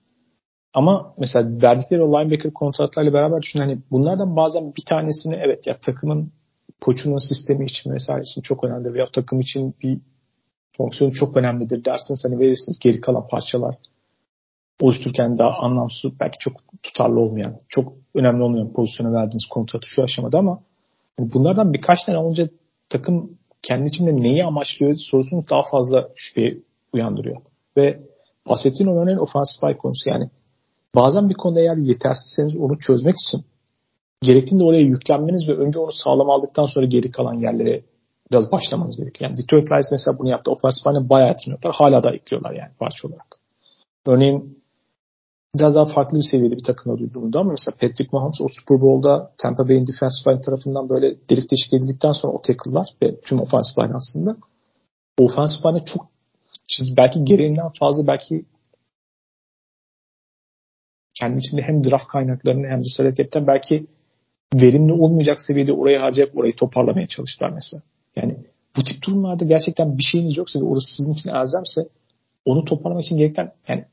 Ama 0.73 1.13
mesela 1.17 1.61
verdikleri 1.61 2.01
o 2.01 2.19
linebacker 2.19 2.53
kontratlarla 2.53 3.13
beraber 3.13 3.41
düşün 3.41 3.59
hani 3.59 3.77
bunlardan 3.91 4.35
bazen 4.35 4.73
bir 4.77 4.83
tanesini 4.85 5.35
evet 5.35 5.67
ya 5.67 5.77
takımın 5.77 6.31
koçunun 6.81 7.29
sistemi 7.29 7.65
için 7.65 7.91
vesaire 7.91 8.21
için 8.21 8.41
çok 8.41 8.63
önemlidir 8.63 8.93
veya 8.93 9.07
takım 9.13 9.41
için 9.41 9.75
bir 9.83 9.99
fonksiyon 10.77 11.11
çok 11.11 11.37
önemlidir 11.37 11.85
dersiniz 11.85 12.23
hani 12.25 12.39
verirsiniz 12.39 12.79
geri 12.79 13.01
kalan 13.01 13.27
parçalar 13.27 13.75
oluştururken 14.81 15.37
daha 15.37 15.57
anlamsız 15.57 16.19
belki 16.19 16.37
çok 16.39 16.53
tutarlı 16.83 17.19
olmayan 17.19 17.59
çok 17.69 17.93
önemli 18.15 18.43
olmayan 18.43 18.73
pozisyona 18.73 19.13
verdiğiniz 19.13 19.45
kontratı 19.49 19.87
şu 19.87 20.03
aşamada 20.03 20.39
ama 20.39 20.59
bunlardan 21.19 21.73
birkaç 21.73 22.03
tane 22.05 22.17
olunca 22.17 22.49
takım 22.89 23.37
kendi 23.61 23.89
içinde 23.89 24.15
neyi 24.15 24.43
amaçlıyor 24.45 24.95
sorusunu 24.95 25.43
daha 25.49 25.61
fazla 25.71 26.09
şüphe 26.15 26.57
uyandırıyor. 26.93 27.37
Ve 27.77 27.99
bahsettiğin 28.49 28.89
örneğin 28.89 29.17
ofansif 29.17 29.79
konusu 29.81 30.09
yani 30.09 30.29
bazen 30.95 31.29
bir 31.29 31.33
konuda 31.33 31.59
eğer 31.59 31.77
yetersizseniz 31.77 32.57
onu 32.57 32.79
çözmek 32.79 33.15
için 33.15 33.45
gerektiğinde 34.25 34.63
oraya 34.63 34.81
yüklenmeniz 34.81 35.49
ve 35.49 35.53
önce 35.53 35.79
onu 35.79 35.91
sağlam 35.91 36.29
aldıktan 36.29 36.65
sonra 36.65 36.85
geri 36.85 37.11
kalan 37.11 37.33
yerlere 37.33 37.83
biraz 38.31 38.51
başlamanız 38.51 38.97
gerekiyor. 38.97 39.29
Yani 39.29 39.37
Detroit 39.37 39.71
Lions 39.71 39.91
mesela 39.91 40.19
bunu 40.19 40.29
yaptı. 40.29 40.51
Offensive 40.51 40.93
line'e 40.93 41.09
bayağı 41.09 41.27
yatırıyorlar. 41.27 41.75
Hala 41.75 42.03
da 42.03 42.11
ekliyorlar 42.15 42.53
yani 42.53 42.71
parça 42.79 43.07
olarak. 43.07 43.27
Örneğin 44.07 44.65
biraz 45.55 45.75
daha 45.75 45.85
farklı 45.85 46.17
bir 46.17 46.27
seviyede 46.31 46.57
bir 46.57 46.63
takımla 46.63 46.97
duyduğumda 46.97 47.39
ama 47.39 47.51
mesela 47.51 47.75
Patrick 47.81 48.09
Mahomes 48.11 48.41
o 48.41 48.47
Super 48.59 48.81
Bowl'da 48.81 49.31
Tampa 49.37 49.69
Bay'in 49.69 49.87
defensive 49.87 50.33
line 50.33 50.41
tarafından 50.41 50.89
böyle 50.89 51.15
delik 51.29 51.51
deşik 51.51 51.73
edildikten 51.73 52.11
sonra 52.11 52.33
o 52.33 52.41
tackle'lar 52.41 52.87
ve 53.01 53.19
tüm 53.19 53.39
offensive 53.39 53.85
line 53.85 53.95
aslında 53.95 54.37
offensive 55.19 55.69
line'e 55.69 55.85
çok 55.85 56.07
belki 56.97 57.25
gereğinden 57.25 57.71
fazla 57.79 58.07
belki 58.07 58.45
kendi 61.19 61.39
içinde 61.39 61.61
hem 61.61 61.83
draft 61.83 62.07
kaynaklarını 62.07 62.67
hem 62.67 62.79
de 62.79 62.85
hareketten 62.97 63.47
belki 63.47 63.87
verimli 64.53 64.93
olmayacak 64.93 65.41
seviyede 65.41 65.73
oraya 65.73 66.01
harcayıp 66.01 66.37
orayı 66.37 66.55
toparlamaya 66.55 67.07
çalıştılar 67.07 67.49
mesela. 67.49 67.83
Yani 68.15 68.37
bu 68.77 68.83
tip 68.83 69.03
durumlarda 69.07 69.45
gerçekten 69.45 69.97
bir 69.97 70.03
şeyiniz 70.03 70.37
yoksa 70.37 70.59
ve 70.59 70.63
orası 70.63 70.87
sizin 70.97 71.13
için 71.13 71.29
elzemse 71.29 71.81
onu 72.45 72.65
toparlamak 72.65 73.03
için 73.03 73.17
gereken 73.17 73.51
yani 73.67 73.85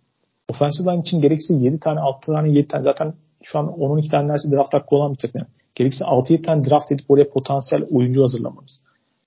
offensive 0.49 0.93
line 0.93 1.01
için 1.01 1.21
gerekirse 1.21 1.55
7 1.55 1.81
tane 1.81 2.01
6 2.01 2.33
tane 2.33 2.53
7 2.53 2.69
tane 2.69 2.83
zaten 2.83 3.15
şu 3.43 3.59
an 3.59 3.67
10-12 3.67 4.11
tane 4.11 4.29
neredeyse 4.29 4.57
draft 4.57 4.75
hakkı 4.75 4.97
olan 4.97 5.13
bir 5.13 5.19
takım 5.19 5.41
yani. 5.41 5.51
Gerekirse 5.75 6.05
6-7 6.05 6.43
tane 6.43 6.65
draft 6.65 6.93
edip 6.93 7.11
oraya 7.11 7.29
potansiyel 7.29 7.85
oyuncu 7.91 8.23
hazırlamanız. 8.23 8.85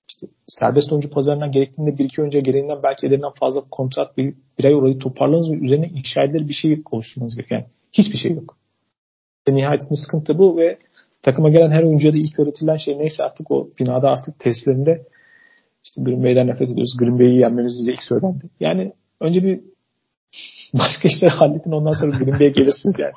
İşte 0.08 0.26
serbest 0.48 0.92
oyuncu 0.92 1.10
pazarından 1.10 1.52
gerektiğinde 1.52 1.98
bir 1.98 2.04
iki 2.04 2.22
önce 2.22 2.40
gereğinden 2.40 2.82
belki 2.82 3.06
ellerinden 3.06 3.32
fazla 3.40 3.60
kontrat 3.70 4.16
bir, 4.16 4.34
bir 4.58 4.64
ay 4.64 4.74
orayı 4.74 4.98
toparlanız 4.98 5.52
ve 5.52 5.56
üzerine 5.56 5.88
inşa 5.88 6.22
edilir 6.22 6.48
bir 6.48 6.54
şey 6.54 6.82
oluşturmanız 6.90 7.36
gerekiyor. 7.36 7.60
Yani 7.60 7.70
hiçbir 7.92 8.18
şey 8.18 8.32
yok. 8.32 8.56
Ve 9.48 9.54
nihayetinde 9.54 9.96
sıkıntı 9.96 10.38
bu 10.38 10.56
ve 10.56 10.78
takıma 11.26 11.48
gelen 11.48 11.70
her 11.70 11.82
oyuncuya 11.82 12.12
da 12.12 12.16
ilk 12.16 12.38
öğretilen 12.38 12.76
şey 12.76 12.98
neyse 12.98 13.22
artık 13.22 13.50
o 13.50 13.68
binada 13.78 14.10
artık 14.10 14.38
testlerinde 14.38 15.02
işte 15.84 16.02
Green 16.02 16.22
Bay'den 16.22 16.46
nefret 16.46 16.70
ediyoruz. 16.70 16.96
Green 16.98 17.18
Bay'i 17.18 17.40
yenmemiz 17.40 17.78
bize 17.80 17.92
ilk 17.92 18.02
söylendi. 18.02 18.44
Yani 18.60 18.92
önce 19.20 19.44
bir 19.44 19.60
başka 20.74 21.08
işleri 21.08 21.30
halledin 21.30 21.72
ondan 21.72 21.92
sonra 21.92 22.18
Green 22.18 22.40
Bay'e 22.40 22.50
gelirsiniz 22.50 22.94
yani. 22.98 23.12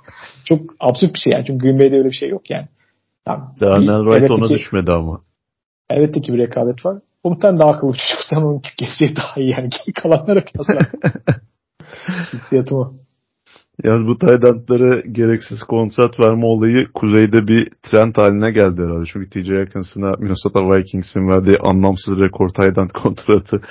Çok 0.46 0.62
absürt 0.80 1.14
bir 1.14 1.20
şey 1.20 1.34
yani. 1.34 1.46
Çünkü 1.46 1.64
Green 1.64 1.80
Bay'de 1.80 1.98
öyle 1.98 2.10
bir 2.10 2.16
şey 2.16 2.30
yok 2.30 2.50
yani. 2.50 2.68
yani 3.28 3.42
Darnell 3.62 4.12
Wright 4.12 4.32
ona 4.32 4.48
ki, 4.48 4.54
düşmedi 4.54 4.92
ama. 4.92 5.22
Evet 5.90 6.22
ki 6.22 6.34
bir 6.34 6.38
rekabet 6.38 6.86
var. 6.86 6.98
O 7.24 7.30
muhtemelen 7.30 7.60
daha 7.60 7.70
akıllı 7.70 7.94
çocuk. 7.94 8.18
Muhtemelen 8.18 8.48
onun 8.48 8.62
geleceği 8.78 9.16
daha 9.16 9.42
iyi 9.42 9.50
yani. 9.50 9.70
Kalanlara 9.96 10.44
kıyasla. 10.46 10.74
Hissiyatım 12.34 12.78
o. 12.78 12.94
Yalnız 13.84 14.08
bu 14.08 14.18
Taylandlara 14.18 15.00
gereksiz 15.00 15.60
kontrat 15.60 16.20
verme 16.20 16.46
olayı 16.46 16.88
kuzeyde 16.94 17.48
bir 17.48 17.70
trend 17.84 18.16
haline 18.16 18.52
geldi 18.52 18.82
herhalde. 18.82 19.06
Çünkü 19.14 19.30
TJ 19.30 19.52
Atkinson'a 19.52 20.12
Minnesota 20.20 20.60
Vikings'in 20.60 21.30
verdiği 21.30 21.58
anlamsız 21.62 22.20
rekor 22.20 22.50
Tayland 22.50 22.90
kontratı, 23.04 23.62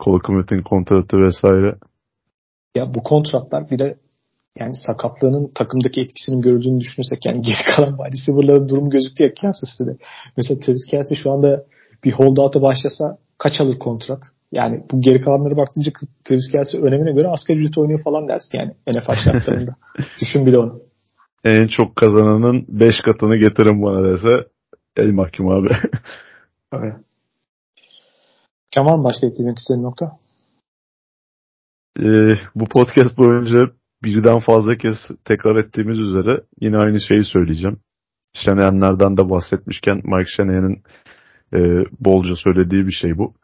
Colquitt'in 0.00 0.62
kontratı 0.62 1.16
vesaire. 1.18 1.74
Ya 2.74 2.94
bu 2.94 3.02
kontratlar 3.02 3.70
bir 3.70 3.78
de 3.78 3.96
yani 4.58 4.74
sakatlığının 4.74 5.50
takımdaki 5.54 6.00
etkisinin 6.00 6.42
görüldüğünü 6.42 6.80
düşünürsek 6.80 7.26
yani 7.26 7.42
geri 7.42 7.76
kalan 7.76 7.96
wide 7.96 8.12
receiver'ların 8.12 8.68
durumu 8.68 8.90
gözüktü 8.90 9.22
ya 9.22 9.34
Kansas 9.34 9.70
City'de. 9.78 9.96
Mesela 10.36 10.60
Travis 10.60 10.84
Kelsey 10.90 11.16
şu 11.22 11.30
anda 11.32 11.64
bir 12.04 12.12
holdout'a 12.12 12.62
başlasa 12.62 13.18
kaç 13.38 13.60
alır 13.60 13.78
kontrat? 13.78 14.22
Yani 14.52 14.84
bu 14.92 15.00
geri 15.00 15.22
kalanlara 15.22 15.56
baktığınca 15.56 15.92
Travis 16.24 16.52
Kelsey 16.52 16.80
önemine 16.80 17.12
göre 17.12 17.28
asgari 17.28 17.58
ücret 17.58 17.78
oynuyor 17.78 18.02
falan 18.04 18.28
dersin 18.28 18.58
yani 18.58 18.74
NFL 18.88 19.14
şartlarında. 19.24 19.76
Düşün 20.20 20.46
bile 20.46 20.58
onu. 20.58 20.82
En 21.44 21.66
çok 21.66 21.96
kazananın 21.96 22.66
5 22.68 23.00
katını 23.04 23.36
getirin 23.36 23.82
bana 23.82 24.04
dese 24.04 24.48
el 24.96 25.10
mahkum 25.10 25.48
abi. 25.48 25.68
evet. 26.72 26.94
Kemal 28.70 29.04
başka 29.04 29.26
eklemek 29.26 29.58
istediğin 29.58 29.84
nokta? 29.84 30.18
Ee, 31.98 32.34
bu 32.54 32.64
podcast 32.64 33.18
boyunca 33.18 33.58
birden 34.02 34.38
fazla 34.38 34.76
kez 34.76 34.96
tekrar 35.24 35.56
ettiğimiz 35.56 35.98
üzere 35.98 36.42
yine 36.60 36.76
aynı 36.76 37.00
şeyi 37.00 37.24
söyleyeceğim. 37.24 37.80
Şeneyenlerden 38.34 39.16
de 39.16 39.30
bahsetmişken 39.30 39.96
Mike 39.96 40.30
Şeneyen'in 40.36 40.82
e, 41.54 41.58
bolca 42.00 42.34
söylediği 42.36 42.86
bir 42.86 42.92
şey 42.92 43.18
bu. 43.18 43.34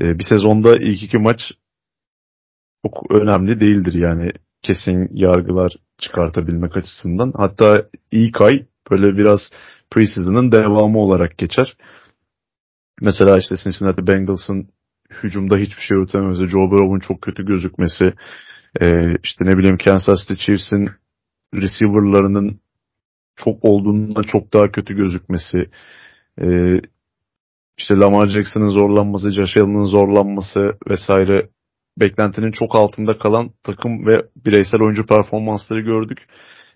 E, 0.00 0.18
bir 0.18 0.24
sezonda 0.24 0.76
ilk 0.76 1.02
iki 1.02 1.18
maç 1.18 1.40
çok 2.86 3.10
önemli 3.10 3.60
değildir 3.60 3.94
yani 3.94 4.30
kesin 4.62 5.08
yargılar 5.12 5.72
çıkartabilmek 5.98 6.76
açısından. 6.76 7.32
Hatta 7.36 7.88
ilk 8.12 8.40
ay 8.40 8.66
böyle 8.90 9.16
biraz 9.16 9.40
preseason'ın 9.90 10.52
devamı 10.52 10.98
olarak 10.98 11.38
geçer. 11.38 11.76
Mesela 13.00 13.38
işte 13.38 13.54
Cincinnati 13.64 14.06
Bengals'ın 14.06 14.68
hücumda 15.22 15.56
hiçbir 15.56 15.82
şey 15.82 15.98
üretememesi, 15.98 16.46
Joe 16.46 16.70
Burrow'un 16.70 17.00
çok 17.00 17.22
kötü 17.22 17.46
gözükmesi, 17.46 18.14
e, 18.80 18.86
işte 19.22 19.44
ne 19.44 19.58
bileyim 19.58 19.78
Kansas 19.78 20.20
City 20.20 20.44
Chiefs'in 20.44 20.90
receiver'larının 21.54 22.60
çok 23.36 23.64
olduğundan 23.64 24.22
çok 24.22 24.52
daha 24.52 24.72
kötü 24.72 24.94
gözükmesi, 24.96 25.58
e, 26.42 26.46
işte 27.80 27.96
Lamar 27.96 28.26
Jackson'ın 28.26 28.68
zorlanması, 28.68 29.30
Josh 29.30 29.56
Allen'ın 29.56 29.84
zorlanması 29.84 30.60
vesaire 30.90 31.48
beklentinin 32.00 32.52
çok 32.52 32.76
altında 32.76 33.18
kalan 33.18 33.50
takım 33.62 34.06
ve 34.06 34.22
bireysel 34.46 34.82
oyuncu 34.82 35.06
performansları 35.06 35.80
gördük. 35.80 36.18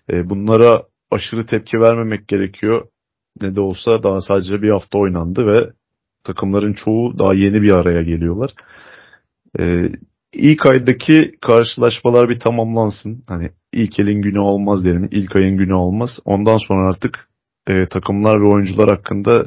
E, 0.09 0.29
bunlara 0.29 0.83
aşırı 1.11 1.45
tepki 1.45 1.79
vermemek 1.79 2.27
gerekiyor. 2.27 2.87
Ne 3.41 3.55
de 3.55 3.61
olsa 3.61 4.03
daha 4.03 4.21
sadece 4.21 4.61
bir 4.61 4.69
hafta 4.69 4.97
oynandı 4.97 5.47
ve 5.47 5.69
takımların 6.23 6.73
çoğu 6.73 7.19
daha 7.19 7.33
yeni 7.33 7.61
bir 7.61 7.71
araya 7.71 8.01
geliyorlar. 8.01 8.53
E, 9.59 9.91
ilk 10.33 10.65
aydaki 10.65 11.31
karşılaşmalar 11.41 12.29
bir 12.29 12.39
tamamlansın. 12.39 13.23
Hani 13.27 13.49
ilk 13.73 13.99
elin 13.99 14.21
günü 14.21 14.39
olmaz 14.39 14.85
derim. 14.85 15.07
İlk 15.11 15.35
ayın 15.35 15.57
günü 15.57 15.73
olmaz. 15.73 16.19
Ondan 16.25 16.57
sonra 16.57 16.89
artık 16.89 17.29
e, 17.67 17.85
takımlar 17.85 18.41
ve 18.41 18.45
oyuncular 18.45 18.89
hakkında 18.89 19.45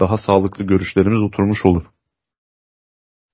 daha 0.00 0.18
sağlıklı 0.18 0.64
görüşlerimiz 0.64 1.22
oturmuş 1.22 1.66
olur. 1.66 1.82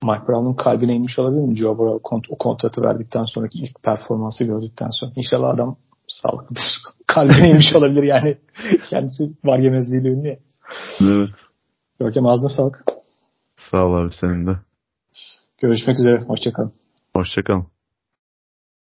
Mike 0.03 0.27
Brown'un 0.27 0.53
kalbine 0.53 0.95
inmiş 0.95 1.19
olabilir 1.19 1.41
mi? 1.41 1.57
Joe 1.57 1.77
Burrow 1.77 1.99
kont 2.03 2.25
o 2.29 2.37
kontratı 2.37 2.81
verdikten 2.81 3.23
sonraki 3.23 3.59
ilk 3.59 3.83
performansı 3.83 4.43
gördükten 4.43 4.89
sonra. 4.89 5.11
İnşallah 5.15 5.49
adam 5.49 5.75
sağlıklıdır. 6.07 6.63
kalbine 7.07 7.49
inmiş 7.51 7.75
olabilir 7.75 8.03
yani. 8.03 8.37
Kendisi 8.89 9.31
var 9.43 9.59
yemezliğiyle 9.59 10.09
ünlü 10.09 10.27
ya. 10.27 10.37
Evet. 11.01 11.29
Görkem 11.99 12.25
ağzına 12.25 12.49
sağlık. 12.49 12.83
Sağ 13.55 13.85
ol 13.85 13.93
abi 13.93 14.13
senin 14.13 14.47
de. 14.47 14.59
Görüşmek 15.57 15.99
üzere. 15.99 16.21
Hoşçakalın. 16.21 16.73
Hoşçakalın. 17.15 17.74